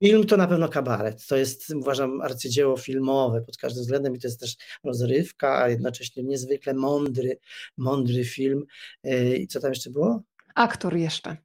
film, 0.03 0.25
to 0.25 0.37
na 0.37 0.47
pewno 0.47 0.69
kabaret. 0.69 1.27
To 1.27 1.37
jest, 1.37 1.69
uważam, 1.75 2.21
arcydzieło 2.21 2.77
filmowe 2.77 3.41
pod 3.41 3.57
każdym 3.57 3.81
względem 3.83 4.15
i 4.15 4.19
to 4.19 4.27
jest 4.27 4.39
też 4.39 4.55
rozrywka, 4.83 5.61
a 5.63 5.69
jednocześnie 5.69 6.23
niezwykle 6.23 6.73
mądry, 6.73 7.39
mądry 7.77 8.25
film. 8.25 8.65
Y, 9.05 9.37
I 9.37 9.47
co 9.47 9.59
tam 9.59 9.71
jeszcze 9.71 9.89
było? 9.89 10.21
Aktor 10.55 10.97
jeszcze. 10.97 11.37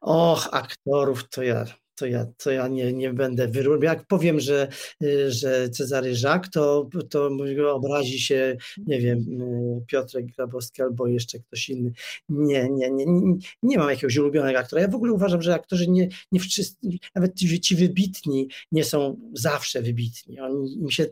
Och, 0.00 0.48
aktorów 0.52 1.28
to 1.28 1.42
ja, 1.42 1.64
to 2.02 2.06
ja, 2.06 2.26
to 2.36 2.50
ja 2.50 2.68
nie, 2.68 2.92
nie 2.92 3.12
będę 3.12 3.48
wyróżniał. 3.48 3.82
Jak 3.82 4.06
powiem, 4.06 4.40
że, 4.40 4.68
że 5.28 5.70
Cezary 5.70 6.14
Żak, 6.14 6.48
to, 6.48 6.88
to 7.10 7.30
obrazi 7.72 8.20
się, 8.20 8.56
nie 8.86 9.00
wiem, 9.00 9.24
Piotrek 9.86 10.26
Grabowski 10.26 10.82
albo 10.82 11.06
jeszcze 11.06 11.38
ktoś 11.38 11.68
inny. 11.68 11.92
Nie, 12.28 12.68
nie, 12.70 12.90
nie, 12.90 13.06
nie, 13.06 13.36
nie 13.62 13.78
mam 13.78 13.90
jakiegoś 13.90 14.16
ulubionego 14.16 14.58
aktora. 14.58 14.82
Ja 14.82 14.88
w 14.88 14.94
ogóle 14.94 15.12
uważam, 15.12 15.42
że 15.42 15.54
aktorzy 15.54 15.90
nie, 15.90 16.08
nie 16.32 16.40
wszyscy, 16.40 16.88
nawet 17.14 17.34
ci, 17.34 17.60
ci 17.60 17.76
wybitni 17.76 18.48
nie 18.72 18.84
są 18.84 19.20
zawsze 19.32 19.82
wybitni. 19.82 20.40
Oni, 20.40 20.78
im 20.78 20.90
się 20.90 21.06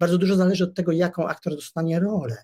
bardzo 0.00 0.18
dużo 0.18 0.36
zależy 0.36 0.64
od 0.64 0.74
tego, 0.74 0.92
jaką 0.92 1.26
aktor 1.26 1.54
dostanie 1.54 2.00
rolę 2.00 2.36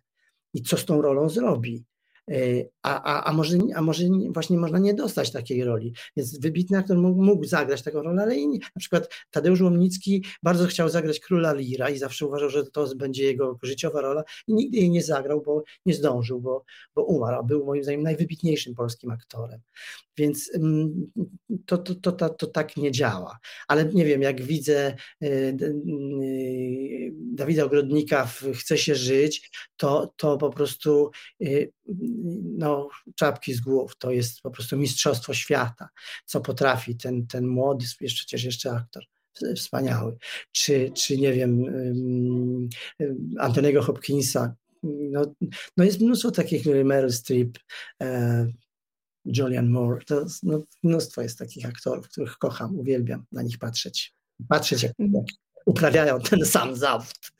i 0.54 0.62
co 0.62 0.76
z 0.76 0.84
tą 0.84 1.02
rolą 1.02 1.28
zrobi. 1.28 1.84
E, 2.30 2.64
a, 2.82 3.02
a, 3.02 3.24
a, 3.24 3.32
może, 3.32 3.58
a 3.74 3.82
może 3.82 4.04
właśnie 4.30 4.58
można 4.58 4.78
nie 4.78 4.94
dostać 4.94 5.32
takiej 5.32 5.64
roli. 5.64 5.92
Więc 6.16 6.40
wybitny 6.40 6.78
aktor 6.78 6.96
mógł, 6.96 7.22
mógł 7.22 7.44
zagrać 7.44 7.82
taką 7.82 8.02
rolę, 8.02 8.22
ale 8.22 8.36
inni. 8.36 8.58
Na 8.58 8.80
przykład 8.80 9.14
Tadeusz 9.30 9.60
Łomnicki 9.60 10.24
bardzo 10.42 10.66
chciał 10.66 10.88
zagrać 10.88 11.20
króla 11.20 11.52
Lira 11.52 11.90
i 11.90 11.98
zawsze 11.98 12.26
uważał, 12.26 12.50
że 12.50 12.66
to 12.66 12.96
będzie 12.96 13.24
jego 13.24 13.58
życiowa 13.62 14.00
rola 14.00 14.24
i 14.46 14.54
nigdy 14.54 14.78
jej 14.78 14.90
nie 14.90 15.02
zagrał, 15.02 15.42
bo 15.42 15.62
nie 15.86 15.94
zdążył, 15.94 16.40
bo, 16.40 16.64
bo 16.94 17.04
umarł, 17.04 17.36
a 17.38 17.42
był 17.42 17.66
moim 17.66 17.82
zdaniem 17.82 18.02
najwybitniejszym 18.02 18.74
polskim 18.74 19.10
aktorem. 19.10 19.60
Więc 20.18 20.50
mm, 20.54 21.10
to, 21.66 21.78
to, 21.78 21.94
to, 21.94 22.12
to, 22.12 22.28
to 22.28 22.46
tak 22.46 22.76
nie 22.76 22.92
działa. 22.92 23.38
Ale 23.68 23.84
nie 23.84 24.04
wiem, 24.04 24.22
jak 24.22 24.42
widzę 24.42 24.94
e, 25.22 25.26
e, 25.26 25.54
Dawida 27.12 27.64
Ogrodnika 27.64 28.26
w 28.26 28.42
Chce 28.54 28.78
się 28.78 28.94
żyć, 28.94 29.50
to, 29.76 30.14
to 30.16 30.38
po 30.38 30.50
prostu 30.50 31.10
no, 32.58 32.88
czapki 33.14 33.54
z 33.54 33.60
głów. 33.60 33.96
To 33.98 34.10
jest 34.10 34.40
po 34.40 34.50
prostu 34.50 34.76
mistrzostwo 34.76 35.34
świata, 35.34 35.88
co 36.24 36.40
potrafi 36.40 36.96
ten, 36.96 37.26
ten 37.26 37.46
młody, 37.46 37.84
jeszcze, 38.00 38.18
przecież 38.18 38.44
jeszcze 38.44 38.72
aktor 38.72 39.04
wspaniały, 39.56 40.16
czy, 40.52 40.90
czy 40.94 41.18
nie 41.18 41.32
wiem, 41.32 41.64
Antoniego 43.38 43.82
Hopkinsa. 43.82 44.54
No, 44.82 45.34
no 45.76 45.84
jest 45.84 46.00
mnóstwo 46.00 46.30
takich, 46.30 46.66
Meryl 46.84 47.12
Streep, 47.12 47.58
e, 48.02 48.46
Julian 49.24 49.68
Moore, 49.68 50.04
to 50.04 50.26
no, 50.42 50.62
mnóstwo 50.82 51.22
jest 51.22 51.38
takich 51.38 51.66
aktorów, 51.66 52.08
których 52.08 52.38
kocham, 52.38 52.78
uwielbiam 52.78 53.24
na 53.32 53.42
nich 53.42 53.58
patrzeć. 53.58 54.14
Patrzeć, 54.48 54.82
jak, 54.82 54.92
jak 54.98 55.24
uprawiają 55.66 56.20
ten 56.20 56.46
sam 56.46 56.76
zawód. 56.76 57.32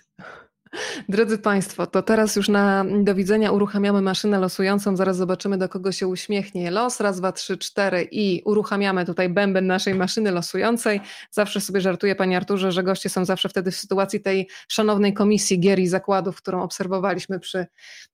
Drodzy 1.09 1.39
Państwo, 1.39 1.87
to 1.87 2.03
teraz 2.03 2.37
już 2.37 2.49
na 2.49 2.85
do 3.03 3.15
widzenia 3.15 3.53
uruchamiamy 3.53 4.03
maszynę 4.03 4.39
losującą. 4.39 4.97
Zaraz 4.97 5.17
zobaczymy, 5.17 5.59
do 5.59 5.69
kogo 5.69 5.93
się 5.93 6.09
uśmiechnie 6.09 6.71
los. 6.71 7.01
Raz, 7.01 7.19
dwa, 7.19 7.33
trzy, 7.33 7.59
cztery 7.59 8.09
i 8.11 8.43
uruchamiamy 8.45 9.05
tutaj 9.05 9.29
bęben 9.29 9.67
naszej 9.67 9.95
maszyny 9.95 10.31
losującej. 10.31 11.01
Zawsze 11.31 11.61
sobie 11.61 11.81
żartuję, 11.81 12.17
Panie 12.17 12.37
Arturze, 12.37 12.73
że 12.73 12.83
goście 12.83 13.09
są 13.09 13.25
zawsze 13.25 13.49
wtedy 13.49 13.71
w 13.71 13.77
sytuacji 13.77 14.21
tej 14.21 14.49
szanownej 14.69 15.15
komisji 15.15 15.61
gier 15.61 15.79
i 15.79 15.89
zakładów, 15.89 16.37
którą 16.37 16.63
obserwowaliśmy 16.63 17.41
przy 17.41 17.67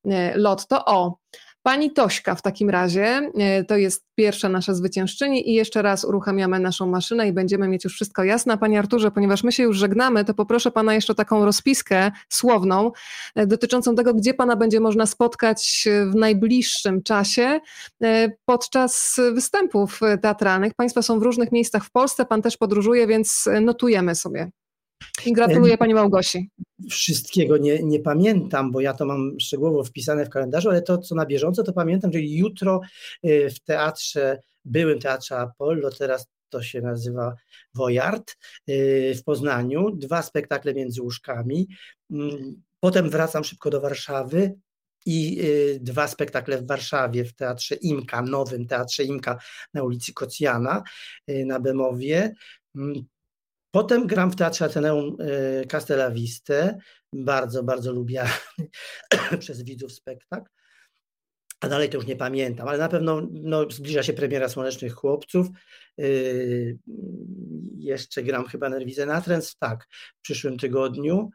e, 0.05 0.39
Lotto. 0.39 0.85
O, 0.85 1.19
Pani 1.67 1.93
Tośka 1.93 2.35
w 2.35 2.43
takim 2.43 2.71
razie, 2.71 3.31
e, 3.39 3.65
to 3.65 3.77
jest 3.77 4.07
pierwsza 4.15 4.49
nasza 4.49 4.75
zwyciężczyni 4.75 5.51
i 5.51 5.55
jeszcze 5.55 5.83
raz 5.83 6.05
uruchamiamy 6.05 6.61
naszą 6.61 6.87
maszynę 6.87 7.29
i 7.29 7.33
będziemy 7.33 7.69
mieć 7.69 7.85
już 7.85 7.95
wszystko 7.95 8.25
jasne. 8.25 8.59
Panie 8.59 8.79
Arturze, 8.79 9.11
ponieważ 9.11 9.45
my 9.45 9.53
się 9.53 9.63
już 9.63 9.77
żegnamy, 9.77 10.25
to 10.25 10.35
poproszę 10.35 10.71
Pana 10.71 10.95
jeszcze 10.95 11.15
taką 11.15 11.45
rozpiskę 11.45 12.13
słowną 12.29 12.93
e, 13.35 13.47
dotyczącą 13.47 13.95
tego, 13.95 14.15
gdzie 14.15 14.35
Pana 14.35 14.57
będzie 14.57 14.81
można 14.81 15.07
spotkać 15.07 15.89
w 16.11 16.15
najbliższym 16.15 17.03
czasie 17.03 17.61
e, 18.03 18.31
podczas 18.45 19.21
występów 19.35 20.01
teatralnych. 20.23 20.75
Państwo 20.75 21.03
są 21.03 21.19
w 21.19 21.23
różnych 21.23 21.53
miejscach 21.53 21.85
w 21.85 21.91
Polsce, 21.91 22.25
Pan 22.25 22.43
też 22.43 22.57
podróżuje, 22.57 23.07
więc 23.07 23.49
notujemy 23.61 24.15
sobie. 24.15 24.51
I 25.27 25.33
gratuluję 25.33 25.79
Pani 25.79 25.95
Małgosi. 25.95 26.51
Wszystkiego 26.91 27.57
nie, 27.57 27.83
nie 27.83 28.01
pamiętam, 28.01 28.73
bo 28.73 28.81
ja 28.81 28.95
to 28.95 29.07
mam 29.07 29.41
szczegółowo 29.41 29.85
wpisane 29.85 30.27
w 30.27 30.31
kalendarzu, 30.31 30.71
ale 30.71 30.83
to, 30.83 30.99
co 30.99 31.15
na 31.15 31.27
bieżąco, 31.27 31.63
to 31.63 31.73
pamiętam, 31.73 32.11
czyli 32.11 32.37
jutro 32.37 32.81
y, 33.27 33.51
w 33.51 33.61
teatrze, 33.61 34.41
byłym 34.65 34.99
teatrze 34.99 35.39
Apollo, 35.39 35.91
teraz 35.91 36.27
to 36.49 36.63
się 36.63 36.81
nazywa 36.81 37.35
Wojard 37.75 38.37
y, 38.69 39.15
w 39.17 39.25
Poznaniu, 39.25 39.91
dwa 39.91 40.23
spektakle 40.23 40.75
między 40.75 41.03
łóżkami. 41.03 41.69
Mm, 42.11 42.63
potem 42.81 43.11
wracam 43.11 43.45
szybko 43.45 43.71
do 43.71 43.81
Warszawy, 43.81 44.55
i 45.07 45.41
y, 45.41 45.79
dwa 45.81 46.09
spektakle 46.09 46.59
w 46.59 46.67
Warszawie 46.67 47.25
w 47.25 47.35
Teatrze 47.35 47.75
Imka, 47.75 48.23
nowym 48.23 48.67
Teatrze 48.67 49.05
Imka 49.05 49.39
na 49.75 49.83
ulicy 49.83 50.13
Kocjana 50.13 50.83
na 51.29 51.61
Bemowie. 51.61 52.35
Potem 53.75 54.07
gram 54.07 54.31
w 54.31 54.37
Teatrze 54.37 54.65
Ateneum 54.65 55.17
y, 55.21 55.67
Castellaviste, 55.67 56.79
bardzo, 57.13 57.63
bardzo 57.63 57.93
lubiany 57.93 58.31
przez 59.41 59.63
widzów 59.63 59.93
spektakl, 59.93 60.51
a 61.61 61.69
dalej 61.69 61.89
to 61.89 61.97
już 61.97 62.07
nie 62.07 62.17
pamiętam, 62.17 62.69
ale 62.69 62.79
na 62.79 62.89
pewno 62.89 63.29
no, 63.33 63.71
zbliża 63.71 64.03
się 64.03 64.13
premiera 64.13 64.49
Słonecznych 64.49 64.95
Chłopców, 64.95 65.47
yy, 65.97 66.79
jeszcze 67.77 68.23
gram 68.23 68.47
chyba 68.47 68.69
Nerwizę 68.69 69.07
Natręs, 69.07 69.57
tak, 69.57 69.87
w 70.19 70.21
przyszłym 70.23 70.59
tygodniu, 70.59 71.31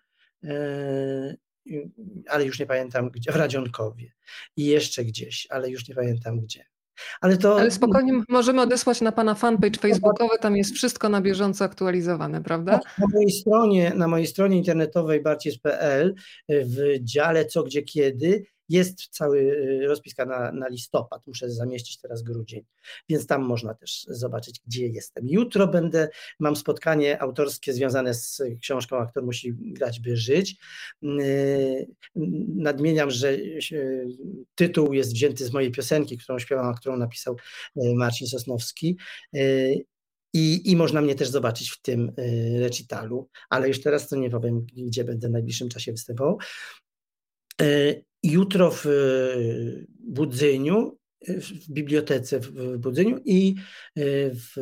ale 2.28 2.45
już 2.45 2.60
nie 2.60 2.66
pamiętam 2.66 3.10
gdzie, 3.10 3.32
w 3.32 3.36
Radzionkowie. 3.36 4.11
I 4.57 4.66
jeszcze 4.66 5.06
gdzieś, 5.06 5.48
ale 5.49 5.70
już 5.70 5.88
nie 5.88 5.95
pamiętam 5.95 6.40
gdzie. 6.40 6.66
Ale, 7.22 7.38
to... 7.38 7.60
Ale 7.60 7.72
spokojnie 7.72 8.24
możemy 8.30 8.62
odesłać 8.62 9.02
na 9.02 9.12
Pana 9.12 9.36
fanpage 9.36 9.80
facebookowy, 9.80 10.38
tam 10.42 10.58
jest 10.58 10.74
wszystko 10.74 11.10
na 11.10 11.22
bieżąco 11.22 11.66
aktualizowane, 11.66 12.44
prawda? 12.44 12.72
Tak, 12.80 12.98
na 12.98 13.06
mojej 13.14 13.32
stronie, 13.32 13.92
na 13.96 14.08
mojej 14.08 14.28
stronie 14.28 14.58
internetowej 14.58 15.22
barcis.pl 15.22 16.16
w 16.50 17.00
dziale 17.02 17.46
co, 17.46 17.64
gdzie, 17.64 17.82
kiedy 17.84 18.46
jest 18.70 19.08
cały 19.08 19.40
y, 19.40 19.88
rozpiska 19.88 20.26
na, 20.26 20.52
na 20.52 20.68
listopad, 20.68 21.28
muszę 21.28 21.50
zamieścić 21.50 21.98
teraz 21.98 22.24
grudzień, 22.24 22.66
więc 23.10 23.28
tam 23.28 23.41
można 23.41 23.74
też 23.74 24.06
zobaczyć, 24.08 24.62
gdzie 24.68 24.88
jestem. 24.88 25.30
Jutro 25.30 25.68
będę, 25.68 26.10
mam 26.40 26.56
spotkanie 26.56 27.22
autorskie 27.22 27.74
związane 27.74 28.14
z 28.14 28.41
książką 28.62 28.98
Aktor 28.98 29.24
musi 29.24 29.54
grać, 29.54 30.00
by 30.00 30.18
żyć. 30.18 30.58
Y, 31.04 31.88
nadmieniam, 32.56 33.12
że 33.12 33.32
y, 33.32 34.08
tytuł 34.56 34.94
jest 34.94 35.14
wzięty 35.14 35.46
z 35.46 35.54
mojej 35.54 35.72
piosenki, 35.72 36.18
którą 36.18 36.40
śpiewam, 36.40 36.68
a 36.68 36.74
którą 36.74 36.98
napisał 36.98 37.38
Marcin 37.76 38.28
Sosnowski. 38.28 38.98
I, 40.34 40.72
I 40.72 40.76
można 40.76 41.02
mnie 41.02 41.16
też 41.16 41.30
zobaczyć 41.30 41.70
w 41.70 41.82
tym 41.82 42.12
recitalu, 42.60 43.30
ale 43.50 43.68
już 43.68 43.82
teraz 43.82 44.08
to 44.08 44.16
nie 44.16 44.30
powiem, 44.30 44.66
gdzie 44.78 45.04
będę 45.04 45.28
w 45.28 45.32
najbliższym 45.32 45.70
czasie 45.70 45.91
występował 45.91 46.40
jutro 48.24 48.72
w 48.72 48.86
Budzyniu, 50.00 50.98
w 51.28 51.72
bibliotece 51.72 52.40
w 52.40 52.78
Budzyniu 52.78 53.20
i 53.26 53.56
e, 53.96 54.02
w 54.34 54.56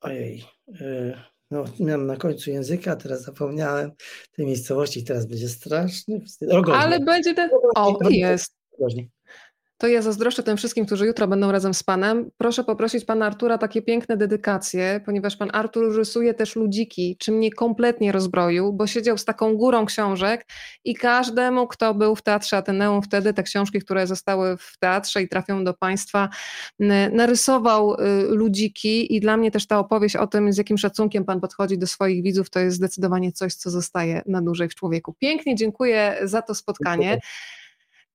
ojej, 0.00 0.44
e, 0.80 1.22
no 1.50 1.64
miałem 1.80 2.06
na 2.06 2.16
końcu 2.16 2.50
języka, 2.50 2.96
teraz 2.96 3.22
zapomniałem 3.22 3.90
tej 4.32 4.46
miejscowości, 4.46 5.04
teraz 5.04 5.26
będzie 5.26 5.48
straszny 5.48 6.20
Ale 6.74 7.00
będzie 7.00 7.34
ten, 7.34 7.50
o 7.74 8.10
jest. 8.10 8.54
To 9.80 9.86
ja 9.86 10.02
zazdroszczę 10.02 10.42
tym 10.42 10.56
wszystkim, 10.56 10.86
którzy 10.86 11.06
jutro 11.06 11.28
będą 11.28 11.52
razem 11.52 11.74
z 11.74 11.82
Panem. 11.82 12.30
Proszę 12.38 12.64
poprosić 12.64 13.04
Pana 13.04 13.26
Artura 13.26 13.58
takie 13.58 13.82
piękne 13.82 14.16
dedykacje, 14.16 15.00
ponieważ 15.04 15.36
Pan 15.36 15.50
Artur 15.52 15.96
rysuje 15.96 16.34
też 16.34 16.56
ludziki, 16.56 17.16
czym 17.18 17.34
mnie 17.34 17.52
kompletnie 17.52 18.12
rozbroił, 18.12 18.72
bo 18.72 18.86
siedział 18.86 19.18
z 19.18 19.24
taką 19.24 19.56
górą 19.56 19.86
książek 19.86 20.46
i 20.84 20.94
każdemu, 20.94 21.66
kto 21.66 21.94
był 21.94 22.16
w 22.16 22.22
Teatrze 22.22 22.56
Ateneum 22.56 23.02
wtedy, 23.02 23.34
te 23.34 23.42
książki, 23.42 23.80
które 23.80 24.06
zostały 24.06 24.56
w 24.56 24.78
teatrze 24.78 25.22
i 25.22 25.28
trafią 25.28 25.64
do 25.64 25.74
Państwa, 25.74 26.28
narysował 27.12 27.94
y, 27.94 27.96
ludziki 28.28 29.16
i 29.16 29.20
dla 29.20 29.36
mnie 29.36 29.50
też 29.50 29.66
ta 29.66 29.78
opowieść 29.78 30.16
o 30.16 30.26
tym, 30.26 30.52
z 30.52 30.58
jakim 30.58 30.78
szacunkiem 30.78 31.24
Pan 31.24 31.40
podchodzi 31.40 31.78
do 31.78 31.86
swoich 31.86 32.22
widzów, 32.22 32.50
to 32.50 32.60
jest 32.60 32.76
zdecydowanie 32.76 33.32
coś, 33.32 33.54
co 33.54 33.70
zostaje 33.70 34.22
na 34.26 34.42
dłużej 34.42 34.68
w 34.68 34.74
człowieku. 34.74 35.14
Pięknie 35.18 35.54
dziękuję 35.54 36.18
za 36.22 36.42
to 36.42 36.54
spotkanie. 36.54 37.20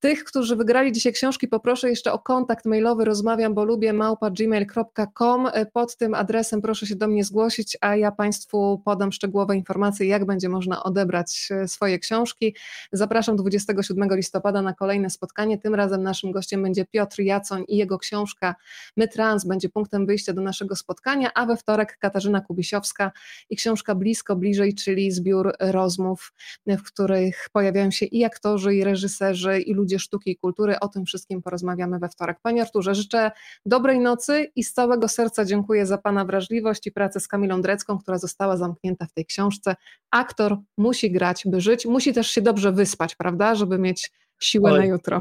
Tych, 0.03 0.23
którzy 0.23 0.55
wygrali 0.55 0.91
dzisiaj 0.91 1.13
książki, 1.13 1.47
poproszę 1.47 1.89
jeszcze 1.89 2.13
o 2.13 2.19
kontakt 2.19 2.65
mailowy 2.65 3.05
rozmawiam, 3.05 3.53
bo 3.53 3.65
lubię 3.65 3.93
małpa.gmail.com. 3.93 5.47
Pod 5.73 5.97
tym 5.97 6.13
adresem 6.13 6.61
proszę 6.61 6.87
się 6.87 6.95
do 6.95 7.07
mnie 7.07 7.23
zgłosić, 7.23 7.77
a 7.81 7.95
ja 7.95 8.11
Państwu 8.11 8.81
podam 8.85 9.11
szczegółowe 9.11 9.55
informacje, 9.55 10.07
jak 10.07 10.25
będzie 10.25 10.49
można 10.49 10.83
odebrać 10.83 11.49
e, 11.51 11.67
swoje 11.67 11.99
książki. 11.99 12.55
Zapraszam 12.91 13.35
27 13.35 14.09
listopada 14.11 14.61
na 14.61 14.73
kolejne 14.73 15.09
spotkanie. 15.09 15.57
Tym 15.57 15.75
razem 15.75 16.03
naszym 16.03 16.31
gościem 16.31 16.63
będzie 16.63 16.85
Piotr 16.85 17.19
Jacoń 17.19 17.63
i 17.67 17.77
jego 17.77 17.97
książka 17.97 18.55
My 18.97 19.07
Trans 19.07 19.45
będzie 19.45 19.69
punktem 19.69 20.05
wyjścia 20.05 20.33
do 20.33 20.41
naszego 20.41 20.75
spotkania, 20.75 21.31
a 21.35 21.45
we 21.45 21.57
wtorek 21.57 21.97
Katarzyna 21.97 22.41
Kubisiowska 22.41 23.11
i 23.49 23.55
książka 23.55 23.95
Blisko, 23.95 24.35
Bliżej, 24.35 24.75
czyli 24.75 25.11
zbiór 25.11 25.53
rozmów, 25.59 26.33
w 26.67 26.83
których 26.83 27.49
pojawiają 27.53 27.91
się 27.91 28.05
i 28.05 28.23
aktorzy, 28.23 28.75
i 28.75 28.83
reżyserzy, 28.83 29.59
i 29.59 29.73
ludzie 29.73 29.92
Sztuki 29.99 30.31
i 30.31 30.37
Kultury. 30.37 30.79
O 30.79 30.87
tym 30.87 31.05
wszystkim 31.05 31.41
porozmawiamy 31.41 31.99
we 31.99 32.09
wtorek. 32.09 32.39
Panie 32.41 32.61
Arturze, 32.61 32.95
życzę 32.95 33.31
dobrej 33.65 33.99
nocy 33.99 34.51
i 34.55 34.63
z 34.63 34.73
całego 34.73 35.07
serca 35.07 35.45
dziękuję 35.45 35.85
za 35.85 35.97
Pana 35.97 36.25
wrażliwość 36.25 36.87
i 36.87 36.91
pracę 36.91 37.19
z 37.19 37.27
Kamilą 37.27 37.61
Drecką, 37.61 37.97
która 37.97 38.17
została 38.17 38.57
zamknięta 38.57 39.05
w 39.05 39.13
tej 39.13 39.25
książce. 39.25 39.75
Aktor 40.11 40.57
musi 40.77 41.11
grać, 41.11 41.43
by 41.45 41.61
żyć, 41.61 41.85
musi 41.85 42.13
też 42.13 42.27
się 42.27 42.41
dobrze 42.41 42.71
wyspać, 42.71 43.15
prawda, 43.15 43.55
żeby 43.55 43.79
mieć 43.79 44.11
siłę 44.39 44.71
Oj, 44.71 44.79
na 44.79 44.85
jutro. 44.85 45.19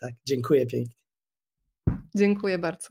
Tak, 0.00 0.12
dziękuję 0.24 0.66
pięknie. 0.66 0.94
Dziękuję 2.14 2.58
bardzo. 2.58 2.88